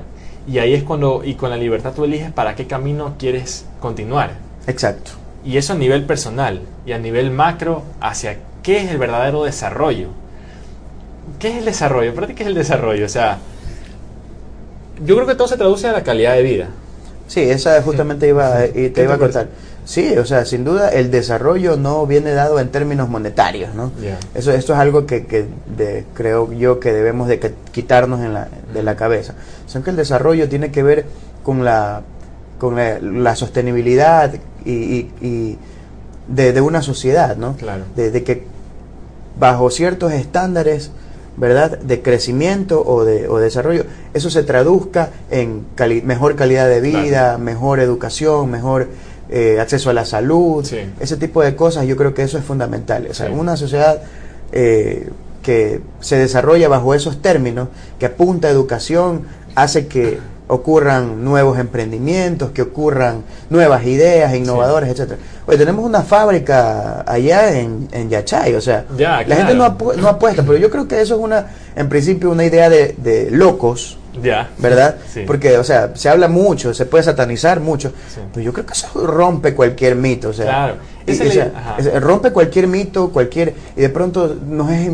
Y 0.48 0.60
ahí 0.60 0.74
es 0.74 0.84
cuando, 0.84 1.22
y 1.26 1.34
con 1.34 1.50
la 1.50 1.58
libertad 1.58 1.92
tú 1.94 2.06
eliges 2.06 2.32
para 2.32 2.56
qué 2.56 2.66
camino 2.66 3.16
quieres 3.20 3.66
continuar. 3.82 4.36
Exacto. 4.68 5.12
Y 5.44 5.58
eso 5.58 5.74
a 5.74 5.76
nivel 5.76 6.06
personal 6.06 6.62
y 6.86 6.94
a 6.94 6.98
nivel 6.98 7.30
macro 7.30 7.84
hacia 8.00 8.38
qué 8.64 8.84
es 8.84 8.92
el 8.92 8.98
verdadero 8.98 9.44
desarrollo. 9.44 10.10
¿Qué 11.40 11.50
es 11.50 11.58
el 11.58 11.66
desarrollo? 11.66 12.14
¿Para 12.14 12.28
ti 12.28 12.34
qué 12.34 12.44
es 12.44 12.50
el 12.50 12.56
desarrollo? 12.56 13.06
O 13.06 13.10
sea, 13.10 13.40
yo 15.06 15.16
creo 15.16 15.28
que 15.28 15.36
todo 15.36 15.48
se 15.48 15.58
traduce 15.58 15.88
a 15.88 15.92
la 15.92 16.04
calidad 16.04 16.34
de 16.34 16.44
vida. 16.44 16.68
Sí, 17.28 17.42
esa 17.42 17.82
justamente 17.82 18.28
iba, 18.28 18.66
y 18.66 18.90
te 18.90 19.04
iba 19.04 19.16
a 19.16 19.18
contar. 19.18 19.48
Sí, 19.86 20.16
o 20.18 20.26
sea, 20.26 20.46
sin 20.46 20.64
duda 20.64 20.90
el 20.90 21.10
desarrollo 21.10 21.76
no 21.76 22.06
viene 22.06 22.32
dado 22.32 22.60
en 22.60 22.70
términos 22.70 23.10
monetarios, 23.10 23.74
¿no? 23.74 23.92
Eso, 24.36 24.52
esto 24.52 24.74
es 24.74 24.80
algo 24.80 25.06
que, 25.06 25.26
que 25.26 25.48
creo 26.14 26.52
yo 26.52 26.80
que 26.80 26.94
debemos 26.94 27.28
de 27.28 27.40
quitarnos 27.72 28.20
en 28.22 28.34
la, 28.34 28.48
de 28.74 28.84
la 28.84 28.96
cabeza. 28.96 29.34
Son 29.66 29.82
que 29.82 29.90
el 29.90 29.96
desarrollo 29.96 30.48
tiene 30.50 30.72
que 30.72 30.84
ver 30.84 31.06
con 31.44 31.66
la, 31.66 32.04
con 32.60 32.76
la, 32.76 33.36
sostenibilidad 33.36 34.34
y, 34.66 35.10
y, 35.22 35.58
de, 36.34 36.54
de, 36.54 36.62
una 36.62 36.82
sociedad, 36.82 37.38
¿no? 37.38 37.56
Claro. 37.56 37.84
De, 37.96 38.24
que 38.24 38.46
bajo 39.40 39.70
ciertos 39.70 40.12
estándares, 40.14 40.92
¿verdad?, 41.38 41.80
de 41.80 42.02
crecimiento 42.02 42.84
o 42.86 43.04
de, 43.06 43.28
o 43.28 43.38
desarrollo, 43.38 43.86
eso 44.14 44.30
se 44.30 44.44
traduzca 44.44 45.10
en 45.30 45.66
mejor 46.04 46.36
calidad 46.36 46.68
de 46.68 46.82
vida, 46.82 47.38
mejor 47.38 47.80
educación, 47.80 48.50
mejor 48.52 48.90
eh, 49.30 49.60
acceso 49.60 49.90
a 49.90 49.94
la 49.94 50.06
salud, 50.06 50.66
ese 51.00 51.18
tipo 51.18 51.42
de 51.42 51.56
cosas, 51.56 51.86
yo 51.88 51.96
creo 51.96 52.14
que 52.14 52.24
eso 52.24 52.38
es 52.38 52.44
fundamental. 52.44 53.08
O 53.10 53.14
sea, 53.14 53.32
una 53.32 53.56
sociedad 53.56 54.02
eh, 54.52 55.10
que 55.42 55.82
se 56.02 56.18
desarrolla 56.18 56.68
bajo 56.68 56.94
esos 56.94 57.22
términos, 57.22 57.70
que 57.98 58.08
apunta 58.08 58.50
a 58.50 58.52
educación, 58.52 59.24
hace 59.56 59.88
que 59.88 60.20
ocurran 60.52 61.24
nuevos 61.24 61.58
emprendimientos, 61.58 62.52
que 62.52 62.62
ocurran 62.62 63.24
nuevas 63.50 63.86
ideas 63.86 64.36
innovadoras, 64.36 64.90
etcétera. 64.90 65.18
Oye, 65.46 65.58
tenemos 65.58 65.86
una 65.86 66.02
fábrica 66.02 67.06
allá 67.08 67.58
en, 67.58 67.88
en 67.94 68.10
Yachay, 68.10 68.54
o 68.56 68.60
sea, 68.60 68.84
la 68.98 69.24
gente 69.24 69.54
no, 69.54 69.78
no, 69.96 70.08
apuesta, 70.10 70.44
pero 70.44 70.58
yo 70.58 70.70
creo 70.70 70.90
que 70.90 71.00
eso 71.00 71.16
es 71.16 71.22
una, 71.22 71.48
en 71.74 71.88
principio, 71.88 72.30
una 72.30 72.44
idea 72.44 72.70
de, 72.70 72.96
de 72.98 73.32
locos, 73.32 73.98
ya. 74.22 74.50
¿Verdad? 74.58 74.98
Porque, 75.26 75.58
o 75.58 75.64
sea, 75.64 75.96
se 75.96 76.10
habla 76.10 76.28
mucho, 76.28 76.74
se 76.74 76.86
puede 76.86 77.06
satanizar 77.06 77.62
mucho, 77.62 77.94
pero 78.34 78.44
yo 78.44 78.52
creo 78.52 78.66
que 78.66 78.74
eso 78.74 78.90
rompe 79.08 79.56
cualquier 79.56 79.96
mito, 79.96 80.30
o 80.30 80.34
sea, 80.34 80.76
rompe 82.02 82.32
cualquier 82.32 82.68
mito, 82.68 83.10
cualquier, 83.10 83.54
y 83.78 83.80
de 83.80 83.90
pronto 83.90 84.36
nos 84.46 84.70
es 84.70 84.92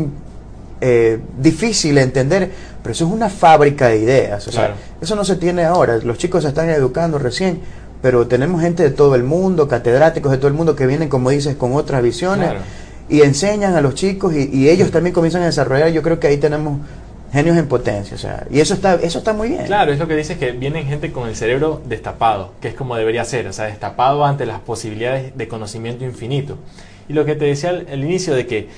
eh, 0.80 1.18
difícil 1.36 1.98
entender, 1.98 2.52
pero 2.88 2.94
eso 2.94 3.04
es 3.04 3.12
una 3.12 3.28
fábrica 3.28 3.88
de 3.88 3.98
ideas, 3.98 4.48
o 4.48 4.50
sea, 4.50 4.74
eso 4.98 5.14
no 5.14 5.22
se 5.22 5.36
tiene 5.36 5.64
ahora, 5.64 5.98
los 5.98 6.16
chicos 6.16 6.44
se 6.44 6.48
están 6.48 6.70
educando 6.70 7.18
recién, 7.18 7.60
pero 8.00 8.26
tenemos 8.26 8.62
gente 8.62 8.82
de 8.82 8.88
todo 8.88 9.14
el 9.14 9.24
mundo, 9.24 9.68
catedráticos 9.68 10.32
de 10.32 10.38
todo 10.38 10.48
el 10.48 10.54
mundo 10.54 10.74
que 10.74 10.86
vienen, 10.86 11.10
como 11.10 11.28
dices, 11.28 11.54
con 11.56 11.74
otras 11.74 12.02
visiones. 12.02 12.50
Y 13.10 13.20
enseñan 13.20 13.74
a 13.74 13.82
los 13.82 13.94
chicos 13.94 14.32
y, 14.34 14.48
y 14.50 14.70
ellos 14.70 14.90
también 14.90 15.12
comienzan 15.12 15.42
a 15.42 15.46
desarrollar. 15.46 15.90
Yo 15.90 16.02
creo 16.02 16.18
que 16.18 16.28
ahí 16.28 16.38
tenemos 16.38 16.78
genios 17.30 17.58
en 17.58 17.68
potencia, 17.68 18.14
o 18.14 18.18
sea, 18.18 18.46
y 18.50 18.60
eso 18.60 18.72
está, 18.72 18.94
eso 18.94 19.18
está 19.18 19.34
muy 19.34 19.50
bien. 19.50 19.66
Claro, 19.66 19.92
es 19.92 19.98
lo 19.98 20.08
que 20.08 20.16
dices 20.16 20.38
que 20.38 20.52
vienen 20.52 20.86
gente 20.86 21.12
con 21.12 21.28
el 21.28 21.36
cerebro 21.36 21.82
destapado, 21.84 22.52
que 22.62 22.68
es 22.68 22.74
como 22.74 22.96
debería 22.96 23.22
ser, 23.26 23.46
o 23.48 23.52
sea, 23.52 23.66
destapado 23.66 24.24
ante 24.24 24.46
las 24.46 24.60
posibilidades 24.60 25.36
de 25.36 25.46
conocimiento 25.46 26.06
infinito. 26.06 26.56
Y 27.06 27.12
lo 27.12 27.26
que 27.26 27.34
te 27.34 27.44
decía 27.44 27.68
al, 27.70 28.02
inicio 28.02 28.34
de 28.34 28.46
que 28.46 28.68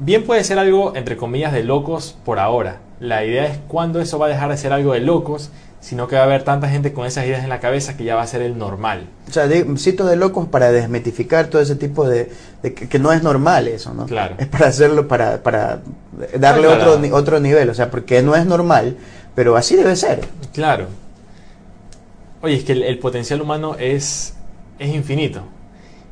bien 0.00 0.24
puede 0.24 0.44
ser 0.44 0.58
algo, 0.58 0.96
entre 0.96 1.16
comillas, 1.16 1.52
de 1.52 1.62
locos 1.62 2.16
por 2.24 2.38
ahora. 2.38 2.80
La 3.08 3.24
idea 3.24 3.46
es 3.46 3.58
cuándo 3.68 4.00
eso 4.00 4.18
va 4.18 4.26
a 4.26 4.28
dejar 4.28 4.50
de 4.50 4.56
ser 4.56 4.72
algo 4.72 4.92
de 4.92 5.00
locos 5.00 5.50
sino 5.84 6.08
que 6.08 6.16
va 6.16 6.22
a 6.22 6.24
haber 6.24 6.44
tanta 6.44 6.66
gente 6.70 6.94
con 6.94 7.06
esas 7.06 7.26
ideas 7.26 7.44
en 7.44 7.50
la 7.50 7.60
cabeza 7.60 7.94
que 7.94 8.04
ya 8.04 8.14
va 8.14 8.22
a 8.22 8.26
ser 8.26 8.40
el 8.40 8.56
normal. 8.56 9.06
O 9.28 9.30
sea, 9.30 9.46
cito 9.76 10.06
de 10.06 10.16
locos 10.16 10.48
para 10.48 10.72
desmetificar 10.72 11.48
todo 11.48 11.60
ese 11.60 11.76
tipo 11.76 12.08
de, 12.08 12.32
que, 12.62 12.98
no 12.98 13.12
es 13.12 13.22
normal 13.22 13.68
eso, 13.68 13.92
¿no? 13.92 14.06
Claro. 14.06 14.34
Es 14.38 14.46
para 14.46 14.68
hacerlo, 14.68 15.06
para, 15.06 15.42
para 15.42 15.80
darle 16.38 16.68
otro, 16.68 16.98
otro 17.14 17.38
nivel, 17.38 17.68
o 17.68 17.74
sea, 17.74 17.90
porque 17.90 18.22
no 18.22 18.34
es 18.34 18.46
normal, 18.46 18.96
pero 19.34 19.56
así 19.56 19.76
debe 19.76 19.94
ser. 19.94 20.20
Claro. 20.54 20.86
Oye, 22.40 22.54
es 22.54 22.64
que 22.64 22.72
el, 22.72 22.98
potencial 22.98 23.42
humano 23.42 23.76
es, 23.78 24.32
es 24.78 24.94
infinito. 24.94 25.42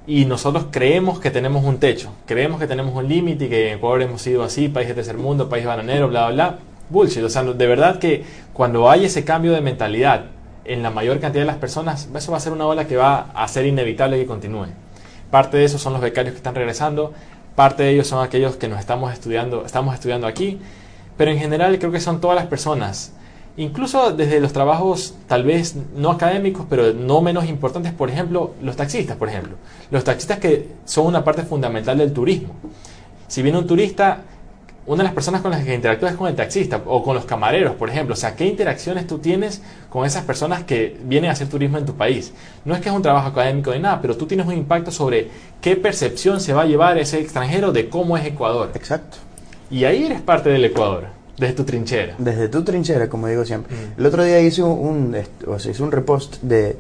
Y 0.07 0.27
nosotros 0.27 0.67
creemos 0.71 1.19
que 1.19 1.31
tenemos 1.31 1.65
un 1.65 1.79
techo, 1.79 2.13
creemos 2.27 2.61
que 2.61 2.67
tenemos 2.67 2.95
un 2.95 3.09
límite 3.09 3.47
y 3.47 3.49
que 3.49 3.69
en 3.69 3.79
Ecuador 3.79 4.03
hemos 4.03 4.21
sido 4.21 4.43
así, 4.43 4.69
país 4.69 4.89
de 4.89 4.93
tercer 4.93 5.17
mundo, 5.17 5.49
país 5.49 5.65
bananero, 5.65 6.09
bla, 6.09 6.27
bla, 6.27 6.51
bla 6.51 6.59
bullshit. 6.93 7.25
O 7.25 7.29
sea, 7.29 7.43
de 7.43 7.67
verdad 7.67 7.99
que 7.99 8.25
cuando 8.53 8.91
hay 8.91 9.07
ese 9.07 9.25
cambio 9.25 9.53
de 9.53 9.61
mentalidad 9.61 10.27
en 10.65 10.83
la 10.83 10.91
mayor 10.91 11.19
cantidad 11.19 11.43
de 11.43 11.47
las 11.47 11.57
personas, 11.57 12.09
eso 12.15 12.31
va 12.31 12.39
a 12.39 12.41
ser 12.41 12.53
una 12.53 12.67
ola 12.67 12.87
que 12.87 12.97
va 12.97 13.31
a 13.35 13.49
ser 13.49 13.67
inevitable 13.67 14.19
que 14.19 14.27
continúe. 14.27 14.67
Parte 15.31 15.57
de 15.57 15.65
eso 15.65 15.79
son 15.79 15.95
los 15.95 16.03
becarios 16.03 16.35
que 16.35 16.37
están 16.37 16.55
regresando, 16.55 17.13
parte 17.57 17.83
de 17.83 17.91
ellos 17.91 18.07
son 18.07 18.23
aquellos 18.23 18.57
que 18.57 18.69
nos 18.69 18.79
estamos 18.79 19.13
estudiando, 19.13 19.65
estamos 19.65 19.95
estudiando 19.95 20.27
aquí, 20.27 20.61
pero 21.17 21.31
en 21.31 21.39
general 21.39 21.79
creo 21.79 21.91
que 21.91 22.01
son 22.01 22.21
todas 22.21 22.37
las 22.37 22.47
personas, 22.47 23.13
incluso 23.57 24.13
desde 24.13 24.41
los 24.41 24.53
trabajos 24.53 25.15
tal 25.27 25.45
vez 25.45 25.77
no 25.95 26.11
académicos, 26.11 26.67
pero 26.69 26.93
no 26.93 27.21
menos 27.21 27.47
importantes, 27.47 27.93
por 27.93 28.11
ejemplo, 28.11 28.53
los 28.63 28.77
taxistas, 28.77 29.17
por 29.17 29.29
ejemplo. 29.29 29.57
Los 29.91 30.05
taxistas 30.05 30.39
que 30.39 30.69
son 30.85 31.07
una 31.07 31.25
parte 31.25 31.43
fundamental 31.43 31.99
del 31.99 32.13
turismo. 32.13 32.55
Si 33.27 33.43
viene 33.43 33.59
un 33.59 33.67
turista, 33.67 34.23
una 34.85 34.99
de 34.99 35.05
las 35.05 35.15
personas 35.15 35.41
con 35.43 35.53
las 35.53 35.65
que 35.65 35.75
interactúas 35.75 36.13
es 36.13 36.19
con 36.19 36.29
el 36.29 36.35
taxista 36.35 36.83
o 36.87 37.03
con 37.05 37.15
los 37.15 37.25
camareros, 37.25 37.75
por 37.77 37.89
ejemplo. 37.89 38.15
O 38.15 38.17
sea, 38.17 38.35
¿qué 38.35 38.45
interacciones 38.47 39.07
tú 39.07 39.19
tienes 39.19 39.63
con 39.89 40.05
esas 40.05 40.25
personas 40.25 40.65
que 40.65 40.97
vienen 41.05 41.31
a 41.31 41.35
hacer 41.35 41.49
turismo 41.49 41.79
en 41.79 41.87
tu 41.87 41.95
país? 41.95 42.33
No 42.65 42.75
es 42.75 42.81
que 42.81 42.89
es 42.89 42.95
un 42.95 43.03
trabajo 43.03 43.29
académico 43.29 43.73
ni 43.73 43.79
nada, 43.79 44.01
pero 44.01 44.17
tú 44.17 44.27
tienes 44.27 44.47
un 44.47 44.55
impacto 44.55 44.91
sobre 44.91 45.29
qué 45.61 45.77
percepción 45.77 46.41
se 46.41 46.53
va 46.53 46.63
a 46.63 46.67
llevar 46.67 46.99
ese 46.99 47.21
extranjero 47.21 47.71
de 47.71 47.89
cómo 47.89 48.17
es 48.17 48.27
Ecuador. 48.27 48.71
Exacto. 48.75 49.19
Y 49.71 49.85
ahí 49.85 50.05
eres 50.05 50.21
parte 50.21 50.51
del 50.51 50.65
Ecuador, 50.65 51.07
desde 51.39 51.55
tu 51.55 51.65
trinchera. 51.65 52.15
Desde 52.19 52.49
tu 52.49 52.65
trinchera, 52.65 53.09
como 53.09 53.29
digo 53.29 53.45
siempre. 53.45 53.75
Mm. 53.75 54.01
El 54.01 54.07
otro 54.07 54.25
día 54.25 54.41
hice 54.41 54.63
un, 54.63 55.17
o 55.47 55.59
sea, 55.59 55.71
hice 55.71 55.83
un 55.83 55.93
repost 55.93 56.43
de 56.43 56.77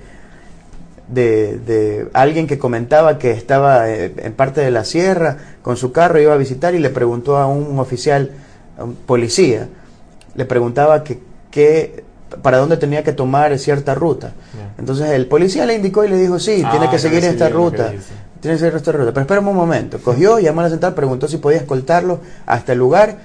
de, 1.08 2.08
alguien 2.12 2.46
que 2.46 2.58
comentaba 2.58 3.18
que 3.18 3.32
estaba 3.32 3.90
eh, 3.90 4.12
en 4.16 4.32
parte 4.32 4.60
de 4.60 4.70
la 4.70 4.84
sierra 4.84 5.36
con 5.62 5.76
su 5.76 5.92
carro, 5.92 6.20
iba 6.20 6.32
a 6.32 6.36
visitar 6.36 6.74
y 6.74 6.78
le 6.78 6.90
preguntó 6.90 7.36
a 7.36 7.46
un 7.46 7.78
oficial, 7.78 8.30
a 8.78 8.84
un 8.84 8.94
policía, 8.94 9.68
le 10.34 10.44
preguntaba 10.44 11.04
que, 11.04 12.04
para 12.42 12.58
dónde 12.58 12.76
tenía 12.76 13.02
que 13.02 13.12
tomar 13.12 13.58
cierta 13.58 13.94
ruta. 13.94 14.32
Entonces 14.78 15.10
el 15.10 15.26
policía 15.26 15.66
le 15.66 15.74
indicó 15.74 16.04
y 16.04 16.08
le 16.08 16.16
dijo, 16.16 16.38
sí, 16.38 16.64
tiene 16.70 16.88
que 16.90 16.98
seguir 16.98 17.24
esta 17.24 17.48
ruta. 17.48 17.92
Tiene 18.40 18.56
que 18.56 18.58
seguir 18.58 18.74
esta 18.74 18.92
ruta. 18.92 19.12
Pero 19.12 19.20
espérame 19.20 19.48
un 19.48 19.56
momento. 19.56 19.98
Cogió, 19.98 20.38
llamó 20.38 20.60
a 20.60 20.64
la 20.64 20.70
central, 20.70 20.94
preguntó 20.94 21.28
si 21.28 21.36
podía 21.36 21.58
escoltarlo 21.58 22.20
hasta 22.46 22.72
el 22.72 22.78
lugar 22.78 23.18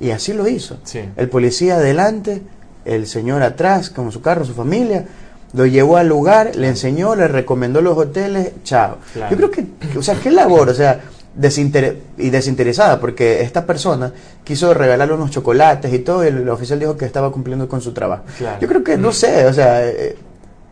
y 0.00 0.10
así 0.10 0.32
lo 0.32 0.48
hizo. 0.48 0.78
El 1.16 1.28
policía 1.28 1.76
adelante, 1.76 2.42
el 2.84 3.06
señor 3.06 3.42
atrás 3.42 3.90
con 3.90 4.10
su 4.10 4.20
carro, 4.20 4.44
su 4.44 4.52
familia 4.52 5.06
lo 5.54 5.66
llevó 5.66 5.96
al 5.96 6.08
lugar, 6.08 6.56
le 6.56 6.68
enseñó, 6.68 7.14
le 7.14 7.28
recomendó 7.28 7.80
los 7.80 7.96
hoteles, 7.96 8.52
chao. 8.64 8.98
Yo 9.30 9.36
creo 9.36 9.50
que, 9.50 9.66
o 9.96 10.02
sea, 10.02 10.16
qué 10.16 10.30
labor, 10.30 10.68
o 10.68 10.74
sea, 10.74 11.00
y 12.18 12.30
desinteresada, 12.30 13.00
porque 13.00 13.40
esta 13.40 13.64
persona 13.64 14.12
quiso 14.42 14.74
regalarle 14.74 15.14
unos 15.14 15.30
chocolates 15.30 15.92
y 15.92 16.00
todo, 16.00 16.24
y 16.24 16.28
el 16.28 16.48
oficial 16.48 16.78
dijo 16.80 16.96
que 16.96 17.04
estaba 17.04 17.30
cumpliendo 17.30 17.68
con 17.68 17.80
su 17.80 17.92
trabajo. 17.92 18.24
Yo 18.60 18.68
creo 18.68 18.82
que, 18.82 18.96
no 18.96 19.10
mm. 19.10 19.12
sé, 19.12 19.46
o 19.46 19.52
sea, 19.52 19.86
eh, 19.86 20.16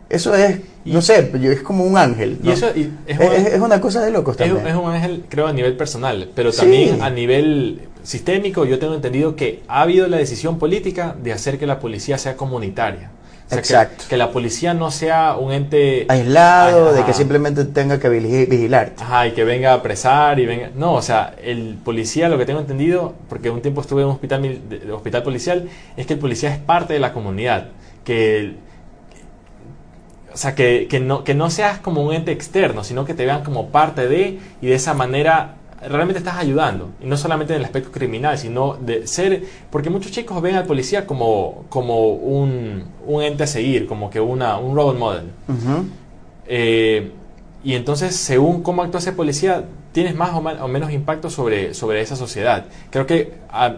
eso 0.09 0.35
es, 0.35 0.59
no 0.85 1.01
sé, 1.01 1.31
es 1.33 1.61
como 1.61 1.85
un 1.85 1.97
ángel. 1.97 2.39
Y 2.43 2.51
eso 2.51 2.67
es, 2.67 3.59
una, 3.59 3.79
cosa 3.79 4.01
de 4.01 4.11
locos 4.11 4.35
también. 4.35 4.67
Es, 4.67 4.75
un 4.75 4.89
ángel, 4.89 5.25
creo, 5.29 5.47
a 5.47 5.53
nivel 5.53 5.77
personal, 5.77 6.29
pero 6.35 6.51
también 6.51 7.01
a 7.01 7.09
nivel 7.09 7.87
sistémico, 8.03 8.65
yo 8.65 8.79
tengo 8.79 8.95
entendido 8.95 9.35
que 9.37 9.63
ha 9.69 9.81
habido 9.81 10.07
la 10.07 10.17
decisión 10.17 10.59
política 10.59 11.15
de 11.21 11.31
hacer 11.31 11.57
que 11.57 11.65
la 11.65 11.79
policía 11.79 12.17
sea 12.17 12.35
comunitaria. 12.35 13.11
Exacto. 13.51 14.05
Que, 14.09 14.17
la 14.17 14.31
policía 14.31 14.73
no 14.73 14.91
sea 14.91 15.35
un 15.35 15.51
ente 15.51 16.05
aislado, 16.09 16.93
de 16.93 17.03
que 17.03 17.13
simplemente 17.13 17.65
tenga 17.65 17.99
que 17.99 18.09
vigilarte. 18.09 19.03
Ajá, 19.03 19.27
y 19.27 19.31
que 19.33 19.43
venga 19.43 19.71
a 19.71 19.75
apresar 19.75 20.39
y 20.39 20.45
venga. 20.45 20.71
No, 20.75 20.93
o 20.93 21.01
sea, 21.01 21.35
el 21.41 21.77
policía, 21.83 22.29
lo 22.29 22.37
que 22.37 22.45
tengo 22.45 22.59
entendido, 22.59 23.13
porque 23.29 23.49
un 23.49 23.61
tiempo 23.61 23.81
estuve 23.81 24.01
en 24.01 24.07
un 24.07 24.13
hospital, 24.13 24.61
hospital 24.91 25.23
policial, 25.23 25.69
es 25.97 26.05
que 26.05 26.13
el 26.13 26.19
policía 26.19 26.51
es 26.51 26.59
parte 26.59 26.93
de 26.93 26.99
la 26.99 27.13
comunidad. 27.13 27.69
Que. 28.03 28.55
O 30.33 30.37
sea, 30.37 30.55
que, 30.55 30.87
que, 30.89 30.99
no, 30.99 31.23
que 31.23 31.35
no 31.35 31.51
seas 31.51 31.77
como 31.77 32.01
un 32.01 32.11
ente 32.11 32.31
externo, 32.31 32.83
sino 32.83 33.05
que 33.05 33.13
te 33.13 33.23
vean 33.23 33.43
como 33.43 33.69
parte 33.69 34.07
de, 34.07 34.39
y 34.61 34.67
de 34.67 34.73
esa 34.73 34.95
manera 34.95 35.57
realmente 35.87 36.19
estás 36.19 36.37
ayudando. 36.37 36.89
Y 37.01 37.05
no 37.05 37.17
solamente 37.17 37.53
en 37.53 37.59
el 37.59 37.65
aspecto 37.65 37.91
criminal, 37.91 38.37
sino 38.37 38.75
de 38.75 39.07
ser... 39.07 39.43
Porque 39.69 39.89
muchos 39.89 40.11
chicos 40.11 40.41
ven 40.41 40.55
al 40.55 40.65
policía 40.65 41.05
como, 41.05 41.65
como 41.69 42.09
un, 42.09 42.85
un 43.05 43.23
ente 43.23 43.43
a 43.43 43.47
seguir, 43.47 43.87
como 43.87 44.09
que 44.09 44.19
una, 44.19 44.57
un 44.57 44.75
role 44.75 44.97
model. 44.97 45.25
Eh, 46.47 47.11
y 47.63 47.75
entonces, 47.75 48.15
según 48.15 48.61
cómo 48.61 48.83
actúa 48.83 48.99
ese 48.99 49.13
policía, 49.13 49.63
tienes 49.93 50.15
más 50.15 50.33
o, 50.33 50.67
menos 50.67 50.91
impacto 50.91 51.29
sobre, 51.29 51.73
sobre 51.73 52.01
esa 52.01 52.15
sociedad. 52.15 52.65
Creo 52.89 53.05
que 53.05 53.31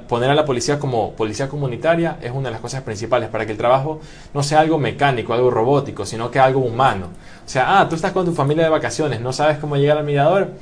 poner 0.07 0.30
a 0.32 0.34
la 0.34 0.45
policía 0.45 0.80
como 0.80 1.11
policía 1.11 1.49
comunitaria 1.49 2.18
es 2.22 2.32
una 2.32 2.48
de 2.48 2.52
las 2.52 2.61
cosas 2.61 2.82
principales 2.82 3.30
para 3.30 3.45
que 3.45 3.52
el 3.52 3.57
trabajo 3.57 3.99
no 4.34 4.41
sea 4.41 4.61
algo 4.61 4.80
mecánico, 4.80 5.34
algo 5.34 5.52
robótico, 5.52 6.06
sino 6.06 6.32
que 6.32 6.40
algo 6.40 6.61
humano. 6.61 7.07
O 7.45 7.49
sea, 7.49 7.80
ah, 7.80 7.90
tú 7.90 7.95
estás 7.95 8.14
con 8.14 8.26
tu 8.26 8.32
familia 8.32 8.64
de 8.64 8.69
vacaciones, 8.69 9.19
no 9.22 9.34
sabes 9.34 9.57
cómo 9.57 9.76
llegar 9.76 9.98
al 9.98 10.06
mirador, 10.06 10.53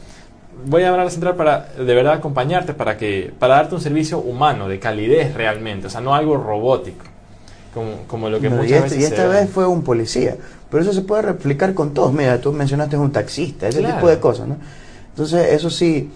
voy 0.65 0.83
a 0.83 0.87
hablar 0.87 1.01
a 1.01 1.05
la 1.05 1.09
central 1.09 1.35
para 1.35 1.69
de 1.77 1.95
verdad 1.95 2.13
acompañarte, 2.13 2.73
para, 2.73 2.97
que, 2.97 3.33
para 3.37 3.55
darte 3.55 3.75
un 3.75 3.81
servicio 3.81 4.19
humano, 4.19 4.67
de 4.67 4.79
calidez 4.79 5.33
realmente, 5.33 5.87
o 5.87 5.89
sea, 5.89 6.01
no 6.01 6.15
algo 6.15 6.37
robótico. 6.37 7.05
Como, 8.07 8.29
lo 8.29 8.39
que 8.39 8.49
muchas 8.51 8.69
y, 8.69 8.73
este, 8.73 8.83
veces 8.83 8.99
y 8.99 9.03
esta 9.03 9.27
vez 9.27 9.49
fue 9.49 9.65
un 9.65 9.83
policía, 9.83 10.35
pero 10.69 10.83
eso 10.83 10.93
se 10.93 11.01
puede 11.01 11.23
replicar 11.23 11.73
con 11.73 11.91
todos. 11.91 12.13
Mira, 12.13 12.39
tú 12.39 12.53
mencionaste 12.53 12.97
un 12.97 13.11
taxista, 13.11 13.67
ese 13.67 13.81
tipo 13.81 14.07
de 14.07 14.19
cosas, 14.19 14.47
¿no? 14.47 14.57
Entonces, 15.09 15.51
eso 15.51 15.71
sí, 15.71 16.11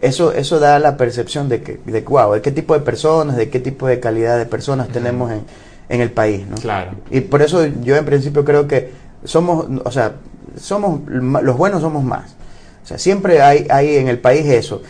eso, 0.00 0.32
eso 0.32 0.60
da 0.60 0.78
la 0.78 0.96
percepción 0.96 1.48
de 1.48 1.62
que, 1.62 1.80
de 1.84 2.00
wow, 2.02 2.34
de 2.34 2.42
qué 2.42 2.52
tipo 2.52 2.74
de 2.74 2.80
personas, 2.80 3.36
de 3.36 3.50
qué 3.50 3.58
tipo 3.58 3.88
de 3.88 3.98
calidad 3.98 4.38
de 4.38 4.46
personas 4.46 4.88
tenemos 4.88 5.32
en, 5.32 5.42
en, 5.88 6.00
el 6.00 6.12
país, 6.12 6.46
¿no? 6.46 6.56
Claro. 6.56 6.92
Y 7.10 7.22
por 7.22 7.42
eso 7.42 7.66
yo 7.82 7.96
en 7.96 8.04
principio 8.04 8.44
creo 8.44 8.68
que 8.68 8.92
somos, 9.24 9.66
o 9.84 9.90
sea, 9.90 10.14
somos, 10.56 11.00
los 11.08 11.56
buenos 11.56 11.80
somos 11.80 12.04
más. 12.04 12.36
O 12.84 12.86
sea, 12.86 12.98
siempre 12.98 13.40
hay, 13.40 13.66
hay 13.70 13.96
en 13.96 14.08
el 14.08 14.18
país 14.18 14.44
eso. 14.44 14.82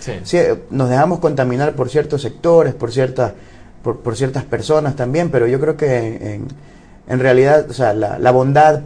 nos 0.70 0.88
dejamos 0.90 1.20
contaminar 1.20 1.74
por 1.74 1.88
ciertos 1.88 2.22
sectores, 2.22 2.74
por 2.74 2.90
ciertas, 2.90 3.34
por, 3.84 4.16
ciertas 4.16 4.42
personas 4.42 4.96
también, 4.96 5.30
pero 5.30 5.46
yo 5.46 5.60
creo 5.60 5.76
que 5.76 6.40
en, 7.06 7.20
realidad, 7.20 7.70
o 7.70 7.72
sea, 7.72 7.94
la, 7.94 8.30
bondad 8.32 8.82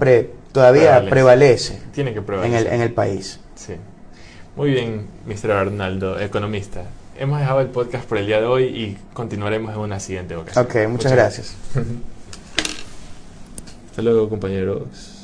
todavía 0.52 1.09
prevalece, 1.09 1.80
Tiene 1.93 2.12
que 2.12 2.20
En 2.44 2.52
el, 2.52 2.66
en 2.66 2.82
el 2.82 2.93
país. 2.93 3.40
Sí. 3.55 3.76
Muy 4.56 4.72
bien, 4.72 5.06
Mr. 5.24 5.52
Arnaldo, 5.52 6.20
economista. 6.20 6.82
Hemos 7.18 7.40
dejado 7.40 7.60
el 7.60 7.68
podcast 7.68 8.05
por 8.06 8.18
el 8.18 8.26
día 8.26 8.40
de 8.40 8.47
hoy 8.47 8.64
y 8.64 8.98
continuaremos 9.14 9.72
en 9.72 9.80
una 9.80 10.01
siguiente 10.01 10.36
ocasión. 10.36 10.66
Ok, 10.66 10.74
muchas, 10.74 10.90
muchas 10.90 11.12
gracias. 11.12 11.56
Hasta 13.90 14.02
luego, 14.02 14.28
compañeros. 14.28 15.18